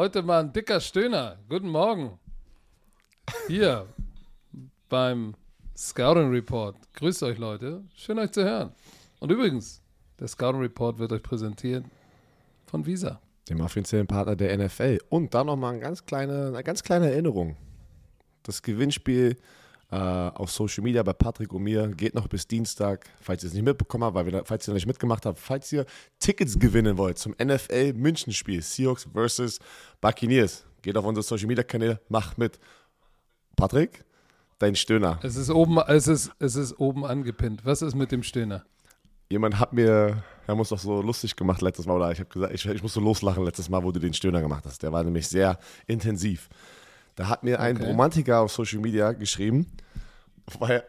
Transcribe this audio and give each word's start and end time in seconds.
Heute 0.00 0.22
mal 0.22 0.40
ein 0.40 0.50
dicker 0.50 0.80
Stöhner. 0.80 1.36
Guten 1.46 1.68
Morgen. 1.68 2.18
Hier 3.48 3.86
beim 4.88 5.34
Scouting 5.76 6.30
Report. 6.30 6.74
Grüßt 6.94 7.22
euch, 7.22 7.36
Leute. 7.36 7.84
Schön, 7.94 8.18
euch 8.18 8.30
zu 8.30 8.42
hören. 8.42 8.72
Und 9.18 9.30
übrigens, 9.30 9.82
der 10.18 10.26
Scouting 10.26 10.62
Report 10.62 10.98
wird 10.98 11.12
euch 11.12 11.22
präsentiert 11.22 11.84
von 12.64 12.86
Visa. 12.86 13.20
Dem 13.50 13.60
offiziellen 13.60 14.06
Partner 14.06 14.36
der 14.36 14.56
NFL. 14.56 15.00
Und 15.10 15.34
dann 15.34 15.48
nochmal 15.48 15.74
eine 15.74 15.82
eine 15.82 16.62
ganz 16.64 16.82
kleine 16.82 17.10
Erinnerung. 17.10 17.58
Das 18.42 18.62
Gewinnspiel 18.62 19.36
äh, 19.90 19.96
auf 19.96 20.50
Social 20.50 20.84
Media 20.84 21.02
bei 21.02 21.12
Patrick 21.12 21.52
und 21.52 21.62
mir 21.62 21.88
geht 21.88 22.14
noch 22.14 22.28
bis 22.28 22.46
Dienstag. 22.46 23.06
Falls 23.20 23.42
ihr 23.42 23.48
es 23.48 23.54
nicht 23.54 23.64
mitbekommen 23.64 24.04
habt, 24.04 24.14
weil 24.14 24.26
wir, 24.26 24.44
falls 24.44 24.66
ihr 24.68 24.72
noch 24.72 24.76
nicht 24.76 24.86
mitgemacht 24.86 25.26
habt, 25.26 25.38
falls 25.38 25.72
ihr 25.72 25.84
Tickets 26.18 26.58
gewinnen 26.58 26.96
wollt 26.96 27.18
zum 27.18 27.34
NFL 27.42 27.94
München 27.94 28.32
Spiel, 28.32 28.62
Seahawks 28.62 29.08
versus 29.12 29.58
Buccaneers, 30.00 30.64
geht 30.82 30.96
auf 30.96 31.04
unsere 31.04 31.22
Social 31.22 31.46
Media 31.46 31.64
Kanäle, 31.64 32.00
macht 32.08 32.38
mit. 32.38 32.58
Patrick, 33.56 34.04
dein 34.58 34.76
Stöhner. 34.76 35.18
Es 35.22 35.36
ist 35.36 35.50
oben, 35.50 35.78
es 35.78 36.06
ist, 36.06 36.30
es 36.38 36.56
ist 36.56 36.78
oben 36.78 37.04
angepinnt. 37.04 37.64
Was 37.64 37.82
ist 37.82 37.94
mit 37.94 38.12
dem 38.12 38.22
Stöhner? 38.22 38.64
Jemand 39.28 39.58
hat 39.58 39.72
mir, 39.72 40.22
haben 40.48 40.58
uns 40.58 40.70
doch 40.70 40.78
so 40.78 41.02
lustig 41.02 41.36
gemacht 41.36 41.62
letztes 41.62 41.86
Mal, 41.86 41.96
oder 41.96 42.10
ich 42.10 42.18
habe 42.20 42.28
gesagt, 42.28 42.54
ich, 42.54 42.64
ich 42.66 42.82
musste 42.82 43.00
loslachen 43.00 43.44
letztes 43.44 43.68
Mal, 43.68 43.82
wo 43.82 43.92
du 43.92 44.00
den 44.00 44.14
Stöhner 44.14 44.40
gemacht 44.40 44.64
hast. 44.66 44.82
Der 44.82 44.92
war 44.92 45.04
nämlich 45.04 45.28
sehr 45.28 45.58
intensiv. 45.86 46.48
Da 47.16 47.28
hat 47.28 47.42
mir 47.42 47.60
ein 47.60 47.76
Okay. 47.76 47.86
Romantiker 47.86 48.40
auf 48.40 48.52
Social 48.52 48.78
Media 48.80 49.12
geschrieben, 49.12 49.66
weil 50.58 50.84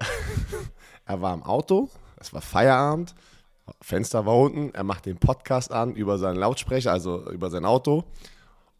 er 1.05 1.21
war 1.21 1.33
im 1.33 1.43
Auto, 1.43 1.89
es 2.17 2.33
war 2.33 2.41
Feierabend, 2.41 3.13
Fenster 3.81 4.25
war 4.25 4.37
unten, 4.37 4.73
er 4.73 4.83
macht 4.83 5.05
den 5.05 5.17
Podcast 5.17 5.71
an 5.71 5.95
über 5.95 6.17
seinen 6.17 6.37
Lautsprecher, 6.37 6.91
also 6.91 7.29
über 7.31 7.49
sein 7.49 7.65
Auto. 7.65 8.03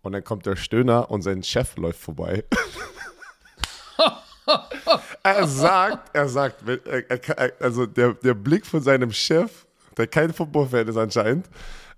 Und 0.02 0.14
dann 0.14 0.23
kommt 0.23 0.45
der 0.45 0.56
Stöhner 0.56 1.11
und 1.11 1.22
sein 1.22 1.44
Chef 1.44 1.75
läuft 1.78 2.00
vorbei. 2.00 2.44
er 5.23 5.48
sagt, 5.48 6.16
er 6.16 6.28
sagt, 6.28 6.67
er, 6.67 7.09
er- 7.38 7.53
also 7.59 7.86
der, 7.86 8.14
der 8.16 8.33
Blick 8.33 8.66
von 8.66 8.81
seinem 8.81 9.11
Chef, 9.11 9.66
der 9.98 10.08
kein 10.08 10.33
Football-Fan 10.33 10.88
ist 10.88 10.98
anscheinend, 10.98 11.48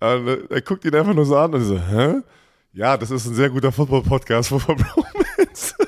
äh, 0.01 0.37
er 0.49 0.61
guckt 0.61 0.83
ihn 0.85 0.93
einfach 0.95 1.13
nur 1.13 1.25
so 1.25 1.37
an 1.37 1.53
und 1.53 1.63
so, 1.63 1.79
hä? 1.79 2.15
Ja, 2.73 2.97
das 2.97 3.11
ist 3.11 3.25
ein 3.27 3.35
sehr 3.35 3.49
guter 3.49 3.71
Football-Podcast, 3.71 4.49
Football 4.49 4.75
Bromance. 4.77 5.22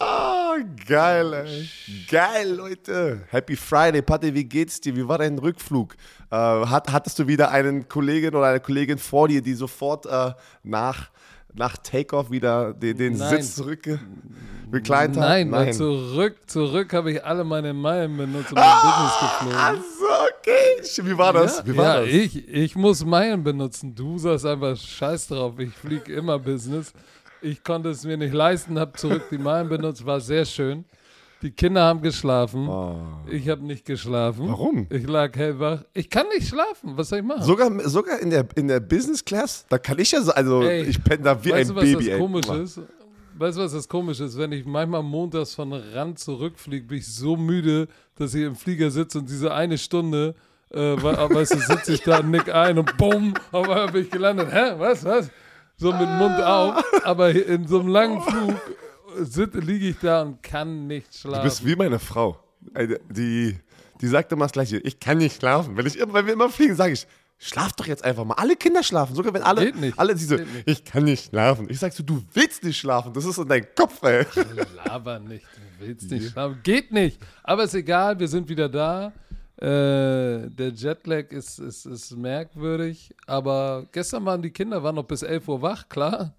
Ah, 0.00 0.54
geil, 0.86 1.32
ey. 1.32 1.68
Geil, 2.08 2.54
Leute. 2.54 3.22
Happy 3.30 3.56
Friday. 3.56 4.00
Patti, 4.00 4.32
wie 4.32 4.44
geht's 4.44 4.80
dir? 4.80 4.94
Wie 4.94 5.08
war 5.08 5.18
dein 5.18 5.36
Rückflug? 5.40 5.94
Äh, 6.30 6.36
hat, 6.36 6.92
hattest 6.92 7.18
du 7.18 7.26
wieder 7.26 7.50
einen 7.50 7.88
Kollegen 7.88 8.32
oder 8.36 8.46
eine 8.46 8.60
Kollegin 8.60 8.98
vor 8.98 9.26
dir, 9.26 9.42
die 9.42 9.54
sofort 9.54 10.06
äh, 10.06 10.30
nach, 10.62 11.10
nach 11.52 11.76
Takeoff 11.78 12.30
wieder 12.30 12.74
den, 12.74 12.96
den 12.96 13.16
Nein. 13.16 13.28
Sitz 13.42 13.56
zurück 13.56 13.98
reclined 14.72 15.16
hat? 15.16 15.28
Nein, 15.28 15.50
weil 15.50 15.72
zurück, 15.72 16.36
zurück 16.46 16.92
habe 16.92 17.12
ich 17.12 17.24
alle 17.24 17.42
meine 17.42 17.74
Meilen 17.74 18.16
benutzt 18.16 18.50
und 18.50 18.54
mein 18.58 18.64
Ah, 18.68 18.82
Business 18.82 19.12
Ach 19.18 19.40
geflogen. 19.40 19.84
so, 19.98 21.00
okay. 21.02 21.08
Wie 21.10 21.18
war 21.18 21.32
das? 21.32 21.58
Ja, 21.58 21.66
Wie 21.66 21.76
war 21.76 21.84
ja 21.96 22.00
das? 22.02 22.10
Ich, 22.10 22.48
ich 22.48 22.76
muss 22.76 23.04
Meilen 23.04 23.42
benutzen. 23.42 23.96
Du 23.96 24.16
sagst 24.18 24.46
einfach 24.46 24.76
Scheiß 24.76 25.26
drauf. 25.26 25.58
Ich 25.58 25.74
fliege 25.74 26.12
immer 26.12 26.38
Business. 26.38 26.92
Ich 27.40 27.62
konnte 27.62 27.90
es 27.90 28.04
mir 28.04 28.16
nicht 28.16 28.34
leisten, 28.34 28.78
habe 28.78 28.92
zurück 28.94 29.22
die 29.30 29.38
Meilen 29.38 29.68
benutzt. 29.68 30.04
War 30.04 30.20
sehr 30.20 30.44
schön. 30.44 30.84
Die 31.40 31.52
Kinder 31.52 31.82
haben 31.84 32.02
geschlafen. 32.02 32.68
Ich 33.30 33.48
habe 33.48 33.64
nicht 33.64 33.84
geschlafen. 33.84 34.46
Oh. 34.46 34.50
Warum? 34.50 34.86
Ich 34.90 35.06
lag 35.06 35.36
hellwach. 35.36 35.84
Ich 35.94 36.10
kann 36.10 36.26
nicht 36.34 36.48
schlafen. 36.48 36.96
Was 36.96 37.10
soll 37.10 37.20
ich 37.20 37.24
machen? 37.24 37.42
Sogar, 37.44 37.70
sogar 37.88 38.18
in, 38.18 38.30
der, 38.30 38.44
in 38.56 38.66
der 38.66 38.80
Business 38.80 39.24
Class? 39.24 39.64
Da 39.68 39.78
kann 39.78 39.98
ich 40.00 40.10
ja 40.10 40.20
so, 40.20 40.32
also 40.32 40.62
Ey, 40.62 40.82
ich 40.82 41.02
penne 41.02 41.22
da 41.22 41.44
wie 41.44 41.50
weißt 41.52 41.70
ein 41.70 41.76
du, 41.76 41.80
was 41.80 41.84
Baby. 41.84 42.04
das 42.06 42.14
ey. 42.14 42.18
komisch 42.18 42.48
ist? 42.48 42.80
Weißt 43.36 43.56
du, 43.56 43.62
was 43.62 43.72
das 43.72 43.88
komisch 43.88 44.18
ist? 44.18 44.36
Wenn 44.36 44.50
ich 44.50 44.64
manchmal 44.66 45.04
montags 45.04 45.54
von 45.54 45.72
Rand 45.72 46.18
zurückfliege, 46.18 46.86
bin 46.88 46.98
ich 46.98 47.06
so 47.06 47.36
müde, 47.36 47.86
dass 48.16 48.34
ich 48.34 48.42
im 48.42 48.56
Flieger 48.56 48.90
sitze 48.90 49.20
und 49.20 49.30
diese 49.30 49.54
eine 49.54 49.78
Stunde, 49.78 50.34
äh, 50.72 50.76
we- 50.76 51.34
weißt 51.34 51.54
du, 51.54 51.58
sitze 51.60 51.92
ich 51.94 52.02
da, 52.02 52.20
nick 52.20 52.52
ein 52.52 52.78
und 52.78 52.96
bumm, 52.96 53.32
auf 53.52 53.68
einmal 53.68 53.92
bin 53.92 54.02
ich 54.02 54.10
gelandet. 54.10 54.48
Hä? 54.50 54.72
Was? 54.78 55.04
Was? 55.04 55.30
So 55.78 55.92
mit 55.92 56.08
Mund 56.08 56.40
auf. 56.42 56.82
Aber 57.04 57.30
in 57.30 57.66
so 57.66 57.78
einem 57.80 57.88
langen 57.88 58.20
Flug 58.20 58.56
liege 59.64 59.88
ich 59.90 59.98
da 60.00 60.22
und 60.22 60.42
kann 60.42 60.86
nicht 60.86 61.06
Du 61.24 61.30
bist 61.30 61.58
schlafen. 61.58 61.66
wie 61.66 61.76
meine 61.76 61.98
Frau. 61.98 62.38
Ey, 62.74 62.98
Die, 63.10 63.56
die 64.00 64.06
sagt 64.06 64.32
immer 64.32 64.44
das 64.46 64.52
Gleiche. 64.52 64.78
Ich 64.78 64.98
kann 65.00 65.18
nicht 65.18 65.36
schlafen. 65.36 65.76
Wenn, 65.76 65.86
ich, 65.86 65.98
wenn 65.98 66.26
wir 66.26 66.32
immer 66.32 66.48
fliegen, 66.50 66.74
sage 66.74 66.92
ich, 66.92 67.06
schlaf 67.38 67.72
doch 67.74 67.86
jetzt 67.86 68.04
einfach 68.04 68.24
mal. 68.24 68.34
Alle 68.34 68.56
Kinder 68.56 68.82
schlafen. 68.82 69.14
Sogar 69.14 69.32
wenn 69.34 69.42
alle, 69.42 69.66
Geht 69.66 69.80
nicht. 69.80 69.98
alle 69.98 70.14
diese, 70.14 70.36
nicht. 70.36 70.48
ich 70.66 70.84
kann 70.84 71.04
nicht 71.04 71.26
schlafen. 71.30 71.68
Ich 71.70 71.78
sag 71.78 71.92
so, 71.92 72.02
du 72.02 72.22
willst 72.32 72.64
nicht 72.64 72.78
schlafen. 72.78 73.12
Das 73.12 73.24
ist 73.24 73.38
in 73.38 73.48
deinem 73.48 73.66
Kopf, 73.76 74.02
ey. 74.02 74.26
Laber 74.84 75.18
nicht, 75.20 75.44
du 75.78 75.86
willst 75.86 76.10
nicht 76.10 76.30
schlafen. 76.32 76.58
Geht 76.62 76.90
nicht. 76.92 77.20
Aber 77.44 77.64
ist 77.64 77.74
egal, 77.74 78.18
wir 78.18 78.28
sind 78.28 78.48
wieder 78.48 78.68
da. 78.68 79.12
Äh, 79.60 80.50
der 80.50 80.70
Jetlag 80.72 81.32
ist, 81.32 81.58
ist, 81.58 81.84
ist 81.84 82.16
merkwürdig, 82.16 83.12
aber 83.26 83.86
gestern 83.90 84.24
waren 84.24 84.40
die 84.40 84.50
Kinder 84.52 84.82
waren 84.84 84.94
noch 84.94 85.04
bis 85.04 85.22
11 85.22 85.48
Uhr 85.48 85.62
wach, 85.62 85.88
klar. 85.88 86.32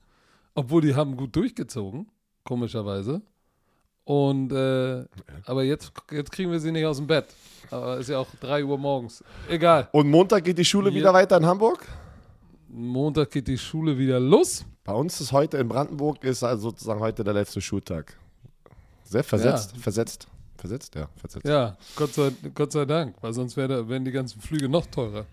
Obwohl 0.55 0.81
die 0.81 0.95
haben 0.95 1.17
gut 1.17 1.35
durchgezogen, 1.35 2.07
komischerweise. 2.45 3.21
Und 4.05 4.51
äh, 4.53 5.05
aber 5.45 5.63
jetzt, 5.63 5.91
jetzt 6.11 6.31
kriegen 6.31 6.49
wir 6.51 6.59
sie 6.59 6.71
nicht 6.71 6.85
aus 6.85 6.97
dem 6.97 7.07
Bett. 7.07 7.25
Aber 7.69 7.97
ist 7.97 8.09
ja 8.09 8.17
auch 8.19 8.27
3 8.39 8.63
Uhr 8.65 8.77
morgens. 8.77 9.23
Egal. 9.49 9.89
Und 9.91 10.09
Montag 10.09 10.43
geht 10.45 10.57
die 10.57 10.65
Schule 10.65 10.89
Ja. 10.89 10.95
wieder 10.95 11.13
weiter 11.13 11.37
in 11.37 11.45
Hamburg. 11.45 11.85
Montag 12.69 13.31
geht 13.31 13.47
die 13.47 13.57
Schule 13.57 13.97
wieder 13.97 14.19
los. 14.19 14.65
Bei 14.85 14.93
uns 14.93 15.19
ist 15.21 15.31
heute 15.31 15.57
in 15.57 15.67
Brandenburg 15.67 16.23
ist 16.23 16.41
also 16.43 16.69
sozusagen 16.69 16.99
heute 17.01 17.23
der 17.23 17.33
letzte 17.33 17.59
Schultag. 17.61 18.17
Sehr 19.03 19.23
versetzt, 19.23 19.73
Ja. 19.75 19.81
versetzt, 19.81 20.27
versetzt, 20.59 20.95
ja, 20.95 21.09
versetzt. 21.17 21.45
Ja, 21.47 21.77
Gott 21.95 22.13
sei, 22.13 22.31
Gott 22.53 22.71
sei 22.71 22.85
Dank, 22.85 23.15
weil 23.21 23.33
sonst 23.33 23.57
wär, 23.57 23.67
da- 23.67 23.87
wären 23.87 24.05
die 24.05 24.11
ganzen 24.11 24.41
Flüge 24.41 24.69
noch 24.69 24.85
teurer. 24.87 25.25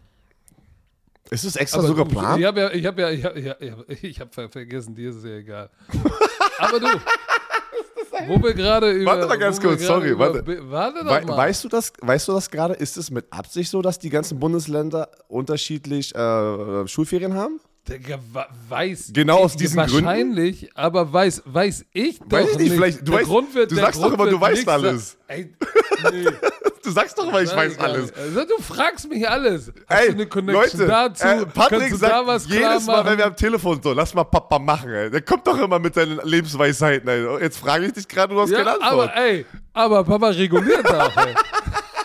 Ist 1.31 1.45
es 1.45 1.57
extra 1.57 1.81
Aber 1.81 1.89
so 1.89 1.95
geplant? 1.95 2.39
Ich 2.39 2.47
habe 2.47 2.61
ja, 2.61 2.71
ich 2.71 2.87
habe 2.87 3.01
ja, 3.03 3.11
ich 3.11 3.25
habe 3.25 3.41
hab, 3.73 3.91
ich 3.91 4.21
hab, 4.21 4.35
vergessen, 4.53 4.95
dir 4.95 5.11
ist 5.11 5.17
es 5.17 5.25
ja 5.25 5.37
egal. 5.37 5.71
Aber 6.59 6.79
du, 6.79 6.87
wo 8.29 8.43
wir 8.43 8.55
gerade 8.55 8.93
über. 8.93 9.11
Warte 9.11 9.27
mal 9.27 9.39
ganz 9.39 9.61
kurz, 9.61 9.85
sorry, 9.85 10.11
über, 10.11 10.33
warte. 10.33 10.71
Warte 10.71 11.05
doch 11.05 11.25
mal. 11.25 11.37
weißt 11.37 11.65
du 11.65 11.69
das? 11.69 11.93
Weißt 12.01 12.29
du 12.29 12.33
das 12.33 12.51
gerade? 12.51 12.75
Ist 12.75 12.97
es 12.97 13.11
mit 13.11 13.27
Absicht 13.33 13.71
so, 13.71 13.83
dass 13.83 13.99
die 13.99 14.09
ganzen 14.11 14.39
Bundesländer 14.39 15.11
unterschiedlich 15.29 16.15
äh, 16.15 16.87
Schulferien 16.87 17.35
haben? 17.35 17.61
Digga, 17.89 18.19
weiß 18.69 19.11
Genau 19.13 19.39
aus 19.39 19.55
diesen 19.57 19.77
Gründen? 19.79 20.05
Wahrscheinlich, 20.07 20.71
aber 20.77 21.13
weiß, 21.13 21.43
weiß 21.47 21.85
ich 21.93 22.19
doch 22.19 22.31
Weiß 22.33 22.51
ich 22.53 22.59
nicht, 22.59 22.73
vielleicht- 22.73 23.01
du 23.07 23.13
Der 23.13 23.21
weißt- 23.21 23.25
Grund 23.25 23.55
wird, 23.55 23.71
du 23.71 23.77
sagst 23.77 24.01
doch 24.03 24.09
Grund 24.09 24.21
immer, 24.21 24.31
du 24.31 24.41
weißt 24.41 24.69
alles. 24.69 25.17
Ey, 25.29 25.53
nee. 26.13 26.25
Du 26.83 26.93
sagst 26.93 27.19
doch 27.19 27.27
immer, 27.27 27.43
ich 27.43 27.51
weiß 27.51 27.81
alles. 27.81 28.13
Also, 28.15 28.45
du 28.45 28.63
fragst 28.63 29.09
mich 29.11 29.29
alles. 29.29 29.73
Hast 29.89 30.01
Ey, 30.03 30.07
du 30.07 30.13
eine 30.13 30.27
Connection 30.29 30.81
Leute, 30.83 30.87
dazu? 30.87 31.27
äh, 31.27 31.45
Patrick 31.47 31.91
du 31.91 31.97
sagt 31.97 32.13
da 32.13 32.25
was 32.25 32.47
klar 32.47 32.75
jedes 32.75 32.87
Mal, 32.87 33.05
wenn 33.05 33.19
wir 33.19 33.27
am 33.27 33.35
Telefon 33.35 33.81
so, 33.83 33.93
lass 33.93 34.15
mal 34.15 34.23
Papa 34.23 34.61
machen, 34.61 34.91
ey. 34.93 35.11
Der 35.11 35.21
kommt 35.23 35.45
doch 35.49 35.59
immer 35.59 35.81
mit 35.81 35.95
seinen 35.95 36.21
Lebensweisheiten, 36.23 37.09
ey. 37.09 37.41
Jetzt 37.43 37.59
frage 37.59 37.87
ich 37.87 37.93
dich 37.93 38.07
gerade, 38.07 38.33
du 38.35 38.41
hast 38.41 38.53
keine 38.53 38.67
ja, 38.67 38.75
Antwort. 38.75 39.11
aber 39.11 39.17
ey, 39.17 39.45
aber 39.73 40.05
Papa 40.05 40.29
reguliert 40.29 40.87
auch, 40.95 41.17
ey. 41.27 41.35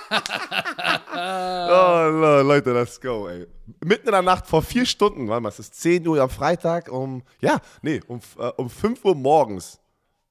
Oh, 1.13 2.09
Le- 2.21 2.41
Leute, 2.43 2.71
let's 2.73 2.99
go, 2.99 3.27
ey. 3.27 3.47
Mitten 3.83 4.07
in 4.07 4.11
der 4.13 4.21
Nacht 4.21 4.47
vor 4.47 4.61
vier 4.61 4.85
Stunden, 4.85 5.27
warte 5.27 5.41
mal, 5.43 5.49
es 5.49 5.59
ist 5.59 5.75
10 5.75 6.07
Uhr 6.07 6.21
am 6.21 6.29
Freitag 6.29 6.91
um, 6.91 7.23
ja, 7.41 7.59
nee, 7.81 7.99
um, 8.07 8.19
äh, 8.37 8.47
um 8.57 8.69
5 8.69 9.03
Uhr 9.05 9.15
morgens, 9.15 9.79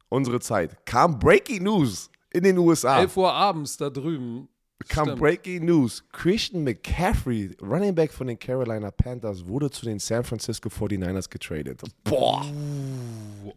unsere 0.08 0.40
Zeit, 0.40 0.84
kam 0.86 1.18
Breaking 1.18 1.62
News 1.64 2.10
in 2.32 2.42
den 2.44 2.58
USA. 2.58 3.00
11 3.00 3.16
Uhr 3.16 3.32
abends 3.32 3.76
da 3.76 3.90
drüben. 3.90 4.48
kam 4.88 5.04
Stimmt. 5.06 5.20
Breaking 5.20 5.64
News. 5.66 6.02
Christian 6.12 6.64
McCaffrey, 6.64 7.56
Running 7.60 7.94
Back 7.94 8.12
von 8.12 8.26
den 8.26 8.38
Carolina 8.38 8.90
Panthers, 8.90 9.46
wurde 9.46 9.70
zu 9.70 9.84
den 9.84 9.98
San 9.98 10.24
Francisco 10.24 10.68
49ers 10.68 11.28
getradet. 11.28 11.82
Boah. 12.04 12.44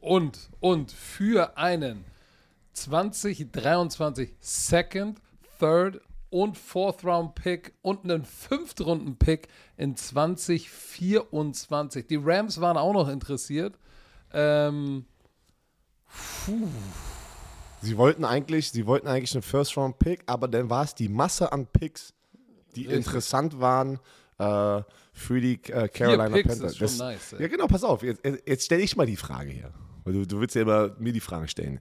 Und, 0.01 0.49
und 0.59 0.91
für 0.91 1.57
einen 1.57 2.03
2023 2.73 4.35
Second, 4.39 5.19
Third 5.59 6.01
und 6.33 6.57
Fourth 6.57 7.06
Round 7.06 7.35
Pick 7.35 7.74
und 7.83 8.03
einen 8.03 8.25
Fünftrunden 8.25 9.15
Pick 9.18 9.47
in 9.77 9.95
2024. 9.95 12.07
Die 12.07 12.19
Rams 12.21 12.59
waren 12.59 12.75
auch 12.77 12.91
noch 12.94 13.07
interessiert. 13.07 13.77
Ähm, 14.33 15.06
Sie 17.81 17.97
wollten 17.97 18.24
eigentlich, 18.25 18.71
sie 18.71 18.85
wollten 18.85 19.07
eigentlich 19.07 19.33
einen 19.33 19.41
First-Round-Pick, 19.41 20.24
aber 20.25 20.47
dann 20.47 20.69
war 20.69 20.83
es 20.83 20.95
die 20.95 21.09
Masse 21.09 21.51
an 21.51 21.68
Picks, 21.68 22.13
die 22.75 22.81
Richtig. 22.81 22.97
interessant 22.97 23.59
waren 23.59 24.00
äh, 24.38 24.81
für 25.12 25.41
die 25.41 25.59
äh, 25.71 25.88
Carolina 25.89 26.29
Panthers. 26.29 26.59
ist 26.62 26.77
schon 26.77 26.88
Das- 26.88 26.97
nice. 27.00 27.36
Ja, 27.39 27.47
genau, 27.47 27.68
pass 27.68 27.83
auf. 27.83 28.03
Jetzt, 28.03 28.21
jetzt 28.45 28.65
stelle 28.65 28.83
ich 28.83 28.95
mal 28.95 29.06
die 29.06 29.18
Frage 29.18 29.51
hier. 29.51 29.71
Weil 30.06 30.13
du, 30.13 30.27
du 30.27 30.39
willst 30.39 30.56
ja 30.56 30.62
immer 30.63 30.95
mir 31.00 31.13
die 31.13 31.19
Fragen 31.19 31.47
stellen. 31.47 31.79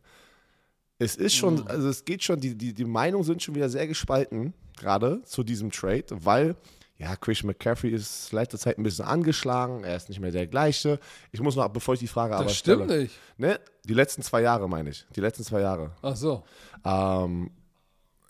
Es 0.99 1.17
ist 1.17 1.35
schon, 1.35 1.67
also 1.67 1.89
es 1.89 2.05
geht 2.05 2.23
schon, 2.23 2.41
die, 2.41 2.57
die, 2.57 2.73
die 2.73 2.85
Meinungen 2.85 3.25
sind 3.25 3.43
schon 3.43 3.55
wieder 3.55 3.69
sehr 3.69 3.87
gespalten, 3.87 4.55
gerade 4.77 5.23
zu 5.25 5.43
diesem 5.43 5.71
Trade, 5.71 6.07
weil 6.11 6.57
ja, 6.99 7.17
Christian 7.17 7.49
McCaffrey 7.49 7.91
ist 7.91 8.33
letzter 8.33 8.59
Zeit 8.59 8.79
ein 8.79 8.85
bisschen 8.85 9.05
angeschlagen, 9.05 9.83
er 9.83 9.97
ist 9.97 10.09
nicht 10.09 10.21
mehr 10.21 10.31
der 10.31 10.47
gleiche. 10.47 11.01
Ich 11.33 11.41
muss 11.41 11.57
noch, 11.57 11.69
bevor 11.69 11.95
ich 11.95 12.01
die 12.01 12.07
Frage 12.07 12.37
aber 12.37 12.45
Das 12.45 12.57
stimmt 12.57 12.85
stelle, 12.85 13.03
nicht. 13.03 13.19
Ne, 13.37 13.59
die 13.85 13.95
letzten 13.95 14.23
zwei 14.23 14.43
Jahre 14.43 14.69
meine 14.69 14.91
ich, 14.91 15.05
die 15.17 15.21
letzten 15.21 15.43
zwei 15.43 15.61
Jahre. 15.63 15.91
Ach 16.03 16.15
so. 16.15 16.45
Ähm, 16.85 17.51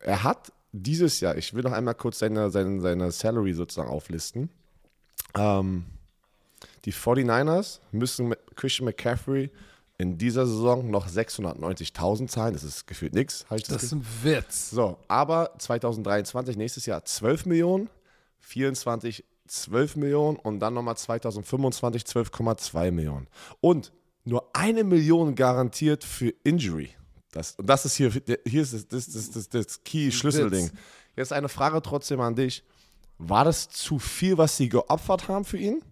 er 0.00 0.22
hat 0.22 0.52
dieses 0.72 1.20
Jahr, 1.20 1.36
ich 1.36 1.52
will 1.52 1.62
noch 1.62 1.72
einmal 1.72 1.94
kurz 1.94 2.20
seine, 2.20 2.50
seine, 2.50 2.80
seine 2.80 3.12
Salary 3.12 3.52
sozusagen 3.52 3.90
auflisten. 3.90 4.48
Ähm, 5.34 5.84
die 6.86 6.94
49ers 6.94 7.80
müssen 7.90 8.28
mit 8.28 8.38
Christian 8.56 8.86
McCaffrey 8.86 9.50
in 9.98 10.18
dieser 10.18 10.46
Saison 10.46 10.90
noch 10.90 11.06
690.000 11.08 12.28
zahlen. 12.28 12.54
Das 12.54 12.64
ist 12.64 12.86
gefühlt 12.86 13.14
nichts. 13.14 13.46
Das 13.48 13.62
Das 13.64 13.82
ist 13.82 13.92
ein 13.92 14.06
Witz. 14.22 14.70
so, 14.70 14.98
aber 15.08 15.52
2023, 15.58 16.56
nächstes 16.56 16.86
Jahr 16.86 17.04
12 17.04 17.46
Millionen, 17.46 17.88
24 18.40 19.24
12 19.46 19.96
Millionen 19.96 20.36
und 20.38 20.60
dann 20.60 20.74
nochmal 20.74 20.96
2025 20.96 22.04
12,2 22.04 22.90
Millionen. 22.90 23.28
Und 23.60 23.92
nur 24.24 24.48
eine 24.54 24.82
Million 24.84 25.34
garantiert 25.34 26.04
für 26.04 26.32
Injury. 26.42 26.90
Das, 27.32 27.56
und 27.56 27.66
das 27.66 27.84
ist 27.84 27.96
hier, 27.96 28.10
hier 28.46 28.62
ist 28.62 28.72
das, 28.72 28.88
das, 28.88 29.10
das, 29.10 29.30
das, 29.30 29.48
das 29.48 29.84
Key-Schlüsselding. 29.84 30.70
Jetzt 31.16 31.32
eine 31.32 31.48
Frage 31.48 31.82
trotzdem 31.82 32.20
an 32.20 32.34
dich. 32.34 32.64
War 33.18 33.44
das 33.44 33.68
zu 33.68 33.98
viel, 33.98 34.38
was 34.38 34.56
sie 34.56 34.68
geopfert 34.68 35.28
haben 35.28 35.44
für 35.44 35.58
ihn? 35.58 35.82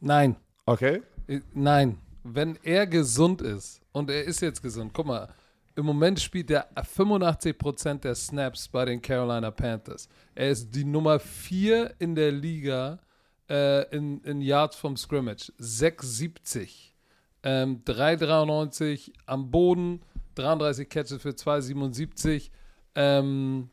Nein. 0.00 0.36
Okay. 0.66 1.02
Äh, 1.26 1.40
Nein. 1.54 1.98
Wenn 2.34 2.58
er 2.62 2.86
gesund 2.86 3.42
ist, 3.42 3.80
und 3.92 4.10
er 4.10 4.24
ist 4.24 4.40
jetzt 4.40 4.62
gesund, 4.62 4.92
guck 4.92 5.06
mal, 5.06 5.28
im 5.74 5.86
Moment 5.86 6.18
spielt 6.18 6.50
er 6.50 6.68
85% 6.74 8.00
der 8.00 8.14
Snaps 8.14 8.68
bei 8.68 8.84
den 8.84 9.00
Carolina 9.00 9.50
Panthers. 9.50 10.08
Er 10.34 10.50
ist 10.50 10.74
die 10.74 10.84
Nummer 10.84 11.20
4 11.20 11.94
in 12.00 12.14
der 12.16 12.32
Liga 12.32 12.98
äh, 13.48 13.88
in, 13.96 14.20
in 14.22 14.40
Yards 14.40 14.76
vom 14.76 14.96
Scrimmage. 14.96 15.52
670. 15.58 16.94
Ähm, 17.44 17.82
393 17.84 19.12
am 19.26 19.50
Boden, 19.50 20.02
33 20.34 20.88
Catches 20.88 21.22
für 21.22 21.34
277 21.34 22.50
ähm, 22.96 23.70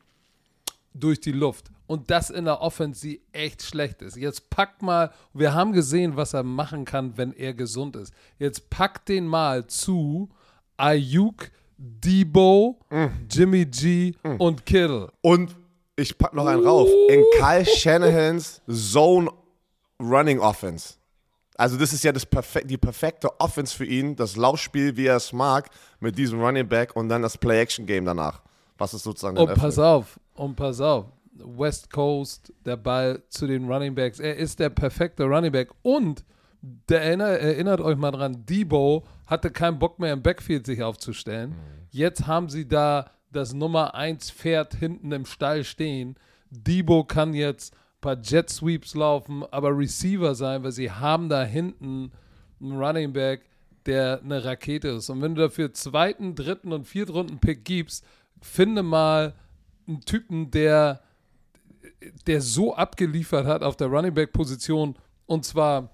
durch 0.94 1.20
die 1.20 1.32
Luft. 1.32 1.72
Und 1.88 2.10
das 2.10 2.30
in 2.30 2.46
der 2.46 2.62
Offense, 2.62 3.18
echt 3.32 3.62
schlecht 3.62 4.02
ist. 4.02 4.18
Jetzt 4.18 4.50
packt 4.50 4.82
mal, 4.82 5.12
wir 5.34 5.54
haben 5.54 5.72
gesehen, 5.72 6.16
was 6.16 6.34
er 6.34 6.44
machen 6.44 6.84
kann, 6.86 7.18
wenn 7.18 7.32
er 7.34 7.54
gesund 7.54 7.96
ist. 7.96 8.14
Jetzt 8.40 8.70
packt 8.70 9.10
den 9.10 9.28
mal 9.28 9.68
zu 9.68 10.30
Ayuk, 10.78 11.52
Debo, 11.78 12.80
Jimmy 13.30 13.66
G 13.66 14.14
und 14.40 14.66
Kittle. 14.66 15.12
Und 15.22 15.56
ich 15.96 16.18
pack 16.18 16.34
noch 16.34 16.46
einen 16.48 16.66
rauf. 16.66 16.90
In 17.10 17.24
Kyle 17.38 17.66
Shanahans 17.66 18.62
Zone 18.70 19.30
Running 20.00 20.40
Offense. 20.40 20.96
Also 21.58 21.78
das 21.78 21.94
ist 21.94 22.04
ja 22.04 22.12
das 22.12 22.26
perfek 22.26 22.68
die 22.68 22.78
perfekte 22.78 23.30
Offense 23.40 23.76
für 23.76 23.86
ihn, 23.86 24.16
das 24.16 24.36
Laufspiel, 24.36 24.98
wie 24.98 25.06
er 25.06 25.16
es 25.16 25.32
mag, 25.32 25.70
mit 26.02 26.18
diesem 26.18 26.42
Running 26.42 26.68
Back 26.68 26.96
und 26.96 27.08
dann 27.08 27.22
das 27.22 27.38
Play-Action-Game 27.38 28.04
danach. 28.04 28.42
Was 28.78 28.94
ist 28.94 29.04
sozusagen 29.04 29.38
Und 29.38 29.52
Oh, 29.52 29.54
pass 29.54 29.80
auf, 29.80 30.20
und 30.34 30.56
pass 30.56 30.82
auf. 30.82 31.06
West 31.36 31.92
Coast, 31.92 32.54
der 32.66 32.78
Ball 32.78 33.24
zu 33.30 33.48
den 33.48 33.72
Running 33.72 33.96
Backs. 33.96 34.20
Er 34.20 34.36
ist 34.38 34.60
der 34.60 34.70
perfekte 34.70 35.24
Running 35.24 35.52
Back. 35.52 35.70
Und 35.82 36.24
der 36.90 37.02
erinner, 37.02 37.28
erinnert 37.28 37.82
euch 37.82 37.98
mal 37.98 38.12
dran, 38.12 38.46
Debo 38.46 39.06
hatte 39.28 39.52
keinen 39.52 39.80
Bock 39.80 40.00
mehr 40.00 40.14
im 40.14 40.24
Backfield 40.24 40.66
sich 40.66 40.82
aufzustellen. 40.82 41.56
Jetzt 41.92 42.26
haben 42.28 42.50
sie 42.50 42.68
da 42.68 43.12
das 43.32 43.54
Nummer 43.54 43.96
1 43.96 44.32
Pferd 44.32 44.76
hinten 44.76 45.12
im 45.12 45.26
Stall 45.26 45.64
stehen. 45.64 46.16
Debo 46.50 47.04
kann 47.04 47.34
jetzt 47.34 47.74
ein 47.74 48.02
paar 48.02 48.22
Jet 48.22 48.50
Sweeps 48.50 48.96
laufen, 48.96 49.44
aber 49.52 49.78
Receiver 49.78 50.36
sein, 50.36 50.64
weil 50.64 50.72
sie 50.72 50.90
haben 50.90 51.30
da 51.30 51.44
hinten 51.44 52.12
einen 52.62 52.78
Running 52.82 53.14
Back, 53.14 53.50
der 53.86 54.22
eine 54.24 54.44
Rakete 54.44 54.90
ist. 54.90 55.10
Und 55.10 55.22
wenn 55.22 55.36
du 55.36 55.42
dafür 55.42 55.74
zweiten, 55.74 56.36
dritten 56.36 56.72
und 56.72 56.86
vierten 56.88 57.12
Runden 57.12 57.40
Pick 57.40 57.66
gibst, 57.66 58.06
finde 58.42 58.84
mal 58.84 59.36
einen 59.88 60.02
Typen, 60.02 60.52
der, 60.52 61.02
der 62.28 62.42
so 62.42 62.76
abgeliefert 62.76 63.46
hat 63.46 63.64
auf 63.64 63.76
der 63.76 63.88
Running 63.88 64.14
Back 64.14 64.34
Position 64.34 64.96
und 65.26 65.46
zwar 65.46 65.90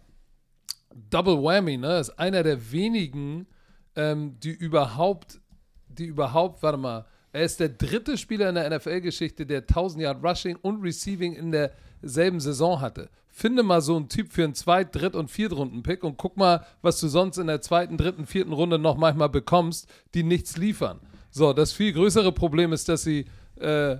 Double 1.09 1.41
Whammy, 1.41 1.77
ne? 1.77 1.99
Ist 1.99 2.11
einer 2.11 2.43
der 2.43 2.71
wenigen, 2.71 3.47
ähm, 3.95 4.37
die 4.39 4.51
überhaupt, 4.51 5.39
die 5.87 6.05
überhaupt, 6.05 6.63
warte 6.63 6.77
mal, 6.77 7.05
er 7.33 7.43
ist 7.43 7.59
der 7.59 7.69
dritte 7.69 8.17
Spieler 8.17 8.49
in 8.49 8.55
der 8.55 8.69
NFL-Geschichte, 8.69 9.45
der 9.45 9.61
1000 9.61 10.03
Yard 10.03 10.23
Rushing 10.23 10.57
und 10.57 10.81
Receiving 10.81 11.33
in 11.33 11.51
derselben 11.51 12.39
Saison 12.41 12.81
hatte. 12.81 13.09
Finde 13.29 13.63
mal 13.63 13.81
so 13.81 13.95
einen 13.95 14.09
Typ 14.09 14.33
für 14.33 14.43
einen 14.43 14.53
Zweit-, 14.53 14.93
Dritt- 14.93 15.15
und 15.15 15.31
Viertrunden-Pick 15.31 16.03
und 16.03 16.17
guck 16.17 16.35
mal, 16.35 16.65
was 16.81 16.99
du 16.99 17.07
sonst 17.07 17.37
in 17.37 17.47
der 17.47 17.61
zweiten, 17.61 17.97
dritten, 17.97 18.25
vierten 18.25 18.51
Runde 18.51 18.77
noch 18.77 18.97
manchmal 18.97 19.29
bekommst, 19.29 19.89
die 20.13 20.23
nichts 20.23 20.57
liefern. 20.57 20.99
So, 21.29 21.53
das 21.53 21.71
viel 21.71 21.93
größere 21.93 22.33
Problem 22.33 22.73
ist, 22.73 22.89
dass 22.89 23.03
sie, 23.03 23.25
äh, 23.55 23.97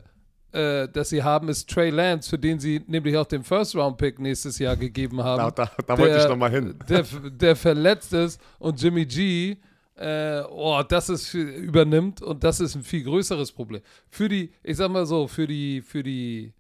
äh, 0.52 0.88
dass 0.90 1.10
sie 1.10 1.24
haben, 1.24 1.50
ist 1.50 1.70
Trey 1.70 1.90
Lance, 1.90 2.30
für 2.30 2.38
den 2.38 2.60
sie 2.60 2.84
nämlich 2.88 3.16
auch 3.18 3.26
den 3.26 3.44
First-Round-Pick 3.44 4.20
nächstes 4.20 4.60
Jahr 4.60 4.76
gegeben 4.76 5.24
haben. 5.24 5.54
Da, 5.56 5.66
da, 5.66 5.72
da 5.86 5.98
wollte 5.98 6.18
ich 6.18 6.28
noch 6.28 6.36
mal 6.36 6.52
hin. 6.52 6.78
Der, 6.90 7.04
der 7.30 7.56
verletzt 7.56 8.14
ist 8.14 8.42
und 8.60 8.82
Jimmy 8.82 9.06
G, 9.06 9.58
äh, 9.96 10.42
oh, 10.50 10.82
das 10.88 11.10
ist 11.10 11.34
übernimmt 11.34 12.22
und 12.22 12.44
das 12.44 12.60
ist 12.60 12.76
ein 12.76 12.84
viel 12.84 13.04
größeres 13.04 13.52
Problem. 13.52 13.82
Für 14.10 14.28
die, 14.28 14.52
ich 14.64 14.78
sag 14.78 14.90
mal 14.90 15.06
so, 15.06 15.28
für 15.28 15.48
die, 15.48 15.82
für 15.82 16.04
die, 16.04 16.54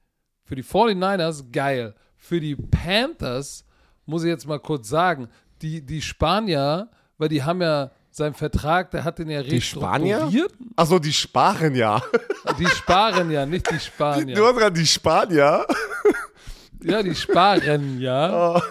für 0.43 0.55
die 0.55 0.63
49ers 0.63 1.51
geil. 1.51 1.95
Für 2.15 2.39
die 2.39 2.55
Panthers 2.55 3.65
muss 4.05 4.23
ich 4.23 4.29
jetzt 4.29 4.47
mal 4.47 4.59
kurz 4.59 4.87
sagen, 4.89 5.27
die, 5.61 5.85
die 5.85 6.01
Spanier, 6.01 6.89
weil 7.17 7.29
die 7.29 7.43
haben 7.43 7.61
ja 7.61 7.91
seinen 8.15 8.33
Vertrag, 8.33 8.91
der 8.91 9.03
hat 9.03 9.19
den 9.19 9.29
ja 9.29 9.41
Die 9.43 9.61
Spanier? 9.61 10.17
restrukturiert. 10.17 10.53
Achso, 10.75 10.99
die 10.99 11.13
sparen 11.13 11.75
ja. 11.75 12.01
Die 12.59 12.67
sparen 12.67 13.31
ja, 13.31 13.45
nicht 13.45 13.69
die 13.71 13.79
Spanier. 13.79 14.35
Du 14.35 14.45
hast 14.45 14.57
gerade 14.57 14.79
die 14.79 14.87
Spanier. 14.87 15.65
Ja, 16.83 17.03
die 17.03 17.15
sparen 17.15 17.99
ja. 17.99 18.61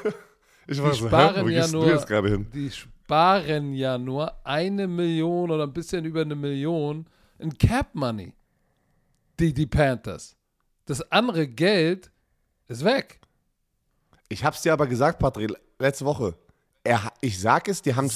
Ich 0.66 0.80
war 0.82 0.92
Die 0.92 1.50
hä, 1.50 1.54
ja 1.56 1.66
nur, 1.68 1.96
gerade 2.04 2.28
hin? 2.28 2.46
die 2.52 2.70
sparen 2.70 3.72
ja 3.74 3.98
nur 3.98 4.34
eine 4.46 4.86
Million 4.86 5.50
oder 5.50 5.64
ein 5.64 5.72
bisschen 5.72 6.04
über 6.04 6.20
eine 6.22 6.34
Million 6.34 7.06
in 7.38 7.56
Cap 7.56 7.88
Money. 7.94 8.34
Die, 9.38 9.52
die 9.54 9.66
Panthers. 9.66 10.36
Das 10.86 11.00
andere 11.10 11.48
Geld 11.48 12.10
ist 12.68 12.84
weg. 12.84 13.20
Ich 14.28 14.44
hab's 14.44 14.62
dir 14.62 14.72
aber 14.72 14.86
gesagt, 14.86 15.18
Patrick, 15.18 15.52
letzte 15.78 16.04
Woche. 16.04 16.34
Er, 16.84 17.12
ich 17.20 17.38
sag 17.40 17.68
es, 17.68 17.82
die 17.82 17.94
haben 17.94 18.08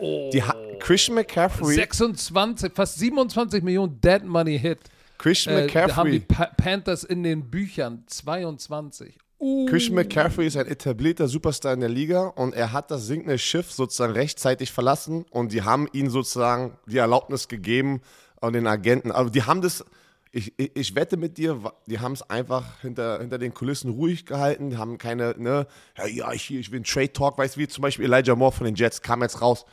oh, 0.00 0.30
die 0.32 0.42
ha 0.42 0.54
Christian 0.78 1.16
McCaffrey, 1.16 1.74
26, 1.74 2.72
fast 2.74 2.98
27 2.98 3.62
Millionen 3.62 4.00
Dead 4.00 4.24
Money 4.24 4.58
Hit. 4.58 4.78
Christian 5.18 5.56
Äh, 5.56 5.66
da 5.66 5.96
haben 5.96 6.12
die 6.12 6.20
McCaffrey, 6.20 6.20
pa 6.20 6.46
Panthers 6.56 7.04
in 7.04 7.22
den 7.22 7.50
Büchern 7.50 8.04
22. 8.06 9.18
Uh, 9.40 9.66
Christian 9.66 9.94
McCaffrey 9.94 10.46
ist 10.46 10.56
ein 10.56 10.66
etablierter 10.66 11.28
Superstar 11.28 11.72
in 11.72 11.80
der 11.80 11.88
Liga 11.88 12.26
und 12.26 12.54
er 12.54 12.72
hat 12.72 12.90
das 12.90 13.06
sinkende 13.06 13.38
Schiff 13.38 13.70
sozusagen 13.70 14.12
rechtzeitig 14.12 14.72
verlassen 14.72 15.24
und 15.30 15.52
die 15.52 15.62
haben 15.62 15.88
ihm 15.92 16.10
sozusagen 16.10 16.76
die 16.86 16.98
Erlaubnis 16.98 17.46
gegeben 17.46 18.00
und 18.40 18.54
den 18.54 18.66
Agenten, 18.66 19.12
also 19.12 19.30
die 19.30 19.44
haben 19.44 19.62
das, 19.62 19.84
ich, 20.32 20.52
ich, 20.58 20.76
ich 20.76 20.94
wette 20.94 21.16
mit 21.16 21.38
dir, 21.38 21.72
die 21.86 22.00
haben 22.00 22.12
es 22.12 22.22
einfach 22.22 22.80
hinter, 22.80 23.20
hinter 23.20 23.38
den 23.38 23.54
Kulissen 23.54 23.90
ruhig 23.90 24.26
gehalten, 24.26 24.70
die 24.70 24.76
haben 24.76 24.98
keine, 24.98 25.34
ne, 25.38 25.66
ja, 26.12 26.32
ich, 26.32 26.52
ich 26.52 26.70
will 26.70 26.78
einen 26.78 26.84
Trade 26.84 27.12
Talk, 27.12 27.38
weißt 27.38 27.56
du, 27.56 27.60
wie 27.60 27.68
zum 27.68 27.82
Beispiel 27.82 28.04
Elijah 28.04 28.36
Moore 28.36 28.52
von 28.52 28.64
den 28.66 28.74
Jets 28.74 29.02
kam 29.02 29.22
jetzt 29.22 29.40
raus, 29.40 29.64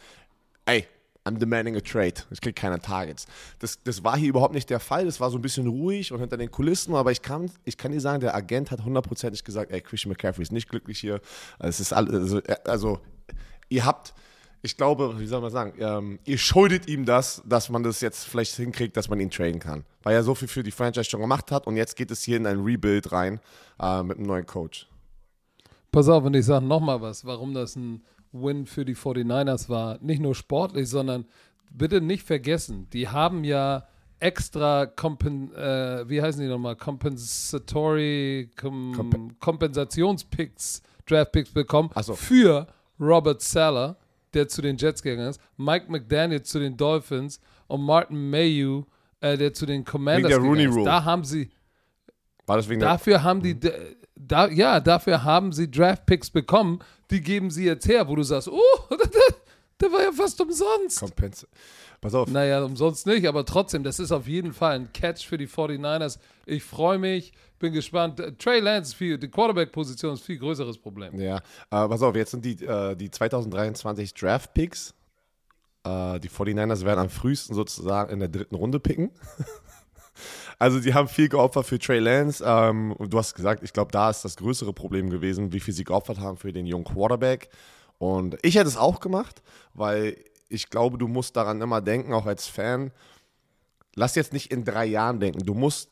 ey, 0.65 0.87
I'm 1.27 1.39
demanding 1.39 1.75
a 1.75 1.79
trade. 1.79 2.21
Ich 2.29 2.39
krieg 2.39 2.55
keine 2.55 2.79
Targets. 2.79 3.25
Das, 3.57 3.81
das 3.83 4.03
war 4.03 4.15
hier 4.15 4.29
überhaupt 4.29 4.53
nicht 4.53 4.69
der 4.69 4.79
Fall. 4.79 5.05
Das 5.05 5.19
war 5.19 5.31
so 5.31 5.39
ein 5.39 5.41
bisschen 5.41 5.65
ruhig 5.65 6.11
und 6.11 6.19
hinter 6.19 6.37
den 6.37 6.51
Kulissen. 6.51 6.93
Aber 6.93 7.11
ich 7.11 7.23
kann, 7.23 7.49
ich 7.63 7.77
kann 7.77 7.91
dir 7.91 7.99
sagen, 7.99 8.19
der 8.19 8.35
Agent 8.35 8.69
hat 8.69 8.85
hundertprozentig 8.85 9.43
gesagt, 9.43 9.71
ey, 9.71 9.81
Christian 9.81 10.11
McCaffrey 10.11 10.43
ist 10.43 10.51
nicht 10.51 10.69
glücklich 10.69 10.99
hier. 10.99 11.19
Es 11.57 11.79
ist 11.79 11.93
all, 11.93 12.13
also, 12.13 12.37
äh, 12.43 12.55
also, 12.65 12.99
ihr 13.69 13.85
habt, 13.85 14.13
ich 14.65 14.77
glaube, 14.77 15.19
wie 15.19 15.27
soll 15.27 15.41
man 15.41 15.51
sagen, 15.51 15.73
ähm, 15.79 16.19
ihr 16.25 16.39
schuldet 16.39 16.87
ihm 16.87 17.05
das, 17.05 17.41
dass 17.45 17.69
man 17.69 17.83
das 17.83 18.01
jetzt 18.01 18.25
vielleicht 18.25 18.55
hinkriegt, 18.55 18.97
dass 18.97 19.09
man 19.09 19.19
ihn 19.19 19.29
traden 19.29 19.59
kann. 19.59 19.85
Weil 20.01 20.15
er 20.15 20.23
so 20.23 20.33
viel 20.33 20.47
für 20.47 20.63
die 20.63 20.71
Franchise 20.71 21.09
schon 21.09 21.21
gemacht 21.21 21.51
hat 21.51 21.67
und 21.67 21.77
jetzt 21.77 21.95
geht 21.95 22.09
es 22.09 22.23
hier 22.23 22.37
in 22.37 22.47
ein 22.47 22.61
Rebuild 22.63 23.11
rein 23.11 23.39
äh, 23.79 24.01
mit 24.03 24.17
einem 24.17 24.25
neuen 24.25 24.45
Coach. 24.45 24.87
Pass 25.91 26.09
auf, 26.09 26.23
und 26.25 26.33
ich 26.33 26.45
sage 26.45 26.65
nochmal 26.65 26.99
was, 26.99 27.23
warum 27.25 27.53
das 27.53 27.75
ein 27.75 28.03
Win 28.31 28.65
für 28.65 28.83
die 28.83 28.95
49ers 28.95 29.69
war. 29.69 29.97
Nicht 30.01 30.21
nur 30.21 30.35
sportlich, 30.35 30.89
sondern 30.89 31.25
bitte 31.71 32.01
nicht 32.01 32.23
vergessen, 32.23 32.87
die 32.91 33.07
haben 33.07 33.43
ja 33.43 33.87
extra 34.19 34.87
Kompen, 34.87 35.53
äh, 35.53 36.09
wie 36.09 36.21
heißen 36.21 36.41
die 36.41 36.47
nochmal? 36.47 36.75
Compensatory 36.75 38.49
kom 38.59 38.93
Kompe- 38.93 39.35
Kompensationspicks, 39.39 40.81
Draftpicks 41.05 41.51
bekommen 41.51 41.89
so. 42.01 42.15
für 42.15 42.67
Robert 42.99 43.41
Seller, 43.41 43.97
der 44.35 44.47
zu 44.47 44.61
den 44.61 44.77
Jets 44.77 45.01
gegangen 45.01 45.29
ist, 45.29 45.41
Mike 45.57 45.85
McDaniel 45.89 46.41
zu 46.43 46.59
den 46.59 46.77
Dolphins 46.77 47.39
und 47.67 47.81
Martin 47.81 48.29
Mayhew, 48.29 48.83
äh, 49.21 49.37
der 49.37 49.53
zu 49.53 49.65
den 49.65 49.83
Commanders 49.83 50.29
der 50.29 50.37
gegangen 50.37 50.49
Rooney 50.49 50.65
ist. 50.65 50.75
Rule. 50.75 50.85
Da 50.85 51.03
haben 51.03 51.23
sie, 51.23 51.49
War 52.45 52.57
das 52.57 52.69
wegen 52.69 52.79
der. 52.79 52.89
Dafür 52.89 53.23
haben 53.23 53.41
die, 53.41 53.57
da, 54.15 54.47
ja, 54.47 54.79
dafür 54.79 55.23
haben 55.23 55.51
sie 55.51 55.69
Draft-Picks 55.69 56.29
bekommen, 56.29 56.79
die 57.11 57.21
geben 57.21 57.49
sie 57.49 57.65
jetzt 57.65 57.87
her, 57.87 58.07
wo 58.07 58.15
du 58.15 58.23
sagst, 58.23 58.47
oh, 58.49 58.59
der 59.81 59.91
war 59.91 60.03
ja 60.03 60.11
fast 60.11 60.39
umsonst. 60.41 60.99
Kompense. 60.99 61.47
Pass 62.05 62.13
auf. 62.13 62.29
Naja, 62.29 62.63
umsonst 62.63 63.07
nicht, 63.07 63.25
aber 63.25 63.45
trotzdem, 63.45 63.83
das 63.83 63.97
ist 63.97 64.11
auf 64.11 64.27
jeden 64.27 64.53
Fall 64.53 64.75
ein 64.75 64.93
Catch 64.93 65.25
für 65.25 65.39
die 65.39 65.47
49ers. 65.47 66.19
Ich 66.45 66.63
freue 66.63 66.99
mich, 66.99 67.33
bin 67.57 67.73
gespannt. 67.73 68.21
Trey 68.37 68.59
Lance, 68.59 68.95
viel, 68.95 69.17
die 69.17 69.27
Quarterback-Position 69.27 70.13
ist 70.13 70.19
ein 70.19 70.25
viel 70.25 70.37
größeres 70.37 70.77
Problem. 70.77 71.19
Ja, 71.19 71.37
äh, 71.37 71.41
pass 71.69 72.03
auf, 72.03 72.15
jetzt 72.15 72.29
sind 72.29 72.45
die, 72.45 72.63
äh, 72.63 72.95
die 72.95 73.09
2023 73.09 74.13
Draft-Picks. 74.13 74.93
Äh, 75.83 76.19
die 76.19 76.29
49ers 76.29 76.85
werden 76.85 76.99
am 76.99 77.09
frühesten 77.09 77.55
sozusagen 77.55 78.13
in 78.13 78.19
der 78.19 78.29
dritten 78.29 78.53
Runde 78.53 78.79
picken. 78.79 79.09
Also 80.57 80.79
sie 80.79 80.93
haben 80.93 81.09
viel 81.09 81.27
geopfert 81.27 81.65
für 81.65 81.77
Trey 81.77 81.99
Lance. 81.99 82.41
Ähm, 82.47 82.93
und 82.93 83.11
du 83.11 83.17
hast 83.17 83.35
gesagt, 83.35 83.61
ich 83.61 83.73
glaube, 83.73 83.91
da 83.91 84.09
ist 84.09 84.23
das 84.23 84.37
größere 84.37 84.71
Problem 84.71 85.09
gewesen, 85.09 85.51
wie 85.51 85.59
viel 85.59 85.73
sie 85.73 85.83
geopfert 85.83 86.21
haben 86.21 86.37
für 86.37 86.53
den 86.53 86.65
jungen 86.65 86.85
Quarterback. 86.85 87.49
Und 87.97 88.37
ich 88.41 88.55
hätte 88.55 88.69
es 88.69 88.77
auch 88.77 89.01
gemacht, 89.01 89.41
weil 89.73 90.15
ich 90.49 90.69
glaube, 90.69 90.97
du 90.97 91.07
musst 91.07 91.35
daran 91.35 91.61
immer 91.61 91.81
denken, 91.81 92.13
auch 92.13 92.25
als 92.25 92.47
Fan. 92.47 92.91
Lass 93.95 94.15
jetzt 94.15 94.33
nicht 94.33 94.51
in 94.51 94.63
drei 94.63 94.85
Jahren 94.85 95.19
denken. 95.19 95.45
Du 95.45 95.53
musst 95.53 95.89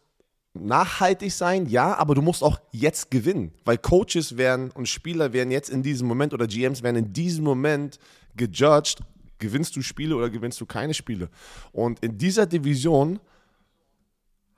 nachhaltig 0.53 1.31
sein, 1.31 1.65
ja, 1.65 1.95
aber 1.95 2.15
du 2.15 2.21
musst 2.21 2.43
auch 2.43 2.59
jetzt 2.71 3.09
gewinnen, 3.09 3.51
weil 3.65 3.77
Coaches 3.77 4.37
werden 4.37 4.71
und 4.71 4.87
Spieler 4.87 5.33
werden 5.33 5.51
jetzt 5.51 5.69
in 5.69 5.81
diesem 5.81 6.07
Moment 6.07 6.33
oder 6.33 6.45
GMs 6.45 6.83
werden 6.83 6.97
in 6.97 7.13
diesem 7.13 7.43
Moment 7.43 7.97
gejudged, 8.35 8.99
gewinnst 9.39 9.75
du 9.75 9.81
Spiele 9.81 10.15
oder 10.15 10.29
gewinnst 10.29 10.61
du 10.61 10.65
keine 10.65 10.93
Spiele. 10.93 11.29
Und 11.71 11.99
in 12.03 12.17
dieser 12.17 12.45
Division 12.45 13.19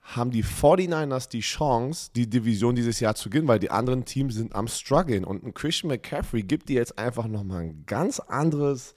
haben 0.01 0.31
die 0.31 0.43
49ers 0.43 1.29
die 1.29 1.39
Chance, 1.39 2.11
die 2.15 2.29
Division 2.29 2.75
dieses 2.75 2.99
Jahr 2.99 3.15
zu 3.15 3.29
gewinnen, 3.29 3.47
weil 3.47 3.59
die 3.59 3.71
anderen 3.71 4.05
Teams 4.05 4.35
sind 4.35 4.53
am 4.53 4.67
struggeln 4.67 5.23
und 5.23 5.43
ein 5.43 5.53
Christian 5.53 5.89
McCaffrey 5.89 6.43
gibt 6.43 6.69
dir 6.69 6.75
jetzt 6.75 6.99
einfach 6.99 7.27
nochmal 7.27 7.63
ein 7.63 7.83
ganz 7.87 8.19
anderes 8.19 8.93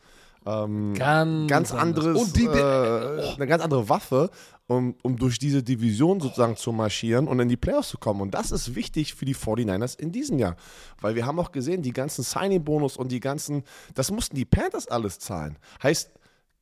ähm, 0.46 0.94
ganz, 0.94 1.50
ganz 1.50 1.72
anderes, 1.72 2.20
Und 2.20 2.36
die, 2.36 2.44
äh, 2.44 2.48
oh. 2.48 3.34
eine 3.36 3.46
ganz 3.46 3.62
andere 3.62 3.88
Waffe, 3.88 4.30
um, 4.66 4.94
um 5.02 5.16
durch 5.16 5.38
diese 5.38 5.62
Division 5.62 6.20
sozusagen 6.20 6.56
zu 6.56 6.72
marschieren 6.72 7.26
und 7.26 7.40
in 7.40 7.48
die 7.48 7.56
Playoffs 7.56 7.88
zu 7.88 7.98
kommen. 7.98 8.20
Und 8.20 8.34
das 8.34 8.50
ist 8.50 8.74
wichtig 8.74 9.14
für 9.14 9.24
die 9.24 9.34
49ers 9.34 9.98
in 9.98 10.12
diesem 10.12 10.38
Jahr. 10.38 10.56
Weil 11.00 11.14
wir 11.14 11.26
haben 11.26 11.38
auch 11.38 11.52
gesehen, 11.52 11.82
die 11.82 11.92
ganzen 11.92 12.22
Signing-Bonus 12.22 12.96
und 12.96 13.10
die 13.10 13.20
ganzen, 13.20 13.64
das 13.94 14.10
mussten 14.10 14.36
die 14.36 14.44
Panthers 14.44 14.86
alles 14.86 15.18
zahlen. 15.18 15.58
Heißt, 15.82 16.10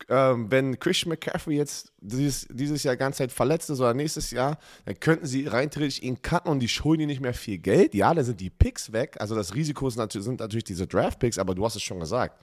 ähm, 0.09 0.49
wenn 0.51 0.79
Christian 0.79 1.09
McCaffrey 1.09 1.57
jetzt 1.57 1.91
dieses, 1.99 2.47
dieses 2.51 2.83
Jahr 2.83 2.95
ganze 2.95 3.17
Zeit 3.17 3.31
verletzt 3.31 3.69
ist 3.69 3.79
oder 3.79 3.93
nächstes 3.93 4.31
Jahr, 4.31 4.57
dann 4.85 4.99
könnten 4.99 5.25
sie 5.25 5.47
rein 5.47 5.69
theoretisch 5.69 6.01
ihn 6.01 6.21
cutten 6.21 6.51
und 6.51 6.59
die 6.59 6.69
schulden 6.69 7.03
ihm 7.03 7.07
nicht 7.07 7.21
mehr 7.21 7.33
viel 7.33 7.57
Geld. 7.57 7.93
Ja, 7.95 8.13
dann 8.13 8.23
sind 8.23 8.39
die 8.39 8.49
Picks 8.49 8.93
weg. 8.93 9.17
Also 9.19 9.35
das 9.35 9.55
Risiko 9.55 9.89
sind 9.89 9.99
natürlich, 9.99 10.25
sind 10.25 10.39
natürlich 10.39 10.65
diese 10.65 10.87
Draft-Picks, 10.87 11.39
aber 11.39 11.55
du 11.55 11.65
hast 11.65 11.75
es 11.75 11.83
schon 11.83 11.99
gesagt 11.99 12.37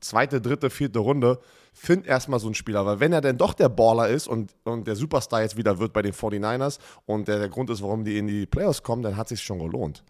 zweite, 0.00 0.40
dritte, 0.40 0.70
vierte 0.70 0.98
Runde, 0.98 1.38
find 1.72 2.06
erstmal 2.06 2.40
so 2.40 2.46
einen 2.46 2.54
Spieler. 2.54 2.86
Weil 2.86 3.00
wenn 3.00 3.12
er 3.12 3.20
denn 3.20 3.36
doch 3.36 3.54
der 3.54 3.68
Baller 3.68 4.08
ist 4.08 4.28
und, 4.28 4.52
und 4.64 4.86
der 4.86 4.96
Superstar 4.96 5.42
jetzt 5.42 5.56
wieder 5.56 5.78
wird 5.78 5.92
bei 5.92 6.02
den 6.02 6.12
49ers 6.12 6.78
und 7.04 7.28
der, 7.28 7.38
der 7.38 7.48
Grund 7.48 7.70
ist, 7.70 7.82
warum 7.82 8.04
die 8.04 8.18
in 8.18 8.26
die 8.26 8.46
Playoffs 8.46 8.82
kommen, 8.82 9.02
dann 9.02 9.16
hat 9.16 9.28
sich 9.28 9.42
schon 9.42 9.58
gelohnt. 9.58 10.02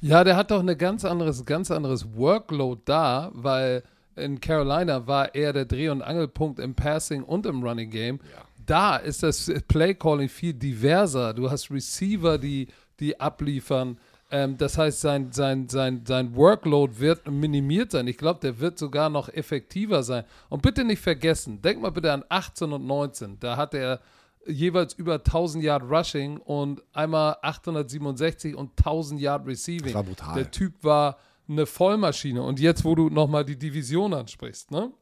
Ja, 0.00 0.24
der 0.24 0.36
hat 0.36 0.50
doch 0.50 0.60
ein 0.60 0.78
ganz 0.78 1.04
anderes, 1.04 1.44
ganz 1.44 1.70
anderes 1.70 2.16
Workload 2.16 2.80
da, 2.86 3.30
weil 3.34 3.82
in 4.16 4.40
Carolina 4.40 5.06
war 5.06 5.34
er 5.34 5.52
der 5.52 5.66
Dreh- 5.66 5.90
und 5.90 6.02
Angelpunkt 6.02 6.58
im 6.58 6.74
Passing 6.74 7.22
und 7.22 7.46
im 7.46 7.62
Running 7.62 7.90
Game. 7.90 8.20
Ja. 8.34 8.42
Da 8.64 8.96
ist 8.96 9.22
das 9.22 9.50
Play-Calling 9.68 10.28
viel 10.28 10.54
diverser. 10.54 11.34
Du 11.34 11.50
hast 11.50 11.70
Receiver, 11.70 12.38
die, 12.38 12.68
die 12.98 13.18
abliefern. 13.20 13.98
Ähm, 14.30 14.56
das 14.56 14.78
heißt, 14.78 15.00
sein, 15.00 15.32
sein, 15.32 15.68
sein, 15.68 16.04
sein 16.06 16.36
Workload 16.36 16.98
wird 17.00 17.28
minimiert 17.28 17.90
sein. 17.90 18.06
Ich 18.06 18.16
glaube, 18.16 18.40
der 18.40 18.60
wird 18.60 18.78
sogar 18.78 19.10
noch 19.10 19.28
effektiver 19.28 20.02
sein. 20.02 20.24
Und 20.48 20.62
bitte 20.62 20.84
nicht 20.84 21.00
vergessen, 21.00 21.60
denk 21.60 21.80
mal 21.80 21.90
bitte 21.90 22.12
an 22.12 22.24
18 22.28 22.72
und 22.72 22.86
19. 22.86 23.38
Da 23.40 23.56
hat 23.56 23.74
er 23.74 24.00
jeweils 24.46 24.94
über 24.94 25.14
1000 25.14 25.64
Yard 25.64 25.82
Rushing 25.82 26.38
und 26.38 26.82
einmal 26.92 27.36
867 27.42 28.54
und 28.54 28.70
1000 28.78 29.20
Yard 29.20 29.46
Receiving. 29.46 29.84
Das 29.84 29.94
war 29.94 30.04
brutal. 30.04 30.34
Der 30.34 30.50
Typ 30.50 30.82
war 30.82 31.18
eine 31.48 31.66
Vollmaschine. 31.66 32.42
Und 32.42 32.60
jetzt, 32.60 32.84
wo 32.84 32.94
du 32.94 33.10
nochmal 33.10 33.44
die 33.44 33.58
Division 33.58 34.14
ansprichst, 34.14 34.70
ne? 34.70 34.92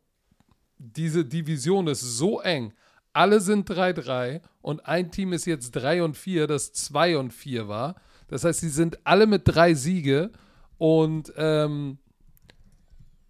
Diese 0.79 1.25
Division 1.25 1.89
ist 1.89 2.01
so 2.01 2.41
eng. 2.41 2.73
Alle 3.13 3.41
sind 3.41 3.69
3-3 3.69 4.41
und 4.63 4.87
ein 4.87 5.11
Team 5.11 5.33
ist 5.33 5.45
jetzt 5.45 5.73
3 5.73 6.05
und 6.05 6.17
4, 6.17 6.47
das 6.47 6.73
2 6.73 7.19
und 7.19 7.33
4 7.33 7.67
war. 7.67 7.97
Das 8.29 8.45
heißt, 8.45 8.61
sie 8.61 8.69
sind 8.69 8.99
alle 9.05 9.27
mit 9.27 9.43
drei 9.45 9.75
Siege 9.75 10.31
und 10.77 11.33
ähm, 11.37 11.99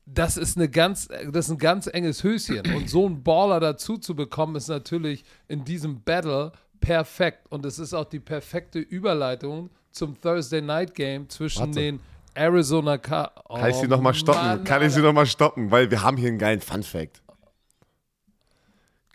das 0.07 0.37
ist 0.37 0.57
eine 0.57 0.69
ganz, 0.69 1.09
das 1.09 1.47
ist 1.47 1.50
ein 1.50 1.59
ganz 1.59 1.87
enges 1.87 2.25
Höschen. 2.25 2.62
Und 2.75 2.88
so 2.88 3.07
einen 3.07 3.23
Baller 3.23 3.61
dazu 3.61 3.99
zu 3.99 4.14
bekommen, 4.14 4.57
ist 4.57 4.69
natürlich 4.69 5.25
in 5.49 5.64
diesem 5.64 6.02
Battle 6.02 6.52
perfekt. 6.81 7.47
Und 7.50 7.67
es 7.67 7.78
ist 7.78 7.95
auch 7.95 8.07
die 8.07 8.21
perfekte 8.21 8.78
Überleitung 8.78 9.71
zum 9.90 10.21
Thursday 10.21 10.62
Night 10.62 10.95
Game 10.95 11.28
zwischen 11.28 11.61
Warte. 11.61 11.81
den 11.81 12.00
Arizona 12.35 12.99
Car 12.99 13.33
oh, 13.49 13.57
Kann 13.57 13.71
ich 13.71 13.76
sie 13.76 13.88
nochmal 13.88 14.14
stoppen? 14.14 14.47
Mann, 14.47 14.64
Kann 14.64 14.83
ich 14.83 14.93
sie 14.93 15.02
nochmal 15.02 15.26
stoppen? 15.26 15.71
Weil 15.71 15.90
wir 15.90 16.02
haben 16.02 16.17
hier 16.17 16.28
einen 16.28 16.38
geilen 16.38 16.61
Fun 16.61 16.83
Fact. 16.83 17.23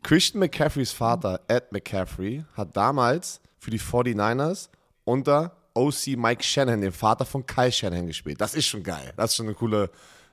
Christian 0.04 0.40
McCaffreys 0.42 0.92
Vater, 0.92 1.40
Ed 1.48 1.72
McCaffrey, 1.72 2.44
hat 2.56 2.76
damals 2.76 3.40
für 3.58 3.72
die 3.72 3.80
49ers 3.80 4.70
unter 5.06 5.56
OC 5.74 6.18
Mike 6.18 6.44
Shannon, 6.44 6.82
dem 6.82 6.92
Vater 6.92 7.26
von 7.26 7.46
Kyle 7.46 7.72
Shannon, 7.72 8.08
gespielt. 8.08 8.40
Das 8.40 8.54
ist 8.54 8.66
schon 8.66 8.84
geil. 8.84 9.14
Das 9.18 9.32
ist 9.32 9.38
schon 9.38 9.48
eine 9.48 9.56
coole, 9.56 9.90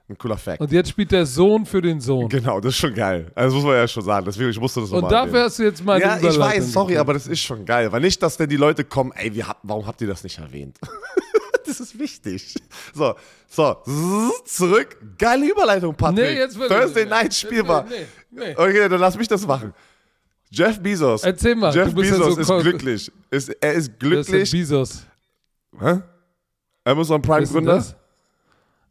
ein 0.09 0.19
cooler 0.19 0.37
Fact. 0.37 0.61
Und 0.61 0.71
jetzt 0.73 0.91
spielt 0.91 1.13
der 1.13 1.25
Sohn 1.25 1.65
für 1.65 1.81
den 1.81 2.01
Sohn. 2.01 2.29
Genau, 2.29 2.61
das 2.61 2.75
ist 2.75 2.79
schon 2.79 2.95
geil. 2.95 3.31
Also 3.35 3.57
das 3.57 3.63
muss 3.63 3.65
man 3.65 3.75
ja 3.77 3.89
schon 3.89 4.05
sagen. 4.05 4.27
Deswegen, 4.27 4.51
ich 4.51 4.61
musste 4.61 4.81
das 4.81 4.91
Und 4.91 5.11
dafür 5.11 5.45
hast 5.45 5.59
du 5.59 5.63
jetzt 5.63 5.85
mal 5.85 6.01
Ja, 6.01 6.19
ich 6.19 6.39
weiß, 6.39 6.73
sorry, 6.73 6.99
aber 6.99 7.15
das 7.15 7.27
ist 7.27 7.41
schon 7.41 7.65
geil. 7.65 7.91
Weil 7.91 8.01
nicht, 8.01 8.23
dass 8.23 8.37
denn 8.37 8.49
die 8.49 8.57
Leute 8.57 8.85
kommen, 8.85 9.13
ey, 9.13 9.35
wie, 9.35 9.45
warum 9.63 9.87
habt 9.87 10.01
ihr 10.01 10.09
das 10.09 10.23
nicht 10.23 10.39
erwähnt? 10.39 10.79
das 11.67 11.81
ist 11.81 11.99
wichtig. 11.99 12.55
So, 12.93 13.15
so, 13.49 13.77
zurück. 14.45 14.99
Geile 15.17 15.49
Überleitung, 15.49 15.95
Patrick. 15.95 16.25
Nee, 16.25 16.39
jetzt 16.39 16.57
Thursday 16.57 17.07
Night 17.07 17.35
Spiel 17.35 17.67
war. 17.67 17.85
Nee, 17.85 18.07
nee. 18.31 18.55
Okay, 18.57 18.89
dann 18.89 19.01
lass 19.01 19.17
mich 19.17 19.29
das 19.29 19.47
machen. 19.47 19.73
Jeff 20.51 20.81
Bezos. 20.81 21.23
Erzähl 21.23 21.55
mal. 21.55 21.73
Jeff 21.75 21.95
Bezos 21.95 22.19
ja 22.19 22.45
so 22.45 22.57
ist 22.57 22.63
glücklich. 22.65 23.13
Ist, 23.31 23.51
er 23.61 23.73
ist 23.75 23.99
glücklich. 23.99 24.51
Bezos. 24.51 25.05
Hä? 25.81 26.01
Amazon 26.85 27.23
Prime 27.23 27.47
Gründer? 27.47 27.85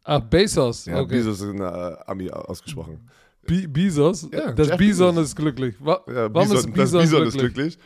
Ach, 0.04 0.20
Bezos. 0.22 0.86
Ja, 0.86 1.00
okay. 1.00 1.18
Bezos 1.18 1.42
ist 1.42 1.50
in 1.50 1.62
äh, 1.62 1.96
Ami 2.06 2.30
ausgesprochen. 2.32 3.10
Be 3.46 3.68
Bezos? 3.68 4.28
Ja, 4.32 4.52
das 4.52 4.68
Jeff 4.68 4.78
Bison 4.78 5.18
ist 5.18 5.36
glücklich. 5.36 5.76
Wa 5.80 6.02
ja, 6.08 6.34
Warum 6.34 6.50
Bison, 6.50 6.58
ist 6.58 6.74
Bison, 6.74 6.76
das 6.76 6.92
Bison 6.92 7.22
glücklich? 7.22 7.28
ist 7.28 7.38
glücklich? 7.40 7.80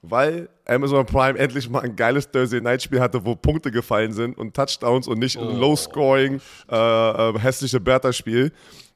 Weil 0.00 0.48
Amazon 0.64 1.04
Prime 1.06 1.38
endlich 1.38 1.68
mal 1.68 1.80
ein 1.80 1.96
geiles 1.96 2.30
Thursday 2.30 2.60
Night 2.60 2.82
Spiel 2.82 3.00
hatte, 3.00 3.24
wo 3.24 3.34
Punkte 3.34 3.70
gefallen 3.70 4.12
sind 4.12 4.38
und 4.38 4.54
Touchdowns 4.54 5.08
und 5.08 5.18
nicht 5.18 5.36
oh. 5.36 5.48
ein 5.48 5.56
Low-Scoring, 5.56 6.40
äh, 6.70 6.76
äh, 6.76 7.38
hässliche 7.38 7.80
Bertha-Spiel. 7.80 8.52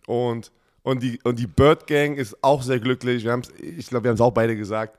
Und, 0.06 0.52
und, 0.82 1.02
die, 1.02 1.18
und 1.24 1.38
die 1.38 1.48
Bird 1.48 1.86
Gang 1.88 2.16
ist 2.16 2.36
auch 2.42 2.62
sehr 2.62 2.78
glücklich. 2.78 3.24
Wir 3.24 3.40
ich 3.58 3.88
glaube, 3.88 4.04
wir 4.04 4.10
haben 4.10 4.16
es 4.16 4.20
auch 4.20 4.30
beide 4.30 4.56
gesagt. 4.56 4.96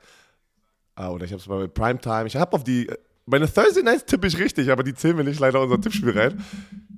Ah, 0.94 1.08
oder 1.08 1.24
ich 1.24 1.32
habe 1.32 1.40
es 1.40 1.48
mal 1.48 1.62
mit 1.62 1.72
Primetime. 1.72 2.26
Ich 2.26 2.36
habe 2.36 2.52
auf 2.52 2.64
die 2.64 2.88
meine 3.26 3.52
Thursday 3.52 3.82
Nights 3.82 4.04
tippe 4.04 4.26
ich 4.26 4.38
richtig, 4.38 4.70
aber 4.70 4.82
die 4.82 4.94
zählen 4.94 5.16
wir 5.16 5.24
nicht 5.24 5.40
leider 5.40 5.60
unser 5.60 5.80
Tippspiel 5.80 6.18
rein. 6.18 6.44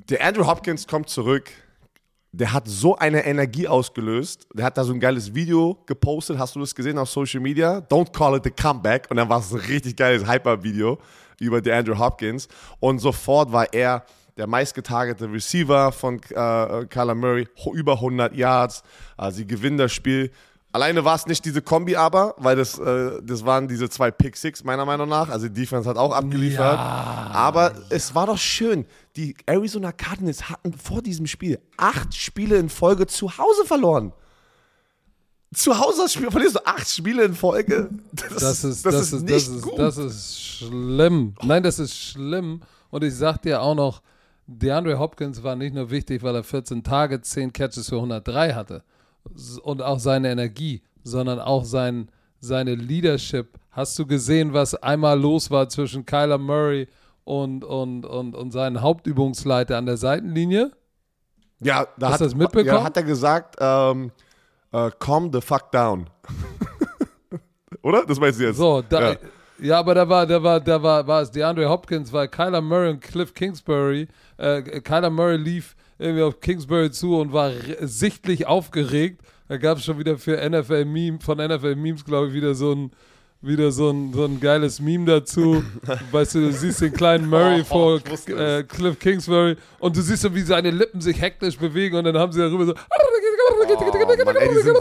Der 0.08 0.24
Andrew 0.24 0.46
Hopkins 0.46 0.86
kommt 0.86 1.08
zurück. 1.08 1.50
Der 2.32 2.52
hat 2.52 2.68
so 2.68 2.96
eine 2.96 3.24
Energie 3.24 3.66
ausgelöst. 3.66 4.46
Der 4.52 4.66
hat 4.66 4.76
da 4.76 4.84
so 4.84 4.92
ein 4.92 5.00
geiles 5.00 5.34
Video 5.34 5.82
gepostet. 5.86 6.38
Hast 6.38 6.54
du 6.54 6.60
das 6.60 6.74
gesehen 6.74 6.98
auf 6.98 7.08
Social 7.08 7.40
Media? 7.40 7.78
Don't 7.78 8.12
call 8.12 8.36
it 8.36 8.44
the 8.44 8.50
comeback. 8.50 9.06
Und 9.10 9.16
dann 9.16 9.28
war 9.28 9.40
es 9.40 9.52
ein 9.52 9.60
richtig 9.60 9.96
geiles 9.96 10.28
Hyper-Video 10.28 10.98
über 11.40 11.60
den 11.62 11.72
Andrew 11.72 11.98
Hopkins. 11.98 12.48
Und 12.78 12.98
sofort 12.98 13.52
war 13.52 13.72
er 13.72 14.04
der 14.36 14.46
meistgetargete 14.46 15.32
Receiver 15.32 15.92
von 15.92 16.16
äh, 16.16 16.86
Kyler 16.86 17.14
Murray. 17.14 17.48
Über 17.72 17.94
100 17.94 18.34
Yards. 18.34 18.82
Also 19.16 19.38
sie 19.38 19.46
gewinnen 19.46 19.78
das 19.78 19.92
Spiel. 19.92 20.30
Alleine 20.76 21.06
war 21.06 21.14
es 21.14 21.24
nicht 21.24 21.42
diese 21.46 21.62
Kombi 21.62 21.96
aber, 21.96 22.34
weil 22.36 22.54
das, 22.54 22.78
äh, 22.78 23.22
das 23.22 23.46
waren 23.46 23.66
diese 23.66 23.88
zwei 23.88 24.10
Pick 24.10 24.36
Six 24.36 24.62
meiner 24.62 24.84
Meinung 24.84 25.08
nach. 25.08 25.30
Also 25.30 25.48
die 25.48 25.62
Defense 25.62 25.88
hat 25.88 25.96
auch 25.96 26.12
abgeliefert. 26.12 26.74
Ja. 26.74 27.30
Aber 27.32 27.72
es 27.88 28.14
war 28.14 28.26
doch 28.26 28.36
schön. 28.36 28.84
Die 29.16 29.34
Arizona 29.46 29.90
Cardinals 29.90 30.50
hatten 30.50 30.74
vor 30.74 31.00
diesem 31.00 31.26
Spiel 31.26 31.58
acht 31.78 32.14
Spiele 32.14 32.58
in 32.58 32.68
Folge 32.68 33.06
zu 33.06 33.38
Hause 33.38 33.64
verloren. 33.64 34.12
Zu 35.54 35.78
Hause 35.78 36.10
verlierst 36.10 36.56
du 36.56 36.66
acht 36.66 36.90
Spiele 36.90 37.24
in 37.24 37.34
Folge. 37.34 37.88
Das, 38.12 38.34
das 38.34 38.64
ist, 38.64 38.84
das, 38.84 38.94
das 38.94 39.12
ist, 39.14 39.22
nicht 39.22 39.34
das 39.34 39.48
ist, 39.48 39.62
gut. 39.62 39.78
Das 39.78 39.96
ist 39.96 40.38
schlimm. 40.38 41.36
Nein, 41.42 41.62
das 41.62 41.78
ist 41.78 41.96
schlimm. 41.96 42.60
Und 42.90 43.02
ich 43.02 43.14
sag 43.14 43.38
dir 43.38 43.62
auch 43.62 43.74
noch, 43.74 44.02
DeAndre 44.46 44.98
Hopkins 44.98 45.42
war 45.42 45.56
nicht 45.56 45.74
nur 45.74 45.88
wichtig, 45.88 46.22
weil 46.22 46.34
er 46.34 46.44
14 46.44 46.82
Tage, 46.82 47.22
10 47.22 47.54
Catches 47.54 47.88
für 47.88 47.96
103 47.96 48.52
hatte 48.52 48.84
und 49.62 49.82
auch 49.82 49.98
seine 49.98 50.30
Energie, 50.30 50.82
sondern 51.02 51.40
auch 51.40 51.64
sein, 51.64 52.08
seine 52.40 52.74
Leadership. 52.74 53.58
Hast 53.70 53.98
du 53.98 54.06
gesehen, 54.06 54.52
was 54.52 54.74
einmal 54.74 55.18
los 55.20 55.50
war 55.50 55.68
zwischen 55.68 56.06
Kyler 56.06 56.38
Murray 56.38 56.88
und, 57.24 57.64
und, 57.64 58.06
und, 58.06 58.34
und 58.34 58.50
seinen 58.52 58.80
Hauptübungsleiter 58.80 59.76
an 59.76 59.86
der 59.86 59.96
Seitenlinie. 59.96 60.72
Ja, 61.60 61.86
da 61.98 62.08
Hast 62.08 62.14
hat, 62.14 62.20
das 62.22 62.34
mitbekommen? 62.34 62.76
Ja, 62.76 62.84
hat 62.84 62.96
er 62.96 63.02
gesagt, 63.02 63.56
ähm, 63.58 64.10
äh, 64.72 64.90
calm 64.98 65.30
the 65.32 65.40
fuck 65.40 65.70
down. 65.72 66.08
Oder? 67.82 68.04
Das 68.04 68.18
meinst 68.18 68.40
du 68.40 68.44
jetzt? 68.44 68.56
So, 68.56 68.82
da, 68.82 69.12
Ja. 69.12 69.16
ja. 69.60 69.78
aber 69.78 69.94
da 69.94 70.08
war, 70.08 70.26
da 70.26 70.42
war, 70.42 70.60
da 70.60 70.82
war, 70.82 71.06
war 71.06 71.22
es 71.22 71.30
DeAndre 71.30 71.68
Hopkins, 71.68 72.12
weil 72.12 72.28
Kyler 72.28 72.60
Murray 72.60 72.90
und 72.90 73.00
Cliff 73.00 73.32
Kingsbury, 73.32 74.08
äh, 74.38 74.62
Kyler 74.80 75.10
Murray 75.10 75.36
lief 75.36 75.75
irgendwie 75.98 76.22
auf 76.22 76.40
Kingsbury 76.40 76.90
zu 76.90 77.18
und 77.18 77.32
war 77.32 77.52
sichtlich 77.80 78.46
aufgeregt. 78.46 79.22
Da 79.48 79.56
gab 79.56 79.78
es 79.78 79.84
schon 79.84 79.98
wieder 79.98 80.18
für 80.18 80.36
NFL 80.48 80.84
Meme, 80.84 81.20
von 81.20 81.38
NFL 81.38 81.76
Memes, 81.76 82.04
glaube 82.04 82.28
ich, 82.28 82.32
wieder 82.34 82.54
so 82.54 82.72
ein 82.72 82.90
wieder 83.42 83.70
so 83.70 83.90
ein, 83.90 84.12
so 84.12 84.24
ein 84.24 84.40
geiles 84.40 84.80
Meme 84.80 85.04
dazu. 85.04 85.62
weißt 86.10 86.34
du, 86.34 86.40
du 86.40 86.52
siehst 86.52 86.80
den 86.80 86.92
kleinen 86.92 87.28
Murray 87.28 87.60
Oh, 87.60 87.64
vor 87.64 88.00
äh, 88.28 88.64
Cliff 88.64 88.98
Kingsbury 88.98 89.56
und 89.78 89.96
du 89.96 90.00
siehst 90.00 90.22
so, 90.22 90.34
wie 90.34 90.40
seine 90.40 90.70
Lippen 90.70 91.00
sich 91.00 91.20
hektisch 91.20 91.56
bewegen 91.56 91.96
und 91.96 92.04
dann 92.04 92.16
haben 92.18 92.32
sie 92.32 92.40
darüber 92.40 92.66
so. 92.66 92.72
Oh, 92.72 94.24
Mann, 94.24 94.36
ey, 94.36 94.48
die 94.48 94.62
sind, 94.62 94.76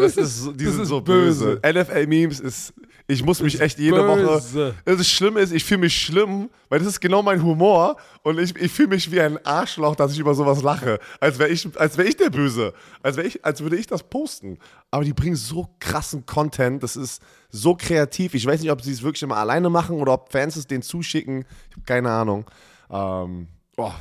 das 0.00 0.16
ist, 0.16 0.50
die 0.54 0.64
Das 0.64 0.74
sind 0.74 0.82
ist 0.82 0.88
so 0.88 1.00
böse. 1.00 1.60
NFL-Memes 1.64 2.40
ist, 2.40 2.74
ich 3.06 3.22
muss 3.22 3.40
mich 3.42 3.60
echt 3.60 3.78
jede 3.78 4.02
böse. 4.02 4.74
Woche. 4.86 4.96
Das 4.96 5.06
Schlimme 5.08 5.40
ist, 5.40 5.52
ich 5.52 5.62
fühle 5.64 5.80
mich 5.80 5.94
schlimm, 5.94 6.48
weil 6.70 6.78
das 6.78 6.88
ist 6.88 7.00
genau 7.00 7.22
mein 7.22 7.42
Humor 7.42 7.96
und 8.22 8.38
ich, 8.38 8.56
ich 8.56 8.72
fühle 8.72 8.88
mich 8.88 9.10
wie 9.12 9.20
ein 9.20 9.44
Arschloch, 9.44 9.94
dass 9.94 10.12
ich 10.12 10.18
über 10.18 10.34
sowas 10.34 10.62
lache. 10.62 10.98
Als 11.20 11.38
wäre 11.38 11.50
ich, 11.50 11.68
als 11.78 11.98
wär 11.98 12.06
ich 12.06 12.16
der 12.16 12.30
Böse. 12.30 12.72
Als, 13.02 13.16
wär 13.18 13.24
ich, 13.26 13.44
als 13.44 13.60
würde 13.60 13.76
ich 13.76 13.86
das 13.86 14.02
posten. 14.04 14.58
Aber 14.90 15.04
die 15.04 15.12
bringen 15.12 15.36
so 15.36 15.68
krassen 15.80 16.24
Content, 16.24 16.82
das 16.82 16.96
ist 16.96 17.20
so 17.50 17.74
kreativ. 17.74 18.32
Ich 18.34 18.46
weiß 18.46 18.60
nicht, 18.62 18.70
ob 18.70 18.80
sie 18.80 18.92
es 18.92 19.02
wirklich 19.02 19.22
immer 19.22 19.36
alleine 19.36 19.68
machen 19.68 19.96
oder 20.00 20.12
ob 20.14 20.32
Fans 20.32 20.56
es 20.56 20.66
denen 20.66 20.82
zuschicken. 20.82 21.44
Ich 21.70 21.76
habe 21.76 21.84
keine 21.86 22.10
Ahnung. 22.10 22.46
Ähm, 22.90 23.48
oh, 23.76 23.92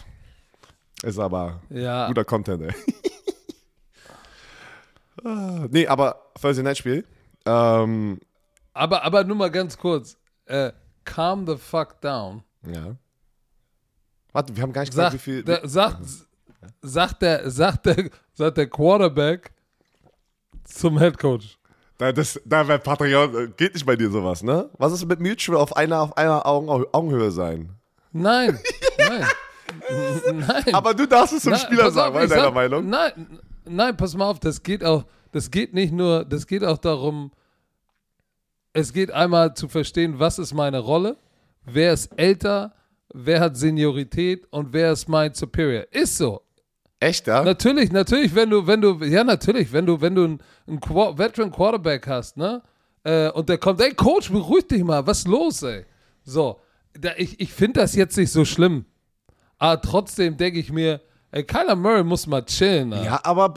ist 1.04 1.20
aber 1.20 1.62
Ja. 1.70 2.08
guter 2.08 2.24
Content, 2.24 2.64
ey. 2.64 2.74
Ah, 5.24 5.68
nee, 5.70 5.88
aber 5.88 6.32
Thursday 6.42 6.64
Night 6.64 6.78
Spiel. 6.78 7.06
Ähm, 7.46 8.20
Aber, 8.74 9.04
aber 9.04 9.24
nur 9.24 9.36
mal 9.36 9.52
ganz 9.52 9.78
kurz. 9.78 10.18
Äh, 10.46 10.72
calm 11.06 11.46
the 11.48 11.58
fuck 11.58 12.02
down. 12.02 12.44
ja. 12.66 12.96
Warte, 14.36 14.56
wir 14.56 14.64
haben 14.64 14.74
gar 14.74 14.82
nicht 14.82 14.90
gesagt, 14.90 15.12
Sagt, 15.12 15.28
wie 15.28 15.32
viel. 15.32 15.44
der, 15.44 15.68
sagt, 15.70 16.00
sagt, 16.82 17.22
der, 17.22 17.52
sagt, 17.52 17.86
der, 17.86 18.10
sagt 18.34 18.58
der 18.58 18.68
Quarterback 18.68 19.52
zum 20.64 20.98
Headcoach. 20.98 21.60
Da, 22.00 22.12
das, 22.12 22.42
da 22.44 22.64
Patreon, 22.80 23.36
äh, 23.36 23.48
geht 23.56 23.76
nicht 23.76 23.86
bei 23.86 23.96
dir 23.96 24.10
sowas, 24.10 24.42
ne? 24.42 24.72
Was 24.80 24.92
ist 24.92 25.06
mit 25.06 25.20
Mutual 25.20 25.60
auf 25.60 25.76
einer, 25.78 26.02
auf 26.02 26.18
einer 26.18 26.44
Augen, 26.48 26.68
Augenhöhe 26.92 27.30
sein? 27.30 27.70
Nein, 28.12 28.58
nein. 28.98 29.26
nein. 30.34 30.74
Aber 30.74 30.96
du 30.96 31.06
darfst 31.08 31.34
es 31.36 31.44
zum 31.44 31.52
Na, 31.52 31.60
Spieler 31.60 31.92
sagen, 31.92 32.16
auf, 32.16 32.24
ist 32.24 32.32
deiner 32.32 32.44
sag- 32.46 32.54
Meinung? 32.56 32.90
Nein, 32.90 33.40
nein, 33.66 33.96
pass 33.96 34.16
mal 34.16 34.26
auf, 34.30 34.40
das 34.40 34.64
geht 34.64 34.84
auch, 34.84 35.06
das 35.32 35.52
geht 35.52 35.74
nicht 35.76 35.94
nur, 35.94 36.26
das 36.26 36.48
geht 36.48 36.64
auch 36.64 36.80
darum, 36.80 37.32
es 38.74 38.92
geht 38.94 39.12
einmal 39.12 39.54
zu 39.54 39.68
verstehen, 39.68 40.20
was 40.20 40.40
ist 40.40 40.54
meine 40.54 40.80
Rolle, 40.80 41.18
wer 41.66 41.94
ist 41.94 42.12
älter, 42.18 42.74
wer 43.14 43.40
hat 43.40 43.56
Seniorität 43.58 44.46
und 44.52 44.74
wer 44.74 44.92
ist 44.92 45.08
mein 45.08 45.34
Superior. 45.34 45.86
Ist 45.92 46.18
so. 46.18 46.42
Echt, 47.00 47.28
ja? 47.28 47.44
Natürlich, 47.44 47.92
natürlich, 47.92 48.34
wenn 48.34 48.50
du, 48.50 48.66
wenn 48.66 48.82
du, 48.82 49.04
ja, 49.04 49.24
natürlich, 49.24 49.72
wenn 49.74 49.86
du, 49.86 50.00
wenn 50.02 50.16
du 50.16 50.24
einen, 50.24 50.40
einen 50.68 50.80
Qua- 50.80 51.18
Veteran 51.18 51.52
Quarterback 51.52 52.08
hast, 52.08 52.38
ne? 52.38 52.62
Äh, 53.04 53.30
und 53.32 53.50
der 53.50 53.58
kommt, 53.58 53.82
ey, 53.82 53.94
Coach, 53.94 54.32
beruhig 54.32 54.68
dich 54.68 54.84
mal, 54.84 55.06
was 55.06 55.20
ist 55.20 55.28
los, 55.28 55.62
ey? 55.64 55.86
So, 56.24 56.60
da, 56.94 57.12
ich, 57.18 57.40
ich 57.42 57.52
finde 57.52 57.82
das 57.82 57.94
jetzt 57.96 58.16
nicht 58.18 58.32
so 58.32 58.46
schlimm. 58.46 58.86
Aber 59.58 59.82
trotzdem 59.82 60.38
denke 60.38 60.60
ich 60.60 60.72
mir, 60.72 61.02
ey, 61.32 61.44
Kyler 61.44 61.76
Murray 61.76 62.04
muss 62.04 62.26
mal 62.26 62.44
chillen, 62.46 62.90
ne? 62.90 63.04
Ja, 63.04 63.20
aber 63.24 63.56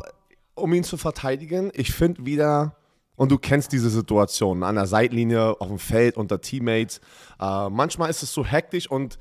um 0.56 0.72
ihn 0.74 0.82
zu 0.82 0.96
verteidigen, 0.96 1.70
ich 1.74 1.92
finde 1.92 2.26
wieder, 2.26 2.74
und 3.16 3.30
du 3.32 3.38
kennst 3.38 3.72
diese 3.72 3.90
Situation 3.90 4.62
an 4.62 4.74
der 4.76 4.86
Seitlinie, 4.86 5.60
auf 5.60 5.68
dem 5.68 5.78
Feld, 5.78 6.16
unter 6.16 6.40
Teammates. 6.40 7.00
Äh, 7.40 7.68
manchmal 7.70 8.10
ist 8.10 8.22
es 8.22 8.32
so 8.32 8.44
hektisch 8.44 8.90
und 8.90 9.18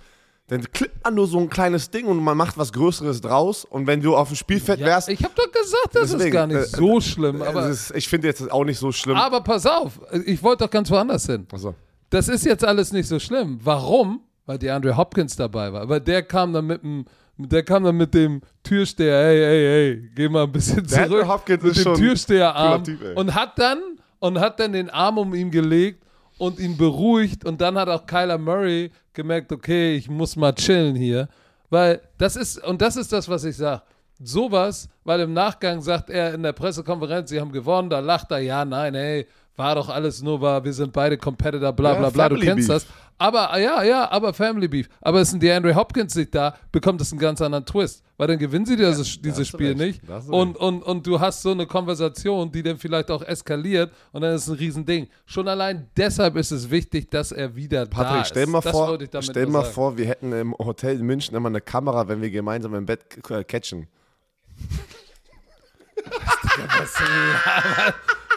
dann 0.48 0.62
klippt 0.72 1.04
man 1.04 1.16
nur 1.16 1.26
so 1.26 1.40
ein 1.40 1.50
kleines 1.50 1.90
Ding 1.90 2.06
und 2.06 2.24
man 2.24 2.38
macht 2.38 2.56
was 2.58 2.72
Größeres 2.72 3.20
draus. 3.22 3.66
Und 3.66 3.88
wenn 3.88 4.02
du 4.02 4.16
auf 4.16 4.28
dem 4.28 4.36
Spielfeld 4.38 4.80
Ja, 4.80 4.86
wärst, 4.86 5.10
ich 5.10 5.24
habe 5.24 5.34
doch 5.36 5.52
gesagt, 5.52 5.90
das 5.94 6.04
ist 6.04 6.14
Deswegen, 6.14 6.34
gar 6.34 6.46
nicht 6.46 6.58
äh, 6.58 6.66
so 6.66 7.02
schlimm. 7.02 7.42
Aber, 7.42 7.68
ist, 7.68 7.92
ich 7.96 8.08
finde 8.08 8.28
jetzt 8.28 8.52
auch 8.52 8.64
nicht 8.64 8.78
so 8.78 8.92
schlimm. 8.92 9.16
aber 9.18 9.42
pass 9.42 9.66
auf, 9.66 10.00
ich 10.26 10.44
wollte 10.44 10.66
doch 10.66 10.70
ganz 10.70 10.92
woanders 10.92 11.26
hin. 11.26 11.48
Also, 11.52 11.74
Das 12.12 12.28
ist 12.28 12.46
jetzt 12.46 12.64
alles 12.64 12.92
nicht 12.94 13.08
so 13.08 13.18
schlimm. 13.18 13.60
Warum? 13.64 14.22
Weil 14.46 14.60
der 14.60 14.76
Andre 14.76 14.96
Hopkins 14.96 15.36
dabei 15.36 15.74
war. 15.74 15.82
Aber 15.82 16.00
der 16.00 16.22
kam 16.22 16.54
dann 16.54 16.68
mit 16.68 16.84
dem, 16.84 17.06
der 17.38 17.64
kam 17.64 17.84
dann 17.84 17.98
mit 17.98 18.14
dem 18.14 18.42
Türsteher, 18.64 19.26
hey, 19.26 19.40
hey, 19.40 19.66
hey, 19.66 20.12
geh 20.16 20.30
mal 20.30 20.44
ein 20.44 20.52
bisschen 20.52 20.88
zurück. 20.88 21.04
Andre 21.04 21.28
Hopkins 21.28 21.64
mit 21.64 21.78
ist 21.78 21.86
dem 21.86 21.96
Türsteherarm 21.96 22.84
Typ, 22.84 23.02
ey. 23.04 23.16
und 23.16 23.34
hat 23.34 23.60
dann 23.60 23.80
und 24.20 24.40
hat 24.40 24.60
dann 24.60 24.74
den 24.74 24.90
Arm 24.90 25.18
um 25.18 25.34
ihn 25.34 25.52
gelegt 25.52 26.04
und 26.38 26.60
ihn 26.60 26.78
beruhigt 26.78 27.46
und 27.46 27.60
dann 27.62 27.78
hat 27.78 27.90
auch 27.90 28.06
Kyler 28.06 28.38
Murray 28.38 28.92
gemerkt, 29.14 29.52
okay, 29.52 29.96
ich 29.96 30.10
muss 30.10 30.36
mal 30.36 30.54
chillen 30.54 30.96
hier, 30.96 31.28
weil 31.70 32.02
das 32.18 32.36
ist 32.36 32.64
und 32.64 32.82
das 32.82 32.96
ist 32.96 33.12
das, 33.12 33.28
was 33.28 33.44
ich 33.44 33.58
sage. 33.58 33.82
Sowas, 34.18 34.88
weil 35.04 35.20
im 35.20 35.34
Nachgang 35.34 35.82
sagt 35.82 36.10
er 36.10 36.34
in 36.34 36.44
der 36.44 36.54
Pressekonferenz, 36.54 37.30
sie 37.30 37.42
haben 37.42 37.52
gewonnen, 37.52 37.90
da 37.90 38.00
lacht 38.00 38.32
er, 38.32 38.40
ja, 38.40 38.64
nein, 38.64 38.96
hey, 38.96 39.28
war 39.58 39.76
doch 39.76 39.90
alles 39.90 40.22
nur 40.22 40.40
wahr, 40.40 40.64
wir 40.64 40.74
sind 40.74 40.94
beide 40.94 41.18
Competitor, 41.18 41.74
bla 41.74 41.96
bla 41.96 42.10
bla, 42.10 42.30
du 42.30 42.38
kennst 42.38 42.68
Beef. 42.70 42.84
das. 42.84 42.88
Aber 43.18 43.52
ah, 43.54 43.58
ja, 43.58 43.84
ja, 43.84 44.12
aber 44.12 44.34
Family 44.34 44.68
Beef. 44.68 44.90
Aber 45.00 45.22
ist 45.22 45.32
ein 45.34 45.40
DeAndre 45.40 45.74
Hopkins 45.74 46.16
nicht 46.16 46.36
da, 46.36 46.56
bekommt 46.72 47.00
es 47.00 47.12
einen 47.12 47.20
ganz 47.20 47.42
anderen 47.42 47.66
Twist. 47.66 48.04
Weil 48.18 48.28
dann 48.28 48.40
gewinnen 48.40 48.66
sie 48.66 48.76
dieses, 48.76 49.22
dieses 49.22 49.40
hast 49.40 49.54
du 49.54 49.58
Spiel 49.58 49.68
recht, 49.70 49.80
nicht. 49.80 50.10
da 50.10 50.22
Und, 50.28 50.58
und, 50.58 50.82
und 50.84 51.08
du 51.08 51.20
hast 51.20 51.42
so 51.42 51.52
eine 51.52 51.66
Konversation, 51.66 52.52
die 52.52 52.62
dann 52.62 52.78
vielleicht 52.78 53.12
auch 53.12 53.22
eskaliert 53.22 53.94
und 54.12 54.22
dann 54.22 54.36
ist 54.36 54.44
es 54.44 54.50
ein 54.50 54.56
Riesending. 54.56 55.08
Schon 55.26 55.48
allein 55.48 55.90
deshalb 55.96 56.36
ist 56.36 56.52
es 56.52 56.70
wichtig, 56.70 57.10
dass 57.10 57.32
er 57.32 57.56
wieder 57.56 57.86
da 57.86 58.04
Patrick, 58.04 58.22
ist. 58.22 58.30
stell 58.30 58.48
mal 58.48 58.62
das 58.62 58.72
vor, 58.72 58.98
stell 59.22 59.48
mal 59.48 59.62
sagen. 59.62 59.74
vor, 59.74 59.98
wir 59.98 60.08
hätten 60.08 60.34
im 60.34 60.54
Hotel 60.54 61.00
in 61.00 61.06
München 61.06 61.36
immer 61.36 61.50
eine 61.50 61.62
Kamera, 61.62 62.08
wenn 62.08 62.22
wir 62.22 62.32
gemeinsam 62.32 62.76
im 62.76 62.86
Bett 62.86 63.02
äh, 63.30 63.44
catchen. 63.44 63.88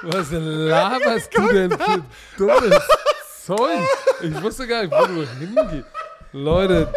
Was 0.02 0.30
laberst 0.30 1.36
du 1.36 1.48
denn 1.48 1.70
für 1.72 2.04
dummes 2.38 2.82
Zeug? 3.56 3.80
Ich 4.22 4.42
wusste 4.42 4.66
gar 4.66 4.82
nicht, 4.82 4.92
wo 4.92 5.06
du 5.06 5.26
hingehst. 5.38 5.86
Leute, 6.32 6.92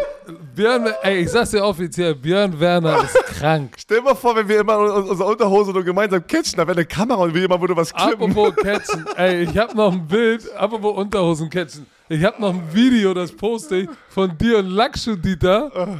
Björn, 0.54 0.92
ey, 1.02 1.20
ich 1.22 1.30
sag's 1.30 1.50
dir 1.52 1.64
offiziell, 1.64 2.14
Björn 2.14 2.60
Werner 2.60 3.02
ist 3.02 3.14
krank. 3.38 3.74
Stell 3.78 4.02
mal 4.02 4.14
vor, 4.14 4.36
wenn 4.36 4.46
wir 4.46 4.60
immer 4.60 4.76
un- 4.78 5.08
unsere 5.08 5.26
Unterhose 5.30 5.72
nur 5.72 5.82
gemeinsam 5.82 6.26
catchen, 6.26 6.58
da 6.58 6.66
wäre 6.66 6.76
eine 6.76 6.84
Kamera 6.84 7.22
und 7.22 7.34
wir 7.34 7.42
immer 7.44 7.58
würde 7.58 7.74
was 7.74 7.94
klippen. 7.94 8.30
Apropos 8.30 8.54
Catchen, 8.56 9.06
ey, 9.16 9.44
ich 9.44 9.56
hab 9.56 9.74
noch 9.74 9.90
ein 9.90 10.06
Bild, 10.06 10.54
apropos 10.54 10.98
Unterhosen 10.98 11.48
Catchen. 11.48 11.86
Ich 12.10 12.22
hab 12.22 12.38
noch 12.40 12.50
ein 12.52 12.62
Video, 12.74 13.14
das 13.14 13.32
poste 13.32 13.76
ich, 13.76 13.88
von 14.10 14.36
dir 14.36 14.58
und 14.58 14.66
Lakshu 14.66 15.16
Dieter. 15.16 15.96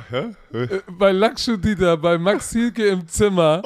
Äh, 0.52 0.66
bei 0.98 1.10
Lakshu 1.12 1.56
Dieter, 1.56 1.96
bei 1.96 2.18
Max 2.18 2.50
Hielke 2.52 2.86
im 2.88 3.08
Zimmer. 3.08 3.62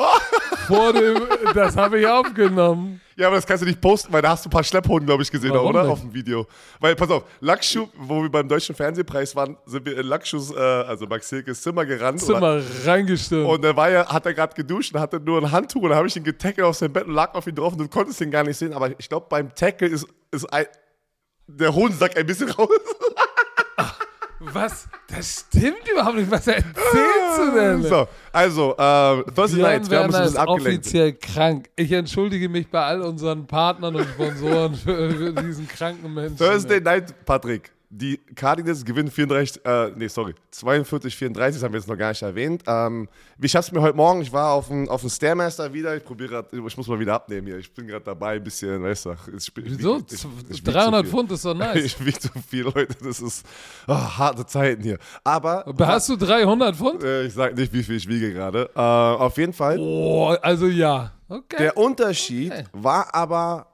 vor 0.69 0.93
dem, 0.93 1.23
das 1.55 1.77
habe 1.77 1.99
ich 1.99 2.07
aufgenommen. 2.07 3.01
Ja, 3.19 3.29
aber 3.29 3.37
das 3.37 3.47
kannst 3.47 3.63
du 3.63 3.67
nicht 3.67 3.81
posten, 3.81 4.13
weil 4.13 4.21
da 4.21 4.31
hast 4.31 4.45
du 4.45 4.49
ein 4.49 4.51
paar 4.51 4.63
Schlepphoden, 4.63 5.07
glaube 5.07 5.23
ich, 5.23 5.31
gesehen, 5.31 5.53
Warum 5.53 5.71
oder? 5.71 5.85
nicht? 5.85 5.93
Auf 5.93 6.01
dem 6.03 6.13
Video. 6.13 6.47
Weil, 6.81 6.95
pass 6.97 7.11
auf, 7.11 7.25
Lakshu, 7.41 7.89
wo 7.97 8.23
wir 8.23 8.29
beim 8.29 8.47
Deutschen 8.47 8.75
Fernsehpreis 8.75 9.35
waren, 9.35 9.57
sind 9.65 9.87
wir 9.87 9.99
in 9.99 10.07
Lakshus, 10.07 10.51
äh, 10.55 10.59
also 10.59 11.07
Max 11.07 11.31
Hilkes 11.31 11.63
Zimmer 11.63 11.87
gerannt. 11.87 12.21
Zimmer 12.21 12.63
reingestürmt. 12.85 13.49
Und 13.49 13.65
da 13.65 13.75
war 13.75 13.89
ja, 13.91 14.07
hat 14.07 14.27
er 14.27 14.35
gerade 14.35 14.55
geduscht 14.55 14.95
und 14.95 15.01
hatte 15.01 15.19
nur 15.19 15.41
ein 15.41 15.51
Handtuch 15.51 15.81
und 15.83 15.91
da 15.91 15.97
habe 15.97 16.09
ich 16.09 16.17
ihn 16.17 16.25
getackelt 16.25 16.67
auf 16.67 16.77
sein 16.77 16.93
Bett 16.93 17.07
und 17.07 17.15
lag 17.15 17.33
auf 17.35 17.47
ihn 17.47 17.55
drauf 17.55 17.73
und 17.73 17.79
du 17.79 17.89
konntest 17.89 18.21
ihn 18.21 18.31
gar 18.31 18.45
nicht 18.45 18.59
sehen. 18.59 18.75
Aber 18.75 18.91
ich 18.99 19.09
glaube, 19.09 19.27
beim 19.31 19.55
Tackle 19.55 19.89
ist, 19.89 20.07
ist 20.31 20.45
ein, 20.53 20.67
der 21.47 21.75
Hodensack 21.75 22.19
ein 22.19 22.27
bisschen 22.27 22.51
raus. 22.59 22.69
Was? 24.53 24.89
Das 25.09 25.47
stimmt 25.49 25.89
überhaupt 25.91 26.17
nicht. 26.17 26.31
Was 26.31 26.47
erzählst 26.47 27.39
du 27.39 27.55
denn? 27.55 27.83
So, 27.83 28.09
also, 28.33 28.73
äh, 28.73 29.23
Thursday 29.35 29.57
Björn 29.57 29.61
Night, 29.63 29.91
wir 29.91 29.99
haben 29.99 30.07
uns 30.07 30.15
ein 30.17 30.23
bisschen 30.23 30.39
abgelenkt. 30.39 30.67
offiziell 30.87 31.13
krank. 31.15 31.69
Ich 31.77 31.93
entschuldige 31.93 32.49
mich 32.49 32.69
bei 32.69 32.83
all 32.83 33.03
unseren 33.03 33.47
Partnern 33.47 33.97
und 33.97 34.07
Sponsoren 34.09 34.75
für, 34.75 35.11
für 35.11 35.33
diesen 35.33 35.69
kranken 35.69 36.13
Menschen. 36.15 36.37
Thursday 36.37 36.81
Night, 36.81 37.15
Patrick. 37.25 37.71
Die 37.89 38.17
Cardinals 38.35 38.85
gewinnen 38.85 39.11
34, 39.11 39.65
äh, 39.65 39.93
nee, 39.95 40.09
sorry, 40.09 40.35
42, 40.51 41.15
34, 41.17 41.55
das 41.57 41.65
haben 41.65 41.73
wir 41.73 41.79
jetzt 41.79 41.89
noch 41.89 41.97
gar 41.97 42.09
nicht 42.09 42.21
erwähnt. 42.23 42.65
Ähm, 42.67 43.09
ich 43.41 43.55
hab's 43.55 43.71
mir 43.71 43.81
heute 43.81 43.97
Morgen, 43.97 44.23
ich 44.23 44.33
war 44.33 44.53
auf 44.55 44.67
dem, 44.69 44.89
auf 44.89 45.03
dem 45.03 45.11
Stairmaster 45.11 45.73
wieder, 45.73 45.97
ich 45.97 46.05
probiere 46.05 46.31
gerade, 46.31 46.49
ich 46.67 46.77
muss 46.77 46.89
mal 46.89 46.99
wieder 46.99 47.15
abnehmen 47.15 47.47
hier, 47.47 47.59
ich 47.59 47.73
bin 47.73 47.87
gerade 47.87 48.05
dabei, 48.05 48.37
ein 48.37 48.43
bisschen, 48.45 48.83
weißt 48.83 49.07
du, 49.07 49.13
ich, 49.37 49.53
Wieso? 49.55 49.99
ich- 49.99 50.13
ich- 50.15 50.27
ich 50.51 50.57
wieg 50.59 50.65
300 50.65 51.01
zu 51.01 51.03
viel. 51.05 51.11
Pfund 51.13 51.31
ist 51.33 51.45
doch 51.45 51.55
nice. 51.57 51.77
Ich 51.85 52.05
wiege 52.05 52.19
zu 52.19 52.29
viel, 52.49 52.65
Leute, 52.65 52.89
das 53.05 53.21
ist 53.21 53.47
oh, 53.87 53.93
harte 53.95 54.45
Zeiten 54.47 54.83
hier. 54.83 54.99
Aber, 55.23 55.65
Hast 55.79 56.09
du 56.09 56.17
300 56.17 56.75
Pfund? 56.75 57.05
äh, 57.05 57.23
ich 57.27 57.35
sag 57.35 57.57
nicht, 57.57 57.73
wie 57.73 57.85
viel 57.85 57.97
ich 57.97 58.09
wiege 58.09 58.33
gerade. 58.33 58.69
Äh, 58.75 58.81
auf 58.81 59.37
jeden 59.39 59.53
Fall, 59.53 59.79
Oh, 59.79 60.35
also 60.43 60.67
ja. 60.67 61.13
Okay. 61.29 61.57
der 61.59 61.77
Unterschied 61.77 62.53
war 62.73 63.15
aber 63.15 63.69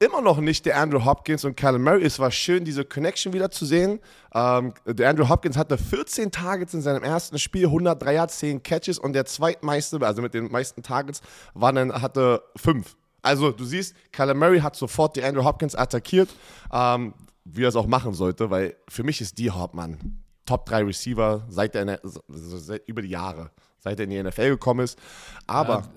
immer 0.00 0.20
noch 0.20 0.38
nicht 0.38 0.64
der 0.66 0.78
Andrew 0.78 1.04
Hopkins 1.04 1.44
und 1.44 1.56
Kyler 1.56 1.78
Murray. 1.78 2.04
Es 2.04 2.18
war 2.18 2.30
schön, 2.30 2.64
diese 2.64 2.84
Connection 2.84 3.32
wieder 3.32 3.50
zu 3.50 3.66
sehen. 3.66 4.00
Ähm, 4.32 4.72
der 4.86 5.10
Andrew 5.10 5.28
Hopkins 5.28 5.56
hatte 5.56 5.76
14 5.76 6.30
Targets 6.30 6.74
in 6.74 6.82
seinem 6.82 7.02
ersten 7.02 7.38
Spiel, 7.38 7.66
103 7.66 8.14
Yards, 8.14 8.38
10 8.38 8.62
Catches 8.62 8.98
und 8.98 9.12
der 9.12 9.26
zweitmeiste, 9.26 10.00
also 10.00 10.22
mit 10.22 10.34
den 10.34 10.50
meisten 10.50 10.82
Targets, 10.82 11.20
war 11.54 11.72
dann, 11.72 11.92
hatte 12.00 12.42
5. 12.56 12.96
Also 13.22 13.50
du 13.50 13.64
siehst, 13.64 13.94
Kyler 14.12 14.34
Murray 14.34 14.60
hat 14.60 14.76
sofort 14.76 15.16
die 15.16 15.24
Andrew 15.24 15.44
Hopkins 15.44 15.74
attackiert, 15.74 16.28
ähm, 16.72 17.14
wie 17.44 17.64
er 17.64 17.68
es 17.68 17.76
auch 17.76 17.86
machen 17.86 18.14
sollte, 18.14 18.50
weil 18.50 18.76
für 18.88 19.02
mich 19.02 19.20
ist 19.20 19.38
die 19.38 19.50
Hauptmann 19.50 20.22
Top 20.46 20.64
3 20.66 20.84
Receiver 20.84 21.44
seit 21.48 21.74
der, 21.74 22.00
seit, 22.28 22.86
über 22.88 23.02
die 23.02 23.08
Jahre, 23.08 23.50
seit 23.80 23.98
er 23.98 24.04
in 24.04 24.10
die 24.10 24.22
NFL 24.22 24.50
gekommen 24.50 24.80
ist. 24.80 24.98
Aber 25.46 25.88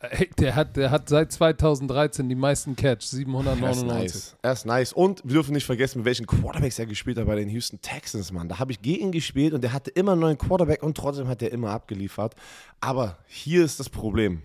Ey, 0.00 0.28
der 0.38 0.54
hat, 0.54 0.76
der 0.76 0.90
hat 0.90 1.08
seit 1.08 1.32
2013 1.32 2.28
die 2.28 2.34
meisten 2.34 2.76
Catch, 2.76 3.02
799. 3.02 4.34
Er 4.42 4.52
ist 4.52 4.66
nice. 4.66 4.68
Nice. 4.72 4.92
Und 4.92 5.22
wir 5.24 5.32
dürfen 5.34 5.54
nicht 5.54 5.66
vergessen, 5.66 5.98
mit 5.98 6.06
welchen 6.06 6.26
Quarterbacks 6.26 6.78
er 6.78 6.86
gespielt 6.86 7.18
hat 7.18 7.26
bei 7.26 7.36
den 7.36 7.48
Houston 7.48 7.80
Texans, 7.80 8.32
Mann. 8.32 8.48
Da 8.48 8.58
habe 8.58 8.72
ich 8.72 8.82
gegen 8.82 9.12
gespielt 9.12 9.54
und 9.54 9.62
der 9.62 9.72
hatte 9.72 9.90
immer 9.90 10.12
einen 10.12 10.20
neuen 10.20 10.38
Quarterback 10.38 10.82
und 10.82 10.96
trotzdem 10.96 11.28
hat 11.28 11.42
er 11.42 11.52
immer 11.52 11.70
abgeliefert. 11.70 12.34
Aber 12.80 13.18
hier 13.26 13.64
ist 13.64 13.80
das 13.80 13.88
Problem. 13.88 14.42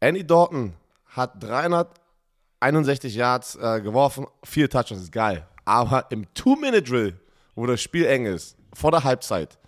Andy 0.00 0.26
Dalton 0.26 0.74
hat 1.06 1.42
361 1.42 3.14
Yards 3.14 3.56
äh, 3.56 3.80
geworfen, 3.80 4.26
vier 4.44 4.68
Touchdowns, 4.70 5.02
ist 5.02 5.12
geil. 5.12 5.46
Aber 5.64 6.06
im 6.10 6.26
Two-Minute-Drill, 6.34 7.18
wo 7.54 7.66
das 7.66 7.80
Spiel 7.82 8.06
eng 8.06 8.26
ist, 8.26 8.56
vor 8.72 8.90
der 8.90 9.04
Halbzeit, 9.04 9.58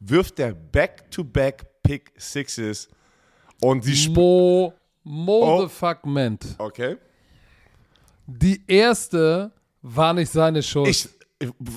wirft 0.00 0.38
der 0.38 0.54
Back-to-Back-Pick-Sixes 0.54 2.88
und 3.60 3.84
sie 3.84 4.08
Mo, 4.10 4.72
Mo 5.02 5.62
oh. 5.62 5.68
Okay. 6.58 6.96
Die 8.26 8.62
erste 8.66 9.52
war 9.82 10.12
nicht 10.12 10.30
seine 10.30 10.62
Schuld. 10.62 10.88
Ich, 10.88 11.08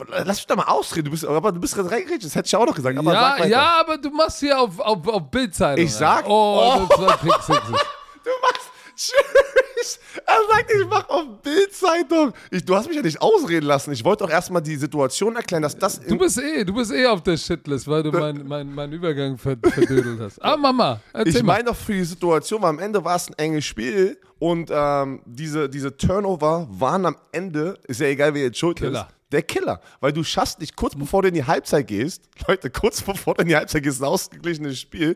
lass 0.09 0.37
mich 0.37 0.47
da 0.47 0.55
mal 0.55 0.63
ausreden. 0.63 1.05
Du 1.05 1.11
bist, 1.11 1.25
aber 1.25 1.51
du 1.51 1.59
bist 1.59 1.75
gerade 1.75 1.91
reingeredet. 1.91 2.25
Das 2.25 2.35
hätte 2.35 2.47
ich 2.47 2.55
auch 2.55 2.65
noch 2.65 2.75
gesagt. 2.75 2.97
Aber 2.97 3.13
ja, 3.13 3.45
ja, 3.45 3.79
aber 3.81 3.97
du 3.97 4.09
machst 4.09 4.39
hier 4.39 4.59
auf, 4.59 4.79
auf, 4.79 5.07
auf 5.07 5.29
Bildzeitung. 5.29 5.83
Ich 5.83 5.93
sag. 5.93 6.27
Oh, 6.27 6.87
oh. 6.87 6.87
du 6.97 7.27
machst. 7.27 8.71
Tschüss. 8.99 9.97
Er 10.25 10.37
sagt, 10.49 10.71
ich 10.71 10.85
mach 10.85 11.07
auf 11.07 11.41
Bildzeitung. 11.41 12.33
Du 12.65 12.75
hast 12.75 12.87
mich 12.87 12.97
ja 12.97 13.01
nicht 13.01 13.21
ausreden 13.21 13.65
lassen. 13.65 13.93
Ich 13.93 14.03
wollte 14.03 14.25
doch 14.25 14.29
erstmal 14.29 14.61
die 14.61 14.75
Situation 14.75 15.37
erklären, 15.37 15.63
dass 15.63 15.77
das. 15.77 16.01
Du 16.01 16.17
bist 16.17 16.37
eh, 16.37 16.65
du 16.65 16.73
bist 16.73 16.91
eh 16.91 17.05
auf 17.05 17.23
der 17.23 17.37
Shitlist, 17.37 17.87
weil 17.87 18.03
du 18.03 18.11
meinen 18.11 18.45
mein, 18.45 18.75
mein 18.75 18.91
Übergang 18.91 19.37
verdödelt 19.37 20.19
hast. 20.19 20.43
Ah, 20.43 20.57
Mama, 20.57 20.99
erzähl 21.13 21.37
Ich 21.37 21.43
meine 21.43 21.63
doch 21.65 21.75
für 21.75 21.93
die 21.93 22.03
Situation, 22.03 22.61
weil 22.61 22.71
am 22.71 22.79
Ende 22.79 23.03
war 23.03 23.15
es 23.15 23.29
ein 23.29 23.35
enges 23.37 23.65
Spiel 23.65 24.19
und 24.37 24.69
ähm, 24.69 25.21
diese, 25.25 25.69
diese 25.69 25.95
Turnover 25.95 26.67
waren 26.69 27.05
am 27.05 27.15
Ende, 27.31 27.79
ist 27.87 28.01
ja 28.01 28.07
egal, 28.07 28.33
wer 28.33 28.43
jetzt 28.43 28.57
schuld 28.57 28.79
Killer. 28.79 29.07
ist 29.07 29.31
der 29.31 29.43
Killer. 29.43 29.79
Weil 30.01 30.11
du 30.11 30.23
schaffst 30.25 30.59
nicht 30.59 30.75
kurz 30.75 30.95
bevor 30.95 31.21
du 31.21 31.29
in 31.29 31.35
die 31.35 31.45
Halbzeit 31.45 31.87
gehst, 31.87 32.23
Leute, 32.47 32.69
kurz 32.69 33.01
bevor 33.01 33.35
du 33.35 33.43
in 33.43 33.47
die 33.47 33.55
Halbzeit 33.55 33.83
gehst, 33.83 34.01
ein 34.01 34.05
ausgeglichenes 34.05 34.77
Spiel, 34.77 35.15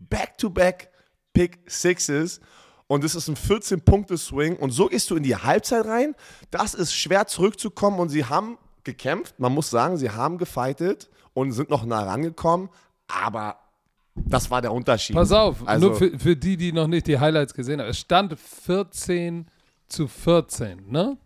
back-to-back 0.00 0.90
Pick 1.32 1.58
Sixes 1.66 2.40
und 2.88 3.04
es 3.04 3.14
ist 3.14 3.28
ein 3.28 3.36
14-Punkte-Swing 3.36 4.56
und 4.56 4.70
so 4.70 4.86
gehst 4.86 5.10
du 5.10 5.16
in 5.16 5.22
die 5.22 5.36
Halbzeit 5.36 5.86
rein. 5.86 6.14
Das 6.50 6.74
ist 6.74 6.94
schwer 6.94 7.26
zurückzukommen 7.26 7.98
und 7.98 8.08
sie 8.08 8.24
haben 8.24 8.58
gekämpft. 8.84 9.38
Man 9.38 9.52
muss 9.52 9.70
sagen, 9.70 9.96
sie 9.96 10.10
haben 10.10 10.38
gefightet 10.38 11.10
und 11.34 11.52
sind 11.52 11.70
noch 11.70 11.84
nah 11.84 12.04
rangekommen, 12.04 12.68
aber 13.08 13.58
das 14.14 14.50
war 14.50 14.62
der 14.62 14.72
Unterschied. 14.72 15.14
Pass 15.14 15.32
auf, 15.32 15.66
also, 15.66 15.88
nur 15.88 15.96
für, 15.96 16.18
für 16.18 16.36
die, 16.36 16.56
die 16.56 16.72
noch 16.72 16.86
nicht 16.86 17.06
die 17.06 17.18
Highlights 17.18 17.52
gesehen 17.52 17.80
haben. 17.80 17.88
Es 17.88 17.98
stand 17.98 18.38
14 18.38 19.46
zu 19.88 20.08
14, 20.08 20.90
ne? 20.90 21.18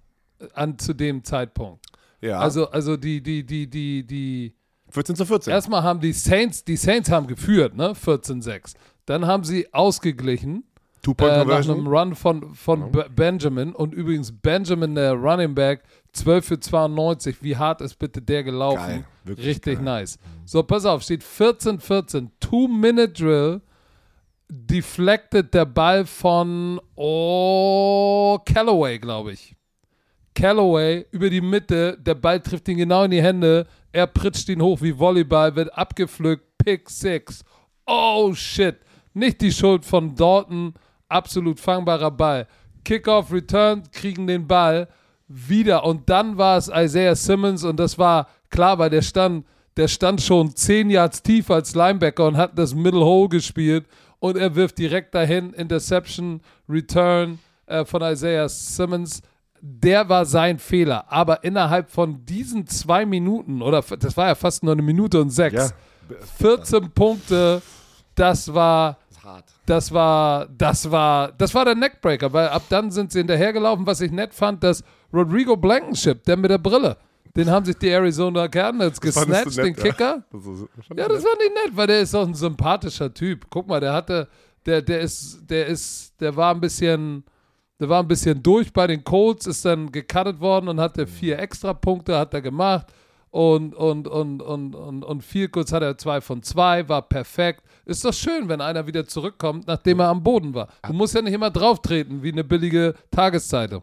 An, 0.54 0.78
zu 0.78 0.94
dem 0.94 1.22
Zeitpunkt. 1.22 1.84
Ja. 2.20 2.38
Also, 2.38 2.70
also 2.70 2.96
die, 2.96 3.22
die, 3.22 3.44
die, 3.44 3.68
die, 3.68 4.06
die. 4.06 4.54
14 4.90 5.14
zu 5.14 5.26
14. 5.26 5.52
Erstmal 5.52 5.82
haben 5.82 6.00
die 6.00 6.12
Saints, 6.12 6.64
die 6.64 6.76
Saints 6.76 7.10
haben 7.10 7.26
geführt, 7.26 7.76
ne? 7.76 7.92
14-6. 7.92 8.74
Dann 9.06 9.26
haben 9.26 9.44
sie 9.44 9.72
ausgeglichen 9.72 10.64
äh, 11.06 11.44
nach 11.44 11.68
einem 11.68 11.86
Run 11.86 12.14
von, 12.14 12.54
von 12.54 12.92
ja. 12.94 13.06
Benjamin. 13.08 13.74
Und 13.74 13.94
übrigens, 13.94 14.32
Benjamin, 14.32 14.94
der 14.94 15.14
Running 15.14 15.54
Back, 15.54 15.82
12 16.12 16.44
für 16.44 16.60
92. 16.60 17.42
Wie 17.42 17.56
hart 17.56 17.80
ist 17.80 17.98
bitte 17.98 18.20
der 18.20 18.42
gelaufen? 18.42 19.04
Geil, 19.24 19.34
Richtig 19.36 19.76
geil. 19.76 19.84
nice. 19.84 20.18
So, 20.44 20.62
pass 20.62 20.84
auf, 20.84 21.02
steht 21.02 21.22
14-14. 21.22 22.28
Two-Minute-Drill. 22.40 23.60
Deflected 24.52 25.54
der 25.54 25.64
Ball 25.64 26.04
von 26.04 26.80
oh, 26.96 28.36
Callaway, 28.44 28.98
glaube 28.98 29.32
ich. 29.32 29.54
Callaway 30.34 31.06
über 31.12 31.30
die 31.30 31.40
Mitte. 31.40 31.96
Der 32.00 32.16
Ball 32.16 32.40
trifft 32.40 32.68
ihn 32.68 32.78
genau 32.78 33.04
in 33.04 33.12
die 33.12 33.22
Hände. 33.22 33.66
Er 33.92 34.08
pritscht 34.08 34.48
ihn 34.48 34.60
hoch 34.60 34.80
wie 34.82 34.98
Volleyball, 34.98 35.54
wird 35.54 35.72
abgepflückt. 35.76 36.44
Pick 36.58 36.90
6. 36.90 37.44
Oh 37.86 38.34
shit. 38.34 38.76
Nicht 39.14 39.40
die 39.40 39.52
Schuld 39.52 39.84
von 39.84 40.14
Dalton 40.14 40.74
absolut 41.10 41.60
fangbarer 41.60 42.10
Ball. 42.10 42.46
Kickoff, 42.84 43.32
Return, 43.32 43.82
kriegen 43.92 44.26
den 44.26 44.46
Ball 44.46 44.88
wieder. 45.28 45.84
Und 45.84 46.08
dann 46.08 46.36
war 46.36 46.56
es 46.56 46.68
Isaiah 46.68 47.14
Simmons 47.14 47.64
und 47.64 47.78
das 47.78 47.98
war 47.98 48.28
klar, 48.50 48.78
weil 48.78 48.90
der 48.90 49.02
stand, 49.02 49.46
der 49.76 49.88
stand 49.88 50.20
schon 50.20 50.54
zehn 50.54 50.90
Yards 50.90 51.22
tief 51.22 51.50
als 51.50 51.74
Linebacker 51.74 52.26
und 52.26 52.36
hat 52.36 52.58
das 52.58 52.74
Middle 52.74 53.04
Hole 53.04 53.28
gespielt. 53.28 53.86
Und 54.18 54.36
er 54.36 54.54
wirft 54.54 54.78
direkt 54.78 55.14
dahin, 55.14 55.52
Interception, 55.54 56.42
Return 56.68 57.38
äh, 57.66 57.84
von 57.84 58.02
Isaiah 58.02 58.48
Simmons. 58.48 59.22
Der 59.62 60.08
war 60.08 60.26
sein 60.26 60.58
Fehler. 60.58 61.10
Aber 61.10 61.44
innerhalb 61.44 61.90
von 61.90 62.24
diesen 62.26 62.66
zwei 62.66 63.06
Minuten, 63.06 63.62
oder 63.62 63.82
das 63.82 64.16
war 64.16 64.28
ja 64.28 64.34
fast 64.34 64.62
nur 64.62 64.72
eine 64.72 64.82
Minute 64.82 65.20
und 65.20 65.30
sechs, 65.30 65.70
ja. 65.70 66.16
14 66.38 66.90
Punkte, 66.90 67.62
das 68.14 68.52
war 68.52 68.98
hart. 69.22 69.44
Das 69.70 69.92
war, 69.92 70.48
das 70.48 70.90
war, 70.90 71.30
das 71.30 71.54
war 71.54 71.64
der 71.64 71.76
Neckbreaker, 71.76 72.32
weil 72.32 72.48
ab 72.48 72.64
dann 72.70 72.90
sind 72.90 73.12
sie 73.12 73.18
hinterhergelaufen, 73.18 73.86
was 73.86 74.00
ich 74.00 74.10
nett 74.10 74.34
fand, 74.34 74.64
dass 74.64 74.82
Rodrigo 75.12 75.56
Blankenship, 75.56 76.24
der 76.24 76.36
mit 76.36 76.50
der 76.50 76.58
Brille, 76.58 76.96
den 77.36 77.48
haben 77.48 77.64
sich 77.64 77.76
die 77.76 77.88
Arizona 77.88 78.48
Cardinals 78.48 79.00
gesnatcht, 79.00 79.56
den 79.58 79.76
Kicker. 79.76 80.24
Das 80.32 80.42
ja, 80.96 81.06
das 81.06 81.22
war 81.22 81.36
nicht 81.38 81.54
nett, 81.54 81.76
weil 81.76 81.86
der 81.86 82.00
ist 82.00 82.16
auch 82.16 82.26
ein 82.26 82.34
sympathischer 82.34 83.14
Typ. 83.14 83.46
Guck 83.48 83.68
mal, 83.68 83.78
der 83.78 83.92
hatte, 83.92 84.26
der, 84.66 84.82
der 84.82 85.02
ist, 85.02 85.48
der 85.48 85.68
ist, 85.68 86.20
der 86.20 86.34
war 86.34 86.52
ein 86.52 86.60
bisschen, 86.60 87.22
der 87.78 87.88
war 87.88 88.02
ein 88.02 88.08
bisschen 88.08 88.42
durch 88.42 88.72
bei 88.72 88.88
den 88.88 89.04
Colts, 89.04 89.46
ist 89.46 89.64
dann 89.64 89.92
gecuttet 89.92 90.40
worden 90.40 90.66
und 90.66 90.80
hatte 90.80 91.06
vier 91.06 91.38
extra 91.38 91.74
Punkte, 91.74 92.18
hat 92.18 92.34
er 92.34 92.42
gemacht 92.42 92.88
und, 93.30 93.74
und, 93.74 94.08
und, 94.08 94.42
und, 94.42 94.74
und, 94.74 95.04
und 95.04 95.24
viel 95.24 95.48
kurz 95.48 95.72
hat 95.72 95.82
er 95.82 95.96
zwei 95.96 96.20
von 96.20 96.42
zwei, 96.42 96.88
war 96.88 97.02
perfekt. 97.02 97.62
Ist 97.84 98.04
doch 98.04 98.12
schön, 98.12 98.48
wenn 98.48 98.60
einer 98.60 98.86
wieder 98.86 99.06
zurückkommt, 99.06 99.66
nachdem 99.66 100.00
er 100.00 100.08
am 100.08 100.22
Boden 100.22 100.54
war. 100.54 100.68
Du 100.86 100.92
musst 100.92 101.14
ja 101.14 101.22
nicht 101.22 101.32
immer 101.32 101.50
drauftreten 101.50 102.22
wie 102.22 102.32
eine 102.32 102.44
billige 102.44 102.94
Tageszeitung. 103.10 103.82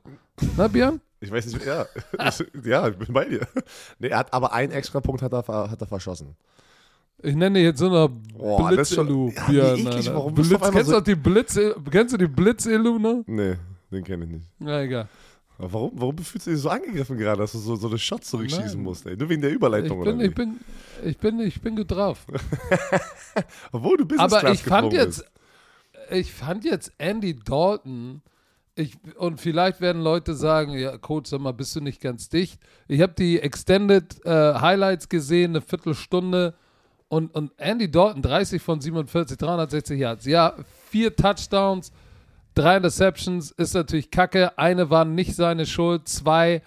Na, 0.58 0.68
Björn? 0.68 1.02
Ich 1.20 1.32
weiß 1.32 1.46
nicht, 1.48 1.66
ja. 1.66 1.86
ja, 2.64 2.88
ich 2.90 2.98
bin 2.98 3.14
bei 3.14 3.26
dir. 3.26 3.48
Nee, 4.00 4.10
er 4.10 4.20
hat 4.20 4.34
aber 4.34 4.54
einen 4.54 4.72
extra 4.72 5.00
Punkt 5.00 5.22
hat 5.22 5.34
er, 5.34 5.48
hat 5.48 5.82
er 5.82 5.88
verschossen. 5.88 6.36
Ich 7.24 7.36
nenne 7.36 7.60
jetzt 7.60 7.80
so 7.80 7.88
eine 7.88 8.10
Blitz-Elu. 8.10 9.32
Ja, 9.32 9.46
Björn, 9.48 9.80
eklig, 9.80 10.14
warum 10.14 10.36
Blitz, 10.36 10.50
kennst, 10.72 10.90
so 10.90 11.00
du 11.00 11.02
die 11.02 11.16
Blitz, 11.16 11.60
kennst 11.90 12.14
du 12.14 12.18
die 12.18 12.28
Blitz-Elu, 12.28 13.00
ne? 13.00 13.24
Nee, 13.26 13.56
den 13.92 14.04
kenne 14.04 14.26
ich 14.26 14.32
nicht. 14.32 14.46
Na, 14.60 14.82
egal. 14.82 15.08
Aber 15.58 15.74
warum, 15.74 15.92
warum 15.96 16.18
fühlst 16.20 16.48
du 16.48 16.52
dich 16.52 16.60
so 16.60 16.70
angegriffen 16.70 17.18
gerade, 17.18 17.42
dass 17.42 17.54
du 17.54 17.58
so, 17.58 17.76
so 17.76 17.88
eine 17.88 17.98
Shot 17.98 18.24
zurückschießen 18.24 18.76
Nein. 18.76 18.84
musst? 18.84 19.06
Ey? 19.06 19.18
Nur 19.18 19.30
wegen 19.30 19.42
der 19.42 19.52
Überleitung, 19.52 20.00
ich 20.00 20.06
bin, 20.06 20.16
oder? 20.16 20.26
Ich 20.26 20.36
bin, 20.36 20.60
ich, 21.04 21.18
bin, 21.18 21.40
ich 21.40 21.62
bin 21.62 21.76
gut 21.76 21.92
drauf. 21.92 22.26
Obwohl 23.72 23.98
du 23.98 24.06
bist 24.06 24.20
Aber 24.20 24.52
ich 24.52 24.62
fand 24.62 24.94
jetzt, 24.94 25.26
ich 26.12 26.32
fand 26.32 26.64
jetzt 26.64 26.92
Andy 27.00 27.38
Dalton, 27.40 28.22
ich, 28.76 28.94
und 29.18 29.42
vielleicht 29.42 29.82
werden 29.82 30.04
Leute 30.04 30.36
sagen, 30.36 30.74
ja, 30.74 30.98
Coach, 31.00 31.32
sag 31.32 31.42
mal, 31.42 31.52
bist 31.52 31.76
du 31.76 31.82
nicht 31.82 32.00
ganz 32.00 32.30
dicht? 32.30 32.60
Ich 32.88 33.02
habe 33.02 33.14
die 33.14 33.40
Extended 33.40 34.24
äh, 34.24 34.30
Highlights 34.30 35.10
gesehen, 35.10 35.52
eine 35.52 35.62
Viertelstunde. 35.62 36.54
Und, 37.10 37.34
und 37.34 37.52
Andy 37.58 37.90
Dalton, 37.90 38.22
30 38.22 38.62
von 38.62 38.80
47, 38.80 39.38
360 39.38 40.00
Yards. 40.00 40.26
Ja, 40.26 40.56
vier 40.92 41.16
Touchdowns, 41.16 41.92
Drei 42.58 42.78
Interceptions 42.78 43.52
ist 43.52 43.76
natürlich 43.76 44.10
kacke. 44.10 44.58
Eine 44.58 44.90
war 44.90 45.06
nicht 45.06 45.36
seine 45.36 45.68
Schuld, 45.68 46.08
zwei. 46.08 46.64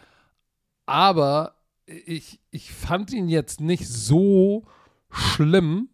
Aber 0.86 1.56
ich, 1.84 2.38
ich 2.52 2.70
fand 2.72 3.12
ihn 3.12 3.28
jetzt 3.28 3.60
nicht 3.60 3.88
so 3.88 4.66
schlimm, 5.10 5.88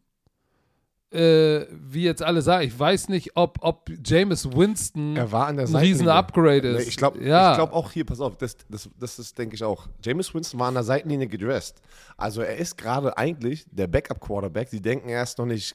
äh, 1.10 1.64
wie 1.70 2.02
jetzt 2.02 2.22
alle 2.22 2.42
sagen. 2.42 2.66
Ich 2.66 2.78
weiß 2.78 3.08
nicht, 3.08 3.38
ob, 3.38 3.56
ob 3.62 3.90
Jameis 4.04 4.52
Winston 4.52 5.16
er 5.16 5.32
war 5.32 5.46
an 5.46 5.56
der 5.56 5.66
ein 5.66 5.76
riesen 5.76 6.08
Upgrade 6.08 6.68
ist. 6.68 6.88
Ich 6.88 6.98
glaube 6.98 7.24
ja. 7.24 7.54
glaub 7.54 7.72
auch 7.72 7.90
hier, 7.90 8.04
pass 8.04 8.20
auf, 8.20 8.36
das, 8.36 8.58
das, 8.68 8.90
das 9.00 9.18
ist, 9.18 9.38
denke 9.38 9.54
ich 9.54 9.64
auch. 9.64 9.86
Jameis 10.04 10.34
Winston 10.34 10.60
war 10.60 10.68
an 10.68 10.74
der 10.74 10.82
Seitenlinie 10.82 11.26
gedressed. 11.26 11.80
Also 12.18 12.42
er 12.42 12.58
ist 12.58 12.76
gerade 12.76 13.16
eigentlich 13.16 13.64
der 13.70 13.86
Backup-Quarterback. 13.86 14.68
Sie 14.68 14.82
denken, 14.82 15.08
er 15.08 15.22
ist 15.22 15.38
noch 15.38 15.46
nicht 15.46 15.74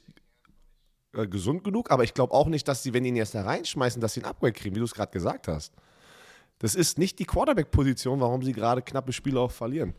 äh, 1.14 1.26
gesund 1.26 1.64
genug, 1.64 1.90
aber 1.90 2.04
ich 2.04 2.14
glaube 2.14 2.32
auch 2.32 2.48
nicht, 2.48 2.66
dass 2.68 2.82
sie, 2.82 2.94
wenn 2.94 3.04
ihn 3.04 3.16
jetzt 3.16 3.34
da 3.34 3.42
reinschmeißen, 3.42 4.00
dass 4.00 4.14
sie 4.14 4.22
ein 4.22 4.26
Upgrade 4.26 4.52
kriegen, 4.52 4.74
wie 4.74 4.80
du 4.80 4.84
es 4.84 4.94
gerade 4.94 5.12
gesagt 5.12 5.48
hast. 5.48 5.74
Das 6.58 6.74
ist 6.74 6.98
nicht 6.98 7.18
die 7.18 7.24
Quarterback-Position, 7.24 8.20
warum 8.20 8.42
sie 8.42 8.52
gerade 8.52 8.82
knappe 8.82 9.12
Spiele 9.12 9.40
auch 9.40 9.50
verlieren. 9.50 9.94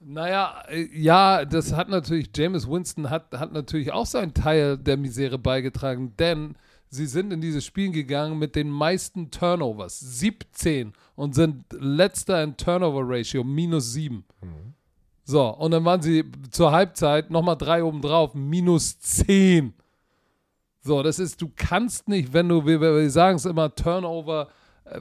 Naja, 0.00 0.62
äh, 0.68 0.88
ja, 0.92 1.44
das 1.44 1.72
hat 1.72 1.88
natürlich, 1.88 2.30
James 2.34 2.68
Winston 2.68 3.10
hat, 3.10 3.32
hat 3.32 3.52
natürlich 3.52 3.92
auch 3.92 4.06
seinen 4.06 4.32
Teil 4.32 4.78
der 4.78 4.96
Misere 4.96 5.38
beigetragen, 5.38 6.14
denn 6.18 6.54
sie 6.88 7.06
sind 7.06 7.32
in 7.32 7.40
dieses 7.40 7.64
Spiel 7.64 7.90
gegangen 7.90 8.38
mit 8.38 8.56
den 8.56 8.70
meisten 8.70 9.30
Turnovers, 9.30 9.98
17 9.98 10.92
und 11.14 11.34
sind 11.34 11.64
letzter 11.72 12.42
in 12.42 12.56
Turnover-Ratio, 12.56 13.42
minus 13.42 13.92
7. 13.92 14.24
So, 15.24 15.48
und 15.48 15.72
dann 15.72 15.84
waren 15.84 16.00
sie 16.02 16.24
zur 16.50 16.70
Halbzeit 16.70 17.30
nochmal 17.30 17.56
drei 17.56 17.82
oben 17.82 18.00
drauf, 18.00 18.34
minus 18.34 19.00
10. 19.00 19.74
So, 20.86 21.02
das 21.02 21.18
ist, 21.18 21.42
du 21.42 21.50
kannst 21.54 22.08
nicht, 22.08 22.32
wenn 22.32 22.48
du, 22.48 22.64
wir, 22.64 22.80
wir 22.80 23.10
sagen 23.10 23.36
es 23.36 23.44
immer, 23.44 23.74
Turnover 23.74 24.48
äh, 24.84 25.00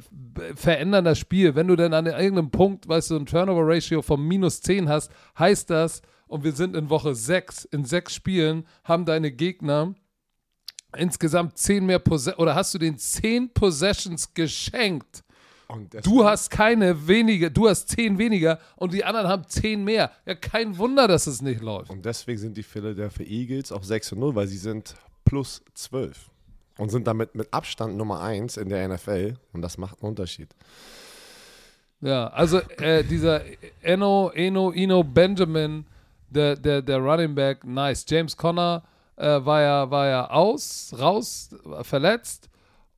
verändern 0.56 1.06
das 1.06 1.20
Spiel. 1.20 1.54
Wenn 1.54 1.68
du 1.68 1.76
dann 1.76 1.94
an 1.94 2.08
irgendeinem 2.08 2.50
Punkt, 2.50 2.88
weißt 2.88 3.12
du, 3.12 3.18
ein 3.18 3.28
Turnover-Ratio 3.28 4.02
von 4.02 4.20
minus 4.28 4.62
10 4.62 4.90
hast, 4.90 5.12
heißt 5.38 5.70
das, 5.70 6.02
und 6.28 6.44
wir 6.44 6.54
sind 6.54 6.76
in 6.76 6.90
Woche 6.90 7.14
6, 7.14 7.66
in 7.66 7.86
sechs 7.86 8.16
Spielen 8.16 8.66
haben 8.84 9.06
deine 9.06 9.32
Gegner 9.32 9.94
insgesamt 10.98 11.58
10 11.58 11.86
mehr 11.86 12.00
Possessions, 12.00 12.40
oder 12.40 12.56
hast 12.56 12.74
du 12.74 12.80
den 12.80 12.98
10 12.98 13.54
Possessions 13.54 14.34
geschenkt. 14.34 15.24
Du 16.04 16.24
hast 16.24 16.52
keine 16.52 17.08
weniger, 17.08 17.50
du 17.50 17.68
hast 17.68 17.90
10 17.90 18.18
weniger 18.18 18.60
und 18.76 18.94
die 18.94 19.04
anderen 19.04 19.28
haben 19.28 19.48
10 19.48 19.84
mehr. 19.84 20.12
Ja, 20.26 20.36
kein 20.36 20.78
Wunder, 20.78 21.08
dass 21.08 21.26
es 21.28 21.42
nicht 21.42 21.62
läuft. 21.62 21.90
Und 21.90 22.06
deswegen 22.06 22.40
sind 22.40 22.56
die 22.56 22.64
Philadelphia 22.64 23.26
Eagles 23.26 23.72
auch 23.72 23.84
6 23.84 24.14
und 24.14 24.20
0, 24.20 24.36
weil 24.36 24.48
sie 24.48 24.58
sind 24.58 24.96
plus 25.26 25.62
12 25.74 26.30
und 26.78 26.90
sind 26.90 27.08
damit 27.08 27.36
mit 27.36 27.54
Abstand 27.54 27.98
Nummer 27.98 28.22
1 28.22 28.58
in 28.58 28.70
der 28.70 28.88
NFL 28.88 29.36
und 29.54 29.62
das 29.62 29.78
macht 29.78 30.02
einen 30.02 30.10
Unterschied. 30.10 30.50
Ja, 32.02 32.28
also 32.28 32.60
äh, 32.78 33.04
dieser 33.04 33.42
Eno, 33.82 34.32
Eno, 34.34 34.72
Eno 34.72 35.04
Benjamin, 35.04 35.86
der, 36.30 36.56
der, 36.56 36.82
der 36.82 37.00
Running 37.00 37.34
Back, 37.34 37.64
nice. 37.64 38.06
James 38.08 38.36
Conner 38.36 38.84
äh, 39.16 39.44
war, 39.44 39.62
ja, 39.62 39.90
war 39.90 40.08
ja 40.08 40.30
aus, 40.30 40.94
raus, 40.98 41.50
verletzt. 41.82 42.50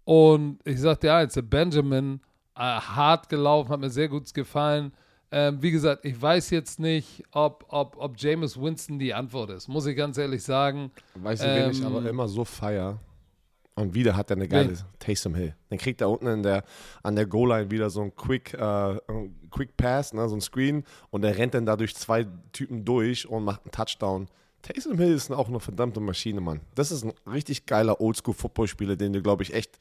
Und 0.04 0.60
ich 0.66 0.80
sagte 0.80 1.08
ja, 1.08 1.22
jetzt 1.22 1.36
der 1.36 1.44
Benjamin, 1.44 2.22
äh, 2.56 2.60
hart 2.60 3.30
gelaufen, 3.30 3.70
hat 3.70 3.80
mir 3.80 3.90
sehr 3.90 4.10
gut 4.10 4.34
gefallen. 4.34 4.92
Ähm, 5.30 5.62
wie 5.62 5.72
gesagt, 5.72 6.06
ich 6.06 6.20
weiß 6.22 6.52
jetzt 6.52 6.80
nicht, 6.80 7.24
ob, 7.32 7.66
ob, 7.68 7.98
ob 7.98 8.16
James 8.18 8.60
Winston 8.60 8.98
die 8.98 9.14
Antwort 9.14 9.50
ist, 9.50 9.68
muss 9.68 9.86
ich 9.86 9.98
ganz 9.98 10.18
ehrlich 10.18 10.42
sagen. 10.44 10.92
Wen 11.16 11.34
ich 11.34 11.42
Ähm, 11.44 11.86
aber 11.86 12.08
immer 12.08 12.28
so 12.28 12.46
feier? 12.46 13.00
Und 13.76 13.94
wieder 13.94 14.16
hat 14.16 14.32
er 14.32 14.38
eine 14.38 14.48
geile 14.48 14.72
Wen? 14.72 14.86
Taysom 15.00 15.36
Hill. 15.36 15.54
Dann 15.70 15.78
kriegt 15.78 16.02
er 16.02 16.10
unten 16.10 16.28
in 16.28 16.44
der, 16.44 16.64
an 17.04 17.16
der 17.16 17.28
Goal-Line 17.28 17.70
wieder 17.70 17.90
so 17.90 18.02
ein 18.02 18.16
Quick, 18.16 18.54
äh, 18.54 19.00
Quick 19.52 19.76
Pass, 19.78 20.14
ne, 20.14 20.28
so 20.30 20.36
ein 20.36 20.42
Screen. 20.42 20.84
Und 21.12 21.24
er 21.24 21.38
rennt 21.38 21.54
dann 21.54 21.66
dadurch 21.66 21.96
zwei 21.96 22.26
Typen 22.54 22.86
durch 22.86 23.28
und 23.28 23.44
macht 23.44 23.66
einen 23.66 23.72
Touchdown. 23.72 24.30
Taysom 24.64 24.98
Hill 24.98 25.14
ist 25.14 25.30
auch 25.32 25.50
eine 25.50 25.60
verdammte 25.60 26.00
Maschine, 26.00 26.42
Mann. 26.42 26.62
Das 26.74 26.92
ist 26.92 27.04
ein 27.04 27.14
richtig 27.32 27.66
geiler 27.66 28.02
Oldschool-Footballspieler, 28.02 28.96
den 28.96 29.14
du, 29.14 29.22
glaube 29.22 29.44
ich, 29.44 29.54
echt. 29.54 29.78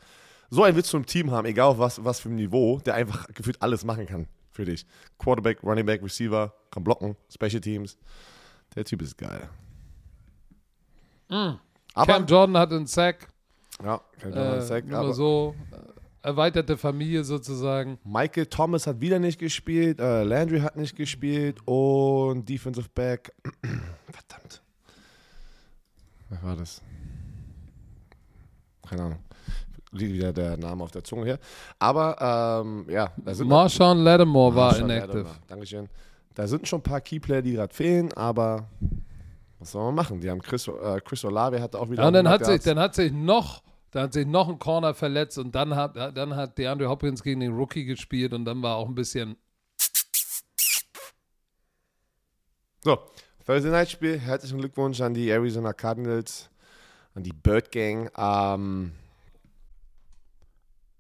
So 0.51 0.63
einen 0.65 0.77
willst 0.77 0.93
du 0.93 0.99
im 0.99 1.07
Team 1.07 1.31
haben, 1.31 1.47
egal 1.47 1.69
auf 1.69 1.79
was, 1.79 2.05
was 2.05 2.21
für 2.21 2.29
ein 2.29 2.35
Niveau, 2.35 2.81
der 2.85 2.95
einfach 2.95 3.27
gefühlt 3.29 3.63
alles 3.63 3.85
machen 3.85 4.07
kann 4.07 4.27
für 4.57 4.65
dich. 4.65 4.87
Quarterback, 5.19 5.63
Running 5.63 5.87
Back, 5.87 6.03
Receiver, 6.03 6.53
kann 6.71 6.83
blocken, 6.83 7.17
Special 7.33 7.61
Teams. 7.61 7.97
Der 8.75 8.85
Typ 8.85 9.03
ist 9.03 9.17
geil. 9.17 9.49
Aber, 11.29 12.13
Cam 12.13 12.27
Jordan 12.27 12.57
hat 12.57 12.73
einen 12.73 12.87
Sack, 12.87 13.29
ja, 13.83 14.01
kein 14.19 14.33
Jordan 14.33 14.59
äh, 14.59 14.63
Sack, 14.63 14.87
nur 14.87 14.99
aber 14.99 15.13
so, 15.13 15.55
äh, 15.73 16.27
erweiterte 16.27 16.77
Familie 16.77 17.25
sozusagen. 17.25 17.99
Michael 18.05 18.47
Thomas 18.47 18.87
hat 18.87 19.01
wieder 19.01 19.19
nicht 19.19 19.39
gespielt, 19.39 20.01
äh, 20.01 20.23
Landry 20.23 20.61
hat 20.61 20.77
nicht 20.77 20.97
gespielt 20.97 21.59
und 21.65 22.49
Defensive 22.49 22.89
Back. 22.95 23.33
Verdammt. 23.63 24.63
Wer 26.29 26.43
war 26.43 26.57
das? 26.57 26.83
Keine 28.89 29.03
Ahnung. 29.03 29.26
Liegt 29.93 30.13
wieder 30.15 30.33
der 30.33 30.57
Name 30.57 30.83
auf 30.83 30.91
der 30.91 31.05
Zunge 31.05 31.25
hier. 31.25 31.39
Aber 31.79 32.63
ähm, 32.65 32.87
ja, 32.89 33.13
da 33.17 33.35
sind 33.35 33.49
Marshawn 33.49 33.99
Lattimore 33.99 34.55
war 34.55 34.79
inactive. 34.79 35.19
Lattimore, 35.19 35.37
Dankeschön. 35.47 35.89
Da 36.35 36.47
sind 36.47 36.69
schon 36.69 36.81
ein 36.81 36.83
paar 36.83 37.01
Keyplayer, 37.01 37.41
die 37.41 37.53
gerade 37.53 37.73
fehlen, 37.73 38.13
aber 38.13 38.69
was 39.59 39.73
soll 39.73 39.85
man 39.85 39.95
machen? 39.95 40.21
Die 40.21 40.31
haben 40.31 40.43
Chris, 40.43 40.69
äh, 40.69 41.01
Chris 41.03 41.25
Olave 41.25 41.63
hatte 41.63 41.79
auch 41.79 41.89
wieder. 41.91 42.03
Ja, 42.03 42.09
und 42.09 42.15
dann 42.15 42.27
100 42.27 42.49
hat, 42.49 42.53
sich, 42.55 42.63
dann 42.63 42.79
hat 42.79 42.95
sich 42.95 43.13
noch, 43.13 43.63
dann 43.91 44.05
hat 44.05 44.13
sich 44.13 44.27
noch 44.27 44.49
ein 44.49 44.59
Corner 44.59 44.93
verletzt 44.93 45.39
und 45.39 45.55
dann 45.55 45.75
hat, 45.75 45.97
dann 45.97 46.37
hat 46.37 46.59
DeAndre 46.59 46.89
Hopkins 46.89 47.23
gegen 47.23 47.41
den 47.41 47.55
Rookie 47.55 47.85
gespielt 47.85 48.35
und 48.35 48.45
dann 48.45 48.63
war 48.63 48.77
auch 48.77 48.89
ein 48.89 48.95
bisschen. 48.95 49.37
So, 52.83 52.99
Thursday 53.47 53.71
Night 53.71 53.91
Spiel. 53.91 54.19
Herzlichen 54.19 54.59
Glückwunsch 54.59 55.01
an 55.01 55.15
die 55.15 55.31
Arizona 55.31 55.73
Cardinals, 55.73 56.51
an 57.15 57.23
die 57.23 57.33
Bird 57.33 57.73
Gang. 57.73 58.11
Ähm, 58.17 58.93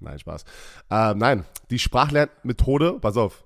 Nein, 0.00 0.18
Spaß. 0.18 0.44
Ähm, 0.90 1.18
nein, 1.18 1.44
die 1.70 1.78
Sprachlernmethode, 1.78 2.98
pass 3.00 3.16
auf, 3.16 3.44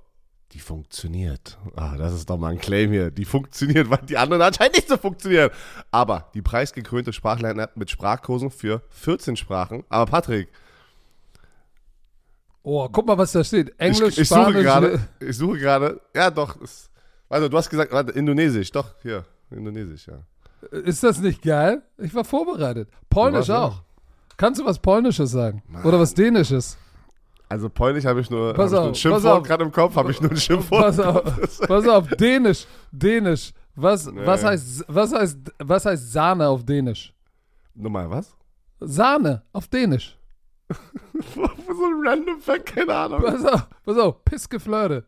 die 0.53 0.59
funktioniert. 0.59 1.59
Ah, 1.77 1.97
das 1.97 2.13
ist 2.13 2.29
doch 2.29 2.37
mal 2.37 2.49
ein 2.53 2.59
Claim 2.59 2.91
hier. 2.91 3.11
Die 3.13 3.25
funktioniert, 3.25 3.89
weil 3.89 3.99
die 3.99 4.19
anderen 4.19 4.43
anscheinend 4.43 4.75
nicht 4.75 4.89
so 4.89 4.97
funktionieren. 4.97 5.51
Aber 5.93 6.29
die 6.35 6.43
preisgekrönte 6.43 7.13
Sprachlern-App 7.13 7.77
mit 7.77 7.89
Sprachkursen 7.91 8.51
für 8.51 8.83
14 8.91 9.37
Sprachen. 9.37 9.85
Aber 9.89 10.11
Patrick, 10.11 10.49
Oh, 12.63 12.89
guck 12.91 13.07
mal, 13.07 13.17
was 13.17 13.33
da 13.33 13.43
steht. 13.43 13.73
Englisch, 13.81 14.13
ich, 14.15 14.19
ich 14.19 14.29
suche 14.29 14.41
Spanisch. 14.43 14.63
gerade, 14.63 15.01
ich 15.21 15.37
suche 15.37 15.59
gerade, 15.59 16.01
ja 16.15 16.31
doch, 16.31 16.61
es, 16.61 16.91
also 17.29 17.49
du 17.49 17.57
hast 17.57 17.71
gesagt, 17.71 17.91
warte, 17.91 18.13
Indonesisch, 18.13 18.71
doch, 18.71 18.95
hier, 19.03 19.25
Indonesisch, 19.51 20.07
ja. 20.09 20.19
Ist 20.71 21.03
das 21.03 21.21
nicht 21.21 21.41
geil? 21.41 21.81
Ich 21.97 22.15
war 22.15 22.23
vorbereitet. 22.25 22.91
Polnisch 23.09 23.49
auch. 23.49 23.83
Kannst 24.41 24.59
du 24.59 24.65
was 24.65 24.79
Polnisches 24.79 25.33
sagen? 25.33 25.63
Oder 25.85 26.01
was 26.01 26.15
Dänisches? 26.15 26.79
Also 27.51 27.69
Polnisch 27.69 28.07
habe 28.07 28.23
ich 28.23 28.31
nur, 28.31 28.55
Pass 28.55 28.73
hab 28.73 28.81
auf, 28.81 28.87
ein 28.89 28.95
Schimpfwort 28.95 29.47
gerade 29.47 29.65
im 29.65 29.71
Kopf, 29.71 29.97
habe 29.97 30.11
ich 30.13 30.21
nur 30.23 30.31
ein 30.31 30.37
Schimpfwort. 30.39 30.83
Pass 30.83 30.99
auf, 30.99 31.59
pass 31.69 31.87
auf, 31.87 32.09
Dänisch, 32.17 32.67
Dänisch. 32.91 33.53
Was, 33.75 34.07
was, 34.07 34.41
Nee. 34.41 34.49
heißt, 34.49 34.85
was, 34.89 35.13
heißt, 35.13 35.39
was 35.59 35.85
heißt 35.85 36.13
Sahne 36.13 36.49
auf 36.49 36.65
Dänisch? 36.65 37.13
Nochmal, 37.75 38.09
was? 38.09 38.35
Sahne 38.81 39.43
auf 39.53 39.69
Dänisch. 39.69 40.17
so 41.35 41.43
ein 41.43 42.01
random 42.03 42.41
Fact, 42.41 42.65
keine 42.65 42.95
Ahnung. 42.95 43.21
Pass 43.21 43.45
auf, 43.45 43.67
pass 43.85 43.99
auf, 43.99 44.25
Pissgeflirte. 44.25 45.05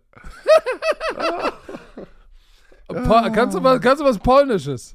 Kannst, 3.33 3.57
du 3.57 3.63
was, 3.63 3.81
kannst 3.81 4.03
du 4.03 4.05
was 4.05 4.19
Polnisches? 4.19 4.95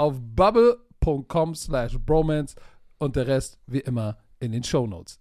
auf 0.00 0.18
bubble.com 0.18 1.54
slash 1.54 1.98
bromance 1.98 2.56
und 2.98 3.16
der 3.16 3.26
Rest 3.26 3.58
wie 3.66 3.80
immer 3.80 4.16
in 4.40 4.52
den 4.52 4.64
Shownotes. 4.64 5.20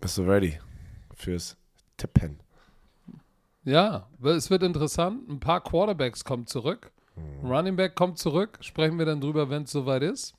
Bist 0.00 0.18
du 0.18 0.22
ready 0.22 0.56
fürs 1.16 1.56
Tippen? 1.96 2.38
Ja, 3.64 4.08
es 4.22 4.50
wird 4.50 4.62
interessant. 4.62 5.28
Ein 5.28 5.40
paar 5.40 5.60
Quarterbacks 5.60 6.24
kommen 6.24 6.46
zurück. 6.46 6.92
Mhm. 7.16 7.50
Running 7.50 7.76
Back 7.76 7.96
kommt 7.96 8.18
zurück. 8.18 8.58
Sprechen 8.60 8.96
wir 8.96 9.06
dann 9.06 9.20
drüber, 9.20 9.50
wenn 9.50 9.64
es 9.64 9.72
soweit 9.72 10.04
ist. 10.04 10.32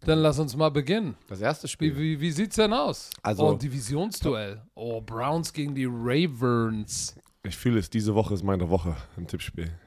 Dann 0.00 0.20
lass 0.20 0.38
uns 0.38 0.56
mal 0.56 0.70
beginnen. 0.70 1.16
Das 1.28 1.42
erste 1.42 1.68
Spiel. 1.68 1.94
Wie, 1.94 2.00
wie, 2.00 2.20
wie 2.22 2.30
sieht's 2.30 2.56
denn 2.56 2.72
aus? 2.72 3.10
Also, 3.22 3.48
oh, 3.48 3.54
Divisionsduell. 3.54 4.62
Oh, 4.74 5.02
Browns 5.02 5.52
gegen 5.52 5.74
die 5.74 5.86
Ravens. 5.86 7.14
Ich 7.46 7.56
fühle 7.56 7.78
es, 7.78 7.88
diese 7.90 8.14
Woche 8.14 8.34
ist 8.34 8.42
meine 8.42 8.68
Woche 8.68 8.96
im 9.16 9.26
Tippspiel. 9.26 9.70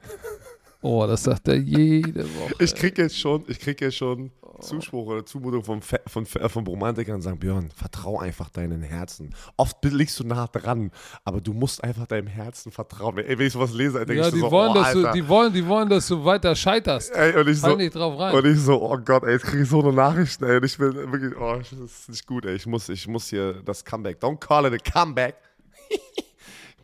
Oh, 0.82 1.06
das 1.06 1.24
sagt 1.24 1.46
er 1.46 1.56
jede 1.56 2.24
Woche. 2.24 2.54
Ich 2.58 2.74
kriege 2.74 3.02
jetzt 3.02 3.18
schon, 3.18 3.44
ich 3.48 3.60
krieg 3.60 3.78
jetzt 3.82 3.96
schon 3.96 4.30
oh. 4.40 4.60
Zuspruch 4.60 5.08
oder 5.08 5.26
Zumutung 5.26 5.62
vom, 5.62 5.82
von, 5.82 6.24
von, 6.24 6.48
von 6.48 6.66
Romantikern 6.66 7.16
und 7.16 7.20
sagen, 7.20 7.38
Björn, 7.38 7.70
vertrau 7.76 8.18
einfach 8.18 8.48
deinen 8.48 8.80
Herzen. 8.80 9.34
Oft 9.58 9.84
liegst 9.84 10.18
du 10.18 10.24
nah 10.24 10.46
dran, 10.46 10.90
aber 11.22 11.42
du 11.42 11.52
musst 11.52 11.84
einfach 11.84 12.06
deinem 12.06 12.28
Herzen 12.28 12.72
vertrauen. 12.72 13.18
Ey, 13.18 13.38
wenn 13.38 13.46
ich 13.46 13.52
sowas 13.52 13.74
lese, 13.74 13.98
denke 14.06 14.22
ja, 14.22 14.28
ich 14.28 14.32
die 14.32 14.40
so, 14.40 14.50
wollen, 14.50 14.70
oh, 14.70 14.74
dass 14.74 14.92
du, 14.94 15.12
die, 15.12 15.28
wollen, 15.28 15.52
die 15.52 15.66
wollen, 15.66 15.88
dass 15.90 16.08
du 16.08 16.24
weiter 16.24 16.56
scheiterst. 16.56 17.12
Ey, 17.14 17.36
und 17.36 17.46
ich 17.46 17.58
Fall 17.58 17.72
so, 17.72 17.76
nicht 17.76 17.94
drauf 17.94 18.18
rein. 18.18 18.34
Und 18.34 18.46
ich 18.46 18.58
so, 18.58 18.80
oh 18.80 18.96
Gott, 18.96 19.24
ey, 19.24 19.32
jetzt 19.32 19.44
kriege 19.44 19.64
ich 19.64 19.68
so 19.68 19.82
eine 19.82 19.92
Nachricht, 19.92 20.40
ey. 20.40 20.56
Und 20.56 20.64
ich 20.64 20.78
bin 20.78 20.94
wirklich, 20.94 21.36
oh, 21.38 21.58
das 21.58 21.72
ist 21.72 22.08
nicht 22.08 22.26
gut, 22.26 22.46
ey. 22.46 22.54
Ich 22.54 22.64
muss, 22.64 22.88
ich 22.88 23.06
muss 23.06 23.28
hier 23.28 23.60
das 23.66 23.84
Comeback. 23.84 24.18
Don't 24.18 24.38
call 24.38 24.64
it 24.64 24.72
a 24.72 24.90
comeback. 24.90 25.34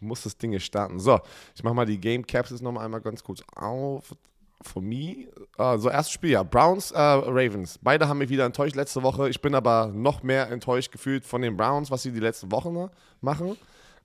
Muss 0.06 0.22
das 0.22 0.36
Ding 0.36 0.58
starten. 0.58 0.98
So, 0.98 1.20
ich 1.54 1.62
mache 1.62 1.74
mal 1.74 1.86
die 1.86 1.98
Game 1.98 2.26
Capsules 2.26 2.62
nochmal 2.62 2.84
einmal 2.84 3.00
ganz 3.00 3.22
kurz 3.22 3.42
auf. 3.54 4.14
For 4.62 4.80
me, 4.80 5.26
uh, 5.58 5.76
so 5.76 5.90
erstes 5.90 6.12
Spiel, 6.12 6.30
ja, 6.30 6.42
Browns, 6.42 6.90
uh, 6.90 6.96
Ravens. 6.96 7.78
Beide 7.82 8.08
haben 8.08 8.18
mich 8.18 8.30
wieder 8.30 8.46
enttäuscht 8.46 8.74
letzte 8.74 9.02
Woche. 9.02 9.28
Ich 9.28 9.40
bin 9.40 9.54
aber 9.54 9.88
noch 9.94 10.22
mehr 10.22 10.50
enttäuscht 10.50 10.90
gefühlt 10.90 11.26
von 11.26 11.42
den 11.42 11.56
Browns, 11.56 11.90
was 11.90 12.02
sie 12.02 12.10
die 12.10 12.20
letzten 12.20 12.50
Wochen 12.50 12.88
machen. 13.20 13.56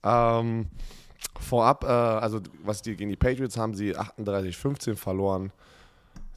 Ähm, 0.04 0.68
vorab, 1.40 1.84
äh, 1.84 1.88
also 1.88 2.42
was 2.64 2.82
die 2.82 2.96
gegen 2.96 3.10
die 3.10 3.16
Patriots 3.16 3.58
haben 3.58 3.74
sie 3.74 3.96
38-15 3.96 4.96
verloren. 4.96 5.52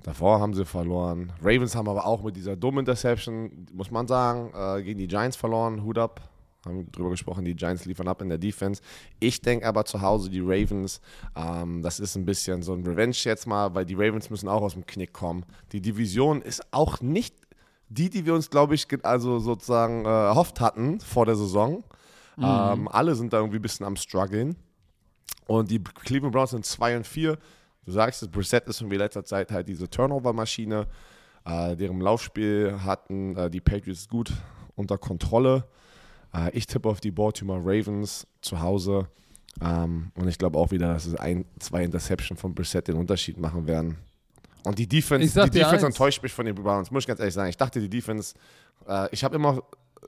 Davor 0.05 0.39
haben 0.39 0.55
sie 0.55 0.65
verloren. 0.65 1.33
Ravens 1.43 1.75
haben 1.75 1.89
aber 1.89 2.07
auch 2.07 2.23
mit 2.23 2.37
dieser 2.37 2.57
dummen 2.57 2.81
Interception, 2.81 3.67
muss 3.73 3.91
man 3.91 4.07
sagen, 4.07 4.53
äh, 4.55 4.83
gegen 4.83 4.99
die 4.99 5.09
Giants 5.09 5.37
verloren. 5.37 5.83
Hut 5.83 5.99
ab 5.99 6.21
haben 6.67 6.91
drüber 6.93 7.11
gesprochen, 7.11 7.45
die 7.45 7.55
Giants 7.55 7.85
liefern 7.85 8.09
ab 8.09 8.23
in 8.23 8.29
der 8.29 8.39
Defense. 8.39 8.83
Ich 9.21 9.41
denke 9.41 9.67
aber 9.67 9.85
zu 9.85 10.01
Hause, 10.01 10.31
die 10.31 10.41
Ravens, 10.41 11.01
ähm, 11.37 11.83
das 11.83 12.01
ist 12.01 12.17
ein 12.17 12.25
bisschen 12.25 12.63
so 12.63 12.73
ein 12.75 12.87
Revenge 12.87 13.17
jetzt 13.25 13.47
mal, 13.47 13.75
weil 13.75 13.85
die 13.85 13.95
Ravens 13.95 14.31
müssen 14.31 14.49
auch 14.49 14.63
aus 14.63 14.75
dem 14.75 14.87
Knick 14.87 15.13
kommen. 15.13 15.45
Die 15.73 15.81
Division 15.81 16.43
ist 16.43 16.63
auch 16.73 17.01
nicht 17.01 17.35
die, 17.89 18.11
die 18.11 18.27
wir 18.27 18.35
uns, 18.35 18.51
glaube 18.51 18.75
ich, 18.75 18.87
also 19.05 19.39
sozusagen 19.39 20.05
äh, 20.05 20.09
erhofft 20.09 20.61
hatten 20.61 21.01
vor 21.01 21.27
der 21.27 21.37
Saison. 21.37 21.85
Mhm. 22.37 22.45
Ähm, 22.45 22.89
alle 22.89 23.15
sind 23.15 23.33
da 23.33 23.39
irgendwie 23.39 23.59
ein 23.59 23.63
bisschen 23.63 23.87
am 23.87 23.97
struggeln. 23.97 24.57
Und 25.47 25.71
die 25.71 25.83
Cleveland 25.83 26.33
Browns 26.33 26.51
sind 26.51 26.65
2 26.65 26.99
und 26.99 27.07
4. 27.07 27.39
Du 27.85 27.93
sagst 27.93 28.23
es, 28.23 28.29
Brissett 28.29 28.67
ist 28.67 28.81
in 28.81 28.91
letzter 28.91 29.25
Zeit 29.25 29.53
halt 29.53 29.69
diese 29.69 29.89
Turnover-Maschine. 29.89 30.87
Äh, 31.45 31.77
deren 31.77 32.01
Laufspiel 32.01 32.81
hatten 32.83 33.37
äh, 33.37 33.51
die 33.51 33.61
Patriots 33.61 34.09
gut 34.09 34.33
unter 34.75 34.97
Kontrolle. 34.99 35.65
Äh, 36.35 36.51
ich 36.53 36.67
tippe 36.67 36.89
auf 36.89 37.01
die 37.01 37.11
Baltimore 37.11 37.61
Ravens 37.61 38.27
zu 38.41 38.61
Hause. 38.61 39.09
Ähm, 39.63 40.11
und 40.15 40.29
ich 40.29 40.39
glaube 40.39 40.59
auch 40.59 40.71
wieder, 40.71 40.93
dass 40.93 41.07
es 41.07 41.15
ein, 41.15 41.45
zwei 41.59 41.85
Interception 41.85 42.37
von 42.37 42.55
Brissett 42.55 42.89
den 42.89 42.97
Unterschied 42.97 43.39
machen 43.39 43.67
werden. 43.67 43.97
Und 44.65 44.79
die 44.79 44.87
Defense, 44.87 45.43
die 45.45 45.51
Defense 45.51 45.87
enttäuscht 45.87 46.23
mich 46.23 46.33
von 46.33 46.47
den 46.47 46.55
Browns, 46.55 46.91
muss 46.91 47.05
ich 47.05 47.07
ganz 47.07 47.21
ehrlich 47.21 47.35
sagen. 47.35 47.51
Ich 47.51 47.57
dachte, 47.57 47.81
die 47.81 47.89
Defense, 47.89 48.35
äh, 48.89 49.09
ich 49.13 49.23
habe 49.23 49.37
immer 49.37 49.63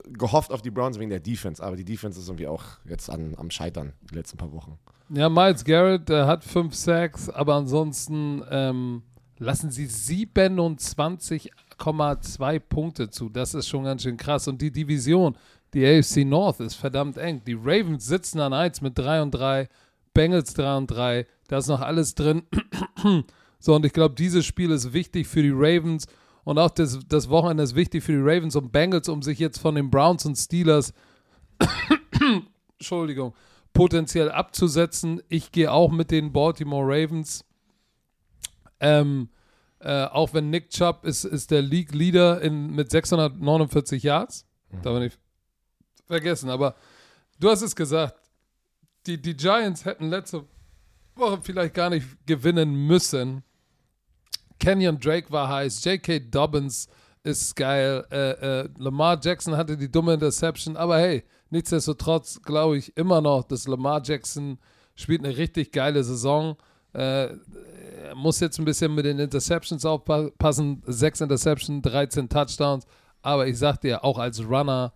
gehofft 0.05 0.51
auf 0.51 0.61
die 0.61 0.71
Browns 0.71 0.99
wegen 0.99 1.09
der 1.09 1.19
Defense, 1.19 1.63
aber 1.63 1.75
die 1.75 1.85
Defense 1.85 2.19
ist 2.19 2.27
irgendwie 2.27 2.47
auch 2.47 2.63
jetzt 2.85 3.09
an, 3.09 3.35
am 3.37 3.51
Scheitern 3.51 3.93
die 4.09 4.15
letzten 4.15 4.37
paar 4.37 4.51
Wochen. 4.51 4.77
Ja, 5.09 5.29
Miles 5.29 5.63
Garrett 5.63 6.09
äh, 6.09 6.25
hat 6.25 6.43
fünf 6.43 6.75
Sacks, 6.75 7.29
aber 7.29 7.55
ansonsten 7.55 8.43
ähm, 8.49 9.03
lassen 9.37 9.71
sie 9.71 9.85
27,2 9.85 12.59
Punkte 12.59 13.09
zu. 13.09 13.29
Das 13.29 13.53
ist 13.53 13.69
schon 13.69 13.85
ganz 13.85 14.03
schön 14.03 14.17
krass. 14.17 14.47
Und 14.47 14.61
die 14.61 14.71
Division, 14.71 15.37
die 15.73 15.85
AFC 15.85 16.25
North 16.25 16.59
ist 16.59 16.75
verdammt 16.75 17.17
eng. 17.17 17.41
Die 17.45 17.53
Ravens 17.53 18.05
sitzen 18.05 18.39
an 18.39 18.53
1 18.53 18.81
mit 18.81 18.97
3 18.97 19.21
und 19.21 19.31
3, 19.31 19.67
Bengals 20.13 20.53
3 20.53 20.77
und 20.77 20.87
3, 20.87 21.27
da 21.47 21.57
ist 21.57 21.67
noch 21.67 21.81
alles 21.81 22.15
drin. 22.15 22.43
so, 23.59 23.75
und 23.75 23.85
ich 23.85 23.93
glaube, 23.93 24.15
dieses 24.15 24.45
Spiel 24.45 24.71
ist 24.71 24.93
wichtig 24.93 25.27
für 25.27 25.41
die 25.41 25.53
Ravens 25.53 26.07
und 26.43 26.59
auch 26.59 26.69
das, 26.69 26.99
das 27.07 27.29
Wochenende 27.29 27.63
ist 27.63 27.75
wichtig 27.75 28.03
für 28.03 28.13
die 28.13 28.21
Ravens 28.21 28.55
und 28.55 28.71
Bengals, 28.71 29.09
um 29.09 29.21
sich 29.21 29.37
jetzt 29.37 29.59
von 29.59 29.75
den 29.75 29.89
Browns 29.91 30.25
und 30.25 30.35
Steelers, 30.35 30.93
Entschuldigung, 32.79 33.33
potenziell 33.73 34.31
abzusetzen. 34.31 35.21
Ich 35.27 35.51
gehe 35.51 35.71
auch 35.71 35.91
mit 35.91 36.09
den 36.09 36.31
Baltimore 36.31 36.85
Ravens. 36.85 37.43
Ähm, 38.79 39.29
äh, 39.79 40.05
auch 40.05 40.33
wenn 40.33 40.49
Nick 40.49 40.69
Chubb 40.69 41.03
ist, 41.03 41.25
ist 41.25 41.51
der 41.51 41.61
League 41.61 41.93
Leader 41.93 42.41
in, 42.41 42.71
mit 42.71 42.91
649 42.91 44.03
Yards. 44.03 44.45
Mhm. 44.71 44.81
Da 44.83 44.93
bin 44.93 45.03
ich 45.03 45.13
vergessen, 46.07 46.49
aber 46.49 46.75
du 47.39 47.49
hast 47.49 47.61
es 47.61 47.75
gesagt. 47.75 48.15
Die, 49.05 49.21
die 49.21 49.35
Giants 49.35 49.85
hätten 49.85 50.09
letzte 50.09 50.45
Woche 51.15 51.39
vielleicht 51.41 51.73
gar 51.73 51.89
nicht 51.89 52.05
gewinnen 52.25 52.87
müssen. 52.87 53.43
Kenyon 54.59 54.99
Drake 54.99 55.31
war 55.31 55.47
heiß, 55.49 55.83
J.K. 55.85 56.19
Dobbins 56.19 56.87
ist 57.23 57.55
geil, 57.55 58.05
äh, 58.11 58.61
äh, 58.61 58.69
Lamar 58.77 59.19
Jackson 59.21 59.55
hatte 59.55 59.77
die 59.77 59.91
dumme 59.91 60.13
Interception, 60.13 60.77
aber 60.77 60.97
hey, 60.97 61.23
nichtsdestotrotz 61.49 62.41
glaube 62.41 62.77
ich 62.77 62.95
immer 62.97 63.21
noch, 63.21 63.43
dass 63.43 63.67
Lamar 63.67 64.01
Jackson 64.03 64.57
spielt 64.95 65.23
eine 65.23 65.37
richtig 65.37 65.71
geile 65.71 66.03
Saison. 66.03 66.57
Äh, 66.93 67.29
muss 68.15 68.39
jetzt 68.39 68.57
ein 68.59 68.65
bisschen 68.65 68.95
mit 68.95 69.05
den 69.05 69.19
Interceptions 69.19 69.85
aufpassen. 69.85 70.81
Sechs 70.87 71.21
Interceptions, 71.21 71.81
13 71.83 72.29
Touchdowns. 72.29 72.85
Aber 73.21 73.47
ich 73.47 73.57
sag 73.57 73.77
dir, 73.81 74.03
auch 74.03 74.17
als 74.17 74.43
Runner, 74.43 74.93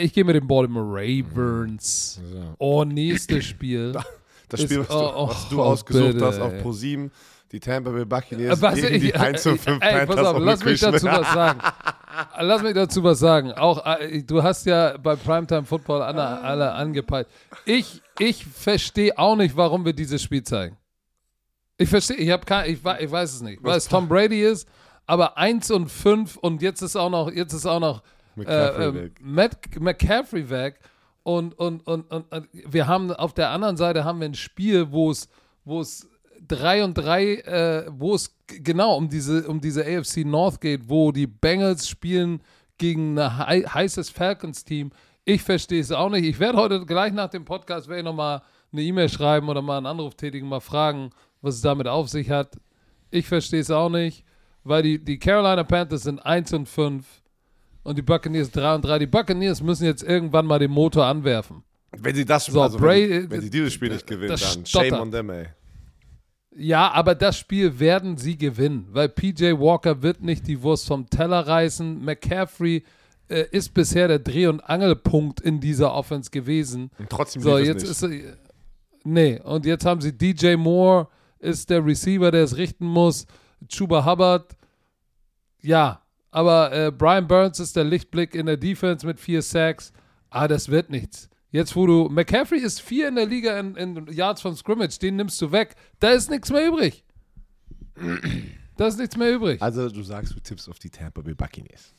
ich 0.00 0.12
gehe 0.12 0.24
mit 0.24 0.34
den 0.36 0.46
Baltimore 0.46 0.86
Ravens. 0.86 2.20
Ja. 2.34 2.54
Oh, 2.58 2.84
nächstes 2.84 3.44
Spiel. 3.44 3.94
Das 4.48 4.62
Spiel, 4.62 4.78
was, 4.78 4.86
du, 4.86 4.94
oh, 4.94 5.28
was 5.28 5.48
du 5.48 5.60
oh, 5.60 5.64
ausgesucht 5.64 6.12
bitte, 6.12 6.24
hast 6.24 6.40
auf 6.40 6.52
Pro 6.62 6.70
7, 6.70 7.10
die 7.50 7.58
Tampa 7.58 7.90
Bay 7.90 8.04
Buccaneers 8.04 8.62
was, 8.62 8.76
gegen 8.76 8.94
ich, 8.94 9.02
die 9.02 9.14
1 9.14 9.42
zu 9.42 9.56
5 9.56 9.82
ey, 9.82 9.92
Panthers. 9.92 10.16
Pass 10.16 10.24
auf, 10.24 10.38
lass 10.38 10.64
mich 10.64 10.80
dazu 10.80 11.06
was 11.06 11.32
sagen. 11.32 11.60
lass 12.40 12.62
mich 12.62 12.74
dazu 12.74 13.02
was 13.02 13.18
sagen. 13.18 13.52
Auch 13.52 13.84
äh, 13.84 14.22
du 14.22 14.42
hast 14.42 14.66
ja 14.66 14.96
bei 14.98 15.16
Primetime 15.16 15.64
Football 15.64 16.02
alle, 16.02 16.40
alle 16.42 16.72
angepeilt. 16.72 17.26
Ich, 17.64 18.02
ich 18.18 18.46
verstehe 18.46 19.18
auch 19.18 19.34
nicht, 19.34 19.56
warum 19.56 19.84
wir 19.84 19.92
dieses 19.92 20.22
Spiel 20.22 20.44
zeigen. 20.44 20.76
Ich 21.78 21.88
verstehe, 21.88 22.16
ich, 22.16 22.28
ich, 22.28 22.78
ich 23.00 23.10
weiß 23.10 23.34
es 23.34 23.40
nicht, 23.42 23.62
weil 23.62 23.76
es 23.76 23.88
Tom 23.88 24.08
Brady 24.08 24.42
ist, 24.42 24.68
aber 25.06 25.36
1 25.36 25.70
und 25.72 25.90
5 25.90 26.36
und 26.36 26.62
jetzt 26.62 26.82
ist 26.82 26.96
auch 26.96 27.10
noch, 27.10 27.30
jetzt 27.30 27.52
ist 27.52 27.66
auch 27.66 27.80
noch 27.80 28.02
McCaffrey, 28.36 28.84
äh, 28.84 28.94
weg. 28.94 29.12
Matt, 29.20 29.80
McCaffrey 29.80 30.48
weg. 30.50 30.80
Und, 31.22 31.58
und, 31.58 31.86
und, 31.86 32.10
und, 32.10 32.32
und, 32.32 32.48
wir 32.52 32.86
haben 32.86 33.10
auf 33.10 33.34
der 33.34 33.50
anderen 33.50 33.76
Seite 33.76 34.04
haben 34.04 34.20
wir 34.20 34.28
ein 34.28 34.34
Spiel, 34.34 34.92
wo 34.92 35.10
es, 35.10 35.28
wo 35.64 35.80
es 35.80 36.08
3 36.46 36.84
und 36.84 36.94
3, 36.94 37.24
äh, 37.24 37.86
wo 37.90 38.14
es 38.14 38.36
genau 38.46 38.96
um 38.96 39.08
diese, 39.08 39.48
um 39.48 39.60
diese 39.60 39.84
AFC 39.84 40.18
North 40.24 40.60
geht, 40.60 40.88
wo 40.88 41.10
die 41.10 41.26
Bengals 41.26 41.88
spielen 41.88 42.40
gegen 42.78 43.18
ein 43.18 43.74
heißes 43.74 44.10
Falcons-Team. 44.10 44.92
Ich 45.24 45.42
verstehe 45.42 45.80
es 45.80 45.90
auch 45.90 46.10
nicht. 46.10 46.24
Ich 46.24 46.38
werde 46.38 46.58
heute 46.58 46.86
gleich 46.86 47.12
nach 47.12 47.30
dem 47.30 47.44
Podcast 47.44 47.88
werde 47.88 48.00
ich 48.00 48.04
nochmal 48.04 48.42
eine 48.72 48.82
E-Mail 48.82 49.08
schreiben 49.08 49.48
oder 49.48 49.62
mal 49.62 49.78
einen 49.78 49.86
Anruf 49.86 50.14
tätigen, 50.14 50.48
mal 50.48 50.60
fragen, 50.60 51.10
was 51.40 51.56
es 51.56 51.60
damit 51.62 51.88
auf 51.88 52.08
sich 52.08 52.30
hat. 52.30 52.56
Ich 53.10 53.26
verstehe 53.26 53.60
es 53.60 53.70
auch 53.70 53.88
nicht, 53.88 54.24
weil 54.62 54.82
die, 54.82 55.02
die 55.02 55.18
Carolina 55.18 55.64
Panthers 55.64 56.02
sind 56.04 56.24
1 56.24 56.52
und 56.52 56.68
5 56.68 57.04
und 57.86 57.96
die 57.96 58.02
Buccaneers 58.02 58.50
3 58.50 58.74
und 58.74 58.84
3. 58.84 58.98
Die 59.00 59.06
Buccaneers 59.06 59.62
müssen 59.62 59.84
jetzt 59.84 60.02
irgendwann 60.02 60.46
mal 60.46 60.58
den 60.58 60.70
Motor 60.70 61.06
anwerfen. 61.06 61.62
Wenn 61.96 62.14
sie 62.14 62.24
das 62.24 62.46
so, 62.46 62.60
also 62.60 62.78
Bray, 62.78 63.08
wenn, 63.08 63.30
wenn, 63.30 63.40
sie 63.40 63.50
dieses 63.50 63.72
Spiel 63.72 63.90
nicht 63.90 64.06
gewinnen, 64.06 64.28
dann 64.28 64.38
stottert. 64.38 64.90
shame 64.90 65.00
on 65.00 65.10
them, 65.10 65.30
ey. 65.30 65.46
Ja, 66.58 66.90
aber 66.90 67.14
das 67.14 67.38
Spiel 67.38 67.78
werden 67.78 68.16
sie 68.16 68.36
gewinnen, 68.36 68.88
weil 68.90 69.08
PJ 69.08 69.52
Walker 69.52 70.02
wird 70.02 70.22
nicht 70.22 70.46
die 70.46 70.62
Wurst 70.62 70.86
vom 70.86 71.08
Teller 71.08 71.46
reißen. 71.46 72.02
McCaffrey 72.02 72.82
äh, 73.28 73.44
ist 73.50 73.74
bisher 73.74 74.08
der 74.08 74.18
Dreh- 74.18 74.46
und 74.46 74.60
Angelpunkt 74.60 75.40
in 75.40 75.60
dieser 75.60 75.92
Offense 75.92 76.30
gewesen. 76.30 76.90
Und 76.98 77.10
trotzdem 77.10 77.42
so, 77.42 77.58
jetzt 77.58 77.82
nicht. 77.82 78.02
ist 78.02 78.36
Nee, 79.04 79.40
und 79.44 79.64
jetzt 79.66 79.84
haben 79.84 80.00
sie 80.00 80.12
DJ 80.12 80.56
Moore, 80.56 81.08
ist 81.38 81.70
der 81.70 81.84
Receiver, 81.84 82.32
der 82.32 82.42
es 82.42 82.56
richten 82.56 82.86
muss. 82.86 83.26
Chuba 83.68 84.04
Hubbard, 84.04 84.56
ja, 85.62 86.02
aber 86.36 86.70
äh, 86.70 86.92
Brian 86.92 87.26
Burns 87.26 87.60
ist 87.60 87.76
der 87.76 87.84
Lichtblick 87.84 88.34
in 88.34 88.44
der 88.44 88.58
Defense 88.58 89.06
mit 89.06 89.18
vier 89.18 89.40
Sacks. 89.40 89.90
Ah, 90.28 90.46
das 90.46 90.68
wird 90.68 90.90
nichts. 90.90 91.30
Jetzt, 91.50 91.74
wo 91.74 91.86
du. 91.86 92.10
McCaffrey 92.10 92.58
ist 92.58 92.82
vier 92.82 93.08
in 93.08 93.14
der 93.14 93.24
Liga 93.24 93.58
in, 93.58 93.74
in 93.74 94.06
Yards 94.12 94.42
von 94.42 94.54
Scrimmage, 94.54 94.98
den 94.98 95.16
nimmst 95.16 95.40
du 95.40 95.50
weg. 95.50 95.76
Da 95.98 96.10
ist 96.10 96.28
nichts 96.28 96.50
mehr 96.50 96.68
übrig. 96.68 97.04
Da 98.76 98.86
ist 98.86 98.98
nichts 98.98 99.16
mehr 99.16 99.32
übrig. 99.32 99.62
Also, 99.62 99.88
du 99.88 100.02
sagst, 100.02 100.36
du 100.36 100.40
tippst 100.40 100.68
auf 100.68 100.78
die 100.78 100.90
Tampa 100.90 101.22
Bay 101.22 101.32
Buccaneers. 101.32 101.94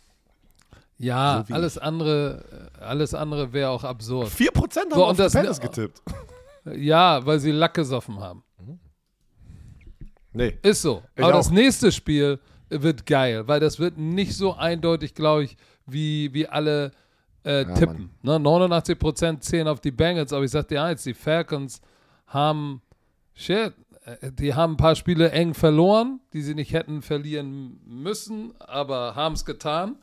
Ja, 0.99 1.43
so 1.47 1.55
alles 1.55 1.79
andere, 1.79 2.69
alles 2.79 3.15
andere 3.15 3.53
wäre 3.53 3.71
auch 3.71 3.83
absurd. 3.83 4.29
4% 4.29 4.77
haben 4.77 4.91
so, 4.91 5.03
auf 5.03 5.17
das, 5.17 5.31
die 5.31 5.37
Panthers 5.39 5.59
getippt. 5.59 6.01
Ja, 6.75 7.25
weil 7.25 7.39
sie 7.39 7.51
Lack 7.51 7.75
gesoffen 7.75 8.19
haben. 8.19 8.43
Nee. 10.33 10.59
Ist 10.61 10.81
so. 10.81 11.01
Ich 11.15 11.23
Aber 11.23 11.33
auch. 11.33 11.37
das 11.37 11.49
nächste 11.49 11.93
Spiel 11.93 12.39
wird 12.69 13.05
geil, 13.05 13.47
weil 13.47 13.59
das 13.59 13.79
wird 13.79 13.97
nicht 13.97 14.35
so 14.35 14.53
eindeutig, 14.55 15.13
glaube 15.13 15.45
ich, 15.45 15.57
wie, 15.85 16.33
wie 16.33 16.47
alle 16.47 16.91
äh, 17.45 17.63
ja, 17.63 17.73
tippen. 17.73 18.11
Ne? 18.21 18.33
89% 18.33 19.39
zählen 19.39 19.67
auf 19.67 19.79
die 19.79 19.91
Bengals, 19.91 20.33
aber 20.33 20.43
ich 20.43 20.51
sag 20.51 20.67
dir 20.67 20.83
eins, 20.83 21.03
die 21.03 21.13
Falcons 21.13 21.81
haben, 22.27 22.81
shit, 23.33 23.73
äh, 24.05 24.31
die 24.31 24.53
haben 24.53 24.73
ein 24.73 24.77
paar 24.77 24.95
Spiele 24.95 25.31
eng 25.31 25.53
verloren, 25.53 26.19
die 26.33 26.41
sie 26.41 26.55
nicht 26.55 26.73
hätten 26.73 27.01
verlieren 27.01 27.79
müssen, 27.85 28.53
aber 28.59 29.15
haben 29.15 29.33
es 29.33 29.45
getan. 29.45 29.95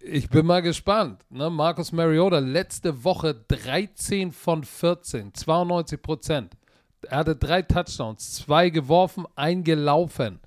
Ich 0.00 0.28
bin 0.30 0.46
mal 0.46 0.62
gespannt. 0.62 1.24
Ne? 1.30 1.48
Marcus 1.48 1.92
Mariota 1.92 2.40
letzte 2.40 3.04
Woche 3.04 3.36
13 3.46 4.32
von 4.32 4.64
14, 4.64 5.32
92 5.32 6.02
Prozent. 6.02 6.56
Er 7.02 7.18
hatte 7.18 7.36
drei 7.36 7.62
Touchdowns, 7.62 8.34
zwei 8.34 8.70
geworfen, 8.70 9.26
ein 9.36 9.62
gelaufen 9.62 10.40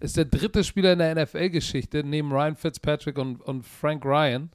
ist 0.00 0.16
der 0.16 0.24
dritte 0.24 0.64
Spieler 0.64 0.92
in 0.94 0.98
der 0.98 1.14
NFL-Geschichte, 1.14 2.02
neben 2.02 2.32
Ryan 2.32 2.56
Fitzpatrick 2.56 3.18
und, 3.18 3.40
und 3.42 3.64
Frank 3.64 4.04
Ryan, 4.04 4.50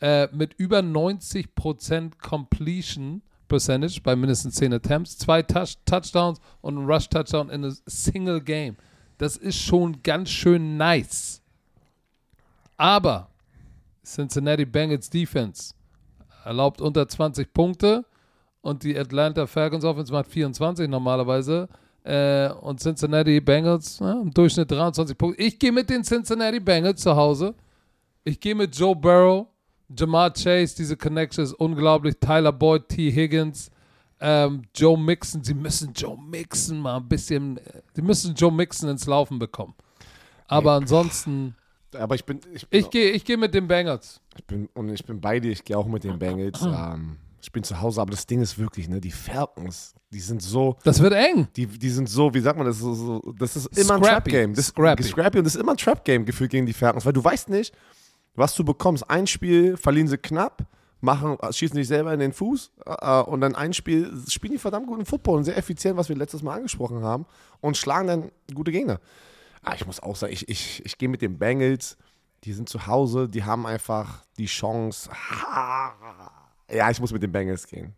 äh, 0.00 0.28
mit 0.32 0.54
über 0.54 0.78
90% 0.78 2.12
Completion 2.20 3.22
Percentage 3.48 4.00
bei 4.02 4.16
mindestens 4.16 4.54
10 4.54 4.72
Attempts, 4.72 5.18
zwei 5.18 5.42
Touch 5.42 5.76
Touchdowns 5.84 6.40
und 6.62 6.78
ein 6.78 6.86
Rush-Touchdown 6.86 7.50
in 7.50 7.64
a 7.64 7.72
Single 7.86 8.40
Game. 8.40 8.76
Das 9.18 9.36
ist 9.36 9.58
schon 9.58 10.02
ganz 10.02 10.30
schön 10.30 10.78
nice. 10.78 11.42
Aber 12.78 13.28
Cincinnati 14.02 14.64
Bengals 14.64 15.10
Defense 15.10 15.74
erlaubt 16.44 16.80
unter 16.80 17.06
20 17.06 17.52
Punkte 17.52 18.06
und 18.62 18.82
die 18.82 18.98
Atlanta 18.98 19.46
Falcons 19.46 19.84
Offense 19.84 20.12
macht 20.12 20.28
24 20.28 20.88
normalerweise. 20.88 21.68
Äh, 22.02 22.50
und 22.60 22.80
Cincinnati 22.80 23.40
Bengals 23.40 23.98
ja, 23.98 24.12
im 24.20 24.32
Durchschnitt 24.32 24.70
23 24.70 25.16
Punkte. 25.16 25.42
Ich 25.42 25.58
gehe 25.58 25.72
mit 25.72 25.90
den 25.90 26.02
Cincinnati 26.02 26.58
Bengals 26.58 27.02
zu 27.02 27.14
Hause. 27.14 27.54
Ich 28.24 28.40
gehe 28.40 28.54
mit 28.54 28.74
Joe 28.74 28.96
Burrow, 28.96 29.46
Jamar 29.96 30.32
Chase, 30.32 30.76
diese 30.76 30.96
Connection 30.96 31.44
ist 31.44 31.52
unglaublich. 31.54 32.16
Tyler 32.18 32.52
Boyd, 32.52 32.88
T. 32.88 33.10
Higgins, 33.10 33.70
ähm, 34.20 34.62
Joe 34.74 34.98
Mixon. 34.98 35.42
Sie 35.42 35.54
müssen 35.54 35.92
Joe 35.92 36.16
Mixon 36.18 36.78
mal 36.78 36.96
ein 36.96 37.08
bisschen, 37.08 37.58
sie 37.94 38.02
müssen 38.02 38.34
Joe 38.34 38.52
Mixon 38.52 38.88
ins 38.88 39.06
Laufen 39.06 39.38
bekommen. 39.38 39.74
Aber 40.46 40.72
ansonsten. 40.72 41.54
Aber 41.98 42.14
ich 42.14 42.24
bin. 42.24 42.40
Ich, 42.52 42.66
ich 42.70 42.90
gehe 42.90 43.10
ich 43.10 43.24
geh 43.24 43.36
mit 43.36 43.52
den 43.52 43.66
Bengals. 43.66 44.20
Ich 44.36 44.44
bin, 44.44 44.68
und 44.74 44.88
ich 44.90 45.04
bin 45.04 45.20
bei 45.20 45.40
dir, 45.40 45.50
ich 45.52 45.64
gehe 45.64 45.76
auch 45.76 45.86
mit 45.86 46.04
den 46.04 46.18
Bengals. 46.18 46.62
ähm, 46.62 47.16
ich 47.40 47.52
bin 47.52 47.62
zu 47.62 47.80
Hause, 47.80 48.00
aber 48.00 48.10
das 48.10 48.26
Ding 48.26 48.40
ist 48.40 48.58
wirklich, 48.58 48.88
ne, 48.88 49.00
die 49.00 49.10
Falcons, 49.10 49.94
die 50.10 50.20
sind 50.20 50.42
so. 50.42 50.76
Das 50.84 51.00
wird 51.00 51.14
eng. 51.14 51.48
Die, 51.56 51.66
die 51.66 51.90
sind 51.90 52.08
so, 52.08 52.32
wie 52.34 52.40
sagt 52.40 52.58
man 52.58 52.66
das? 52.66 52.78
So, 52.78 52.94
so, 52.94 53.34
das 53.38 53.56
ist 53.56 53.66
immer 53.78 53.96
Scrappy. 53.96 54.06
ein 54.06 54.12
Trap-Game. 54.12 54.54
Das 54.54 54.66
Scrappy. 54.66 55.02
Scrappy 55.02 55.38
und 55.38 55.44
das 55.44 55.54
ist 55.54 55.60
immer 55.60 55.72
ein 55.72 55.78
Trap-Game 55.78 56.24
gefühlt 56.24 56.50
gegen 56.50 56.66
die 56.66 56.72
Falcons, 56.72 57.06
weil 57.06 57.12
du 57.12 57.22
weißt 57.22 57.48
nicht, 57.48 57.74
was 58.34 58.54
du 58.54 58.64
bekommst. 58.64 59.08
Ein 59.08 59.26
Spiel 59.26 59.76
verlieren 59.76 60.08
sie 60.08 60.18
knapp, 60.18 60.66
machen, 61.00 61.38
schießen 61.50 61.76
sich 61.76 61.88
selber 61.88 62.12
in 62.12 62.20
den 62.20 62.32
Fuß 62.32 62.72
äh, 62.86 63.20
und 63.22 63.40
dann 63.40 63.54
ein 63.54 63.72
Spiel 63.72 64.12
spielen 64.28 64.52
die 64.52 64.58
verdammt 64.58 64.86
guten 64.86 65.06
Football 65.06 65.38
und 65.38 65.44
sehr 65.44 65.56
effizient, 65.56 65.96
was 65.96 66.08
wir 66.08 66.16
letztes 66.16 66.42
Mal 66.42 66.56
angesprochen 66.56 67.02
haben 67.02 67.26
und 67.60 67.76
schlagen 67.76 68.06
dann 68.08 68.30
gute 68.54 68.72
Gegner. 68.72 69.00
Aber 69.62 69.72
ah, 69.72 69.74
ich 69.76 69.86
muss 69.86 70.00
auch 70.00 70.16
sagen, 70.16 70.32
ich, 70.32 70.48
ich, 70.48 70.82
ich 70.84 70.96
gehe 70.96 71.08
mit 71.08 71.22
den 71.22 71.38
Bengals. 71.38 71.98
Die 72.44 72.54
sind 72.54 72.70
zu 72.70 72.86
Hause, 72.86 73.28
die 73.28 73.44
haben 73.44 73.66
einfach 73.66 74.24
die 74.38 74.46
Chance. 74.46 75.10
Ja, 76.72 76.90
ich 76.90 77.00
muss 77.00 77.12
mit 77.12 77.22
den 77.22 77.32
Bengals 77.32 77.66
gehen. 77.66 77.94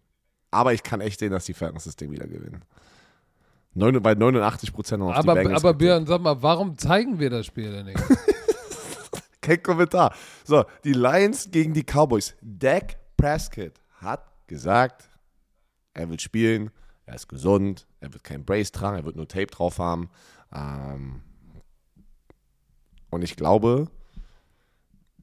Aber 0.51 0.73
ich 0.73 0.83
kann 0.83 1.01
echt 1.01 1.21
sehen, 1.21 1.33
dass 1.33 1.45
die 1.47 1.55
Falcons 1.55 1.85
das 1.85 1.97
Ding 1.97 2.11
wieder 2.11 2.27
gewinnen. 2.27 2.65
Neun, 3.75 4.03
bei 4.03 4.15
89 4.15 4.73
Prozent 4.73 5.03
auf 5.03 5.15
aber, 5.15 5.35
die 5.35 5.41
Bengals. 5.41 5.65
Aber 5.65 5.75
Björn, 5.75 6.07
sag 6.07 6.21
mal, 6.21 6.43
warum 6.43 6.77
zeigen 6.77 7.19
wir 7.19 7.31
das 7.31 7.47
Spiel 7.47 7.73
denn 7.73 7.87
nicht? 7.87 7.99
Kein 9.41 9.63
Kommentar. 9.63 10.15
So, 10.45 10.65
die 10.85 10.93
Lions 10.93 11.51
gegen 11.51 11.73
die 11.73 11.83
Cowboys. 11.83 12.35
Dak 12.43 12.97
Prescott 13.17 13.73
hat 14.01 14.25
gesagt, 14.47 15.09
er 15.95 16.09
wird 16.11 16.23
spielen, 16.23 16.71
er 17.07 17.15
ist 17.15 17.29
gesund, 17.29 17.87
er 18.01 18.13
wird 18.13 18.25
kein 18.25 18.45
Brace 18.45 18.73
tragen, 18.73 18.97
er 18.97 19.05
wird 19.05 19.17
nur 19.17 19.29
Tape 19.29 19.47
drauf 19.47 19.79
haben. 19.79 20.11
Ähm 20.55 21.23
und 23.11 23.23
ich 23.23 23.37
glaube, 23.37 23.91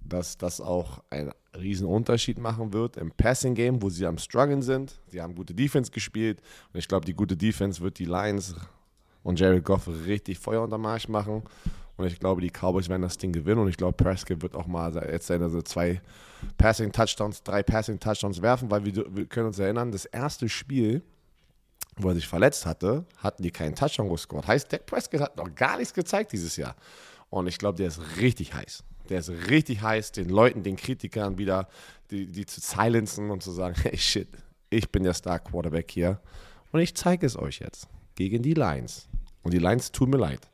dass 0.10 0.38
das 0.38 0.62
auch 0.62 1.04
ein 1.10 1.32
riesen 1.58 1.88
Unterschied 1.88 2.38
machen 2.38 2.74
wird 2.74 2.98
im 2.98 3.12
Passing 3.12 3.56
Game, 3.56 3.82
wo 3.82 3.90
sie 3.90 4.06
am 4.06 4.18
struggeln 4.18 4.62
sind. 4.62 5.00
Sie 5.08 5.22
haben 5.22 5.36
gute 5.36 5.54
Defense 5.54 5.92
gespielt 5.92 6.42
und 6.74 6.80
ich 6.80 6.88
glaube, 6.88 7.06
die 7.06 7.14
gute 7.14 7.38
Defense 7.38 7.82
wird 7.82 8.00
die 8.00 8.06
Lions 8.06 8.56
und 9.24 9.40
Jared 9.40 9.64
Goff 9.64 9.88
richtig 10.06 10.40
Feuer 10.40 10.62
unter 10.62 10.78
Marsch 10.78 11.08
machen. 11.08 11.44
Und 11.98 12.06
ich 12.06 12.18
glaube, 12.18 12.40
die 12.40 12.50
Cowboys 12.50 12.88
werden 12.88 13.02
das 13.02 13.18
Ding 13.18 13.34
gewinnen. 13.34 13.60
Und 13.60 13.68
ich 13.68 13.76
glaube, 13.76 13.92
Prescott 13.92 14.42
wird 14.42 14.56
auch 14.56 14.68
mal 14.68 14.96
jetzt 15.12 15.28
seine 15.28 15.50
so 15.50 15.62
zwei 15.62 16.02
Passing 16.58 16.94
Touchdowns, 16.94 17.44
drei 17.44 17.62
Passing 17.62 18.00
Touchdowns 18.00 18.42
werfen, 18.42 18.72
weil 18.72 18.86
wir, 18.86 19.06
wir 19.14 19.26
können 19.26 19.48
uns 19.48 19.60
erinnern, 19.60 19.92
das 19.92 20.06
erste 20.06 20.48
Spiel, 20.48 21.04
wo 21.98 22.08
er 22.08 22.16
sich 22.16 22.28
verletzt 22.28 22.66
hatte, 22.66 23.06
hatten 23.18 23.44
die 23.44 23.52
keinen 23.52 23.76
Touchdown 23.76 24.10
gescored. 24.10 24.48
Heißt, 24.48 24.72
Dak 24.72 24.86
Prescott 24.86 25.20
hat 25.20 25.36
noch 25.36 25.54
gar 25.54 25.78
nichts 25.78 25.94
gezeigt 25.94 26.32
dieses 26.32 26.56
Jahr. 26.56 26.76
Und 27.30 27.48
ich 27.48 27.58
glaube, 27.58 27.78
der 27.78 27.88
ist 27.88 28.00
richtig 28.18 28.54
heiß. 28.54 28.84
Der 29.10 29.20
ist 29.20 29.30
richtig 29.50 29.82
heiß, 29.82 30.12
den 30.12 30.30
Leuten, 30.30 30.64
den 30.64 30.76
Kritikern 30.76 31.38
wieder, 31.38 31.68
die, 32.12 32.28
die 32.28 32.46
zu 32.46 32.62
silenzen 32.62 33.32
und 33.32 33.44
zu 33.44 33.52
sagen, 33.52 33.76
hey 33.82 33.98
shit, 33.98 34.30
ich 34.70 34.92
bin 34.92 35.04
der 35.04 35.14
Star 35.14 35.40
Quarterback 35.40 35.92
hier. 35.92 36.20
Und 36.72 36.80
ich 36.80 36.96
zeige 36.96 37.26
es 37.26 37.38
euch 37.38 37.60
jetzt. 37.60 37.88
Gegen 38.16 38.44
die 38.44 38.54
Lions. 38.54 39.08
Und 39.44 39.54
die 39.54 39.60
Lions 39.60 39.92
tun 39.92 40.10
mir 40.10 40.18
leid. 40.18 40.48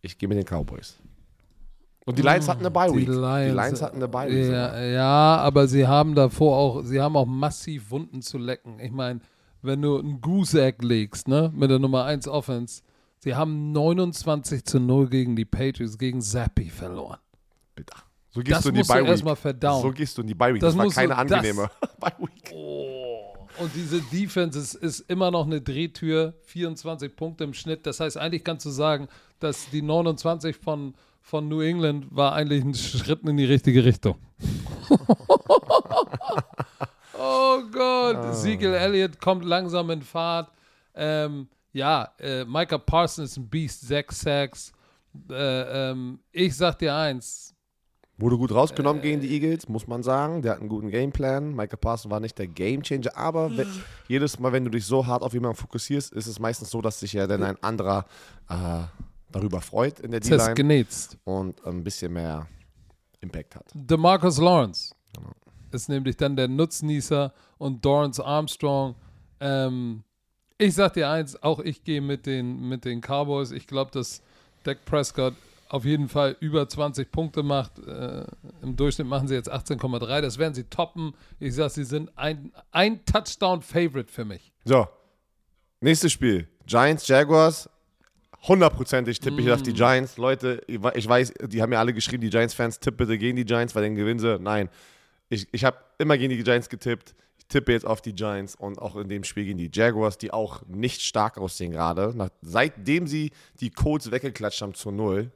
Ich 0.00 0.18
gehe 0.18 0.28
mit 0.28 0.38
den 0.38 0.44
Cowboys. 0.44 0.98
Und 2.04 2.18
die 2.18 2.22
Lions 2.22 2.48
hatten 2.48 2.60
eine 2.60 2.70
Bye 2.70 2.92
Week. 2.92 3.06
Die 3.06 3.12
Lions, 3.12 3.50
die 3.50 3.56
Lions 3.56 3.82
hatten 3.82 3.96
eine 3.96 4.08
Bye 4.08 4.30
Week. 4.30 4.50
Ja, 4.50 4.80
ja, 4.82 5.36
aber 5.36 5.68
sie 5.68 5.86
haben 5.86 6.14
davor 6.14 6.56
auch, 6.56 6.82
sie 6.82 7.00
haben 7.00 7.16
auch 7.16 7.26
massiv 7.26 7.90
Wunden 7.90 8.22
zu 8.22 8.38
lecken. 8.38 8.80
Ich 8.80 8.90
meine, 8.90 9.20
wenn 9.62 9.80
du 9.80 9.98
ein 9.98 10.20
Goose 10.20 10.62
Egg 10.62 10.84
legst, 10.84 11.28
ne, 11.28 11.52
mit 11.54 11.70
der 11.70 11.78
Nummer 11.78 12.04
1 12.04 12.26
Offense, 12.26 12.82
sie 13.18 13.34
haben 13.36 13.70
29 13.70 14.64
zu 14.64 14.80
0 14.80 15.08
gegen 15.08 15.36
die 15.36 15.44
Patriots, 15.44 15.96
gegen 15.96 16.20
Zappi 16.20 16.70
verloren. 16.70 17.18
So 18.34 18.40
gehst 18.40 18.56
Das 18.56 18.62
du 18.62 18.68
in 18.70 18.74
die 18.76 18.82
du 18.82 18.88
Bye 18.88 19.04
Week. 19.06 19.38
verdauen. 19.38 19.82
So 19.82 19.90
gehst 19.92 20.16
du 20.16 20.22
in 20.22 20.28
die 20.28 20.34
Bye 20.34 20.54
Week. 20.54 20.60
Das 20.60 20.70
Das, 20.74 20.78
war 20.78 20.86
du- 20.86 20.90
keine 20.92 21.08
das- 21.08 21.18
angenehme 21.18 21.70
Bye 22.00 22.12
Week. 22.18 22.52
Und 23.58 23.70
diese 23.74 24.00
Defense 24.00 24.58
ist, 24.58 24.74
ist 24.74 25.00
immer 25.10 25.30
noch 25.30 25.44
eine 25.46 25.60
Drehtür, 25.60 26.32
24 26.44 27.14
Punkte 27.14 27.44
im 27.44 27.52
Schnitt. 27.52 27.86
Das 27.86 28.00
heißt, 28.00 28.16
eigentlich 28.16 28.42
kannst 28.44 28.64
du 28.64 28.70
sagen, 28.70 29.08
dass 29.40 29.68
die 29.70 29.82
29 29.82 30.56
von, 30.56 30.94
von 31.20 31.48
New 31.48 31.60
England 31.60 32.06
war 32.10 32.32
eigentlich 32.32 32.64
ein 32.64 32.74
Schritt 32.74 33.22
in 33.24 33.36
die 33.36 33.44
richtige 33.44 33.84
Richtung. 33.84 34.16
oh 37.18 37.60
Gott, 37.70 38.24
Ezekiel 38.30 38.74
Elliott 38.74 39.20
kommt 39.20 39.44
langsam 39.44 39.90
in 39.90 40.02
Fahrt. 40.02 40.50
Ähm, 40.94 41.48
ja, 41.72 42.08
äh, 42.18 42.44
Micah 42.44 42.78
Parsons 42.78 43.32
ist 43.32 43.36
ein 43.36 43.48
Beast, 43.48 43.82
sechs 43.82 44.20
Sacks. 44.20 44.72
Äh, 45.30 45.90
ähm, 45.90 46.20
ich 46.32 46.56
sag 46.56 46.78
dir 46.78 46.94
eins, 46.94 47.51
Wurde 48.22 48.38
gut 48.38 48.52
rausgenommen 48.52 49.00
Äh. 49.02 49.06
gegen 49.06 49.20
die 49.20 49.32
Eagles, 49.34 49.68
muss 49.68 49.86
man 49.88 50.02
sagen. 50.04 50.42
Der 50.42 50.52
hat 50.52 50.60
einen 50.60 50.68
guten 50.68 50.90
Gameplan. 50.90 51.54
Michael 51.56 51.78
Parsons 51.78 52.10
war 52.10 52.20
nicht 52.20 52.38
der 52.38 52.46
Gamechanger, 52.46 53.16
aber 53.16 53.56
we- 53.56 53.66
jedes 54.06 54.38
Mal, 54.38 54.52
wenn 54.52 54.64
du 54.64 54.70
dich 54.70 54.86
so 54.86 55.06
hart 55.06 55.22
auf 55.22 55.32
jemanden 55.34 55.56
fokussierst, 55.56 56.12
ist 56.12 56.26
es 56.28 56.38
meistens 56.38 56.70
so, 56.70 56.80
dass 56.80 57.00
sich 57.00 57.12
ja 57.14 57.26
dann 57.26 57.42
ein 57.42 57.56
anderer 57.62 58.06
äh, 58.48 58.82
darüber 59.32 59.60
freut 59.60 59.98
in 60.00 60.12
der 60.12 60.20
D-Line 60.20 60.86
und 61.24 61.66
ein 61.66 61.82
bisschen 61.82 62.12
mehr 62.12 62.46
Impact 63.20 63.56
hat. 63.56 63.64
DeMarcus 63.74 64.38
Lawrence 64.38 64.94
ist 65.72 65.88
nämlich 65.88 66.16
dann 66.16 66.36
der 66.36 66.48
Nutznießer 66.48 67.32
und 67.58 67.84
Dorrance 67.84 68.24
Armstrong. 68.24 68.94
Ähm, 69.40 70.04
ich 70.58 70.74
sag 70.74 70.92
dir 70.92 71.08
eins, 71.08 71.42
auch 71.42 71.58
ich 71.60 71.82
gehe 71.82 72.00
mit 72.00 72.26
den, 72.26 72.68
mit 72.68 72.84
den 72.84 73.00
Cowboys. 73.00 73.50
Ich 73.50 73.66
glaube, 73.66 73.90
dass 73.90 74.22
Dak 74.64 74.84
Prescott 74.84 75.34
auf 75.72 75.84
jeden 75.84 76.08
Fall 76.08 76.36
über 76.40 76.68
20 76.68 77.10
Punkte 77.10 77.42
macht. 77.42 77.78
Äh, 77.78 78.24
Im 78.62 78.76
Durchschnitt 78.76 79.06
machen 79.06 79.26
sie 79.26 79.34
jetzt 79.34 79.50
18,3. 79.52 80.20
Das 80.20 80.36
werden 80.38 80.54
sie 80.54 80.64
toppen. 80.64 81.14
Ich 81.40 81.54
sag, 81.54 81.70
sie 81.70 81.84
sind 81.84 82.10
ein, 82.16 82.52
ein 82.70 83.04
Touchdown-Favorite 83.06 84.12
für 84.12 84.24
mich. 84.24 84.52
So, 84.64 84.86
nächstes 85.80 86.12
Spiel. 86.12 86.46
Giants, 86.66 87.08
Jaguars. 87.08 87.68
Hundertprozentig 88.48 89.20
tippe 89.20 89.40
ich 89.40 89.50
auf 89.52 89.62
die 89.62 89.72
Giants. 89.72 90.16
Leute, 90.16 90.62
ich 90.66 90.82
we- 90.82 90.92
ich 90.96 91.08
weiß, 91.08 91.32
die 91.46 91.62
haben 91.62 91.70
mir 91.70 91.78
alle 91.78 91.94
geschrieben, 91.94 92.20
die 92.22 92.30
Giants-Fans, 92.30 92.80
tipp 92.80 92.96
bitte 92.96 93.16
gegen 93.16 93.36
die 93.36 93.44
Giants, 93.44 93.74
weil 93.74 93.82
dann 93.84 93.94
gewinnen 93.94 94.18
sie. 94.18 94.38
Nein, 94.38 94.68
ich, 95.28 95.46
ich 95.52 95.64
habe 95.64 95.76
immer 95.98 96.18
gegen 96.18 96.30
die 96.36 96.42
Giants 96.42 96.68
getippt. 96.68 97.14
Ich 97.38 97.46
tippe 97.46 97.72
jetzt 97.72 97.86
auf 97.86 98.02
die 98.02 98.14
Giants 98.14 98.56
und 98.56 98.78
auch 98.80 98.96
in 98.96 99.08
dem 99.08 99.22
Spiel 99.24 99.44
gegen 99.44 99.58
die 99.58 99.70
Jaguars, 99.72 100.18
die 100.18 100.32
auch 100.32 100.62
nicht 100.66 101.02
stark 101.02 101.38
aussehen 101.38 101.70
gerade. 101.72 102.30
Seitdem 102.42 103.06
sie 103.06 103.30
die 103.60 103.70
Colts 103.70 104.10
weggeklatscht 104.10 104.60
haben 104.62 104.74
zu 104.74 104.90
Null. 104.90 105.30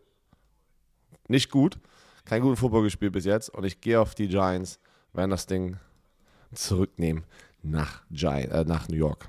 Nicht 1.29 1.51
gut. 1.51 1.79
Kein 2.25 2.43
guten 2.43 2.57
Football 2.57 2.83
gespielt 2.83 3.13
bis 3.13 3.25
jetzt. 3.25 3.51
Und 3.51 3.65
ich 3.65 3.81
gehe 3.81 4.01
auf 4.01 4.15
die 4.15 4.29
Giants, 4.29 4.79
werden 5.13 5.31
das 5.31 5.47
Ding 5.47 5.77
zurücknehmen 6.53 7.25
nach, 7.63 8.03
Gi 8.11 8.27
äh, 8.27 8.65
nach 8.65 8.89
New 8.89 8.97
York. 8.97 9.29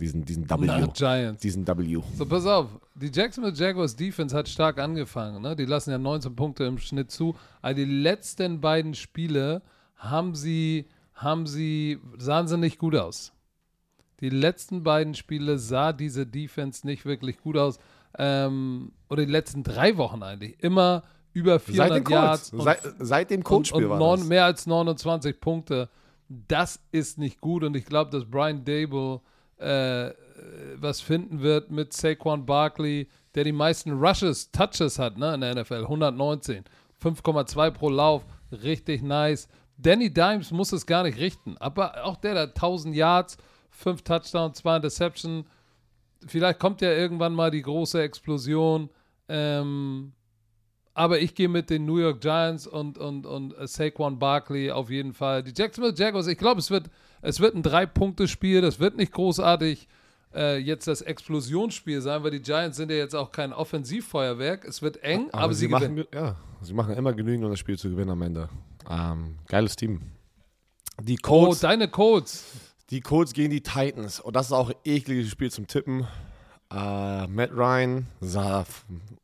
Diesen, 0.00 0.24
diesen 0.24 0.48
W. 0.48 0.66
Nach 0.66 0.92
Giants. 0.92 1.42
Diesen 1.42 1.66
W. 1.66 2.02
So, 2.16 2.26
pass 2.26 2.46
auf. 2.46 2.68
Die 2.94 3.10
Jacksonville 3.12 3.54
Jaguars 3.54 3.94
Defense 3.94 4.36
hat 4.36 4.48
stark 4.48 4.78
angefangen. 4.78 5.42
Ne? 5.42 5.54
Die 5.54 5.64
lassen 5.64 5.90
ja 5.90 5.98
19 5.98 6.34
Punkte 6.34 6.64
im 6.64 6.78
Schnitt 6.78 7.10
zu. 7.10 7.36
Aber 7.60 7.74
die 7.74 7.84
letzten 7.84 8.60
beiden 8.60 8.94
Spiele 8.94 9.62
haben 9.96 10.34
sie, 10.34 10.86
haben 11.14 11.46
sie, 11.46 12.00
sahen 12.18 12.48
sie 12.48 12.58
nicht 12.58 12.78
gut 12.78 12.96
aus. 12.96 13.32
Die 14.20 14.30
letzten 14.30 14.82
beiden 14.82 15.14
Spiele 15.14 15.58
sah 15.58 15.92
diese 15.92 16.26
Defense 16.26 16.86
nicht 16.86 17.04
wirklich 17.04 17.40
gut 17.40 17.56
aus. 17.56 17.78
Ähm, 18.18 18.92
oder 19.08 19.24
die 19.24 19.32
letzten 19.32 19.62
drei 19.62 19.96
Wochen 19.96 20.22
eigentlich. 20.22 20.62
Immer 20.62 21.02
über 21.32 21.58
Seit 21.58 21.62
400 21.62 22.06
dem 22.06 22.12
Yards. 22.12 22.52
Seit, 22.54 22.80
seit 22.98 23.30
dem 23.30 23.40
und, 23.40 23.44
Colts-Spiel 23.44 23.84
und 23.84 23.90
war 23.90 23.98
neun, 23.98 24.20
das. 24.20 24.28
mehr 24.28 24.44
als 24.44 24.66
29 24.66 25.40
Punkte. 25.40 25.88
Das 26.28 26.80
ist 26.92 27.18
nicht 27.18 27.40
gut 27.40 27.64
und 27.64 27.76
ich 27.76 27.84
glaube, 27.84 28.10
dass 28.10 28.24
Brian 28.24 28.64
Dable 28.64 29.20
äh, 29.58 30.12
was 30.76 31.00
finden 31.00 31.40
wird 31.40 31.70
mit 31.70 31.92
Saquon 31.92 32.44
Barkley, 32.44 33.08
der 33.34 33.44
die 33.44 33.52
meisten 33.52 33.92
Rushes, 33.92 34.50
Touches 34.50 34.98
hat 34.98 35.16
ne, 35.16 35.34
in 35.34 35.40
der 35.40 35.54
NFL, 35.54 35.82
119, 35.82 36.64
5,2 37.02 37.70
pro 37.70 37.88
Lauf, 37.88 38.24
richtig 38.50 39.02
nice. 39.02 39.48
Danny 39.78 40.12
Dimes 40.12 40.50
muss 40.50 40.72
es 40.72 40.86
gar 40.86 41.04
nicht 41.04 41.18
richten, 41.18 41.56
aber 41.58 42.04
auch 42.04 42.16
der, 42.16 42.38
hat 42.38 42.50
1000 42.50 42.94
Yards, 42.94 43.36
5 43.70 44.02
Touchdowns, 44.02 44.58
2 44.58 44.76
Interception. 44.76 45.46
Vielleicht 46.26 46.58
kommt 46.58 46.80
ja 46.80 46.92
irgendwann 46.92 47.34
mal 47.34 47.50
die 47.50 47.62
große 47.62 48.00
Explosion. 48.02 48.90
Ähm, 49.28 50.12
aber 50.94 51.20
ich 51.20 51.34
gehe 51.34 51.48
mit 51.48 51.70
den 51.70 51.84
New 51.86 51.98
York 51.98 52.20
Giants 52.20 52.66
und, 52.66 52.98
und, 52.98 53.24
und 53.26 53.56
äh, 53.58 53.66
Saquon 53.66 54.18
Barkley 54.18 54.70
auf 54.70 54.90
jeden 54.90 55.12
Fall. 55.14 55.42
Die 55.42 55.52
Jacksonville 55.56 55.94
Jaguars, 55.96 56.26
ich 56.26 56.38
glaube, 56.38 56.60
es 56.60 56.70
wird, 56.70 56.90
es 57.22 57.40
wird 57.40 57.54
ein 57.54 57.62
Drei-Punkte-Spiel. 57.62 58.60
Das 58.60 58.78
wird 58.80 58.96
nicht 58.96 59.12
großartig 59.12 59.88
äh, 60.34 60.58
jetzt 60.58 60.86
das 60.88 61.00
Explosionsspiel 61.02 62.00
sein, 62.00 62.22
weil 62.22 62.30
die 62.32 62.40
Giants 62.42 62.76
sind 62.76 62.90
ja 62.90 62.96
jetzt 62.98 63.14
auch 63.14 63.32
kein 63.32 63.52
Offensivfeuerwerk. 63.52 64.64
Es 64.64 64.82
wird 64.82 65.02
eng, 65.02 65.28
aber, 65.32 65.54
sie, 65.54 65.68
machen, 65.68 65.96
gewinnen. 65.96 66.06
ge- 66.10 66.20
ja, 66.20 66.36
sie 66.60 66.74
machen 66.74 66.94
immer 66.94 67.12
genügend, 67.12 67.44
um 67.44 67.50
das 67.50 67.58
Spiel 67.58 67.78
zu 67.78 67.90
gewinnen 67.90 68.10
am 68.10 68.22
Ende. 68.22 68.48
Ähm, 68.90 69.36
geiles 69.48 69.76
Team. 69.76 70.00
Die 71.02 71.16
Oh, 71.24 71.26
Colts, 71.46 71.60
deine 71.60 71.88
Colts. 71.88 72.44
die 72.90 73.00
Colts 73.00 73.32
gegen 73.32 73.50
die 73.50 73.62
Titans. 73.62 74.20
Und 74.20 74.36
das 74.36 74.46
ist 74.46 74.52
auch 74.52 74.68
ein 74.70 74.76
ekliges 74.84 75.30
Spiel 75.30 75.50
zum 75.50 75.66
Tippen. 75.66 76.06
Äh, 76.72 77.26
Matt 77.26 77.50
Ryan 77.52 78.06
sah 78.20 78.64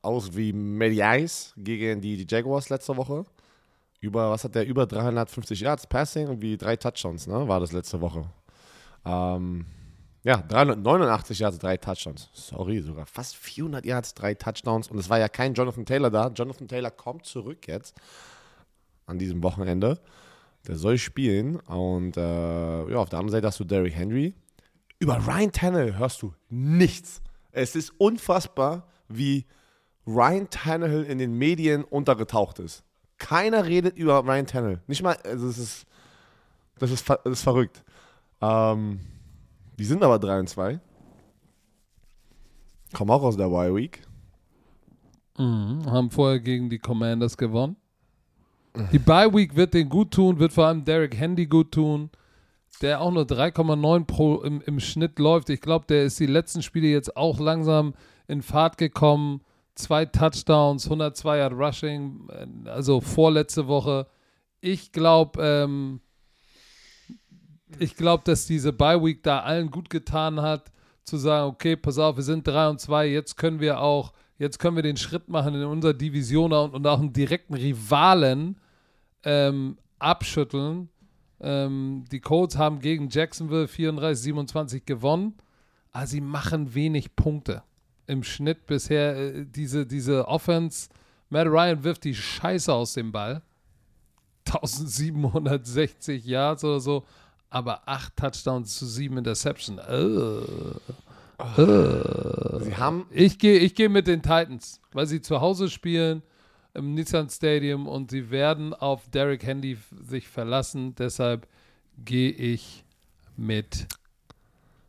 aus 0.03 0.36
wie 0.36 0.53
Matty 0.53 1.01
Ice 1.01 1.53
gegen 1.57 2.01
die, 2.01 2.22
die 2.22 2.26
Jaguars 2.28 2.68
letzte 2.68 2.96
Woche. 2.96 3.24
Über, 4.01 4.30
was 4.30 4.44
hat 4.44 4.55
der? 4.55 4.66
Über 4.66 4.86
350 4.86 5.61
Yards 5.61 5.86
Passing 5.86 6.28
und 6.28 6.42
wie 6.42 6.57
drei 6.57 6.76
Touchdowns, 6.76 7.26
ne? 7.26 7.49
War 7.49 7.59
das 7.59 7.72
letzte 7.72 8.01
Woche. 8.01 8.26
Ähm, 9.05 9.64
ja, 10.24 10.36
389 10.36 11.38
Yards, 11.38 11.59
drei 11.59 11.78
Touchdowns. 11.78 12.28
Sorry, 12.32 12.80
sogar 12.80 13.07
fast 13.07 13.36
400 13.36 13.86
Yards, 13.86 14.14
drei 14.14 14.34
Touchdowns. 14.34 14.88
Und 14.88 14.99
es 14.99 15.09
war 15.09 15.18
ja 15.18 15.28
kein 15.28 15.55
Jonathan 15.55 15.86
Taylor 15.86 16.11
da. 16.11 16.28
Jonathan 16.28 16.68
Taylor 16.68 16.90
kommt 16.90 17.24
zurück 17.24 17.66
jetzt 17.66 17.96
an 19.07 19.18
diesem 19.18 19.42
Wochenende. 19.42 19.99
Der 20.66 20.76
soll 20.76 20.99
spielen. 20.99 21.57
Und 21.61 22.16
äh, 22.18 22.90
ja, 22.90 22.99
auf 22.99 23.09
der 23.09 23.20
anderen 23.20 23.32
Seite 23.32 23.46
hast 23.46 23.59
du 23.59 23.64
Derrick 23.64 23.94
Henry. 23.94 24.34
Über 24.99 25.16
Ryan 25.26 25.51
Tannehill 25.51 25.96
hörst 25.96 26.20
du 26.22 26.34
nichts. 26.51 27.22
Es 27.59 27.75
ist 27.75 27.93
unfassbar, 27.99 28.87
wie 29.09 29.45
Ryan 30.07 30.49
Tannehill 30.49 31.03
in 31.03 31.19
den 31.19 31.37
Medien 31.37 31.83
untergetaucht 31.83 32.61
ist. 32.61 32.85
Keiner 33.19 33.67
redet 33.67 33.99
über 33.99 34.25
Ryan 34.25 34.47
Tannehill. 34.47 34.81
Nicht 34.87 35.03
mal, 35.03 35.17
also 35.25 35.49
es 35.49 35.59
ist, 35.59 35.87
das 36.79 36.93
ist, 36.93 37.11
das 37.11 37.19
ist 37.25 37.43
verrückt. 37.43 37.83
Ähm, 38.41 39.01
die 39.77 39.85
sind 39.85 40.05
aber 40.05 40.21
3 40.21 40.39
und 40.39 40.49
2. 40.49 40.79
Kommen 42.93 43.11
auch 43.11 43.25
aus 43.25 43.37
der 43.37 43.47
Y 43.47 43.75
Week. 43.75 44.03
Mhm, 45.37 45.85
haben 45.87 46.11
vorher 46.13 46.39
gegen 46.39 46.71
die 46.71 46.79
Commanders 46.79 47.37
gewonnen. 47.37 47.77
Die 48.93 49.01
Bye 49.01 49.35
Week 49.35 49.57
wird 49.57 49.75
den 49.75 49.89
gut 49.89 50.13
tun, 50.13 50.39
wird 50.39 50.53
vor 50.53 50.67
allem 50.67 50.85
Derek 50.85 51.17
Handy 51.17 51.47
gut 51.47 51.73
tun, 51.73 52.11
der 52.83 53.01
auch 53.01 53.11
nur 53.11 53.25
3,9 53.25 54.05
pro 54.05 54.43
im, 54.43 54.61
im 54.62 54.81
Schnitt 54.81 55.19
läuft. 55.19 55.51
Ich 55.51 55.61
glaube, 55.61 55.87
der 55.89 56.05
ist 56.05 56.21
die 56.21 56.27
letzten 56.27 56.62
Spiele 56.62 56.89
jetzt 56.89 57.16
auch 57.16 57.41
langsam 57.41 57.95
in 58.27 58.43
Fahrt 58.43 58.79
gekommen. 58.79 59.41
Zwei 59.75 60.05
Touchdowns, 60.05 60.85
102 60.85 61.39
Yard 61.39 61.53
Rushing, 61.53 62.29
äh, 62.31 62.69
also 62.69 63.01
vorletzte 63.01 63.66
Woche. 63.69 64.07
Ich 64.61 64.93
glaube, 64.93 65.41
ähm, 65.43 66.01
ich 67.79 67.97
glaube, 67.97 68.25
dass 68.25 68.47
diese 68.47 68.73
Bye 68.73 69.03
Week 69.03 69.23
da 69.23 69.41
allen 69.41 69.71
gut 69.71 69.91
getan 69.91 70.41
hat, 70.41 70.73
zu 71.05 71.16
sagen, 71.16 71.51
okay, 71.51 71.77
pass 71.77 71.99
auf, 71.99 72.16
wir 72.16 72.23
sind 72.23 72.47
3 72.47 72.69
und 72.69 72.81
2, 72.81 73.09
jetzt 73.09 73.37
können 73.37 73.61
wir 73.61 73.81
auch, 73.81 74.12
jetzt 74.39 74.59
können 74.59 74.77
wir 74.77 74.83
den 74.83 74.97
Schritt 74.97 75.29
machen 75.29 75.55
in 75.55 75.64
unserer 75.64 75.95
Division 75.95 76.53
und, 76.53 76.75
und 76.75 76.87
auch 76.87 77.01
einen 77.01 77.12
direkten 77.12 77.55
Rivalen 77.55 78.59
ähm, 79.25 79.79
abschütteln. 79.99 80.89
Ähm, 81.41 82.05
die 82.11 82.20
Colts 82.20 82.57
haben 82.59 82.80
gegen 82.80 83.09
Jacksonville 83.11 83.66
34-27 83.66 84.82
gewonnen, 84.84 85.34
aber 85.93 86.07
sie 86.07 86.20
machen 86.20 86.74
wenig 86.74 87.14
Punkte. 87.14 87.62
Im 88.07 88.24
Schnitt 88.24 88.66
bisher 88.66 89.16
äh, 89.16 89.47
diese, 89.47 89.86
diese 89.86 90.26
Offense, 90.26 90.89
Matt 91.30 91.47
Ryan 91.47 91.84
wirft 91.84 92.05
die 92.05 92.14
Scheiße 92.14 92.72
aus 92.72 92.95
dem 92.95 93.12
Ball. 93.12 93.43
1760 94.47 96.24
Yards 96.24 96.64
oder 96.64 96.80
so. 96.80 97.05
aber 97.51 97.82
acht 97.86 98.16
Touchdowns 98.16 98.78
zu 98.78 98.86
sieben 98.86 99.18
Interception. 99.18 99.78
Äh. 99.78 100.41
Sie 102.64 102.76
haben 102.76 103.07
Ich 103.11 103.39
gehe 103.39 103.59
ich 103.59 103.74
geh 103.74 103.89
mit 103.89 104.07
den 104.07 104.22
Titans, 104.22 104.80
weil 104.93 105.07
sie 105.07 105.20
zu 105.20 105.41
Hause 105.41 105.70
spielen 105.70 106.22
im 106.79 106.95
Nissan 106.95 107.29
Stadium 107.29 107.87
und 107.87 108.11
sie 108.11 108.31
werden 108.31 108.72
auf 108.72 109.09
Derrick 109.11 109.45
Henry 109.45 109.72
f- 109.72 109.93
sich 110.09 110.29
verlassen. 110.29 110.95
Deshalb 110.95 111.47
gehe 112.05 112.31
ich 112.31 112.85
mit 113.37 113.87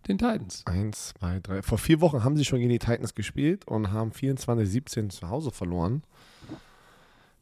den 0.07 0.17
Titans. 0.17 0.63
Eins, 0.65 1.13
zwei, 1.19 1.39
drei. 1.39 1.61
Vor 1.61 1.77
vier 1.77 2.01
Wochen 2.01 2.23
haben 2.23 2.37
sie 2.37 2.45
schon 2.45 2.59
gegen 2.59 2.69
die 2.71 2.79
Titans 2.79 3.13
gespielt 3.13 3.67
und 3.67 3.91
haben 3.91 4.11
24-17 4.11 5.09
zu 5.09 5.29
Hause 5.29 5.51
verloren. 5.51 6.03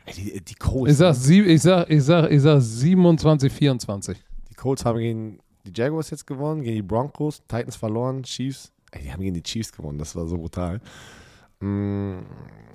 Ey, 0.05 0.13
Die, 0.13 0.41
die, 0.41 0.55
Colts, 0.55 0.91
Ich 0.93 0.97
sag, 0.97 1.15
ich 1.15 1.61
sag, 1.61 1.89
ich 1.89 2.03
sag, 2.03 2.31
ich 2.31 2.41
sag 2.41 2.61
27, 2.61 3.51
24. 3.51 4.17
die 4.49 4.53
Colts 4.55 4.85
haben 4.85 4.99
gegen 4.99 5.39
die 5.65 5.71
Jaguars 5.75 6.09
jetzt 6.09 6.25
gewonnen, 6.25 6.61
gegen 6.63 6.75
die 6.77 6.81
Broncos, 6.81 7.41
Titans 7.47 7.75
verloren, 7.75 8.23
Chiefs. 8.23 8.71
Ey, 8.91 9.03
die 9.03 9.11
haben 9.11 9.21
gegen 9.21 9.33
die 9.33 9.43
Chiefs 9.43 9.71
gewonnen, 9.73 9.97
das 9.97 10.15
war 10.15 10.25
so 10.27 10.37
brutal. 10.37 10.79
Mm, 11.59 12.19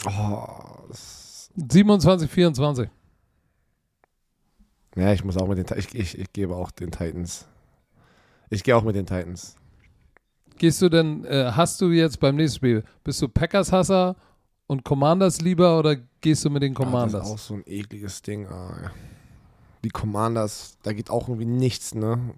oh, 0.06 0.46
das, 0.88 1.31
27, 1.56 2.30
24. 2.30 2.88
ja, 4.96 5.12
ich 5.12 5.24
muss 5.24 5.36
auch 5.36 5.48
mit 5.48 5.58
den 5.58 5.78
ich, 5.78 5.94
ich, 5.94 6.18
ich 6.18 6.32
gebe 6.32 6.54
auch 6.56 6.70
den 6.70 6.90
Titans. 6.90 7.46
Ich 8.50 8.62
gehe 8.64 8.76
auch 8.76 8.82
mit 8.82 8.94
den 8.96 9.06
Titans. 9.06 9.56
Gehst 10.58 10.80
du 10.82 10.88
denn, 10.88 11.24
äh, 11.24 11.52
hast 11.54 11.80
du 11.80 11.90
jetzt 11.90 12.20
beim 12.20 12.36
nächsten 12.36 12.56
Spiel, 12.56 12.84
bist 13.02 13.20
du 13.22 13.28
Packers-Hasser 13.28 14.16
und 14.66 14.84
Commanders 14.84 15.40
lieber 15.40 15.78
oder 15.78 15.96
gehst 16.20 16.44
du 16.44 16.50
mit 16.50 16.62
den 16.62 16.72
Ah, 16.72 16.78
das 16.78 16.84
Commanders? 16.84 17.26
ist 17.26 17.32
auch 17.32 17.38
so 17.38 17.54
ein 17.54 17.62
ekliges 17.66 18.22
Ding. 18.22 18.46
Ah. 18.46 18.90
Die 19.84 19.88
Commanders, 19.88 20.76
da 20.82 20.92
geht 20.92 21.10
auch 21.10 21.28
irgendwie 21.28 21.46
nichts, 21.46 21.94
ne? 21.94 22.34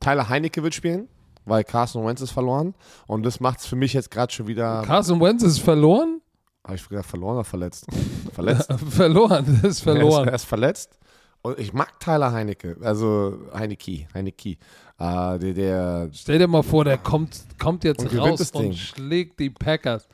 Tyler 0.00 0.28
Heinecke 0.28 0.62
wird 0.62 0.74
spielen, 0.74 1.08
weil 1.44 1.64
Carson 1.64 2.04
Wentz 2.06 2.20
ist 2.20 2.30
verloren. 2.32 2.74
Und 3.06 3.22
das 3.22 3.40
macht 3.40 3.60
es 3.60 3.66
für 3.66 3.76
mich 3.76 3.92
jetzt 3.92 4.10
gerade 4.10 4.32
schon 4.32 4.46
wieder. 4.46 4.82
Carson 4.82 5.20
Wentz 5.20 5.42
ist 5.42 5.60
verloren? 5.60 6.19
Habe 6.64 6.76
ich 6.76 6.88
gesagt, 6.88 7.08
verloren 7.08 7.36
oder 7.36 7.44
verletzt? 7.44 7.86
verletzt. 8.32 8.72
verloren, 8.90 9.44
das 9.46 9.56
ist 9.56 9.62
Er 9.64 9.68
ist, 9.68 9.80
verloren. 9.80 10.28
er 10.28 10.34
ist 10.34 10.44
verletzt. 10.44 10.98
Und 11.42 11.58
ich 11.58 11.72
mag 11.72 11.98
Tyler 12.00 12.32
Heinecke, 12.32 12.76
also 12.82 13.38
Heineke, 13.54 14.06
Heineke. 14.12 14.50
Äh, 14.50 14.56
der, 14.98 15.38
der, 15.38 16.10
Stell 16.12 16.38
dir 16.38 16.46
mal 16.46 16.62
vor, 16.62 16.84
der 16.84 16.98
kommt, 16.98 17.44
kommt 17.58 17.84
jetzt 17.84 18.00
Und 18.00 18.18
raus 18.18 18.50
und 18.50 18.76
schlägt 18.76 19.40
die 19.40 19.48
Packers. 19.48 20.06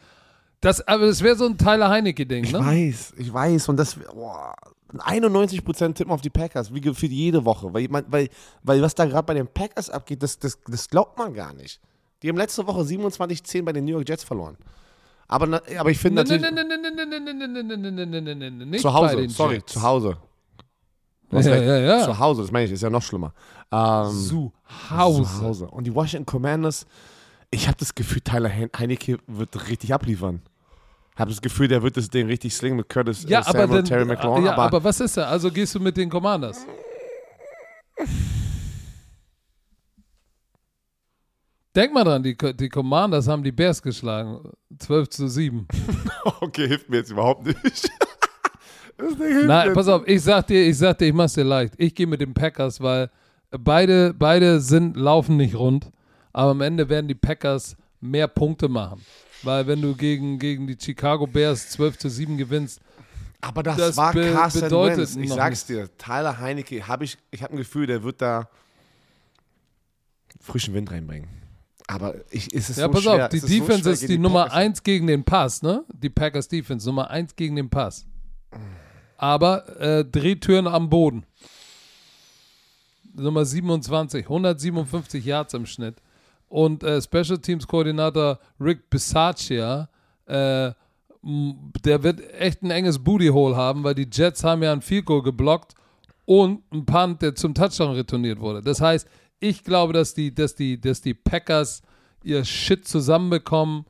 Das, 0.61 0.86
aber 0.86 1.07
das 1.07 1.22
wäre 1.22 1.34
so 1.34 1.47
ein 1.47 1.59
Tyler 1.59 1.90
Heinecke-Ding, 1.90 2.44
ich 2.44 2.53
ne? 2.53 2.61
weiß, 2.61 3.14
ich 3.18 3.32
weiß. 3.32 3.68
Und 3.68 3.76
das, 3.76 3.97
boah, 3.97 4.55
91% 4.94 5.94
tippen 5.94 6.12
auf 6.12 6.20
die 6.20 6.30
Packers, 6.30 6.72
wie 6.72 6.80
gefühlt 6.80 7.12
jede 7.12 7.44
Woche. 7.44 7.72
Weil, 7.74 7.88
man, 7.88 8.05
weil, 8.09 8.28
weil 8.62 8.80
was 8.80 8.94
da 8.94 9.05
gerade 9.05 9.26
bei 9.26 9.34
den 9.34 9.49
Packers 9.49 9.90
abgeht, 9.90 10.22
das, 10.22 10.38
das, 10.38 10.59
das 10.66 10.88
glaubt 10.88 11.18
man 11.18 11.34
gar 11.34 11.53
nicht. 11.53 11.80
Die 12.22 12.28
haben 12.28 12.36
letzte 12.36 12.66
Woche 12.66 12.82
27-10 12.82 13.64
bei 13.64 13.72
den 13.72 13.84
New 13.84 13.92
York 13.92 14.09
Jets 14.09 14.24
verloren. 14.24 14.57
Aber, 15.28 15.60
aber 15.78 15.90
ich 15.90 15.98
finde 15.98 16.22
natürlich. 16.22 16.42
Nicht 18.66 18.82
zu 18.82 18.92
Hause, 18.92 19.28
sorry, 19.28 19.64
zu 19.64 19.82
Hause. 19.82 20.16
Ja, 21.32 21.40
ja, 21.40 21.78
ja. 21.78 22.04
Zu 22.04 22.18
Hause, 22.18 22.42
das 22.42 22.52
meine 22.52 22.66
ich, 22.66 22.72
ist 22.72 22.82
ja 22.82 22.90
noch 22.90 23.02
schlimmer. 23.02 23.32
Ähm, 23.72 24.10
zu, 24.10 24.52
Hause. 24.90 25.22
zu 25.22 25.42
Hause. 25.42 25.66
Und 25.66 25.84
die 25.84 25.94
Washington 25.94 26.26
Commanders, 26.26 26.86
ich 27.50 27.66
habe 27.66 27.76
das 27.78 27.94
Gefühl, 27.94 28.20
Tyler 28.20 28.50
Heineke 28.50 29.18
wird 29.26 29.68
richtig 29.68 29.92
abliefern. 29.92 30.42
Ich 31.14 31.20
habe 31.20 31.30
das 31.30 31.40
Gefühl, 31.40 31.66
der 31.66 31.82
wird 31.82 31.96
das 31.96 32.10
Ding 32.10 32.26
richtig 32.26 32.54
slingen 32.54 32.76
mit 32.76 32.88
Curtis 32.88 33.24
ja, 33.26 33.42
Samuel, 33.42 33.64
aber 33.64 33.74
dann, 33.76 33.84
Terry 33.86 34.04
McLaurin. 34.04 34.44
Ja, 34.44 34.52
aber, 34.52 34.64
aber 34.64 34.84
was 34.84 35.00
ist 35.00 35.16
er? 35.16 35.28
Also 35.28 35.50
gehst 35.50 35.74
du 35.74 35.80
mit 35.80 35.96
den 35.96 36.10
Commanders? 36.10 36.64
Denk 41.76 41.92
mal 41.92 42.04
dran, 42.04 42.22
die, 42.22 42.34
die 42.34 42.68
Commanders 42.70 43.28
haben 43.28 43.42
die 43.42 43.52
Bears 43.52 43.82
geschlagen. 43.82 44.40
12 44.78 45.10
zu 45.10 45.28
7. 45.28 45.68
okay, 46.40 46.68
hilft 46.68 46.88
mir 46.88 46.96
jetzt 46.96 47.10
überhaupt 47.10 47.44
nicht. 47.44 47.90
Nein, 49.46 49.74
pass 49.74 49.86
auf, 49.88 50.08
ich 50.08 50.22
sag 50.22 50.46
dir, 50.46 50.66
ich 50.66 50.78
sag 50.78 50.96
dir, 50.96 51.08
ich 51.08 51.12
mach's 51.12 51.34
dir 51.34 51.44
leicht. 51.44 51.74
Ich 51.76 51.94
gehe 51.94 52.06
mit 52.06 52.22
den 52.22 52.32
Packers, 52.32 52.80
weil 52.80 53.10
beide, 53.50 54.14
beide 54.14 54.58
sind, 54.60 54.96
laufen 54.96 55.36
nicht 55.36 55.54
rund, 55.54 55.90
aber 56.32 56.52
am 56.52 56.62
Ende 56.62 56.88
werden 56.88 57.08
die 57.08 57.14
Packers 57.14 57.76
mehr 58.00 58.26
Punkte 58.26 58.68
machen. 58.68 59.04
Weil 59.42 59.66
wenn 59.66 59.82
du 59.82 59.94
gegen, 59.94 60.38
gegen 60.38 60.66
die 60.66 60.78
Chicago 60.80 61.26
Bears 61.26 61.68
12 61.70 61.98
zu 61.98 62.08
7 62.08 62.38
gewinnst, 62.38 62.80
Aber 63.42 63.62
das, 63.62 63.76
Das 63.76 63.96
war 63.98 64.14
be- 64.14 64.32
Carson 64.32 64.62
bedeutet 64.62 64.98
Wentz. 64.98 65.16
Ich 65.16 65.30
sag's 65.30 65.66
dir, 65.66 65.90
Tyler 65.98 66.38
Heinecke, 66.38 66.88
hab 66.88 67.02
ich, 67.02 67.18
ich 67.30 67.42
habe 67.42 67.52
ein 67.52 67.58
Gefühl, 67.58 67.86
der 67.86 68.02
wird 68.02 68.22
da 68.22 68.48
frischen 70.40 70.72
Wind 70.72 70.90
reinbringen. 70.90 71.28
Aber 71.89 72.14
ich, 72.30 72.53
ist 72.53 72.70
es 72.70 72.76
ja, 72.76 72.87
so 72.87 72.91
pass 72.91 73.03
schwer. 73.03 73.24
auf, 73.24 73.28
die 73.30 73.37
ist 73.37 73.43
so 73.43 73.49
Defense 73.49 73.82
schwer 73.82 73.93
ist 73.93 74.01
gegen 74.01 74.12
die, 74.12 74.18
Nummer 74.18 74.45
Packers. 74.45 74.59
1 74.59 74.82
gegen 74.82 75.07
den 75.07 75.24
Pass, 75.24 75.62
ne? 75.62 75.84
Die 75.93 76.11
Packers 76.11 76.49
Defense, 76.49 76.87
Nummer 76.87 77.11
1 77.11 77.37
gegen 77.37 77.57
den 77.57 77.70
Pass. 77.70 78.07
Aber 79.16 79.80
äh, 79.80 80.05
Drehtüren 80.05 80.66
am 80.66 80.91
Boden. 80.91 81.24
Nummer 83.14 83.45
27, 83.45 84.24
157 84.24 85.24
Yards 85.24 85.55
im 85.55 85.64
Schnitt. 85.64 85.97
Und 86.49 86.82
äh, 86.82 87.01
Special 87.01 87.39
Teams 87.39 87.66
Koordinator 87.66 88.39
Rick 88.61 88.91
Bisaccia, 88.91 89.89
äh, 90.26 90.72
der 91.22 92.03
wird 92.03 92.20
echt 92.34 92.62
ein 92.62 92.70
enges 92.70 93.03
Booty 93.03 93.28
Hole 93.28 93.57
haben, 93.57 93.82
weil 93.82 93.95
die 93.95 94.09
Jets 94.11 94.45
haben 94.45 94.62
ja 94.62 94.72
ein 94.72 94.82
Field 94.82 95.07
Goal 95.07 95.22
geblockt 95.22 95.74
und 96.24 96.62
ein 96.72 96.84
Punt, 96.84 97.22
der 97.22 97.34
zum 97.34 97.55
Touchdown 97.55 97.95
retourniert 97.95 98.39
wurde. 98.39 98.62
Das 98.62 98.80
heißt, 98.80 99.09
ich 99.41 99.64
glaube, 99.64 99.93
dass 99.93 100.14
die, 100.14 100.34
dass 100.34 100.55
die, 100.55 100.80
dass 100.80 101.01
die 101.01 101.14
Packers 101.14 101.82
ihr 102.22 102.45
Shit 102.45 102.87
zusammenbekommen. 102.87 103.84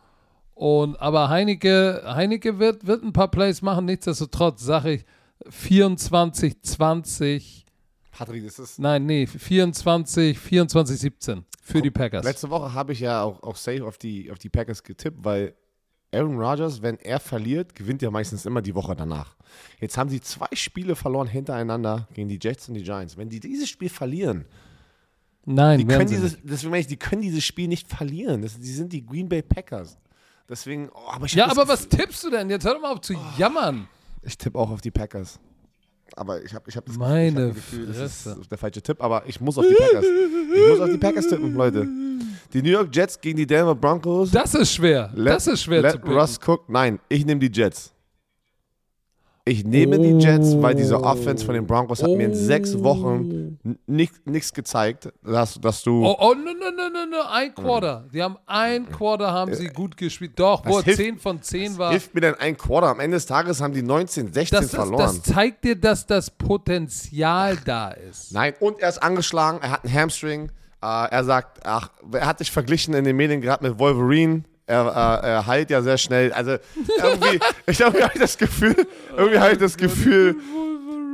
Und 0.54 1.00
aber 1.00 1.28
Heineke, 1.28 2.02
Heineke 2.06 2.58
wird, 2.58 2.86
wird 2.86 3.02
ein 3.02 3.12
paar 3.12 3.30
Plays 3.30 3.62
machen. 3.62 3.84
Nichtsdestotrotz 3.84 4.62
sage 4.62 4.94
ich 4.94 5.04
24, 5.50 6.62
20. 6.62 7.66
Patrick, 8.10 8.44
das 8.44 8.58
ist. 8.58 8.78
Nein, 8.78 9.04
nee, 9.04 9.26
24, 9.26 10.38
24, 10.38 10.98
17 10.98 11.44
für 11.60 11.82
die 11.82 11.90
Packers. 11.90 12.24
Letzte 12.24 12.48
Woche 12.48 12.72
habe 12.72 12.92
ich 12.92 13.00
ja 13.00 13.22
auch, 13.22 13.42
auch 13.42 13.56
safe 13.56 13.84
auf 13.84 13.98
die, 13.98 14.30
auf 14.30 14.38
die 14.38 14.48
Packers 14.48 14.82
getippt, 14.82 15.24
weil 15.24 15.54
Aaron 16.12 16.38
Rodgers, 16.38 16.80
wenn 16.80 16.98
er 17.00 17.20
verliert, 17.20 17.74
gewinnt 17.74 18.02
er 18.02 18.10
meistens 18.10 18.46
immer 18.46 18.62
die 18.62 18.74
Woche 18.74 18.96
danach. 18.96 19.36
Jetzt 19.80 19.98
haben 19.98 20.08
sie 20.08 20.20
zwei 20.20 20.48
Spiele 20.54 20.96
verloren 20.96 21.26
hintereinander 21.26 22.08
gegen 22.14 22.28
die 22.28 22.38
Jets 22.40 22.68
und 22.68 22.74
die 22.74 22.82
Giants. 22.82 23.16
Wenn 23.16 23.28
die 23.28 23.40
dieses 23.40 23.68
Spiel 23.68 23.90
verlieren, 23.90 24.46
Nein, 25.48 25.78
die 25.78 25.84
können 25.86 26.08
dieses, 26.08 26.36
deswegen 26.42 26.70
meine 26.70 26.80
ich, 26.80 26.86
die 26.88 26.96
können 26.96 27.22
dieses 27.22 27.44
Spiel 27.44 27.68
nicht 27.68 27.88
verlieren. 27.88 28.42
Das, 28.42 28.58
die 28.58 28.72
sind 28.72 28.92
die 28.92 29.04
Green 29.06 29.28
Bay 29.28 29.42
Packers. 29.42 29.96
Deswegen, 30.48 30.90
oh, 30.92 31.08
aber 31.10 31.26
Ja, 31.28 31.48
aber 31.50 31.66
was 31.68 31.88
tippst 31.88 32.22
du 32.24 32.30
denn? 32.30 32.50
Jetzt 32.50 32.64
hör 32.64 32.74
doch 32.74 32.80
mal 32.82 32.92
auf 32.92 33.00
zu 33.00 33.14
jammern. 33.38 33.88
Ich 34.22 34.36
tippe 34.36 34.58
auch 34.58 34.70
auf 34.70 34.80
die 34.80 34.90
Packers. 34.90 35.38
Aber 36.14 36.42
ich 36.44 36.54
habe 36.54 36.64
ich 36.68 36.76
hab 36.76 36.84
das 36.86 36.96
Meine 36.96 37.52
Gefühl, 37.52 37.86
das 37.86 37.98
ist 38.26 38.50
der 38.50 38.58
falsche 38.58 38.80
Tipp, 38.80 39.02
aber 39.02 39.24
ich 39.26 39.40
muss 39.40 39.58
auf 39.58 39.64
die 39.68 39.74
Packers. 39.74 40.04
Ich 40.04 40.68
muss 40.70 40.80
auf 40.80 40.90
die 40.90 40.98
Packers 40.98 41.28
tippen, 41.28 41.54
Leute. 41.54 41.86
Die 42.52 42.62
New 42.62 42.70
York 42.70 42.94
Jets 42.94 43.20
gegen 43.20 43.36
die 43.38 43.46
Denver 43.46 43.74
Broncos. 43.74 44.30
Das 44.30 44.54
ist 44.54 44.72
schwer. 44.72 45.10
Let- 45.14 45.34
das 45.34 45.46
ist 45.48 45.62
schwer 45.62 45.82
let 45.82 45.92
zu 45.92 45.98
picken. 45.98 46.16
Russ 46.16 46.38
Cook. 46.44 46.68
Nein, 46.68 46.98
ich 47.08 47.24
nehme 47.26 47.40
die 47.40 47.50
Jets. 47.52 47.92
Ich 49.48 49.64
nehme 49.64 49.96
die 50.00 50.18
Jets, 50.18 50.60
weil 50.60 50.74
diese 50.74 51.00
Offense 51.00 51.44
von 51.44 51.54
den 51.54 51.68
Broncos 51.68 52.02
hat 52.02 52.10
mir 52.10 52.24
in 52.26 52.34
sechs 52.34 52.82
Wochen 52.82 53.56
nichts 53.86 54.52
gezeigt, 54.52 55.08
dass, 55.22 55.54
dass 55.60 55.84
du. 55.84 56.04
Oh, 56.04 56.16
oh, 56.18 56.34
no, 56.34 56.50
no, 56.52 56.70
no, 56.76 56.88
no, 56.92 57.06
no, 57.08 57.22
ein 57.30 57.54
Quarter. 57.54 58.06
Die 58.12 58.20
haben 58.20 58.36
ein 58.44 58.90
Quarter 58.90 59.30
haben 59.30 59.54
sie 59.54 59.68
gut 59.68 59.96
gespielt. 59.96 60.32
Doch, 60.34 60.64
Was 60.64 60.72
wo 60.72 60.78
er 60.78 60.82
hilft- 60.82 60.96
10 61.00 61.18
von 61.20 61.40
10 61.40 61.78
war. 61.78 61.92
Hilft 61.92 62.12
mir 62.12 62.22
denn 62.22 62.34
ein 62.34 62.56
Quarter? 62.56 62.88
Am 62.88 62.98
Ende 62.98 63.18
des 63.18 63.26
Tages 63.26 63.60
haben 63.60 63.72
die 63.72 63.82
19, 63.82 64.32
16 64.32 64.56
Das, 64.56 64.64
ist, 64.66 64.74
verloren. 64.74 64.98
das 64.98 65.22
zeigt 65.22 65.62
dir, 65.62 65.76
dass 65.76 66.04
das 66.06 66.28
Potenzial 66.28 67.56
da 67.64 67.90
ist. 67.92 68.32
Nein, 68.32 68.52
und 68.58 68.80
er 68.80 68.88
ist 68.88 68.98
angeschlagen, 69.00 69.60
er 69.62 69.70
hat 69.70 69.84
einen 69.84 69.94
Hamstring. 69.94 70.50
Äh, 70.82 70.86
er 71.10 71.22
sagt, 71.22 71.60
ach, 71.64 71.90
er 72.10 72.26
hat 72.26 72.38
sich 72.38 72.50
verglichen 72.50 72.94
in 72.94 73.04
den 73.04 73.14
Medien 73.16 73.40
gerade 73.40 73.62
mit 73.68 73.78
Wolverine. 73.78 74.42
Er, 74.66 75.22
äh, 75.22 75.28
er 75.28 75.46
heilt 75.46 75.70
ja 75.70 75.80
sehr 75.80 75.96
schnell. 75.96 76.32
Also 76.32 76.56
irgendwie, 77.02 77.40
ich 77.66 77.80
habe 77.82 78.02
hab 78.02 78.14
ich 78.14 78.20
das 78.20 78.36
Gefühl, 78.36 78.86
irgendwie 79.16 79.38
habe 79.38 79.52
ich 79.52 79.58
das 79.58 79.76
Gefühl, 79.76 80.36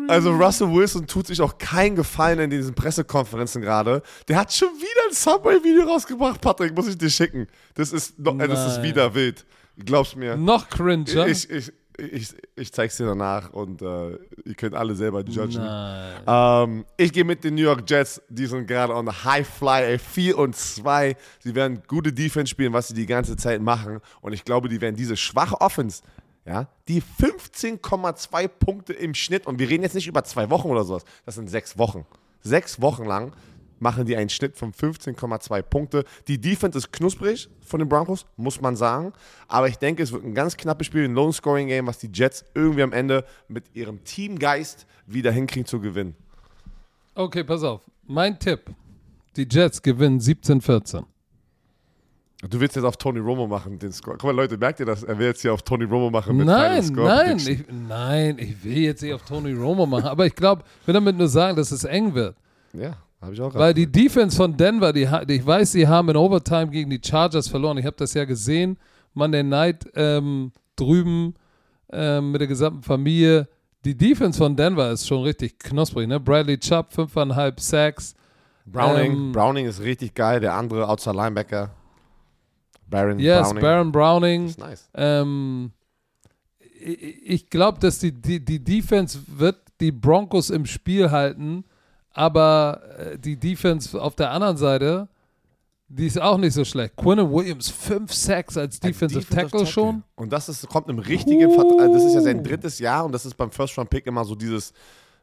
also 0.09 0.33
Russell 0.33 0.73
Wilson 0.73 1.07
tut 1.07 1.27
sich 1.27 1.41
auch 1.41 1.59
keinen 1.59 1.97
Gefallen 1.97 2.39
in 2.39 2.51
diesen 2.51 2.75
Pressekonferenzen 2.75 3.63
gerade. 3.63 4.03
Der 4.29 4.37
hat 4.37 4.53
schon 4.53 4.69
wieder 4.69 5.09
ein 5.09 5.15
Subway-Video 5.15 5.85
rausgebracht, 5.85 6.41
Patrick, 6.41 6.75
muss 6.75 6.89
ich 6.89 6.99
dir 6.99 7.11
schicken. 7.11 7.47
Das 7.75 7.93
ist, 7.93 8.19
noch, 8.19 8.39
äh, 8.39 8.49
das 8.49 8.73
ist 8.73 8.83
wieder 8.83 9.15
wild. 9.15 9.45
Glaub's 9.85 10.17
mir. 10.17 10.37
Noch 10.37 10.69
cringer. 10.69 11.27
Ich, 11.27 11.49
ich, 11.51 11.73
ich, 12.03 12.35
ich 12.57 12.73
zeig's 12.73 12.97
dir 12.97 13.07
danach 13.07 13.53
und 13.53 13.83
äh, 13.83 14.19
ihr 14.45 14.55
könnt 14.57 14.75
alle 14.75 14.95
selber 14.95 15.23
judgen. 15.23 15.63
Ähm, 16.27 16.85
ich 16.97 17.13
gehe 17.13 17.25
mit 17.25 17.45
den 17.45 17.55
New 17.55 17.63
York 17.63 17.89
Jets. 17.89 18.21
Die 18.29 18.47
sind 18.47 18.67
gerade 18.67 18.95
on 18.95 19.07
the 19.07 19.13
High 19.25 19.47
Fly, 19.47 19.83
ey, 19.85 19.99
4 19.99 20.39
und 20.39 20.57
2. 20.57 21.17
Sie 21.41 21.55
werden 21.55 21.83
gute 21.87 22.13
Defense 22.13 22.51
spielen, 22.51 22.73
was 22.73 22.89
sie 22.89 22.95
die 22.95 23.07
ganze 23.07 23.37
Zeit 23.37 23.61
machen. 23.61 24.01
Und 24.21 24.33
ich 24.33 24.45
glaube, 24.45 24.69
die 24.69 24.81
werden 24.81 24.97
diese 24.97 25.17
schwache 25.17 25.61
Offense, 25.61 26.03
ja, 26.45 26.69
die 26.89 27.01
15,2 27.01 28.49
Punkte 28.49 28.93
im 28.93 29.15
Schnitt, 29.15 29.47
und 29.47 29.59
wir 29.59 29.69
reden 29.69 29.85
jetzt 29.85 29.95
nicht 29.95 30.09
über 30.09 30.25
zwei 30.25 30.51
Wochen 30.51 30.69
oder 30.69 30.85
sowas, 30.85 31.05
das 31.25 31.37
sind 31.37 31.49
sechs 31.49 31.79
Wochen. 31.79 32.05
sechs 32.43 32.81
Wochen 32.81 33.05
lang 33.05 33.33
machen 33.83 34.07
die 34.07 34.17
einen 34.17 34.31
Schnitt 34.31 34.57
von 34.57 34.73
15,2 34.73 35.61
Punkte. 35.63 36.05
Die 36.29 36.41
Defense 36.41 36.79
ist 36.79 36.93
knusprig 36.93 37.51
von 37.61 37.81
den 37.81 37.89
Broncos, 37.89 38.25
muss 38.37 38.61
man 38.61 38.77
sagen. 38.77 39.13
Aber 39.49 39.69
ich 39.69 39.77
denke, 39.77 40.03
es 40.03 40.13
wird 40.13 40.25
ein 40.25 40.35
ganz 40.35 40.57
knappes 40.57 40.87
Spiel, 40.87 41.05
ein 41.05 41.15
Lone-Scoring-Game, 41.15 41.87
was 41.87 41.99
die 41.99 42.11
Jets 42.13 42.45
irgendwie 42.55 42.83
am 42.83 42.93
Ende 42.93 43.25
mit 43.49 43.65
ihrem 43.75 44.03
Teamgeist 44.05 44.87
wieder 45.07 45.33
hinkriegen 45.33 45.67
zu 45.67 45.81
gewinnen. 45.81 46.15
Okay, 47.15 47.45
pass 47.45 47.63
auf. 47.65 47.83
Mein 48.07 48.39
Tipp. 48.39 48.61
Die 49.37 49.47
Jets 49.51 49.83
gewinnen 49.83 50.21
17-14. 50.21 51.05
Du 52.49 52.61
willst 52.61 52.75
jetzt 52.75 52.85
auf 52.85 52.97
Tony 52.97 53.21
Romo 53.21 53.47
machen, 53.47 53.79
den 53.79 53.93
Score. 53.93 54.17
Guck 54.17 54.29
mal, 54.29 54.35
Leute, 54.37 54.59
merkt 54.59 54.81
ihr 54.81 54.87
das? 54.87 55.03
Er 55.05 55.19
will 55.19 55.27
jetzt 55.27 55.43
hier 55.43 55.53
auf 55.53 55.63
Tony 55.63 55.85
Romo 55.85 56.11
machen 56.11 56.37
mit 56.37 56.47
Nein, 56.47 56.83
Score 56.83 57.07
nein, 57.07 57.37
ich, 57.39 57.65
nein, 57.71 58.39
ich 58.39 58.65
will 58.65 58.79
jetzt 58.79 59.03
nicht 59.03 59.13
auf 59.13 59.23
Tony 59.23 59.53
Romo 59.53 59.87
machen. 59.87 60.07
Aber 60.07 60.27
ich 60.27 60.35
glaube, 60.35 60.65
ich 60.81 60.87
will 60.87 60.95
damit 60.95 61.17
nur 61.17 61.29
sagen, 61.29 61.57
dass 61.57 61.71
es 61.71 61.85
eng 61.85 62.15
wird. 62.15 62.37
Ja, 62.73 62.97
habe 63.23 63.35
ich 63.35 63.41
auch 63.41 63.55
Weil 63.55 63.73
die 63.73 63.91
Defense 63.91 64.37
von 64.37 64.57
Denver, 64.57 64.93
die, 64.93 65.09
ich 65.29 65.47
weiß, 65.47 65.73
sie 65.73 65.87
haben 65.87 66.09
in 66.09 66.17
Overtime 66.17 66.69
gegen 66.69 66.91
die 66.91 67.01
Chargers 67.03 67.49
verloren. 67.49 67.79
Ich 67.79 67.87
habe 67.87 67.97
das 67.97 68.15
ja 68.15 68.25
gesehen. 68.25 68.77
Monday 69.15 69.43
Night 69.43 69.87
ähm, 69.95 70.53
drüben 70.77 71.35
ähm, 71.93 72.33
mit 72.33 72.41
der 72.41 72.49
gesamten 72.49 72.83
Familie. 72.83 73.49
Die 73.85 73.97
Defense 73.97 74.39
von 74.39 74.57
Denver 74.57 74.91
ist 74.91 75.07
schon 75.07 75.23
richtig 75.23 75.59
knusprig. 75.59 76.09
Ne? 76.09 76.19
Bradley 76.19 76.59
Chubb, 76.59 76.91
5,5 76.93 77.61
Sacks. 77.61 78.15
Browning, 78.65 79.13
ähm, 79.13 79.33
Browning 79.33 79.67
ist 79.67 79.81
richtig 79.83 80.15
geil. 80.15 80.41
Der 80.41 80.55
andere 80.55 80.89
Outside 80.89 81.17
Linebacker. 81.17 81.71
Baron 82.89 83.19
Yes, 83.19 83.49
Browning. 83.49 83.63
Baron 83.63 83.93
Browning. 83.93 84.47
ist 84.47 84.59
nice. 84.59 84.89
Ähm, 84.95 85.73
ich 86.81 87.13
ich 87.25 87.51
glaube, 87.51 87.79
dass 87.79 87.99
die, 87.99 88.13
die, 88.13 88.45
die 88.45 88.63
Defense 88.63 89.19
wird 89.27 89.57
die 89.81 89.93
Broncos 89.93 90.51
im 90.51 90.67
Spiel 90.67 91.11
halten, 91.11 91.65
aber 92.13 92.83
äh, 92.99 93.19
die 93.19 93.37
Defense 93.37 94.01
auf 94.01 94.15
der 94.15 94.31
anderen 94.31 94.57
Seite, 94.57 95.09
die 95.89 96.07
ist 96.07 96.21
auch 96.21 96.39
nicht 96.39 96.55
so 96.55 96.65
schlecht. 96.65 96.97
Quinnen 96.97 97.31
Williams, 97.31 97.69
5 97.69 98.13
Sacks 98.13 98.57
als 98.57 98.81
Defensive, 98.81 99.21
Defensive 99.21 99.51
Tackle, 99.51 99.67
schon. 99.67 100.03
Und 100.15 100.33
das 100.33 100.49
ist, 100.49 100.67
kommt 100.69 100.89
im 100.89 100.99
richtigen 100.99 101.53
Vertrag. 101.53 101.93
Das 101.93 102.05
ist 102.05 102.15
ja 102.15 102.23
sein 102.23 102.43
drittes 102.43 102.79
Jahr 102.79 103.05
und 103.05 103.13
das 103.13 103.27
ist 103.27 103.35
beim 103.35 103.51
First 103.51 103.77
Round 103.77 103.91
Pick 103.91 104.07
immer 104.07 104.25
so 104.25 104.35
dieses, 104.35 104.73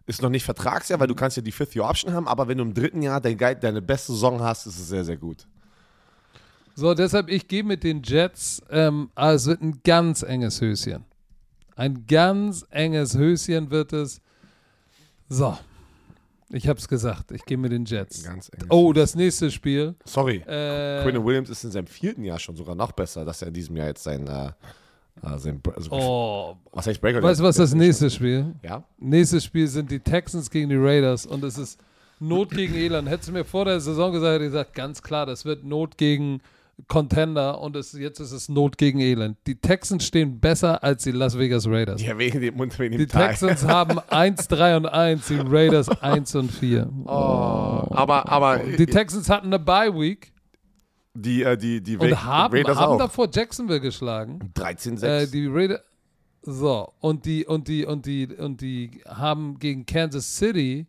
ist 0.05 0.21
noch 0.21 0.29
nicht 0.29 0.43
Vertragsjahr, 0.43 0.99
weil 0.99 1.07
du 1.07 1.15
kannst 1.15 1.37
ja 1.37 1.43
die 1.43 1.51
Fifth 1.51 1.75
Year 1.75 1.87
Option 1.87 2.13
haben, 2.13 2.27
aber 2.27 2.47
wenn 2.47 2.57
du 2.57 2.63
im 2.63 2.73
dritten 2.73 3.01
Jahr 3.01 3.19
dein 3.19 3.37
Guide, 3.37 3.59
deine 3.59 3.81
beste 3.81 4.11
Saison 4.11 4.41
hast, 4.41 4.65
ist 4.65 4.79
es 4.79 4.87
sehr, 4.89 5.05
sehr 5.05 5.17
gut. 5.17 5.47
So, 6.75 6.93
deshalb, 6.93 7.29
ich 7.29 7.47
gehe 7.47 7.63
mit 7.63 7.83
den 7.83 8.01
Jets. 8.03 8.61
Ähm, 8.69 9.09
wird 9.15 9.61
ein 9.61 9.81
ganz 9.83 10.21
enges 10.21 10.61
Höschen. 10.61 11.03
Ein 11.75 12.05
ganz 12.07 12.65
enges 12.69 13.17
Höschen 13.17 13.69
wird 13.69 13.91
es. 13.91 14.21
So, 15.27 15.57
ich 16.51 16.67
habe 16.67 16.79
es 16.79 16.87
gesagt. 16.87 17.31
Ich 17.31 17.45
gehe 17.45 17.57
mit 17.57 17.71
den 17.71 17.85
Jets. 17.85 18.23
Ganz 18.23 18.49
eng. 18.49 18.65
Oh, 18.69 18.91
das 18.93 19.15
nächste 19.15 19.51
Spiel. 19.51 19.95
Sorry. 20.05 20.37
Äh, 20.47 21.03
Quinn 21.03 21.23
Williams 21.23 21.49
ist 21.49 21.63
in 21.63 21.71
seinem 21.71 21.87
vierten 21.87 22.23
Jahr 22.23 22.39
schon 22.39 22.55
sogar 22.55 22.75
noch 22.75 22.91
besser, 22.91 23.23
dass 23.23 23.41
er 23.41 23.49
in 23.49 23.53
diesem 23.53 23.75
Jahr 23.77 23.87
jetzt 23.87 24.03
sein, 24.03 24.25
äh, 24.27 24.47
äh, 24.47 25.37
sein 25.37 25.61
also, 25.75 25.91
oh, 25.91 26.55
was 26.71 26.87
heißt 26.87 26.99
Breaker? 27.01 27.21
weißt 27.21 27.39
du, 27.39 27.43
was 27.43 27.57
das 27.57 27.73
nächste 27.73 28.09
Spiel? 28.09 28.55
Ja? 28.63 28.83
Nächstes 28.97 29.43
Spiel 29.43 29.67
sind 29.67 29.91
die 29.91 29.99
Texans 29.99 30.49
gegen 30.49 30.69
die 30.69 30.77
Raiders 30.77 31.25
und 31.25 31.43
es 31.43 31.57
ist 31.57 31.79
Not 32.19 32.51
gegen 32.51 32.75
Elend. 32.75 33.07
Hättest 33.07 33.29
du 33.29 33.33
mir 33.33 33.45
vor 33.45 33.65
der 33.65 33.79
Saison 33.79 34.11
gesagt, 34.11 34.33
hätte 34.33 34.45
ich 34.45 34.51
gesagt, 34.51 34.73
ganz 34.73 35.01
klar, 35.01 35.25
das 35.25 35.45
wird 35.45 35.63
Not 35.63 35.97
gegen 35.97 36.41
Contender 36.87 37.59
und 37.61 37.75
es, 37.75 37.93
jetzt 37.93 38.19
ist 38.19 38.31
es 38.31 38.49
Not 38.49 38.77
gegen 38.77 38.99
Elend. 38.99 39.37
Die 39.47 39.55
Texans 39.55 40.05
stehen 40.05 40.39
besser 40.39 40.83
als 40.83 41.03
die 41.03 41.11
Las 41.11 41.37
Vegas 41.37 41.67
Raiders. 41.67 42.01
Ja, 42.01 42.17
wegen 42.17 42.41
dem 42.41 42.57
wegen 42.59 42.91
dem 42.91 42.97
Die 42.97 43.07
Teil. 43.07 43.29
Texans 43.29 43.63
haben 43.67 43.99
1-3 43.99 44.77
und 44.77 44.85
1, 44.85 45.27
die 45.27 45.35
Raiders 45.39 45.89
1 45.89 46.35
und 46.35 46.51
4. 46.51 46.89
Oh, 47.05 47.09
aber, 47.09 48.29
aber 48.29 48.59
Die 48.59 48.85
Texans 48.85 49.29
hatten 49.29 49.47
eine 49.47 49.59
Bye 49.59 49.93
Week 49.93 50.31
die, 51.13 51.43
äh, 51.43 51.57
die, 51.57 51.81
die 51.81 51.97
und 51.97 52.23
haben, 52.23 52.53
Raiders 52.53 52.77
haben 52.77 52.93
auch. 52.93 52.97
davor 52.97 53.29
Jacksonville 53.31 53.81
geschlagen. 53.81 54.39
13-6. 54.55 55.03
Äh, 55.03 55.27
die 55.27 55.47
Raiders. 55.47 55.81
So, 56.41 56.93
und 56.99 57.25
die, 57.25 57.45
und 57.45 57.67
die, 57.67 57.85
und 57.85 58.05
die, 58.05 58.27
und 58.27 58.61
die 58.61 59.01
haben 59.05 59.59
gegen 59.59 59.85
Kansas 59.85 60.37
City 60.37 60.87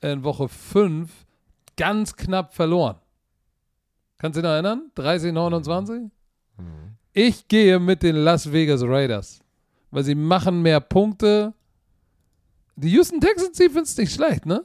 in 0.00 0.24
Woche 0.24 0.48
5 0.48 1.10
ganz 1.76 2.16
knapp 2.16 2.54
verloren. 2.54 2.96
Kannst 4.20 4.36
du 4.36 4.42
dich 4.42 4.48
noch 4.48 4.52
erinnern? 4.54 4.90
30, 4.96 5.32
29? 5.32 6.10
Ich 7.14 7.48
gehe 7.48 7.78
mit 7.80 8.02
den 8.02 8.16
Las 8.16 8.52
Vegas 8.52 8.82
Raiders. 8.82 9.40
Weil 9.90 10.04
sie 10.04 10.14
machen 10.14 10.60
mehr 10.60 10.80
Punkte. 10.80 11.54
Die 12.76 12.90
Houston 12.90 13.20
Texans 13.20 13.56
Defense 13.56 13.92
ist 13.92 13.98
nicht 13.98 14.12
schlecht, 14.14 14.44
ne? 14.44 14.64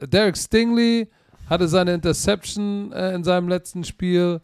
Derek 0.00 0.38
Stingley 0.38 1.08
hatte 1.50 1.68
seine 1.68 1.92
Interception 1.92 2.90
äh, 2.92 3.14
in 3.14 3.24
seinem 3.24 3.48
letzten 3.48 3.84
Spiel. 3.84 4.40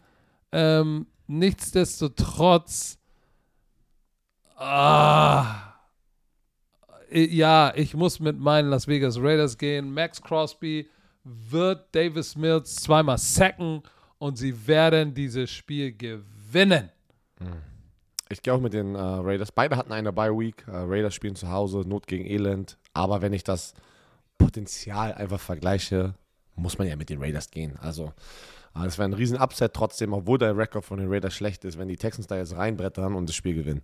Ähm, 0.51 1.07
nichtsdestotrotz 1.27 2.99
Ah. 4.57 5.73
Ja, 7.11 7.73
ich 7.75 7.95
muss 7.95 8.19
mit 8.19 8.39
meinen 8.39 8.69
Las 8.69 8.87
Vegas 8.87 9.17
Raiders 9.17 9.57
gehen. 9.57 9.91
Max 9.93 10.21
Crosby 10.21 10.87
wird 11.23 11.93
Davis 11.93 12.35
Mills 12.35 12.75
zweimal 12.75 13.17
sacken 13.17 13.81
und 14.17 14.37
sie 14.37 14.67
werden 14.67 15.13
dieses 15.13 15.51
Spiel 15.51 15.93
gewinnen. 15.95 16.89
Ich 18.29 18.41
gehe 18.41 18.53
auch 18.53 18.59
mit 18.59 18.73
den 18.73 18.95
äh, 18.95 18.99
Raiders. 18.99 19.51
Beide 19.51 19.77
hatten 19.77 19.91
eine 19.91 20.11
Bye 20.11 20.37
Week. 20.37 20.63
Äh, 20.67 20.71
Raiders 20.71 21.13
spielen 21.13 21.35
zu 21.35 21.49
Hause, 21.49 21.83
Not 21.85 22.07
gegen 22.07 22.25
Elend. 22.25 22.77
Aber 22.93 23.21
wenn 23.21 23.33
ich 23.33 23.43
das 23.43 23.73
Potenzial 24.37 25.13
einfach 25.13 25.39
vergleiche, 25.39 26.15
muss 26.55 26.77
man 26.77 26.87
ja 26.87 26.95
mit 26.95 27.09
den 27.09 27.21
Raiders 27.21 27.51
gehen. 27.51 27.77
Also, 27.79 28.13
äh, 28.75 28.85
es 28.85 28.97
wäre 28.97 29.09
ein 29.09 29.13
riesen 29.13 29.37
Upset 29.39 29.73
trotzdem, 29.73 30.13
obwohl 30.13 30.39
der 30.39 30.57
Rekord 30.57 30.85
von 30.85 30.97
den 30.97 31.11
Raiders 31.11 31.33
schlecht 31.35 31.65
ist, 31.65 31.77
wenn 31.77 31.87
die 31.87 31.97
Texans 31.97 32.27
da 32.27 32.37
jetzt 32.37 32.55
reinbrettern 32.55 33.13
und 33.13 33.29
das 33.29 33.35
Spiel 33.35 33.53
gewinnen. 33.53 33.83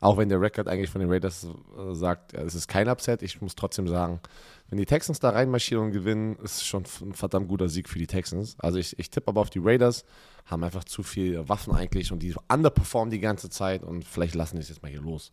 Auch 0.00 0.16
wenn 0.16 0.30
der 0.30 0.40
Rekord 0.40 0.66
eigentlich 0.66 0.90
von 0.90 1.00
den 1.00 1.10
Raiders 1.10 1.46
äh, 1.46 1.94
sagt, 1.94 2.32
es 2.32 2.54
ist 2.54 2.68
kein 2.68 2.88
Upset, 2.88 3.22
ich 3.22 3.40
muss 3.42 3.54
trotzdem 3.54 3.86
sagen, 3.86 4.20
wenn 4.68 4.78
die 4.78 4.86
Texans 4.86 5.20
da 5.20 5.30
reinmarschieren 5.30 5.86
und 5.86 5.92
gewinnen, 5.92 6.36
ist 6.36 6.56
es 6.56 6.64
schon 6.64 6.84
ein 7.02 7.12
verdammt 7.12 7.48
guter 7.48 7.68
Sieg 7.68 7.88
für 7.88 7.98
die 7.98 8.06
Texans. 8.06 8.56
Also 8.58 8.78
ich, 8.78 8.98
ich 8.98 9.10
tippe 9.10 9.28
aber 9.28 9.42
auf 9.42 9.50
die 9.50 9.60
Raiders, 9.62 10.04
haben 10.46 10.64
einfach 10.64 10.84
zu 10.84 11.02
viel 11.02 11.48
Waffen 11.48 11.74
eigentlich 11.74 12.12
und 12.12 12.20
die 12.22 12.34
underperformen 12.48 13.10
die 13.10 13.20
ganze 13.20 13.50
Zeit 13.50 13.82
und 13.82 14.04
vielleicht 14.04 14.34
lassen 14.34 14.56
die 14.56 14.62
es 14.62 14.70
jetzt 14.70 14.82
mal 14.82 14.90
hier 14.90 15.02
los. 15.02 15.32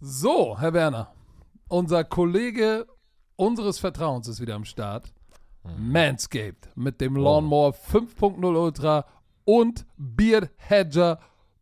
So, 0.00 0.58
Herr 0.58 0.72
Werner, 0.72 1.12
unser 1.68 2.04
Kollege 2.04 2.86
unseres 3.34 3.78
Vertrauens 3.78 4.28
ist 4.28 4.40
wieder 4.40 4.54
am 4.54 4.64
Start. 4.64 5.12
Manscaped 5.78 6.68
mit 6.76 7.00
dem 7.00 7.16
Lawnmower 7.16 7.74
5.0 7.74 8.44
Ultra 8.56 9.04
und 9.46 9.86
Beard 9.96 10.50
Hedger 10.58 11.18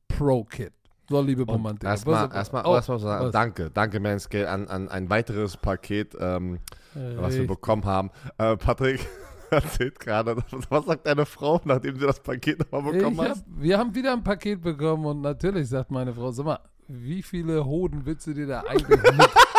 Pro 0.09 0.43
Kit. 0.43 0.73
So, 1.09 1.21
liebe 1.21 1.45
Romantik. 1.45 1.89
Erstmal, 1.89 2.33
erstmal, 2.33 2.65
oh, 2.67 2.75
erstmal 2.75 2.99
sagen, 2.99 3.27
was? 3.27 3.33
danke, 3.33 3.71
danke 3.71 4.01
Manscale 4.01 4.49
an, 4.49 4.69
an 4.69 4.89
ein 4.89 5.11
weiteres 5.11 5.57
Paket, 5.57 6.17
ähm, 6.19 6.61
was 6.95 7.37
wir 7.37 7.47
bekommen 7.47 7.85
haben. 7.85 8.11
Äh, 8.39 8.57
Patrick 8.57 9.07
erzählt 9.51 10.01
gerade, 10.01 10.37
was 10.71 10.87
sagt 10.87 11.07
deine 11.07 11.27
Frau, 11.27 11.61
nachdem 11.65 11.99
sie 11.99 12.07
das 12.07 12.21
Paket 12.21 12.61
nochmal 12.73 12.95
bekommen 12.95 13.21
hat? 13.21 13.31
hab, 13.31 13.39
wir 13.47 13.79
haben 13.79 13.95
wieder 13.95 14.15
ein 14.15 14.25
Paket 14.25 14.63
bekommen 14.63 15.05
und 15.05 15.21
natürlich 15.21 15.69
sagt 15.69 15.91
meine 15.91 16.15
Frau, 16.15 16.31
sag 16.31 16.47
mal, 16.47 16.61
wie 16.89 17.23
viele 17.23 17.65
Hoden 17.67 18.07
willst 18.07 18.27
du 18.27 18.33
dir 18.33 18.47
da 18.47 18.61
eigentlich 18.61 19.03
mit 19.03 19.31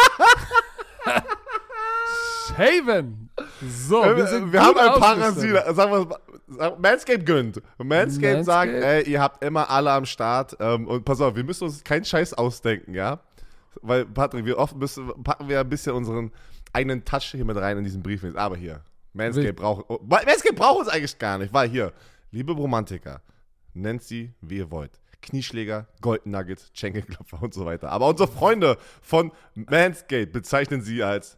shaven? 2.58 3.30
So, 3.62 4.04
wir, 4.04 4.18
Wir, 4.18 4.28
sind 4.28 4.52
wir 4.54 4.62
haben 4.62 4.78
ein. 4.78 5.00
Parasit. 5.00 5.76
Sagen 5.76 5.92
wir, 5.92 6.20
sagen- 6.48 6.82
Manscaped 6.82 7.26
gönnt. 7.26 7.62
Manscaped 7.78 8.46
sagt, 8.46 8.72
ey, 8.72 9.04
ihr 9.10 9.22
habt 9.22 9.44
immer 9.44 9.70
alle 9.70 9.92
am 9.92 10.06
Start. 10.06 10.56
Ähm, 10.60 10.88
und 10.88 11.04
pass 11.06 11.20
auf, 11.22 11.36
wir 11.36 11.44
müssen 11.44 11.66
uns 11.66 11.84
keinen 11.84 12.06
Scheiß 12.06 12.34
ausdenken, 12.34 12.94
ja? 12.94 13.20
Weil, 13.82 14.06
Patrick, 14.06 14.46
wir 14.46 14.58
oft 14.58 14.76
müssen, 14.76 15.12
packen 15.24 15.50
wir 15.50 15.60
ein 15.60 15.70
bisschen 15.70 15.94
unseren 15.94 16.32
eigenen 16.74 17.04
Touch 17.04 17.32
hier 17.32 17.46
mit 17.46 17.58
rein 17.58 17.78
in 17.78 17.84
diesen 17.84 18.02
Brief. 18.04 18.24
Aber 18.36 18.56
hier, 18.56 18.82
Manscaped 19.14 19.46
Wild. 19.48 19.56
braucht, 19.58 19.86
oh, 19.90 20.00
Manscaped 20.04 20.56
braucht 20.56 20.80
uns 20.80 20.88
eigentlich 20.88 21.18
gar 21.20 21.38
nicht, 21.38 21.54
weil 21.54 21.70
hier, 21.70 21.94
liebe 22.32 22.54
Romantiker, 22.54 23.22
nennt 23.74 24.04
sie, 24.04 24.34
wie 24.42 24.58
ihr 24.58 24.72
wollt. 24.72 25.00
Knieschläger, 25.22 25.88
Golden 26.02 26.32
Nuggets, 26.32 26.70
Schenkelklopfer 26.74 27.42
und 27.42 27.54
so 27.54 27.66
weiter. 27.66 27.90
Aber 27.92 28.08
unsere 28.08 28.30
Freunde 28.30 28.78
von 29.02 29.32
Manscaped 29.56 30.32
bezeichnen 30.32 30.82
sie 30.82 31.02
als 31.04 31.38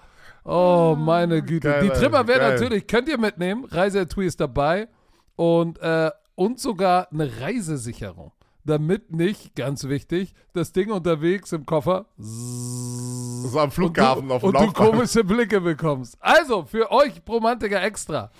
Oh, 0.43 0.95
meine 0.97 1.41
Güte. 1.41 1.69
Geil, 1.69 1.83
die 1.83 1.89
Trimmer 1.89 2.27
werden 2.27 2.53
natürlich, 2.53 2.87
könnt 2.87 3.07
ihr 3.07 3.19
mitnehmen. 3.19 3.65
Reisetui 3.65 4.25
ist 4.25 4.39
dabei. 4.39 4.87
Und, 5.35 5.79
äh, 5.79 6.11
und 6.35 6.59
sogar 6.59 7.11
eine 7.11 7.41
Reisesicherung. 7.41 8.31
Damit 8.63 9.11
nicht, 9.11 9.55
ganz 9.55 9.85
wichtig, 9.85 10.33
das 10.53 10.71
Ding 10.71 10.91
unterwegs 10.91 11.51
im 11.51 11.65
Koffer. 11.65 12.05
So 12.17 13.59
am 13.59 13.71
Flughafen 13.71 14.27
du, 14.27 14.35
auf 14.35 14.41
dem 14.41 14.55
Und 14.55 14.59
du 14.59 14.71
komische 14.71 15.23
Blicke 15.23 15.61
bekommst. 15.61 16.15
Also, 16.19 16.65
für 16.65 16.91
euch 16.91 17.21
Romantiker 17.27 17.81
extra. 17.81 18.31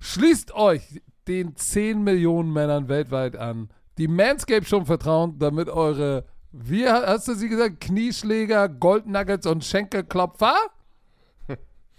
Schließt 0.00 0.54
euch 0.54 1.00
den 1.28 1.56
10 1.56 2.02
Millionen 2.02 2.52
Männern 2.52 2.88
weltweit 2.88 3.36
an, 3.36 3.70
die 3.98 4.08
Manscape 4.08 4.64
schon 4.64 4.84
vertrauen, 4.84 5.38
damit 5.38 5.68
eure, 5.68 6.24
wie 6.50 6.86
hast 6.86 7.28
du 7.28 7.34
sie 7.34 7.48
gesagt, 7.48 7.80
Knieschläger, 7.80 8.68
Goldnuggets 8.68 9.46
und 9.46 9.64
Schenkelklopfer 9.64 10.56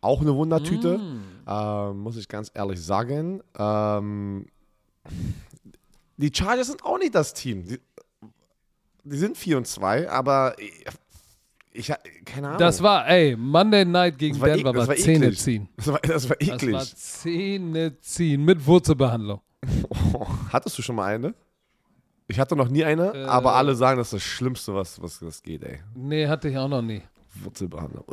Auch 0.00 0.20
eine 0.20 0.34
Wundertüte, 0.34 0.98
mm. 0.98 1.22
ähm, 1.46 1.98
muss 1.98 2.16
ich 2.16 2.26
ganz 2.28 2.50
ehrlich 2.54 2.82
sagen. 2.82 3.42
Ähm, 3.58 4.46
die 6.16 6.30
Chargers 6.32 6.68
sind 6.68 6.84
auch 6.84 6.98
nicht 6.98 7.14
das 7.14 7.34
Team. 7.34 7.64
Die, 7.64 7.78
die 9.04 9.16
sind 9.16 9.36
4 9.36 9.58
und 9.58 9.66
2, 9.66 10.10
aber 10.10 10.54
ich, 11.72 11.92
keine 12.24 12.48
Ahnung. 12.48 12.58
Das 12.58 12.82
war, 12.82 13.08
ey, 13.08 13.36
Monday 13.36 13.84
Night 13.84 14.18
gegen 14.18 14.34
das 14.34 14.40
war 14.42 14.48
Denver 14.48 14.74
war, 14.74 14.88
war 14.88 14.96
Zähne 14.96 15.26
eklig. 15.26 15.38
ziehen. 15.38 15.68
Das 15.76 15.86
war, 15.86 15.98
das 16.00 16.28
war 16.28 16.36
eklig. 16.40 16.72
Das 16.72 16.92
war 16.92 16.96
Zähne 16.96 18.00
ziehen 18.00 18.44
mit 18.44 18.66
Wurzelbehandlung. 18.66 19.40
Oh, 20.12 20.26
hattest 20.52 20.78
du 20.78 20.82
schon 20.82 20.96
mal 20.96 21.14
eine? 21.14 21.34
Ich 22.26 22.38
hatte 22.38 22.54
noch 22.54 22.68
nie 22.68 22.84
eine, 22.84 23.12
äh, 23.12 23.24
aber 23.24 23.54
alle 23.54 23.74
sagen, 23.74 23.98
das 23.98 24.08
ist 24.08 24.14
das 24.14 24.22
Schlimmste, 24.22 24.74
was, 24.74 25.00
was 25.02 25.18
das 25.18 25.42
geht, 25.42 25.64
ey. 25.64 25.80
Nee, 25.94 26.28
hatte 26.28 26.48
ich 26.48 26.56
auch 26.56 26.68
noch 26.68 26.82
nie. 26.82 27.02
Wurzelbehandlung. 27.34 28.04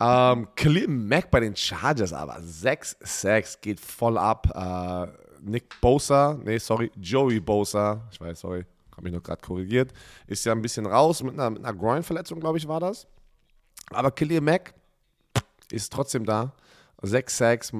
Ähm, 0.00 0.48
Khalil 0.56 0.88
Mack 0.88 1.30
bei 1.30 1.40
den 1.40 1.56
Chargers 1.56 2.12
aber. 2.12 2.40
6 2.40 2.96
6 3.00 3.60
geht 3.60 3.80
voll 3.80 4.18
ab. 4.18 4.48
Äh, 4.54 5.22
Nick 5.42 5.80
Bosa, 5.80 6.38
nee, 6.44 6.58
sorry, 6.58 6.90
Joey 6.96 7.40
Bosa, 7.40 8.08
ich 8.12 8.20
weiß, 8.20 8.40
sorry, 8.40 8.64
habe 8.92 9.02
mich 9.02 9.12
noch 9.12 9.22
gerade 9.22 9.40
korrigiert, 9.40 9.92
ist 10.26 10.44
ja 10.44 10.52
ein 10.52 10.62
bisschen 10.62 10.86
raus 10.86 11.22
mit 11.22 11.34
einer, 11.34 11.50
mit 11.50 11.64
einer 11.64 11.76
Groin-Verletzung, 11.76 12.38
glaube 12.38 12.58
ich, 12.58 12.68
war 12.68 12.78
das. 12.78 13.06
Aber 13.90 14.12
Khalil 14.12 14.40
Mack 14.40 14.74
ist 15.70 15.92
trotzdem 15.92 16.24
da. 16.24 16.52
6 17.02 17.36
6 17.36 17.72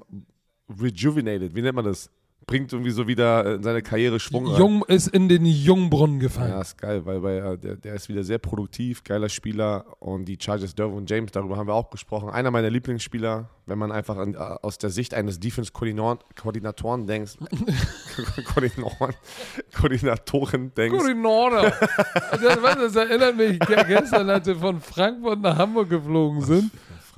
rejuvenated, 0.81 1.55
wie 1.55 1.63
nennt 1.63 1.77
man 1.77 1.85
das? 1.85 2.11
Bringt 2.47 2.73
irgendwie 2.73 2.91
so 2.91 3.07
wieder 3.07 3.55
in 3.55 3.63
seine 3.63 3.83
Karriere 3.83 4.21
Schwung 4.21 4.47
Jung 4.47 4.85
ist 4.85 5.09
in 5.09 5.29
den 5.29 5.45
Jungbrunnen 5.45 6.21
gefallen. 6.21 6.51
Ja, 6.51 6.61
ist 6.61 6.79
geil, 6.79 7.05
weil, 7.07 7.23
weil 7.23 7.59
der, 7.59 7.77
der 7.77 7.95
ist 7.95 8.09
wieder 8.09 8.25
sehr 8.25 8.39
produktiv, 8.39 9.05
geiler 9.05 9.29
Spieler 9.29 9.85
und 10.01 10.25
die 10.27 10.39
Chargers 10.41 10.75
Derwin 10.75 11.07
James, 11.07 11.33
darüber 11.33 11.57
haben 11.57 11.67
wir 11.67 11.75
auch 11.75 11.91
gesprochen. 11.91 12.31
Einer 12.31 12.51
meiner 12.51 12.71
Lieblingsspieler, 12.71 13.49
wenn 13.67 13.79
man 13.79 13.93
einfach 13.93 14.17
an, 14.17 14.37
aus 14.37 14.79
der 14.79 14.91
Sicht 14.91 15.15
eines 15.15 15.41
Defense-Koordinatoren 15.41 17.07
denkt. 17.07 17.39
Koordinatoren, 18.53 19.15
Koordinatoren 19.75 20.75
denkst. 20.75 20.99
Koordinatoren. 20.99 21.73
das, 22.31 22.77
das 22.77 22.97
erinnert 22.97 23.37
mich, 23.37 23.59
gestern, 23.59 24.31
als 24.31 24.47
wir 24.47 24.57
von 24.57 24.81
Frankfurt 24.81 25.41
nach 25.41 25.57
Hamburg 25.57 25.91
geflogen 25.91 26.43
sind. 26.43 26.71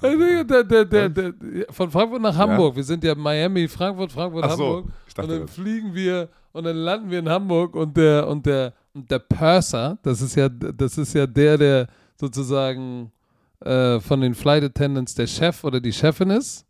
Der, 0.04 1.34
von 1.70 1.90
Frankfurt 1.90 2.20
nach 2.20 2.36
Hamburg. 2.36 2.72
Ja. 2.72 2.76
Wir 2.76 2.84
sind 2.84 3.04
ja 3.04 3.14
Miami, 3.14 3.68
Frankfurt, 3.68 4.12
Frankfurt, 4.12 4.44
so, 4.44 4.50
Hamburg. 4.50 4.84
und 5.16 5.28
dann 5.28 5.40
das. 5.40 5.50
fliegen 5.50 5.94
wir 5.94 6.28
und 6.52 6.64
dann 6.64 6.76
landen 6.76 7.10
wir 7.10 7.18
in 7.18 7.28
Hamburg 7.28 7.74
und 7.74 7.96
der 7.96 8.28
und 8.28 8.44
der 8.44 8.72
und 8.92 9.10
der 9.10 9.18
Purser, 9.18 9.98
das 10.02 10.20
ist 10.20 10.36
ja 10.36 10.48
das 10.48 10.98
ist 10.98 11.14
ja 11.14 11.26
der, 11.26 11.58
der 11.58 11.86
sozusagen 12.20 13.10
äh, 13.60 13.98
von 14.00 14.20
den 14.20 14.34
Flight 14.34 14.62
Attendants 14.62 15.14
der 15.14 15.26
Chef 15.26 15.64
oder 15.64 15.80
die 15.80 15.92
Chefin 15.92 16.30
ist. 16.30 16.66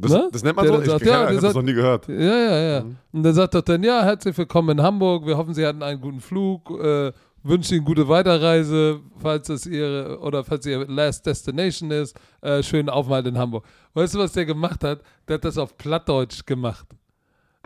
Das, 0.00 0.12
ne? 0.12 0.28
das 0.32 0.42
nennt 0.42 0.56
man 0.56 0.64
der 0.64 0.74
so? 0.76 0.84
Sagt, 0.84 1.02
ich 1.02 1.08
ja, 1.08 1.26
habe 1.26 1.38
das 1.38 1.54
noch 1.54 1.62
nie 1.62 1.74
gehört. 1.74 2.08
Ja, 2.08 2.14
ja, 2.14 2.58
ja. 2.58 2.80
Mhm. 2.82 2.96
Und 3.12 3.22
der 3.22 3.34
sagt 3.34 3.54
doch 3.54 3.60
dann, 3.60 3.82
ja, 3.82 4.02
herzlich 4.02 4.36
willkommen 4.36 4.78
in 4.78 4.82
Hamburg. 4.82 5.26
Wir 5.26 5.36
hoffen, 5.36 5.52
Sie 5.52 5.66
hatten 5.66 5.82
einen 5.82 6.00
guten 6.00 6.20
Flug. 6.20 6.70
Äh, 6.82 7.12
wünsche 7.42 7.74
Ihnen 7.74 7.84
gute 7.84 8.08
Weiterreise, 8.08 9.00
falls 9.20 9.48
es 9.48 9.66
Ihre 9.66 10.18
oder 10.20 10.44
falls 10.44 10.66
Ihr 10.66 10.86
Last 10.86 11.26
Destination 11.26 11.90
ist. 11.90 12.18
Äh, 12.40 12.62
schönen 12.62 12.88
Aufenthalt 12.88 13.26
in 13.26 13.38
Hamburg. 13.38 13.64
Weißt 13.94 14.14
du, 14.14 14.18
was 14.18 14.32
der 14.32 14.46
gemacht 14.46 14.84
hat? 14.84 15.02
Der 15.26 15.34
hat 15.34 15.44
das 15.44 15.58
auf 15.58 15.76
Plattdeutsch 15.76 16.44
gemacht. 16.44 16.86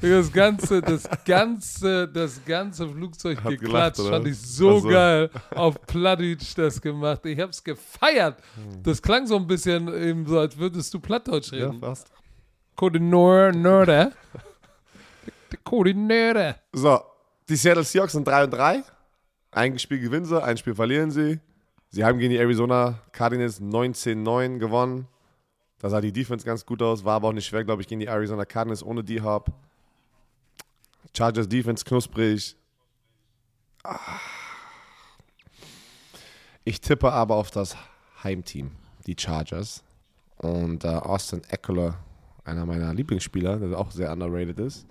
Das 0.00 0.32
ganze, 0.32 0.82
das 0.82 1.08
ganze, 1.24 2.08
das 2.08 2.44
ganze 2.44 2.88
Flugzeug 2.88 3.42
hat 3.44 3.50
geklatscht. 3.52 3.98
Gelacht, 3.98 4.12
Fand 4.12 4.26
ich 4.26 4.40
so 4.40 4.74
also. 4.76 4.88
geil. 4.88 5.30
Auf 5.54 5.80
Plattdeutsch 5.86 6.54
das 6.56 6.80
gemacht. 6.80 7.24
Ich 7.26 7.38
hab's 7.38 7.62
gefeiert. 7.62 8.38
Hm. 8.56 8.82
Das 8.82 9.00
klang 9.00 9.26
so 9.26 9.36
ein 9.36 9.46
bisschen 9.46 9.86
eben 9.94 10.26
so, 10.26 10.40
als 10.40 10.58
würdest 10.58 10.92
du 10.92 10.98
Plattdeutsch 10.98 11.52
reden. 11.52 11.74
Ja, 11.74 11.78
fast. 11.78 12.10
Koordinore. 12.74 14.10
Koordinore. 15.62 16.56
So, 16.72 17.00
die 17.48 17.54
Seattle 17.54 17.84
Seahawks 17.84 18.12
sind 18.12 18.26
3 18.26 18.44
und 18.44 18.50
3. 18.50 18.82
Ein 19.54 19.78
Spiel 19.78 20.00
gewinnen 20.00 20.26
sie, 20.26 20.42
ein 20.42 20.56
Spiel 20.56 20.74
verlieren 20.74 21.12
sie. 21.12 21.38
Sie 21.88 22.04
haben 22.04 22.18
gegen 22.18 22.32
die 22.32 22.38
Arizona 22.38 22.98
Cardinals 23.12 23.60
19-9 23.60 24.58
gewonnen. 24.58 25.06
Da 25.78 25.88
sah 25.88 26.00
die 26.00 26.12
Defense 26.12 26.44
ganz 26.44 26.66
gut 26.66 26.82
aus, 26.82 27.04
war 27.04 27.14
aber 27.14 27.28
auch 27.28 27.32
nicht 27.32 27.46
schwer, 27.46 27.62
glaube 27.62 27.80
ich, 27.80 27.86
gegen 27.86 28.00
die 28.00 28.08
Arizona 28.08 28.44
Cardinals 28.44 28.82
ohne 28.82 29.04
D-Hop. 29.04 29.52
Chargers 31.16 31.48
Defense 31.48 31.84
knusprig. 31.84 32.56
Ich 36.64 36.80
tippe 36.80 37.12
aber 37.12 37.36
auf 37.36 37.52
das 37.52 37.76
Heimteam, 38.24 38.72
die 39.06 39.14
Chargers. 39.16 39.84
Und 40.38 40.82
äh, 40.82 40.88
Austin 40.88 41.42
Eckler, 41.48 41.94
einer 42.44 42.66
meiner 42.66 42.92
Lieblingsspieler, 42.92 43.58
der 43.58 43.78
auch 43.78 43.92
sehr 43.92 44.10
underrated 44.10 44.58
ist. 44.58 44.84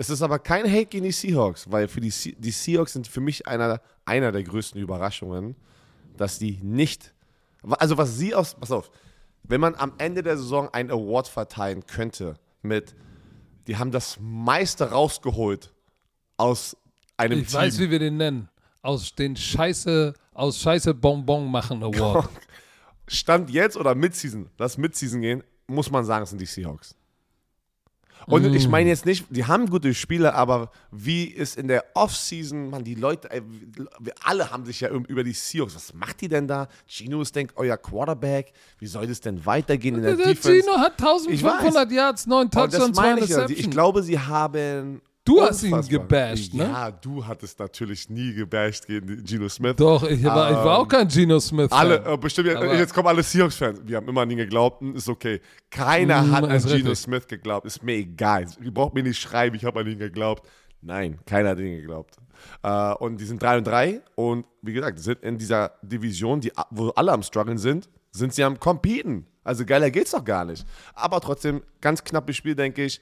Es 0.00 0.08
ist 0.08 0.22
aber 0.22 0.38
kein 0.38 0.64
Hate 0.64 0.86
gegen 0.86 1.04
die 1.04 1.12
Seahawks, 1.12 1.70
weil 1.70 1.86
für 1.86 2.00
die, 2.00 2.08
Se 2.08 2.32
die 2.32 2.52
Seahawks 2.52 2.94
sind 2.94 3.06
für 3.06 3.20
mich 3.20 3.46
einer, 3.46 3.82
einer 4.06 4.32
der 4.32 4.42
größten 4.42 4.80
Überraschungen, 4.80 5.56
dass 6.16 6.38
die 6.38 6.58
nicht. 6.62 7.12
Also, 7.62 7.98
was 7.98 8.16
sie 8.16 8.34
aus. 8.34 8.54
Pass 8.54 8.70
auf, 8.70 8.90
wenn 9.42 9.60
man 9.60 9.74
am 9.74 9.92
Ende 9.98 10.22
der 10.22 10.38
Saison 10.38 10.70
einen 10.72 10.90
Award 10.90 11.28
verteilen 11.28 11.84
könnte 11.84 12.36
mit, 12.62 12.94
die 13.66 13.76
haben 13.76 13.90
das 13.90 14.16
meiste 14.18 14.90
rausgeholt 14.90 15.70
aus 16.38 16.78
einem 17.18 17.40
Ich 17.40 17.48
Team. 17.48 17.58
weiß, 17.58 17.78
wie 17.80 17.90
wir 17.90 17.98
den 17.98 18.16
nennen. 18.16 18.48
Aus 18.80 19.14
den 19.14 19.36
Scheiße, 19.36 20.14
aus 20.32 20.62
Scheiße 20.62 20.94
Bonbon 20.94 21.50
machen 21.50 21.82
Award. 21.82 22.26
Stand 23.06 23.50
jetzt 23.50 23.76
oder 23.76 23.94
Midseason, 23.94 24.48
lass 24.56 24.78
Midseason 24.78 25.20
gehen, 25.20 25.44
muss 25.66 25.90
man 25.90 26.06
sagen, 26.06 26.22
es 26.22 26.30
sind 26.30 26.40
die 26.40 26.46
Seahawks. 26.46 26.96
Und 28.26 28.54
ich 28.54 28.68
Mm. 28.68 28.70
meine 28.70 28.90
jetzt 28.90 29.06
nicht, 29.06 29.26
die 29.30 29.44
haben 29.44 29.68
gute 29.68 29.94
Spiele, 29.94 30.34
aber 30.34 30.70
wie 30.90 31.24
ist 31.24 31.56
in 31.56 31.68
der 31.68 31.84
Offseason, 31.94 32.70
man, 32.70 32.84
die 32.84 32.94
Leute, 32.94 33.30
ey, 33.30 33.42
wir 33.98 34.14
alle 34.22 34.50
haben 34.50 34.64
sich 34.64 34.80
ja 34.80 34.90
über 34.90 35.24
die 35.24 35.32
Seahawks, 35.32 35.74
was 35.74 35.94
macht 35.94 36.20
die 36.20 36.28
denn 36.28 36.46
da? 36.46 36.68
Gino 36.86 37.20
ist, 37.22 37.34
denkt, 37.34 37.54
euer 37.56 37.76
Quarterback, 37.76 38.52
wie 38.78 38.86
soll 38.86 39.06
das 39.06 39.20
denn 39.20 39.44
weitergehen 39.46 39.96
in 39.96 40.02
der, 40.02 40.16
Der 40.16 40.26
Defense? 40.26 40.60
Gino 40.62 40.78
hat 40.78 40.92
1500 41.00 41.90
Yards, 41.90 42.26
9 42.26 42.42
Und 42.42 42.54
das 42.54 42.70
Touchdowns, 42.70 42.96
2 42.96 43.02
meine 43.02 43.20
ich 43.20 43.30
ja. 43.30 43.48
Ich 43.48 43.70
glaube, 43.70 44.02
sie 44.02 44.18
haben. 44.18 45.00
Du 45.30 45.40
hast 45.42 45.62
ihn 45.62 45.80
gebasht, 45.88 46.54
ne? 46.54 46.64
Ja, 46.64 46.90
du 46.90 47.24
hattest 47.26 47.58
natürlich 47.58 48.08
nie 48.10 48.34
gebasht 48.34 48.86
gegen 48.86 49.24
Gino 49.26 49.48
Smith. 49.48 49.76
Doch, 49.76 50.02
ich 50.02 50.22
war, 50.24 50.50
ich 50.50 50.56
war 50.56 50.78
auch 50.78 50.88
kein 50.88 51.08
Gino 51.08 51.38
Smith. 51.38 51.70
Alle, 51.70 52.04
äh, 52.04 52.16
bestimmt, 52.16 52.54
Aber- 52.56 52.74
jetzt 52.76 52.92
kommen 52.92 53.08
alle 53.08 53.22
Seahawks-Fans. 53.22 53.80
Wir 53.84 53.96
haben 53.98 54.08
immer 54.08 54.22
an 54.22 54.30
ihn 54.30 54.38
geglaubt, 54.38 54.82
ist 54.94 55.08
okay. 55.08 55.40
Keiner 55.70 56.22
Mm, 56.22 56.32
hat 56.32 56.44
an 56.44 56.50
richtig. 56.50 56.98
Smith 56.98 57.26
geglaubt. 57.28 57.66
Ist 57.66 57.82
mir 57.82 57.94
egal. 57.94 58.46
Ihr 58.62 58.74
braucht 58.74 58.94
mir 58.94 59.02
nicht 59.02 59.20
schreiben, 59.20 59.54
ich 59.56 59.64
habe 59.64 59.80
an 59.80 59.86
ihn 59.86 59.98
geglaubt. 59.98 60.48
Nein, 60.82 61.18
keiner 61.26 61.50
hat 61.50 61.58
an 61.58 61.64
ihn 61.66 61.76
geglaubt. 61.80 62.16
Äh, 62.62 62.92
und 62.94 63.20
die 63.20 63.24
sind 63.24 63.42
3 63.42 63.58
und 63.58 63.66
3 63.66 64.00
und 64.16 64.46
wie 64.62 64.72
gesagt, 64.72 64.98
sind 64.98 65.22
in 65.22 65.38
dieser 65.38 65.72
Division, 65.82 66.40
die, 66.40 66.50
wo 66.70 66.88
alle 66.90 67.12
am 67.12 67.22
struggeln 67.22 67.58
sind, 67.58 67.88
sind 68.10 68.34
sie 68.34 68.42
am 68.42 68.58
competen. 68.58 69.26
Also 69.44 69.64
geiler 69.64 69.90
geht's 69.90 70.10
doch 70.10 70.24
gar 70.24 70.44
nicht. 70.44 70.66
Aber 70.94 71.20
trotzdem, 71.20 71.62
ganz 71.80 72.02
knappes 72.02 72.36
Spiel, 72.36 72.54
denke 72.54 72.84
ich. 72.84 73.00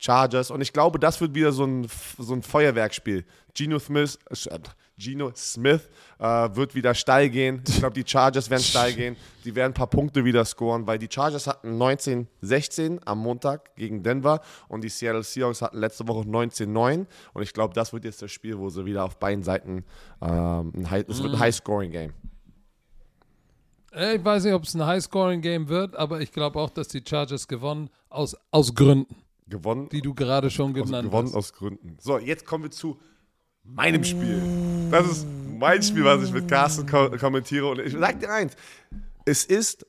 Chargers. 0.00 0.50
Und 0.50 0.60
ich 0.62 0.72
glaube, 0.72 0.98
das 0.98 1.20
wird 1.20 1.34
wieder 1.34 1.52
so 1.52 1.64
ein, 1.64 1.86
so 2.18 2.32
ein 2.34 2.42
Feuerwerkspiel. 2.42 3.24
Geno 3.54 3.78
Smith, 3.78 4.18
äh, 4.48 4.58
Geno 4.96 5.32
Smith 5.34 5.88
äh, 6.18 6.24
wird 6.24 6.74
wieder 6.74 6.94
steil 6.94 7.28
gehen. 7.30 7.62
Ich 7.68 7.78
glaube, 7.78 7.94
die 7.94 8.08
Chargers 8.08 8.48
werden 8.48 8.62
steil 8.62 8.92
gehen. 8.92 9.16
Die 9.44 9.54
werden 9.54 9.72
ein 9.72 9.74
paar 9.74 9.88
Punkte 9.88 10.24
wieder 10.24 10.44
scoren, 10.44 10.86
weil 10.86 10.98
die 10.98 11.08
Chargers 11.10 11.46
hatten 11.46 11.80
19-16 11.80 13.00
am 13.04 13.18
Montag 13.18 13.74
gegen 13.76 14.02
Denver 14.02 14.40
und 14.68 14.82
die 14.82 14.88
Seattle 14.88 15.22
Seahawks 15.22 15.62
hatten 15.62 15.78
letzte 15.78 16.06
Woche 16.08 16.26
19-9. 16.26 17.06
Und 17.34 17.42
ich 17.42 17.52
glaube, 17.52 17.74
das 17.74 17.92
wird 17.92 18.04
jetzt 18.04 18.22
das 18.22 18.30
Spiel, 18.30 18.58
wo 18.58 18.68
sie 18.70 18.84
wieder 18.84 19.04
auf 19.04 19.18
beiden 19.18 19.42
Seiten 19.42 19.84
ähm, 20.22 20.72
ein 20.76 20.90
High, 20.90 21.04
es 21.08 21.22
wird 21.22 21.34
ein 21.34 21.38
High-Scoring-Game. 21.38 22.12
Äh, 23.92 24.16
Ich 24.16 24.24
weiß 24.24 24.44
nicht, 24.44 24.54
ob 24.54 24.64
es 24.64 24.74
ein 24.74 24.84
High-Scoring-Game 24.84 25.68
wird, 25.68 25.96
aber 25.96 26.20
ich 26.20 26.32
glaube 26.32 26.58
auch, 26.60 26.70
dass 26.70 26.88
die 26.88 27.02
Chargers 27.06 27.48
gewonnen 27.48 27.90
aus, 28.08 28.36
aus 28.50 28.74
Gründen, 28.74 29.16
Gewonnen, 29.50 29.88
die 29.90 30.00
du 30.00 30.14
gerade 30.14 30.50
schon 30.50 30.72
genannt 30.72 31.06
gewonnen 31.06 31.28
hast. 31.28 31.34
aus 31.34 31.52
Gründen. 31.52 31.96
So, 32.00 32.18
jetzt 32.18 32.46
kommen 32.46 32.64
wir 32.64 32.70
zu 32.70 32.98
meinem 33.62 34.04
Spiel. 34.04 34.40
Das 34.90 35.06
ist 35.06 35.26
mein 35.58 35.82
Spiel, 35.82 36.04
was 36.04 36.22
ich 36.22 36.32
mit 36.32 36.48
Carsten 36.48 36.86
ko 36.86 37.10
kommentiere. 37.18 37.66
Und 37.66 37.80
ich 37.80 37.92
sag 37.92 38.20
dir 38.20 38.30
eins, 38.30 38.54
es 39.26 39.44
ist 39.44 39.86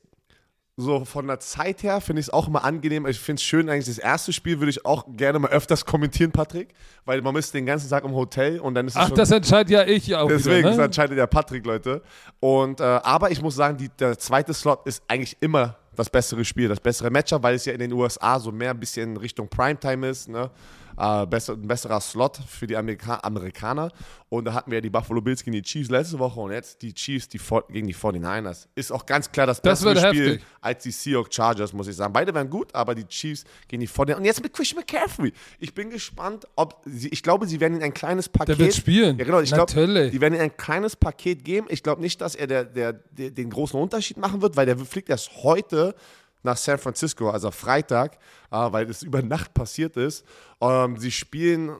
so 0.76 1.04
von 1.04 1.26
der 1.26 1.38
Zeit 1.38 1.82
her, 1.82 2.00
finde 2.00 2.20
ich 2.20 2.26
es 2.26 2.32
auch 2.32 2.48
immer 2.48 2.64
angenehm. 2.64 3.06
Ich 3.06 3.20
finde 3.20 3.40
es 3.40 3.42
schön, 3.42 3.68
eigentlich 3.68 3.86
das 3.86 3.98
erste 3.98 4.32
Spiel 4.32 4.58
würde 4.58 4.70
ich 4.70 4.86
auch 4.86 5.04
gerne 5.16 5.38
mal 5.38 5.50
öfters 5.50 5.84
kommentieren, 5.84 6.32
Patrick, 6.32 6.74
weil 7.04 7.20
man 7.20 7.36
ist 7.36 7.52
den 7.52 7.66
ganzen 7.66 7.90
Tag 7.90 8.04
im 8.04 8.14
Hotel 8.14 8.58
und 8.58 8.74
dann 8.74 8.86
ist 8.86 8.94
es 8.94 9.00
Ach, 9.00 9.10
das 9.10 9.30
entscheidet 9.30 9.70
ja 9.70 9.84
ich 9.84 10.14
auch 10.14 10.28
Deswegen 10.28 10.58
wieder, 10.58 10.68
das 10.68 10.78
ne? 10.78 10.84
entscheidet 10.84 11.18
der 11.18 11.26
Patrick, 11.26 11.66
Leute. 11.66 12.02
Und, 12.40 12.80
äh, 12.80 12.84
aber 12.84 13.30
ich 13.30 13.42
muss 13.42 13.54
sagen, 13.54 13.76
die, 13.76 13.90
der 13.90 14.18
zweite 14.18 14.54
Slot 14.54 14.86
ist 14.86 15.02
eigentlich 15.08 15.36
immer 15.40 15.76
das 16.02 16.10
bessere 16.10 16.44
Spiel, 16.44 16.68
das 16.68 16.80
bessere 16.80 17.10
Matchup, 17.10 17.42
weil 17.42 17.54
es 17.54 17.64
ja 17.64 17.72
in 17.72 17.78
den 17.78 17.92
USA 17.92 18.40
so 18.40 18.50
mehr 18.50 18.70
ein 18.70 18.80
bisschen 18.80 19.16
Richtung 19.16 19.48
Primetime 19.48 20.08
ist. 20.08 20.28
Ne? 20.28 20.50
Äh, 20.98 21.26
besser, 21.26 21.54
ein 21.54 21.66
besserer 21.66 22.00
Slot 22.00 22.38
für 22.48 22.66
die 22.66 22.76
Amerika 22.76 23.20
Amerikaner. 23.22 23.90
Und 24.28 24.46
da 24.46 24.54
hatten 24.54 24.70
wir 24.70 24.78
ja 24.78 24.80
die 24.82 24.90
Buffalo 24.90 25.20
Bills 25.20 25.44
gegen 25.44 25.52
die 25.52 25.62
Chiefs 25.62 25.90
letzte 25.90 26.18
Woche 26.18 26.40
und 26.40 26.52
jetzt 26.52 26.80
die 26.80 26.94
Chiefs 26.94 27.28
die, 27.28 27.38
gegen 27.68 27.86
die 27.86 27.94
49ers. 27.94 28.66
Ist 28.74 28.90
auch 28.90 29.04
ganz 29.04 29.30
klar 29.30 29.46
das 29.46 29.60
Das 29.60 29.82
bessere 29.82 30.08
Spiel 30.08 30.26
heftig. 30.30 30.46
als 30.60 30.82
die 30.84 30.90
Seahawks 30.90 31.34
Chargers, 31.34 31.72
muss 31.74 31.86
ich 31.86 31.96
sagen. 31.96 32.12
Beide 32.14 32.32
wären 32.34 32.48
gut, 32.48 32.74
aber 32.74 32.94
die 32.94 33.04
Chiefs 33.06 33.44
gegen 33.68 33.80
die 33.80 33.88
49ers. 33.88 34.16
Und 34.16 34.24
jetzt 34.24 34.42
mit 34.42 34.52
Christian 34.54 34.80
McCaffrey. 34.80 35.32
Ich 35.58 35.74
bin 35.74 35.90
gespannt, 35.90 36.46
ob 36.56 36.80
sie, 36.86 37.08
ich 37.08 37.22
glaube, 37.22 37.46
sie 37.46 37.60
werden 37.60 37.76
in 37.76 37.82
ein 37.82 37.92
kleines 37.92 38.28
Paket. 38.28 38.58
wird 38.58 38.74
spielen. 38.74 39.18
Ja, 39.18 39.24
genau. 39.24 39.40
Ich 39.40 39.50
glaube, 39.50 39.70
Natürlich. 39.70 40.12
die 40.12 40.20
werden 40.20 40.34
ihm 40.34 40.40
ein 40.40 40.56
kleines 40.56 40.96
Paket 40.96 41.44
geben. 41.44 41.66
Ich 41.68 41.82
glaube 41.82 42.00
nicht, 42.00 42.20
dass 42.22 42.34
er 42.34 42.46
der, 42.46 42.64
der, 42.64 42.92
der, 42.94 43.30
den 43.30 43.50
großen 43.50 43.78
Unterschied 43.78 44.16
machen 44.16 44.40
wird, 44.40 44.56
weil 44.56 44.64
der 44.66 44.78
fliegt 44.78 45.10
erst 45.10 45.30
heute 45.42 45.94
nach 46.42 46.56
San 46.56 46.78
Francisco, 46.78 47.30
also 47.30 47.50
Freitag, 47.50 48.14
äh, 48.50 48.56
weil 48.72 48.86
das 48.86 49.02
über 49.02 49.22
Nacht 49.22 49.54
passiert 49.54 49.96
ist. 49.96 50.24
Ähm, 50.60 50.96
sie 50.96 51.10
spielen 51.10 51.72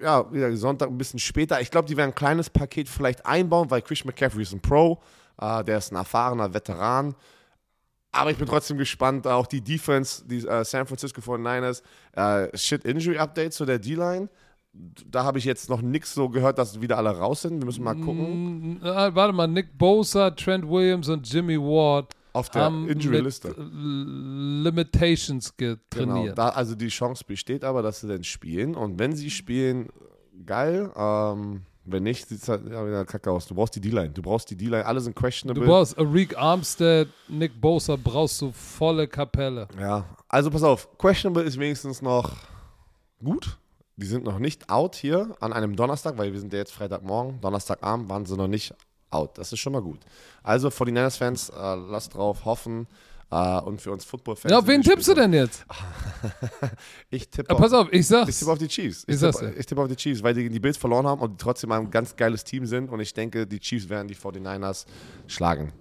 ja, 0.00 0.32
wieder 0.32 0.54
Sonntag 0.56 0.88
ein 0.88 0.98
bisschen 0.98 1.18
später. 1.18 1.60
Ich 1.60 1.70
glaube, 1.70 1.88
die 1.88 1.96
werden 1.96 2.10
ein 2.10 2.14
kleines 2.14 2.50
Paket 2.50 2.88
vielleicht 2.88 3.24
einbauen, 3.26 3.70
weil 3.70 3.82
Chris 3.82 4.04
McCaffrey 4.04 4.42
ist 4.42 4.52
ein 4.52 4.60
Pro, 4.60 5.00
äh, 5.40 5.62
der 5.64 5.78
ist 5.78 5.92
ein 5.92 5.96
erfahrener 5.96 6.52
Veteran. 6.52 7.14
Aber 8.12 8.30
ich 8.30 8.38
bin 8.38 8.46
trotzdem 8.46 8.76
gespannt, 8.76 9.26
auch 9.26 9.46
die 9.46 9.60
Defense, 9.60 10.24
die 10.26 10.46
äh, 10.46 10.64
San 10.64 10.86
Francisco 10.86 11.20
49ers, 11.20 11.82
äh, 12.12 12.56
Shit 12.56 12.84
Injury 12.84 13.18
Update 13.18 13.52
zu 13.52 13.64
der 13.64 13.78
D-Line. 13.78 14.28
Da 14.72 15.24
habe 15.24 15.38
ich 15.38 15.44
jetzt 15.44 15.68
noch 15.68 15.82
nichts 15.82 16.14
so 16.14 16.28
gehört, 16.28 16.58
dass 16.58 16.80
wieder 16.80 16.96
alle 16.96 17.10
raus 17.10 17.42
sind. 17.42 17.60
Wir 17.60 17.66
müssen 17.66 17.84
mal 17.84 17.94
gucken. 17.94 18.74
Mm, 18.74 18.82
warte 18.82 19.32
mal, 19.32 19.48
Nick 19.48 19.76
Bosa, 19.76 20.30
Trent 20.30 20.68
Williams 20.68 21.08
und 21.08 21.30
Jimmy 21.30 21.58
Ward 21.58 22.14
Auf 22.32 22.48
der 22.50 22.62
haben 22.62 22.88
Injury-Liste. 22.88 23.48
mit, 23.48 24.64
Limitations 24.64 25.56
Genau, 25.56 25.76
getrainiert. 25.90 26.38
da, 26.38 26.50
also 26.50 26.74
die 26.74 26.88
Chance 26.88 27.24
besteht 27.26 27.64
aber, 27.64 27.82
dass 27.82 28.00
sie 28.00 28.08
dann 28.08 28.24
spielen. 28.24 28.74
Und 28.74 28.98
wenn 28.98 29.14
sie 29.14 29.30
spielen, 29.30 29.88
geil. 30.46 30.90
Ähm, 30.96 31.62
wenn 31.84 32.02
nicht, 32.02 32.28
sieht 32.28 32.42
es 32.42 32.48
halt 32.48 32.70
ja, 32.70 32.86
wieder 32.86 33.04
kacke 33.04 33.30
aus. 33.30 33.46
Du 33.46 33.54
brauchst 33.54 33.74
die 33.74 33.80
D-Line. 33.80 34.10
Du 34.10 34.22
brauchst 34.22 34.50
die 34.50 34.56
D-Line. 34.56 34.84
Alle 34.84 35.00
sind 35.00 35.16
questionable. 35.16 35.64
Du 35.64 35.66
brauchst 35.70 35.98
Arik 35.98 36.36
Armstead, 36.36 37.08
Nick 37.28 37.58
Bosa, 37.60 37.96
brauchst 37.96 38.40
du 38.42 38.52
volle 38.52 39.08
Kapelle. 39.08 39.66
Ja, 39.78 40.04
also 40.28 40.50
pass 40.50 40.62
auf. 40.62 40.88
Questionable 40.98 41.42
ist 41.42 41.58
wenigstens 41.58 42.02
noch 42.02 42.32
gut. 43.24 43.58
Die 43.96 44.06
sind 44.06 44.24
noch 44.24 44.38
nicht 44.38 44.70
out 44.70 44.94
hier 44.94 45.34
an 45.40 45.52
einem 45.52 45.74
Donnerstag, 45.76 46.16
weil 46.16 46.32
wir 46.32 46.40
sind 46.40 46.52
ja 46.52 46.58
jetzt 46.60 46.72
Freitagmorgen. 46.72 47.40
Donnerstagabend 47.40 48.08
waren 48.08 48.24
sie 48.24 48.36
noch 48.36 48.48
nicht 48.48 48.74
out. 49.10 49.38
Das 49.38 49.52
ist 49.52 49.58
schon 49.60 49.72
mal 49.72 49.82
gut. 49.82 50.00
Also 50.42 50.68
49ers-Fans, 50.68 51.50
äh, 51.50 51.74
lasst 51.90 52.14
drauf 52.14 52.44
hoffen. 52.44 52.86
Äh, 53.32 53.60
und 53.60 53.80
für 53.80 53.92
uns 53.92 54.04
Football-Fans. 54.04 54.50
Ja, 54.50 54.58
auf 54.58 54.66
wen 54.66 54.82
tippst 54.82 55.06
du 55.08 55.14
denn 55.14 55.32
jetzt? 55.32 55.64
Ich 57.10 57.28
tippe 57.28 57.48
Ja, 57.48 57.54
auf, 57.54 57.60
pass 57.60 57.72
auf, 57.72 57.88
ich 57.92 58.10
ich 58.10 58.38
tippe 58.38 58.50
auf 58.52 58.58
die 58.58 58.68
Chiefs. 58.68 59.04
Ich 59.06 59.14
Ich 59.14 59.20
tippe, 59.20 59.52
dir. 59.52 59.56
ich 59.58 59.66
tippe 59.66 59.82
auf 59.82 59.88
die 59.88 59.96
Chiefs, 59.96 60.22
weil 60.22 60.34
die 60.34 60.42
gegen 60.42 60.52
die 60.52 60.60
Bills 60.60 60.76
verloren 60.76 61.06
haben 61.06 61.20
und 61.20 61.40
trotzdem 61.40 61.70
ein 61.72 61.90
ganz 61.90 62.16
geiles 62.16 62.42
Team 62.44 62.66
sind. 62.66 62.90
Und 62.90 63.00
ich 63.00 63.14
denke, 63.14 63.46
die 63.46 63.60
Chiefs 63.60 63.88
werden 63.88 64.08
die 64.08 64.16
49ers 64.16 64.84
schlagen. 65.28 65.72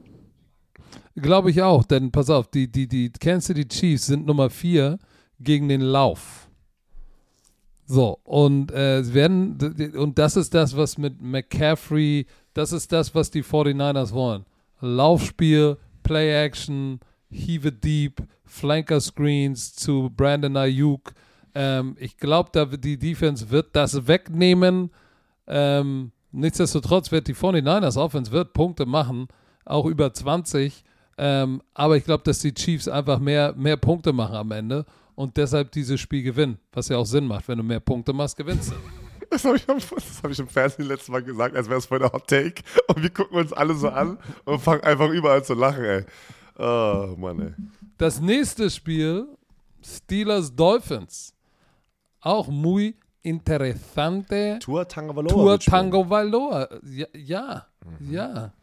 Glaube 1.16 1.50
ich 1.52 1.62
auch, 1.62 1.84
denn 1.84 2.12
pass 2.12 2.30
auf, 2.30 2.48
die, 2.48 2.72
die, 2.72 2.88
die 2.88 3.12
Kansas 3.12 3.48
City 3.48 3.68
Chiefs 3.68 4.06
sind 4.06 4.26
Nummer 4.26 4.50
4 4.50 4.98
gegen 5.40 5.68
den 5.68 5.82
Lauf. 5.82 6.48
So, 7.86 8.20
und 8.24 8.72
äh, 8.72 9.14
werden, 9.14 9.58
und 9.98 10.20
das 10.20 10.38
ist 10.38 10.54
das, 10.54 10.78
was 10.78 11.00
mit 11.00 11.20
McCaffrey, 11.20 12.28
das 12.54 12.72
ist 12.72 12.92
das, 12.92 13.14
was 13.16 13.32
die 13.32 13.44
49ers 13.44 14.12
wollen. 14.12 14.46
Laufspiel, 14.82 15.78
Play-Action, 16.04 17.00
Heave 17.30 17.68
it 17.70 17.84
Deep, 17.84 18.24
Flanker-Screens 18.46 19.76
zu 19.76 20.10
Brandon 20.16 20.58
Ayuk. 20.58 21.14
Ähm, 21.54 21.96
ich 22.00 22.18
glaube, 22.18 22.78
die 22.78 22.98
Defense 22.98 23.50
wird 23.50 23.76
das 23.76 24.08
wegnehmen. 24.08 24.92
Ähm, 25.48 26.12
nichtsdestotrotz 26.32 27.12
wird 27.12 27.28
die 27.28 27.36
49ers 27.36 27.98
Offense 27.98 28.32
wird 28.32 28.54
Punkte 28.54 28.86
machen, 28.86 29.28
auch 29.66 29.86
über 29.86 30.14
20. 30.14 30.84
Ähm, 31.18 31.62
aber 31.74 31.98
ich 31.98 32.06
glaube, 32.06 32.24
dass 32.24 32.40
die 32.40 32.54
Chiefs 32.54 32.88
einfach 32.88 33.20
mehr, 33.20 33.54
mehr 33.56 33.78
Punkte 33.78 34.14
machen 34.14 34.36
am 34.36 34.52
Ende 34.52 34.86
und 35.16 35.36
deshalb 35.36 35.72
dieses 35.72 36.00
Spiel 36.00 36.24
gewinnen. 36.24 36.58
Was 36.72 36.88
ja 36.88 36.98
auch 36.98 37.06
Sinn 37.06 37.28
macht, 37.28 37.48
wenn 37.48 37.58
du 37.58 37.64
mehr 37.64 37.82
Punkte 37.82 38.14
machst, 38.14 38.38
gewinnst 38.38 38.72
du. 38.72 38.99
Das 39.30 39.46
habe 39.46 39.58
ich, 39.58 39.68
hab 39.68 40.32
ich 40.32 40.40
im 40.40 40.48
Fernsehen 40.48 40.88
letztes 40.88 41.10
Mal 41.10 41.24
gesagt, 41.24 41.56
als 41.56 41.70
wäre 41.70 41.80
es 41.80 41.86
voll 41.86 42.00
der 42.00 42.12
Hot 42.12 42.28
Take. 42.28 42.64
Und 42.88 43.04
wir 43.04 43.10
gucken 43.10 43.38
uns 43.38 43.54
alle 43.54 43.76
so 43.76 43.90
an 43.90 44.18
und 44.46 44.60
fangen 44.60 44.84
einfach 44.84 45.10
überall 45.10 45.44
zu 45.44 45.54
lachen, 45.54 45.84
ey. 45.84 46.06
Oh, 46.58 47.16
Mann, 47.18 47.40
ey. 47.40 47.54
Das 47.98 48.20
nächste 48.20 48.70
Spiel, 48.70 49.28
Steelers 49.84 50.56
Dolphins. 50.56 51.34
Auch 52.22 52.48
muy 52.48 52.96
interesante. 53.22 54.60
Tour 54.60 54.88
Tagovailoa. 54.88 55.30
Tour 55.32 55.46
wird 55.46 55.64
spielen. 55.64 55.78
Tango 55.78 56.10
Valoa. 56.10 56.68
Ja, 56.84 57.08
ja. 57.14 57.66
Mhm. 58.00 58.14
ja. 58.14 58.54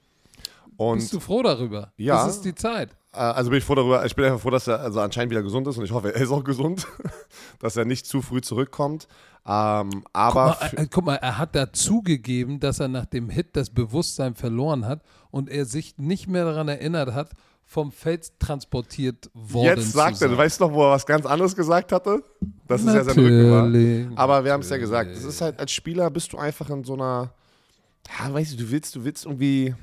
Und 0.77 0.99
Bist 0.99 1.13
du 1.13 1.21
froh 1.21 1.43
darüber? 1.43 1.93
Ja. 1.97 2.27
Das 2.27 2.37
ist 2.37 2.45
die 2.45 2.55
Zeit. 2.55 2.91
Äh, 3.17 3.21
Also 3.21 3.51
bin 3.51 3.59
ich 3.59 3.65
froh 3.65 3.75
darüber. 3.75 4.05
Ich 4.05 4.15
bin 4.15 4.25
einfach 4.25 4.41
froh, 4.41 4.51
dass 4.51 4.67
er 4.67 4.81
also 4.81 5.01
anscheinend 5.01 5.31
wieder 5.31 5.43
gesund 5.43 5.67
ist 5.67 5.79
und 5.79 5.85
ich 5.85 5.93
hoffe, 5.93 6.15
er 6.15 6.21
ist 6.21 6.31
auch 6.31 6.45
gesund, 6.45 6.87
dass 7.59 7.77
er 7.77 7.85
nicht 7.85 8.07
zu 8.07 8.23
früh 8.23 8.41
zurückkommt. 8.41 9.09
Ähm, 9.49 10.05
aber 10.13 10.57
Guck 10.61 10.73
mal, 10.73 10.83
äh, 10.83 10.87
guck 10.91 11.05
mal, 11.05 11.15
er 11.17 11.39
hat 11.39 11.55
da 11.55 11.73
zugegeben, 11.73 12.59
dass 12.61 12.81
er 12.81 12.89
nach 12.89 13.07
dem 13.07 13.31
Hit 13.31 13.57
das 13.57 13.71
Bewusstsein 13.71 14.35
verloren 14.35 14.87
hat 14.87 15.03
und 15.31 15.49
er 15.49 15.65
sich 15.65 15.99
nicht 15.99 16.27
mehr 16.29 16.45
daran 16.45 16.69
erinnert 16.69 17.15
hat, 17.15 17.31
vom 17.69 17.91
Feld 17.91 18.39
transportiert 18.39 19.29
worden 19.35 19.79
jetzt 19.79 19.93
sagt 19.93 20.23
er, 20.23 20.29
du 20.29 20.37
weißt 20.37 20.61
noch, 20.61 20.73
wo 20.73 20.85
er 20.85 20.93
was 20.93 21.05
ganz 21.05 21.27
anderes 21.27 21.55
gesagt 21.57 21.91
hatte? 21.91 22.23
Das 22.69 22.81
ist 22.83 22.95
ja 22.95 23.03
sein 23.03 23.19
Rücken 23.19 24.15
war. 24.15 24.19
Aber 24.19 24.45
wir 24.45 24.53
haben 24.53 24.61
es 24.61 24.71
ja 24.71 24.77
gesagt, 24.77 25.11
es 25.11 25.25
ist 25.25 25.41
halt 25.41 25.59
als 25.59 25.73
Spieler 25.73 26.09
bist 26.11 26.33
du 26.33 26.39
einfach 26.39 26.71
in 26.71 26.85
so 26.85 26.95
einer, 26.95 27.33
ja, 28.19 28.33
weißt 28.33 28.53
du, 28.53 28.57
du 28.57 28.71
willst, 28.71 28.95
du 28.95 29.05
willst 29.05 29.27
irgendwie 29.27 29.75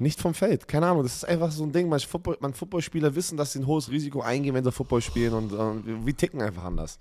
nicht 0.00 0.20
vom 0.20 0.34
Feld. 0.34 0.68
Keine 0.68 0.86
Ahnung, 0.86 1.02
das 1.02 1.16
ist 1.16 1.24
einfach 1.24 1.50
so 1.50 1.64
ein 1.64 1.72
Ding. 1.72 1.88
Man, 1.88 2.00
Football, 2.00 2.38
man 2.40 2.54
Footballspieler 2.54 3.14
wissen, 3.14 3.36
dass 3.36 3.52
sie 3.52 3.60
ein 3.60 3.66
hohes 3.66 3.90
Risiko 3.90 4.20
eingehen, 4.20 4.54
wenn 4.54 4.64
sie 4.64 4.72
Football 4.72 5.02
spielen 5.02 5.34
und, 5.34 5.52
und 5.52 6.06
wir 6.06 6.16
ticken 6.16 6.40
einfach 6.42 6.64
anders. 6.64 6.98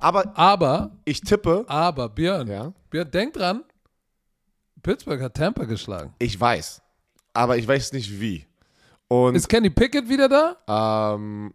Aber 0.00 0.36
Aber, 0.36 0.92
ich 1.04 1.20
tippe, 1.20 1.64
aber, 1.68 2.08
Björn, 2.08 2.48
ja, 2.48 2.72
Björn, 2.90 3.10
denk 3.10 3.34
dran, 3.34 3.64
Pittsburgh 4.82 5.20
hat 5.22 5.34
Tampa 5.34 5.64
geschlagen. 5.64 6.14
ich 6.18 6.38
weiß, 6.38 6.82
aber 7.32 7.56
ich 7.56 7.66
weiß 7.66 7.92
nicht 7.92 8.20
wie. 8.20 8.46
Und 9.08 9.34
Ist 9.34 9.48
Kenny 9.48 9.70
Pickett 9.70 10.08
wieder 10.08 10.28
da? 10.28 11.14
Ähm, 11.16 11.54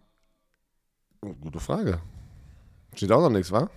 gute 1.41 1.59
Frage. 1.59 1.99
Steht 2.95 3.11
auch 3.11 3.21
noch 3.21 3.29
nichts, 3.29 3.51
wa? 3.51 3.69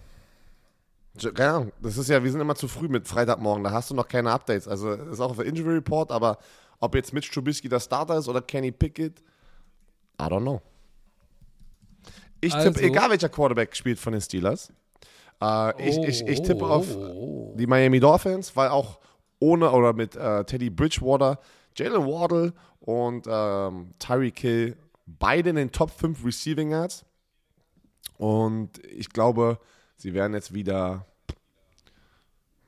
Keine 1.34 1.52
Ahnung. 1.52 1.72
Das 1.82 1.98
ist 1.98 2.08
ja, 2.08 2.22
wir 2.22 2.30
sind 2.30 2.40
immer 2.40 2.54
zu 2.54 2.68
früh 2.68 2.88
mit 2.88 3.06
Freitagmorgen. 3.06 3.64
Da 3.64 3.70
hast 3.70 3.90
du 3.90 3.94
noch 3.94 4.08
keine 4.08 4.30
Updates. 4.30 4.66
Also 4.66 4.92
ist 4.92 5.20
auch 5.20 5.30
auf 5.30 5.36
der 5.36 5.46
Injury 5.46 5.74
Report, 5.74 6.10
aber 6.10 6.38
ob 6.82 6.94
jetzt 6.96 7.12
Mitch 7.12 7.30
Trubisky 7.32 7.68
der 7.68 7.80
Starter 7.80 8.18
ist 8.18 8.28
oder 8.28 8.42
Kenny 8.42 8.72
Pickett, 8.72 9.20
I 10.20 10.24
don't 10.24 10.40
know. 10.42 10.60
Ich 12.40 12.52
Also- 12.54 12.70
tippe, 12.70 12.82
egal 12.84 13.08
welcher 13.10 13.28
Quarterback 13.28 13.74
spielt 13.76 13.98
von 13.98 14.12
den 14.12 14.20
Steelers, 14.20 14.72
äh, 15.40 15.88
ich, 15.88 15.96
ich, 15.98 16.26
ich 16.26 16.42
tippe 16.42 16.64
Oh, 16.64 16.68
auf 16.68 16.94
oh, 16.96 17.52
oh. 17.52 17.54
die 17.56 17.66
Miami 17.68 18.00
Dolphins, 18.00 18.54
weil 18.56 18.68
auch 18.68 18.98
ohne 19.38 19.70
oder 19.70 19.92
mit 19.92 20.16
äh, 20.16 20.44
Teddy 20.44 20.70
Bridgewater, 20.70 21.38
Jalen 21.76 22.04
Waddle 22.04 22.52
und 22.80 23.26
ähm, 23.28 23.90
Tyreek 24.00 24.38
Hill 24.40 24.76
beide 25.06 25.50
in 25.50 25.56
den 25.56 25.70
Top 25.72 25.90
5 25.90 26.24
Receiving 26.24 26.72
Yards. 26.72 27.04
Und 28.18 28.84
ich 28.86 29.08
glaube, 29.08 29.58
sie 29.96 30.14
werden 30.14 30.34
jetzt 30.34 30.52
wieder 30.52 31.06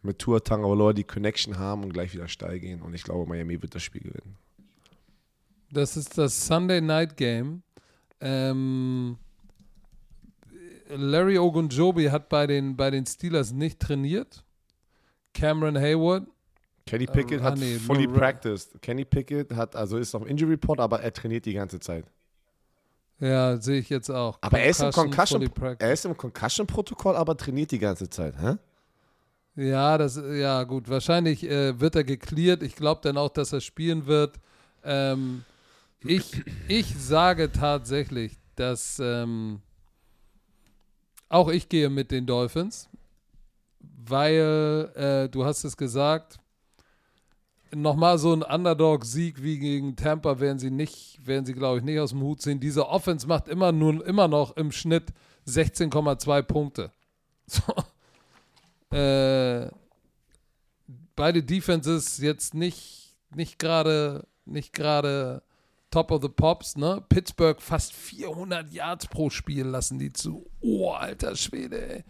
mit 0.05 0.19
Tua 0.19 0.41
Tagovailoa 0.41 0.93
die 0.93 1.05
Connection 1.05 1.59
haben 1.59 1.83
und 1.83 1.93
gleich 1.93 2.13
wieder 2.13 2.29
steil 2.29 2.61
gehen. 2.61 2.83
Und 2.83 2.95
ich 2.95 3.03
glaube, 3.03 3.29
Miami 3.29 3.61
wird 3.61 3.75
das 3.75 3.83
Spiel 3.83 4.03
gewinnen. 4.03 4.37
Das 5.73 5.97
ist 5.97 6.19
das 6.19 6.47
Sunday 6.47 6.81
Night 6.81 7.17
Game. 7.17 7.63
Ähm, 8.21 9.17
Larry 10.89 11.39
Ogunjobi 11.39 12.11
hat 12.11 12.29
bei 12.29 12.47
den, 12.47 12.77
bei 12.77 12.91
den 12.91 13.07
Steelers 13.07 13.53
nicht 13.53 13.81
trainiert. 13.81 14.45
Cameron 15.33 15.77
Hayward. 15.77 16.27
Kenny 16.87 17.07
Pickett 17.07 17.41
ah, 17.41 17.45
hat 17.45 17.59
nee, 17.59 17.79
fully 17.79 18.07
practiced. 18.07 18.81
Kenny 18.83 19.05
Pickett 19.05 19.53
hat, 19.55 19.75
also 19.75 19.97
ist 19.97 20.15
auf 20.15 20.27
Injury 20.27 20.53
Report, 20.53 20.81
aber 20.81 21.01
er 21.01 21.13
trainiert 21.13 21.47
die 21.47 21.55
ganze 21.55 21.81
Zeit. 21.81 22.05
Ja, 23.21 23.57
sehe 23.57 23.79
ich 23.79 23.89
jetzt 23.89 24.11
auch. 24.11 24.39
Aber 24.43 24.59
er 24.59 24.69
ist 24.69 24.83
im 24.83 24.91
Concussion, 24.91 25.49
er 25.79 25.93
ist 25.93 26.05
im 26.05 26.17
Concussion-Protokoll, 26.17 27.17
aber 27.17 27.37
trainiert 27.37 27.71
die 27.71 27.79
ganze 27.79 28.11
Zeit. 28.11 28.35
Hä? 28.39 28.57
Ja, 29.57 29.99
das, 29.99 30.17
ja, 30.17 30.65
gut. 30.65 30.89
Wahrscheinlich 30.89 31.49
äh, 31.49 31.79
wird 31.79 31.95
er 31.95 32.05
geklärt. 32.05 32.63
Ich 32.63 32.75
glaube 32.75 33.01
dann 33.03 33.17
auch, 33.17 33.29
dass 33.31 33.53
er 33.53 33.61
spielen 33.61 34.07
wird. 34.07 34.41
Ähm, 34.83 35.45
ich, 36.01 36.43
ich 36.69 36.95
sage 36.99 37.53
tatsächlich, 37.53 38.37
dass 38.57 38.99
ähm, 38.99 39.61
auch 41.29 41.49
ich 41.49 41.69
gehe 41.69 41.89
mit 41.89 42.11
den 42.11 42.27
Dolphins, 42.27 42.89
weil 43.81 44.91
äh, 44.95 45.29
du 45.29 45.45
hast 45.45 45.65
es 45.65 45.77
gesagt, 45.77 46.41
nochmal 47.73 48.19
so 48.19 48.33
ein 48.33 48.43
Underdog-Sieg 48.43 49.43
wie 49.43 49.59
gegen 49.59 49.97
Tampa 49.97 50.41
werden 50.41 50.59
sie 50.59 50.71
nicht, 50.71 51.25
werden 51.27 51.45
sie, 51.45 51.55
glaube 51.55 51.79
ich, 51.79 51.85
nicht 51.85 51.99
aus 51.99 52.11
dem 52.11 52.23
Hut 52.23 52.43
ziehen. 52.43 52.61
Diese 52.61 52.89
Offense 52.89 53.27
macht 53.27 53.49
immer 53.49 53.73
nur 53.73 54.05
immer 54.07 54.29
noch 54.29 54.57
im 54.57 54.73
Schnitt 54.73 55.13
16,2 55.47 56.43
Punkte. 56.43 56.91
So. 57.47 57.61
Äh, 58.91 59.71
beide 61.17 61.43
Defenses 61.43 62.19
jetzt 62.19 62.55
nicht, 62.55 63.17
nicht 63.35 63.59
gerade 63.59 64.27
nicht 64.47 64.73
gerade 64.73 65.43
Top 65.91 66.11
of 66.11 66.23
the 66.23 66.29
Pops, 66.29 66.77
ne? 66.77 67.03
Pittsburgh 67.09 67.61
fast 67.61 67.93
400 67.93 68.73
Yards 68.73 69.07
pro 69.07 69.31
Spiel 69.31 69.65
lassen 69.65 69.99
die 69.99 70.13
zu. 70.13 70.51
Oh, 70.61 70.91
alter 70.91 71.37
Schwede, 71.37 71.89
ey. 71.89 72.05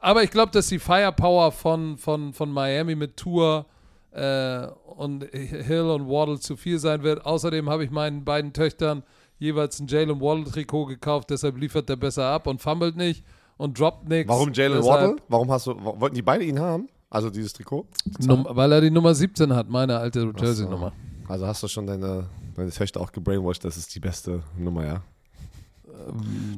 Aber 0.00 0.24
ich 0.24 0.30
glaube, 0.30 0.50
dass 0.50 0.66
die 0.66 0.80
Firepower 0.80 1.52
von, 1.52 1.98
von, 1.98 2.32
von 2.32 2.50
Miami 2.50 2.96
mit 2.96 3.16
Tour 3.16 3.66
äh, 4.10 4.66
und 4.96 5.24
Hill 5.32 5.82
und 5.82 6.08
Waddle 6.08 6.40
zu 6.40 6.56
viel 6.56 6.80
sein 6.80 7.04
wird. 7.04 7.24
Außerdem 7.24 7.70
habe 7.70 7.84
ich 7.84 7.90
meinen 7.90 8.24
beiden 8.24 8.52
Töchtern 8.52 9.04
jeweils 9.38 9.78
ein 9.78 9.86
Jalen 9.86 10.20
Waddle-Trikot 10.20 10.86
gekauft, 10.86 11.30
deshalb 11.30 11.58
liefert 11.58 11.88
der 11.88 11.94
besser 11.94 12.24
ab 12.24 12.48
und 12.48 12.60
fummelt 12.60 12.96
nicht 12.96 13.24
und 13.58 13.78
droppt 13.78 14.08
nichts. 14.08 14.28
Warum 14.30 14.52
Jalen 14.54 14.82
Waddle? 14.82 15.16
Warum 15.28 15.50
hast 15.50 15.66
du, 15.66 15.74
wo- 15.78 16.00
wollten 16.00 16.14
die 16.16 16.22
beide 16.22 16.44
ihn 16.44 16.58
haben? 16.58 16.88
Also 17.10 17.28
dieses 17.30 17.52
Trikot? 17.52 17.86
Num 18.20 18.46
weil 18.50 18.72
er 18.72 18.80
die 18.80 18.90
Nummer 18.90 19.14
17 19.14 19.54
hat, 19.54 19.68
meine 19.68 19.98
alte 19.98 20.32
Jersey-Nummer. 20.38 20.92
Also 21.28 21.46
hast 21.46 21.62
du 21.62 21.68
schon 21.68 21.86
deine, 21.86 22.26
deine 22.56 22.70
Töchter 22.70 23.00
auch 23.00 23.12
gebrainwashed, 23.12 23.64
das 23.64 23.76
ist 23.76 23.94
die 23.94 24.00
beste 24.00 24.42
Nummer, 24.56 24.86
ja? 24.86 25.02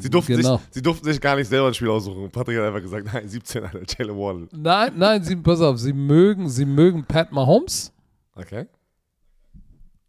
Sie 0.00 0.10
durften, 0.10 0.36
genau. 0.36 0.58
sich, 0.58 0.66
sie 0.70 0.82
durften 0.82 1.04
sich 1.06 1.20
gar 1.20 1.34
nicht 1.34 1.48
selber 1.48 1.68
ein 1.68 1.74
Spiel 1.74 1.88
aussuchen. 1.88 2.30
Patrick 2.30 2.58
hat 2.58 2.66
einfach 2.66 2.82
gesagt, 2.82 3.06
nein, 3.12 3.28
17, 3.28 3.64
Alter, 3.64 3.80
Jalen 3.98 4.16
Waddle. 4.16 4.48
Nein, 4.52 4.92
nein, 4.96 5.24
sie, 5.24 5.34
pass 5.36 5.60
auf, 5.60 5.78
sie 5.78 5.92
mögen, 5.92 6.48
sie 6.48 6.64
mögen 6.66 7.04
Pat 7.04 7.32
Mahomes 7.32 7.92
Okay. 8.36 8.66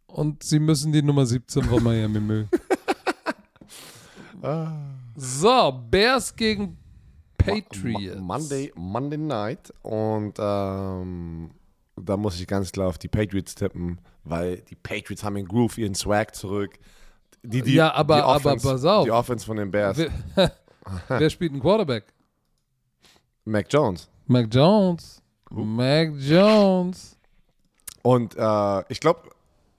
und 0.06 0.42
sie 0.42 0.58
müssen 0.60 0.92
die 0.92 1.02
Nummer 1.02 1.24
17 1.26 1.62
von 1.64 1.82
Miami 1.82 2.20
mögen. 2.20 2.48
Ah. 4.42 4.72
So, 5.14 5.80
Bears 5.90 6.34
gegen 6.34 6.76
Patriots. 7.44 8.16
Mo- 8.20 8.22
Monday, 8.22 8.72
Monday 8.74 9.18
Night 9.18 9.72
und 9.82 10.34
ähm, 10.38 11.50
da 11.96 12.16
muss 12.16 12.40
ich 12.40 12.46
ganz 12.46 12.72
klar 12.72 12.88
auf 12.88 12.98
die 12.98 13.08
Patriots 13.08 13.54
tippen, 13.54 14.00
weil 14.24 14.58
die 14.62 14.74
Patriots 14.76 15.22
haben 15.24 15.34
den 15.36 15.46
Groove, 15.46 15.78
ihren 15.78 15.94
Swag 15.94 16.34
zurück. 16.34 16.78
Die, 17.42 17.62
die, 17.62 17.74
Ja, 17.74 17.92
aber- 17.94 18.16
die 18.16 18.22
aber 18.22 18.36
Offense, 18.36 18.68
pass 18.68 18.84
auf. 18.84 19.04
Die 19.04 19.10
Offense 19.10 19.44
von 19.44 19.56
den 19.56 19.70
Bears. 19.70 19.98
Wer, 19.98 20.52
wer 21.08 21.30
spielt 21.30 21.52
einen 21.52 21.60
Quarterback? 21.60 22.04
Mac 23.44 23.66
Jones. 23.70 24.08
Mac 24.26 24.46
Jones. 24.52 25.20
Mac 25.50 26.12
Jones. 26.18 27.18
Und 28.02 28.34
äh, 28.36 28.84
ich 28.88 29.00
glaube, 29.00 29.28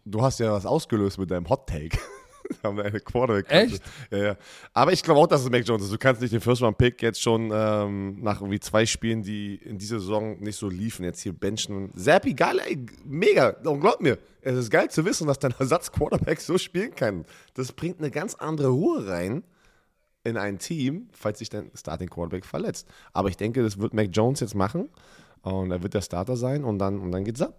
du 0.05 0.21
hast 0.21 0.39
ja 0.39 0.51
was 0.51 0.65
ausgelöst 0.65 1.17
mit 1.17 1.31
deinem 1.31 1.49
Hot 1.49 1.67
Take. 1.67 1.97
Wir 2.61 2.69
haben 2.69 2.79
eine 2.79 2.99
Quarterback. 2.99 3.45
Echt? 3.49 3.81
Ja, 4.11 4.17
ja. 4.17 4.35
Aber 4.73 4.91
ich 4.93 5.01
glaube 5.03 5.19
auch, 5.19 5.27
dass 5.27 5.41
es 5.41 5.49
Mac 5.49 5.65
Jones 5.67 5.83
ist. 5.83 5.91
Du 5.93 5.97
kannst 5.97 6.21
nicht 6.21 6.33
den 6.33 6.41
First 6.41 6.61
Round 6.61 6.77
Pick 6.77 7.01
jetzt 7.01 7.21
schon 7.21 7.51
ähm, 7.53 8.21
nach 8.21 8.41
irgendwie 8.41 8.59
zwei 8.59 8.85
Spielen, 8.85 9.21
die 9.23 9.55
in 9.55 9.77
dieser 9.77 9.99
Saison 9.99 10.39
nicht 10.39 10.57
so 10.57 10.69
liefen, 10.69 11.03
jetzt 11.05 11.21
hier 11.21 11.33
benchen. 11.33 11.91
Zappi, 11.95 12.33
geil, 12.33 12.59
ey, 12.65 12.85
mega. 13.05 13.49
Und 13.65 13.79
glaub 13.81 14.01
mir, 14.01 14.17
es 14.41 14.55
ist 14.57 14.69
geil 14.69 14.89
zu 14.89 15.05
wissen, 15.05 15.27
dass 15.27 15.39
dein 15.39 15.53
Ersatz-Quarterback 15.59 16.39
so 16.41 16.57
spielen 16.57 16.93
kann. 16.95 17.25
Das 17.53 17.71
bringt 17.71 17.99
eine 17.99 18.11
ganz 18.11 18.35
andere 18.35 18.69
Ruhe 18.69 19.07
rein 19.07 19.43
in 20.25 20.37
ein 20.37 20.57
Team, 20.59 21.09
falls 21.11 21.39
sich 21.39 21.49
dein 21.49 21.69
Starting 21.75 22.09
Quarterback 22.09 22.45
verletzt. 22.45 22.87
Aber 23.11 23.29
ich 23.29 23.37
denke, 23.37 23.61
das 23.61 23.77
wird 23.79 23.93
Mac 23.93 24.09
Jones 24.13 24.39
jetzt 24.39 24.55
machen. 24.55 24.89
Und 25.41 25.71
er 25.71 25.83
wird 25.83 25.93
der 25.93 26.01
Starter 26.01 26.37
sein 26.37 26.63
und 26.63 26.79
dann, 26.79 26.99
und 26.99 27.11
dann 27.11 27.25
geht's 27.25 27.41
ab. 27.41 27.57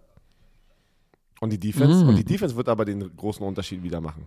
Und 1.41 1.51
die 1.51 1.59
Defense, 1.59 2.03
Mm. 2.03 2.09
und 2.09 2.15
die 2.15 2.23
Defense 2.23 2.55
wird 2.55 2.67
aber 2.69 2.85
den 2.85 3.15
großen 3.15 3.45
Unterschied 3.45 3.83
wieder 3.83 4.01
machen. 4.01 4.25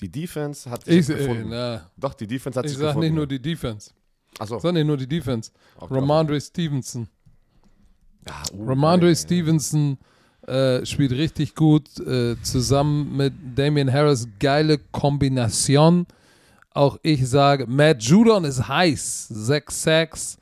Die 0.00 0.08
Defense 0.10 0.70
hat 0.70 0.84
sich 0.84 0.96
Ich, 0.98 1.08
äh, 1.10 1.14
gefunden. 1.18 1.48
na, 1.50 1.90
Doch, 1.96 2.14
die 2.14 2.26
Defense 2.26 2.58
hat 2.58 2.64
ich 2.66 2.72
sich 2.72 2.78
sag 2.80 2.88
gefunden. 2.88 3.06
nicht 3.08 3.14
nur 3.16 3.26
die 3.26 3.40
Defense. 3.40 3.90
Achso. 4.38 4.56
Ich 4.56 4.62
sag 4.62 4.72
nicht 4.72 4.86
nur 4.86 4.96
die 4.96 5.06
Defense. 5.06 5.50
Okay. 5.76 5.94
Ramondre 5.94 6.40
Stevenson. 6.40 7.08
Ja, 8.26 8.42
uh, 8.54 8.66
Ramondre 8.66 9.08
ey. 9.08 9.16
Stevenson 9.16 9.98
äh, 10.46 10.84
spielt 10.86 11.12
richtig 11.12 11.54
gut. 11.54 11.98
Äh, 12.00 12.36
zusammen 12.42 13.16
mit 13.16 13.34
Damian 13.54 13.92
Harris. 13.92 14.26
Geile 14.38 14.78
Kombination. 14.78 16.06
Auch 16.74 16.98
ich 17.02 17.28
sage, 17.28 17.66
Matt 17.66 18.02
Judon 18.02 18.44
ist 18.44 18.66
heiß. 18.66 19.28
Sechs 19.28 19.82
Sacks. 19.82 20.38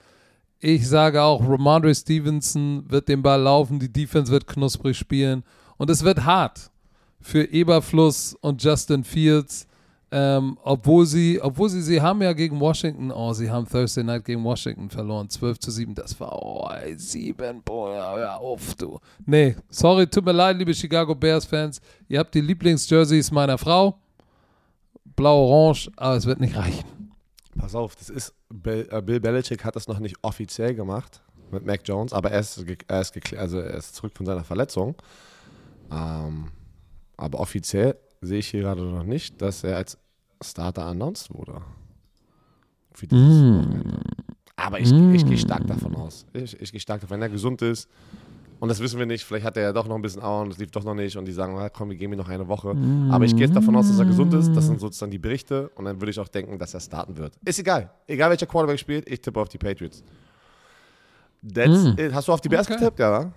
Ich 0.61 0.87
sage 0.87 1.21
auch, 1.23 1.43
Ramondre 1.43 1.95
Stevenson 1.95 2.85
wird 2.89 3.09
den 3.09 3.23
Ball 3.23 3.41
laufen. 3.43 3.81
Die 3.81 3.93
Defense 3.93 4.31
wird 4.31 4.47
knusprig 4.47 4.97
spielen. 4.97 5.43
Und 5.77 5.91
es 5.91 6.05
wird 6.05 6.25
hart 6.25 6.71
für 7.21 7.45
Eberfluss 7.45 8.35
und 8.41 8.63
Justin 8.63 9.05
Fields. 9.05 9.67
Ähm, 10.13 10.59
obwohl 10.65 11.07
sie, 11.07 11.41
obwohl 11.41 11.69
sie, 11.69 11.83
sie 11.83 12.03
haben 12.03 12.21
ja 12.21 12.33
gegen 12.33 12.59
Washington, 12.59 13.13
oh, 13.13 13.33
sie 13.33 13.49
haben 13.49 13.69
Thursday 13.69 14.03
Night 14.03 14.25
gegen 14.25 14.43
Washington 14.43 14.91
verloren, 14.91 15.29
12 15.29 15.61
zu 15.61 15.71
7, 15.71 15.95
das 15.95 16.19
war, 16.19 16.33
oh, 16.43 16.69
ey, 16.69 16.99
7, 16.99 17.63
boah, 17.63 18.19
ja, 18.19 18.37
auf, 18.37 18.75
du. 18.75 18.99
Nee, 19.25 19.55
sorry, 19.69 20.09
tut 20.09 20.25
mir 20.25 20.33
leid, 20.33 20.59
liebe 20.59 20.75
Chicago 20.75 21.15
Bears-Fans, 21.15 21.81
ihr 22.09 22.19
habt 22.19 22.35
die 22.35 22.41
Lieblingsjerseys 22.41 23.31
meiner 23.31 23.57
Frau, 23.57 24.01
blau-orange, 25.15 25.89
aber 25.97 26.17
es 26.17 26.27
wird 26.27 26.41
nicht 26.41 26.57
reichen. 26.57 27.13
Pass 27.57 27.77
auf, 27.77 27.95
das 27.95 28.11
ist, 28.11 28.35
Bill, 28.49 28.89
äh, 28.91 29.01
Bill 29.01 29.21
Belichick 29.21 29.65
hat 29.65 29.77
das 29.77 29.87
noch 29.87 30.01
nicht 30.01 30.17
offiziell 30.23 30.75
gemacht 30.75 31.23
mit 31.53 31.65
Mac 31.65 31.83
Jones, 31.85 32.13
aber 32.13 32.33
er 32.33 32.41
ist, 32.41 32.65
er 32.89 33.01
ist, 33.01 33.35
also 33.37 33.61
er 33.61 33.75
ist 33.75 33.95
zurück 33.95 34.13
von 34.17 34.27
seiner 34.27 34.43
Verletzung. 34.43 34.97
Ähm, 35.93 36.51
aber 37.21 37.41
offiziell 37.41 37.97
sehe 38.21 38.39
ich 38.39 38.49
hier 38.49 38.63
gerade 38.63 38.83
noch 38.83 39.05
nicht, 39.05 39.41
dass 39.41 39.65
er 39.65 39.77
als 39.77 39.99
Starter 40.43 40.87
announced 40.87 41.33
wurde. 41.33 41.61
Mm. 43.11 43.63
Aber 44.57 44.79
ich, 44.81 44.91
mm. 44.91 45.15
ich 45.15 45.25
gehe 45.25 45.39
stark 45.39 45.67
davon 45.67 45.95
aus. 45.97 46.27
Ich, 46.33 46.61
ich 46.61 46.73
gehe 46.73 46.81
stark 46.81 47.01
davon, 47.01 47.17
wenn 47.17 47.23
er 47.23 47.29
gesund 47.29 47.63
ist. 47.63 47.89
Und 48.59 48.69
das 48.69 48.79
wissen 48.81 48.99
wir 48.99 49.07
nicht. 49.07 49.25
Vielleicht 49.25 49.47
hat 49.47 49.57
er 49.57 49.63
ja 49.63 49.73
doch 49.73 49.87
noch 49.87 49.97
ein 49.97 50.03
bisschen 50.03 50.23
Auer 50.23 50.43
und 50.43 50.53
es 50.53 50.59
lief 50.59 50.71
doch 50.71 50.85
noch 50.85 50.95
nicht. 50.95 51.17
Und 51.17 51.25
die 51.25 51.33
sagen, 51.33 51.57
komm, 51.73 51.89
wir 51.89 51.97
geben 51.97 52.13
ihm 52.13 52.19
noch 52.19 52.29
eine 52.29 52.47
Woche. 52.47 52.75
Mm. 52.75 53.11
Aber 53.11 53.25
ich 53.25 53.33
gehe 53.33 53.47
jetzt 53.47 53.57
davon 53.57 53.75
aus, 53.77 53.89
dass 53.89 53.99
er 53.99 54.05
gesund 54.05 54.35
ist. 54.35 54.55
Das 54.55 54.67
sind 54.67 54.81
sozusagen 54.81 55.11
die 55.11 55.19
Berichte. 55.19 55.71
Und 55.77 55.87
dann 55.87 56.01
würde 56.01 56.11
ich 56.11 56.21
auch 56.21 56.29
denken, 56.29 56.59
dass 56.59 56.75
er 56.75 56.81
starten 56.81 57.17
wird. 57.17 57.33
Ist 57.45 57.59
egal. 57.59 57.91
Egal 58.07 58.29
welcher 58.31 58.47
Quarterback 58.47 58.79
spielt, 58.79 59.09
ich 59.09 59.21
tippe 59.21 59.41
auf 59.41 59.49
die 59.49 59.59
Patriots. 59.59 60.03
Mm. 61.43 62.13
Hast 62.13 62.29
du 62.29 62.33
auf 62.33 62.41
die 62.43 62.51
Bears 62.51 62.67
okay. 62.67 62.79
getippt, 62.79 62.99
ja? 62.99 63.33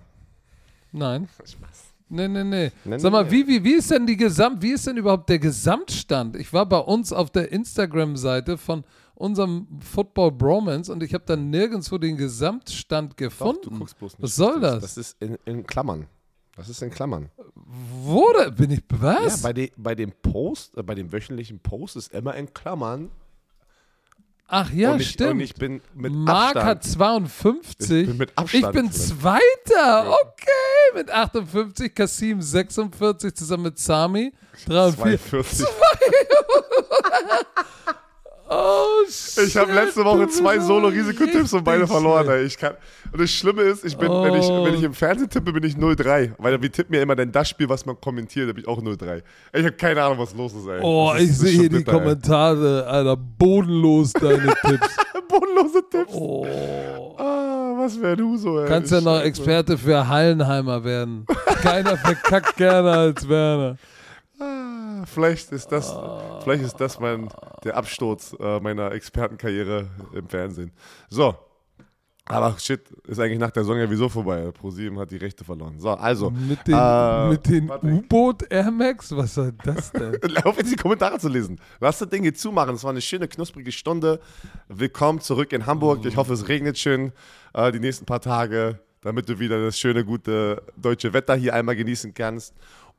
Nein. 0.92 1.28
Spaß. 1.42 1.93
Nee, 2.08 2.28
nee, 2.28 2.44
nee. 2.44 2.70
nee 2.84 2.98
Sag 2.98 3.12
mal, 3.12 3.30
wie, 3.30 3.46
wie, 3.46 3.64
wie 3.64 3.74
ist 3.74 3.90
denn 3.90 4.06
die 4.06 4.16
Gesamt, 4.16 4.62
wie 4.62 4.72
ist 4.72 4.86
denn 4.86 4.96
überhaupt 4.96 5.28
der 5.28 5.38
Gesamtstand? 5.38 6.36
Ich 6.36 6.52
war 6.52 6.66
bei 6.66 6.78
uns 6.78 7.12
auf 7.12 7.30
der 7.30 7.50
Instagram-Seite 7.50 8.58
von 8.58 8.84
unserem 9.14 9.66
Football 9.80 10.32
Bromance 10.32 10.92
und 10.92 11.02
ich 11.02 11.14
habe 11.14 11.24
da 11.26 11.36
nirgendwo 11.36 11.98
den 11.98 12.16
Gesamtstand 12.16 13.16
gefunden. 13.16 13.60
Doch, 13.62 13.70
du 13.70 13.78
guckst 13.78 13.98
bloß 13.98 14.12
nicht. 14.12 14.22
Was 14.22 14.36
soll 14.36 14.60
das? 14.60 14.80
Das 14.80 14.96
ist 14.96 15.16
in, 15.20 15.38
in 15.44 15.66
Klammern. 15.66 16.06
Das 16.56 16.68
ist 16.68 16.82
in 16.82 16.90
Klammern. 16.90 17.30
Wo 17.54 18.24
da, 18.36 18.50
bin 18.50 18.70
ich 18.70 18.82
was? 18.88 19.42
Ja, 19.42 19.48
bei, 19.48 19.52
de, 19.52 19.72
bei 19.76 19.94
dem 19.94 20.12
Post, 20.12 20.76
äh, 20.76 20.82
bei 20.82 20.94
dem 20.94 21.12
wöchentlichen 21.12 21.58
Post 21.58 21.96
ist 21.96 22.12
immer 22.12 22.34
in 22.34 22.52
Klammern 22.52 23.10
Ach 24.46 24.70
ja, 24.70 24.92
und 24.92 25.00
ich, 25.00 25.10
stimmt. 25.10 25.30
Und 25.32 25.40
ich 25.40 25.54
bin 25.54 25.80
mit 25.94 26.12
Mark 26.12 26.56
Abstand. 26.56 26.66
hat 26.66 26.84
52. 26.84 28.00
Ich 28.02 28.06
bin 28.08 28.16
mit 28.18 28.32
Abstand. 28.36 28.64
Ich 28.64 28.70
bin 28.70 28.92
Zweiter. 28.92 30.10
Okay, 30.10 30.94
mit 30.94 31.10
58. 31.10 31.94
Kasim 31.94 32.42
46 32.42 33.34
zusammen 33.34 33.64
mit 33.64 33.78
Sami 33.78 34.32
43. 34.66 35.66
Oh, 38.48 39.04
shit. 39.08 39.48
Ich 39.48 39.56
habe 39.56 39.72
letzte 39.72 40.04
Woche 40.04 40.28
zwei 40.28 40.58
Solo-Risikotipps 40.58 41.52
und 41.54 41.64
beide 41.64 41.86
verloren. 41.86 42.28
Ey. 42.28 42.44
Ich 42.44 42.58
kann, 42.58 42.74
und 43.10 43.20
das 43.20 43.30
Schlimme 43.30 43.62
ist, 43.62 43.84
ich 43.84 43.96
bin, 43.96 44.08
oh. 44.08 44.22
wenn, 44.22 44.34
ich, 44.34 44.48
wenn 44.48 44.74
ich 44.74 44.82
im 44.82 44.92
Fernsehen 44.92 45.30
tippe, 45.30 45.52
bin 45.52 45.64
ich 45.64 45.74
0-3. 45.74 46.32
Weil 46.36 46.60
wir 46.60 46.70
tippen 46.70 46.94
ja 46.94 47.02
immer 47.02 47.16
dann 47.16 47.32
das 47.32 47.48
Spiel, 47.48 47.68
was 47.68 47.86
man 47.86 47.98
kommentiert, 48.00 48.48
da 48.48 48.52
bin 48.52 48.62
ich 48.62 48.68
auch 48.68 48.80
0-3. 48.82 49.22
Ich 49.52 49.64
habe 49.64 49.72
keine 49.72 50.02
Ahnung, 50.02 50.18
was 50.18 50.34
los 50.34 50.52
ist, 50.52 50.66
ey. 50.66 50.80
Oh, 50.82 51.12
ist, 51.16 51.22
ich 51.22 51.38
sehe 51.38 51.60
hier 51.60 51.68
die 51.70 51.84
Kommentare, 51.84 52.86
Alter. 52.86 53.16
Bodenlos 53.16 54.12
deine 54.12 54.54
Tipps. 54.66 54.96
Bodenlose 55.28 55.82
Tipps. 55.90 56.12
Oh. 56.12 56.46
Ah, 57.16 57.74
was 57.78 58.00
wäre 58.00 58.16
du 58.16 58.36
so, 58.36 58.60
ey. 58.60 58.68
Kannst 58.68 58.92
ja 58.92 59.00
noch 59.00 59.20
Experte 59.20 59.78
für 59.78 60.06
Hallenheimer 60.06 60.84
werden. 60.84 61.24
Keiner 61.62 61.96
verkackt 61.96 62.56
gerne 62.56 62.90
als 62.90 63.28
Werner. 63.28 63.76
Vielleicht 65.06 65.52
ist 65.52 65.68
das, 65.68 65.94
vielleicht 66.42 66.64
ist 66.64 66.76
das 66.76 66.98
mein, 67.00 67.28
der 67.64 67.76
Absturz 67.76 68.34
äh, 68.38 68.60
meiner 68.60 68.92
Expertenkarriere 68.92 69.88
im 70.12 70.28
Fernsehen. 70.28 70.72
So. 71.08 71.34
Aber 72.26 72.56
shit, 72.58 72.90
ist 73.06 73.20
eigentlich 73.20 73.38
nach 73.38 73.50
der 73.50 73.64
Saison 73.64 73.78
ja 73.78 73.90
wieso 73.90 74.08
vorbei. 74.08 74.50
ProSieben 74.50 74.98
hat 74.98 75.10
die 75.10 75.18
Rechte 75.18 75.44
verloren. 75.44 75.78
So, 75.78 75.90
also. 75.90 76.30
Mit 76.30 76.66
den, 76.66 76.74
äh, 76.74 77.38
den 77.38 77.70
U-Boot 77.70 78.50
Air 78.50 78.70
Max? 78.70 79.14
Was 79.14 79.34
soll 79.34 79.52
das 79.62 79.92
denn? 79.92 80.18
Lauf 80.22 80.56
jetzt 80.56 80.72
die 80.72 80.76
Kommentare 80.76 81.18
zu 81.18 81.28
lesen. 81.28 81.60
Lass 81.80 81.98
das 81.98 82.08
Ding 82.08 82.24
jetzt 82.24 82.40
zumachen. 82.40 82.72
Das 82.72 82.82
war 82.82 82.92
eine 82.92 83.02
schöne, 83.02 83.28
knusprige 83.28 83.72
Stunde. 83.72 84.20
Willkommen 84.68 85.20
zurück 85.20 85.52
in 85.52 85.66
Hamburg. 85.66 86.06
Ich 86.06 86.16
hoffe, 86.16 86.32
es 86.32 86.48
regnet 86.48 86.78
schön 86.78 87.12
äh, 87.52 87.70
die 87.72 87.80
nächsten 87.80 88.06
paar 88.06 88.22
Tage, 88.22 88.80
damit 89.02 89.28
du 89.28 89.38
wieder 89.38 89.62
das 89.62 89.78
schöne, 89.78 90.02
gute 90.02 90.62
deutsche 90.78 91.12
Wetter 91.12 91.34
hier 91.34 91.52
einmal 91.52 91.76
genießen 91.76 92.14
kannst. 92.14 92.54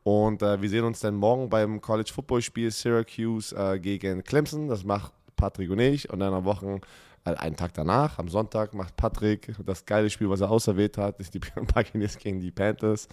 Und 0.06 0.44
äh, 0.44 0.62
wir 0.62 0.70
sehen 0.70 0.84
uns 0.84 1.00
dann 1.00 1.16
morgen 1.16 1.50
beim 1.50 1.82
College 1.82 2.12
Football 2.14 2.44
Spiel 2.44 2.70
Syracuse 2.70 3.56
äh, 3.56 3.80
gegen 3.80 4.24
Clemson. 4.24 4.68
Das 4.68 4.84
macht 4.84 5.12
Patrick 5.36 5.72
und 5.72 5.80
ich. 5.80 6.12
Und 6.12 6.20
dann 6.20 6.32
am 6.32 6.46
Wochen, 6.46 6.80
äh, 7.26 7.34
einen 7.34 7.56
Tag 7.56 7.74
danach, 7.74 8.20
am 8.20 8.30
Sonntag, 8.30 8.76
macht 8.76 8.96
Patrick 8.96 9.56
das 9.66 9.84
geile 9.84 10.08
Spiel, 10.12 10.30
was 10.30 10.42
er 10.42 10.52
auserwählt 10.52 11.00
hat, 11.00 11.20
ist 11.20 11.34
die 11.34 11.40
Buccaneers 11.74 12.20
gegen 12.20 12.40
die 12.40 12.52
Panthers. 12.52 13.08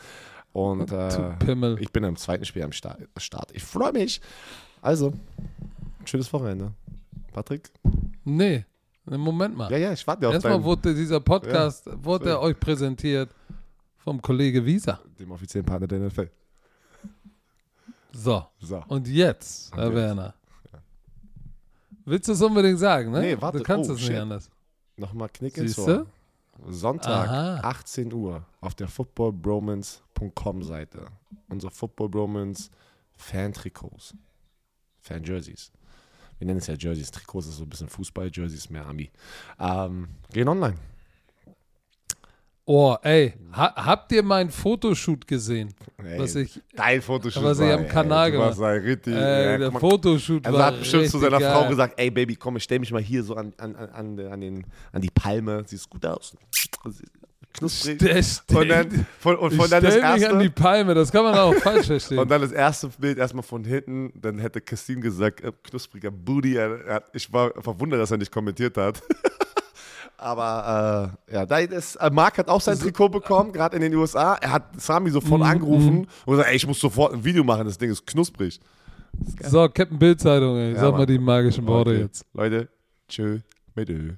Und 0.53 0.93
äh, 0.93 1.79
ich 1.81 1.91
bin 1.91 2.05
im 2.05 2.17
zweiten 2.17 2.45
Spiel 2.45 2.63
am 2.63 2.73
Start. 2.73 3.01
Ich 3.55 3.65
freue 3.65 3.93
mich. 3.93 4.21
Also, 4.83 5.15
schönes 6.05 6.31
Wochenende. 6.31 6.75
Patrick? 7.33 7.71
Nee, 8.23 8.67
Moment 9.07 9.57
mal. 9.57 9.71
Ja, 9.71 9.79
ja, 9.79 9.93
ich 9.95 10.07
warte 10.07 10.29
auf 10.29 10.35
Erstmal 10.35 10.63
wurde 10.63 10.95
dieser 10.95 11.21
Podcast, 11.21 11.87
ja, 11.87 12.05
wurde 12.05 12.39
euch 12.39 12.61
präsentiert 12.61 13.31
vom 13.97 14.21
Kollege 14.21 14.63
Wieser. 14.67 15.01
Dem 15.19 15.31
offiziellen 15.31 15.65
Partner 15.65 15.87
der 15.87 16.01
NFL. 16.01 16.29
So. 18.13 18.45
so. 18.61 18.83
Und 18.89 19.09
jetzt, 19.09 19.75
Herr. 19.75 19.95
Werner. 19.95 20.35
Ja. 20.73 20.79
Willst 22.05 22.29
du 22.29 22.33
es 22.33 22.43
unbedingt 22.43 22.79
sagen, 22.79 23.11
ne? 23.11 23.21
Nee, 23.21 23.41
warte. 23.41 23.59
Du 23.59 23.65
kannst 23.65 23.91
oh, 23.91 23.95
es 23.95 24.01
nicht 24.01 24.19
anders. 24.19 24.51
Nochmal 24.97 25.29
Knick 25.31 25.57
ins 25.57 25.79
Ohr. 25.79 26.07
Sonntag, 26.69 27.29
Aha. 27.29 27.61
18 27.63 28.13
Uhr, 28.13 28.45
auf 28.61 28.75
der 28.75 28.89
footballbromance.com 28.89 30.63
Seite. 30.63 31.07
Unsere 31.49 31.73
Football 31.73 32.09
Bromance 32.09 32.71
Fan-Trikots. 33.17 34.15
Fan-Jerseys. 35.01 35.73
Wir 36.39 36.47
nennen 36.47 36.59
es 36.59 36.67
ja 36.67 36.75
Jerseys. 36.75 37.11
Trikots 37.11 37.47
ist 37.47 37.57
so 37.57 37.65
ein 37.65 37.69
bisschen 37.69 37.89
Fußball-Jerseys, 37.89 38.71
mehr 38.71 38.87
Ami. 38.87 39.11
Ähm, 39.59 40.09
gehen 40.33 40.49
online. 40.49 40.77
Oh, 42.65 42.97
ey, 43.03 43.35
ha, 43.53 43.75
habt 43.75 44.13
ihr 44.13 44.23
meinen 44.23 44.51
Fotoshoot 44.51 45.27
gesehen? 45.27 45.75
Ey, 45.99 46.19
was 46.19 46.37
ich, 46.37 46.61
dein 46.77 47.03
Fotoshoot 47.03 47.43
was 47.43 47.59
war, 47.59 47.67
ich 47.67 47.73
am 47.73 47.89
Kanal 47.89 48.27
ey, 48.27 48.33
gemacht 48.33 48.57
habe. 48.57 48.83
Richtig, 48.83 49.15
äh, 49.15 49.53
ja, 49.53 49.59
der 49.59 49.73
Fotoshoot 49.73 50.47
also 50.47 50.59
war 50.59 50.67
hat 50.67 50.79
bestimmt 50.79 51.09
zu 51.09 51.19
seiner 51.19 51.41
geil. 51.41 51.53
Frau 51.53 51.69
gesagt, 51.69 51.95
ey 51.99 52.11
Baby, 52.11 52.37
komm, 52.37 52.57
ich 52.57 52.63
stell 52.63 52.79
mich 52.79 52.93
mal 52.93 53.03
hier 53.03 53.25
so 53.25 53.35
an, 53.35 53.53
an, 53.59 53.75
an, 53.75 54.21
an, 54.21 54.41
den, 54.41 54.65
an 54.93 55.03
die 55.03 55.11
Palme. 55.11 55.65
Siehst 55.67 55.91
gut 55.91 56.07
aus. 56.07 56.37
Knusprig. 57.53 58.01
Und 58.55 58.69
dann, 58.69 59.07
von, 59.19 59.37
und 59.37 59.55
von 59.55 59.69
dann 59.69 59.83
das 59.83 59.97
erste, 59.97 60.19
mich 60.19 60.29
an 60.29 60.39
die 60.39 60.49
Palme, 60.49 60.95
das 60.95 61.11
kann 61.13 61.25
man 61.25 61.35
auch 61.35 61.55
falsch 61.55 61.87
verstehen. 61.87 62.19
Und 62.19 62.31
dann 62.31 62.41
das 62.41 62.53
erste 62.53 62.89
Bild 62.89 63.19
erstmal 63.19 63.43
von 63.43 63.65
hinten, 63.65 64.13
dann 64.15 64.39
hätte 64.39 64.61
Christine 64.61 65.01
gesagt, 65.01 65.43
äh, 65.43 65.53
knuspriger 65.65 66.11
Booty. 66.11 66.59
ich 67.13 67.33
war 67.33 67.51
verwundert, 67.61 68.01
dass 68.01 68.11
er 68.11 68.19
nicht 68.19 68.33
kommentiert 68.33 68.77
hat. 68.77 69.03
Aber 70.23 71.19
äh, 71.29 71.35
ja, 71.35 71.47
da 71.47 71.59
ist, 71.59 71.97
äh, 71.97 72.11
Mark 72.11 72.39
hat 72.39 72.49
auch 72.49 72.61
sein 72.61 72.79
Trikot 72.79 73.09
bekommen, 73.09 73.53
gerade 73.53 73.77
in 73.77 73.83
den 73.83 73.95
USA. 73.95 74.35
Er 74.35 74.53
hat 74.53 74.81
Sami 74.81 75.11
sofort 75.11 75.41
mm, 75.41 75.45
angerufen 75.45 75.95
mm. 76.03 76.07
und 76.27 76.37
gesagt, 76.37 76.49
ey, 76.49 76.57
ich 76.57 76.67
muss 76.67 76.79
sofort 76.79 77.13
ein 77.13 77.25
Video 77.25 77.43
machen, 77.43 77.65
das 77.65 77.77
Ding 77.77 77.91
ist 77.91 78.07
knusprig. 78.07 78.61
Ist 79.39 79.51
so, 79.51 79.69
Captain 79.69 79.99
Bild-Zeitung, 79.99 80.57
ey. 80.57 80.73
Ja, 80.73 80.81
Sag 80.81 80.91
Mann. 80.91 81.01
mal 81.01 81.07
die 81.07 81.19
magischen 81.19 81.67
Worte 81.67 81.91
okay. 81.91 82.01
jetzt. 82.03 82.25
Leute, 82.33 82.69
tschö, 83.09 83.41
mit 83.75 83.91
Ö. 83.91 84.13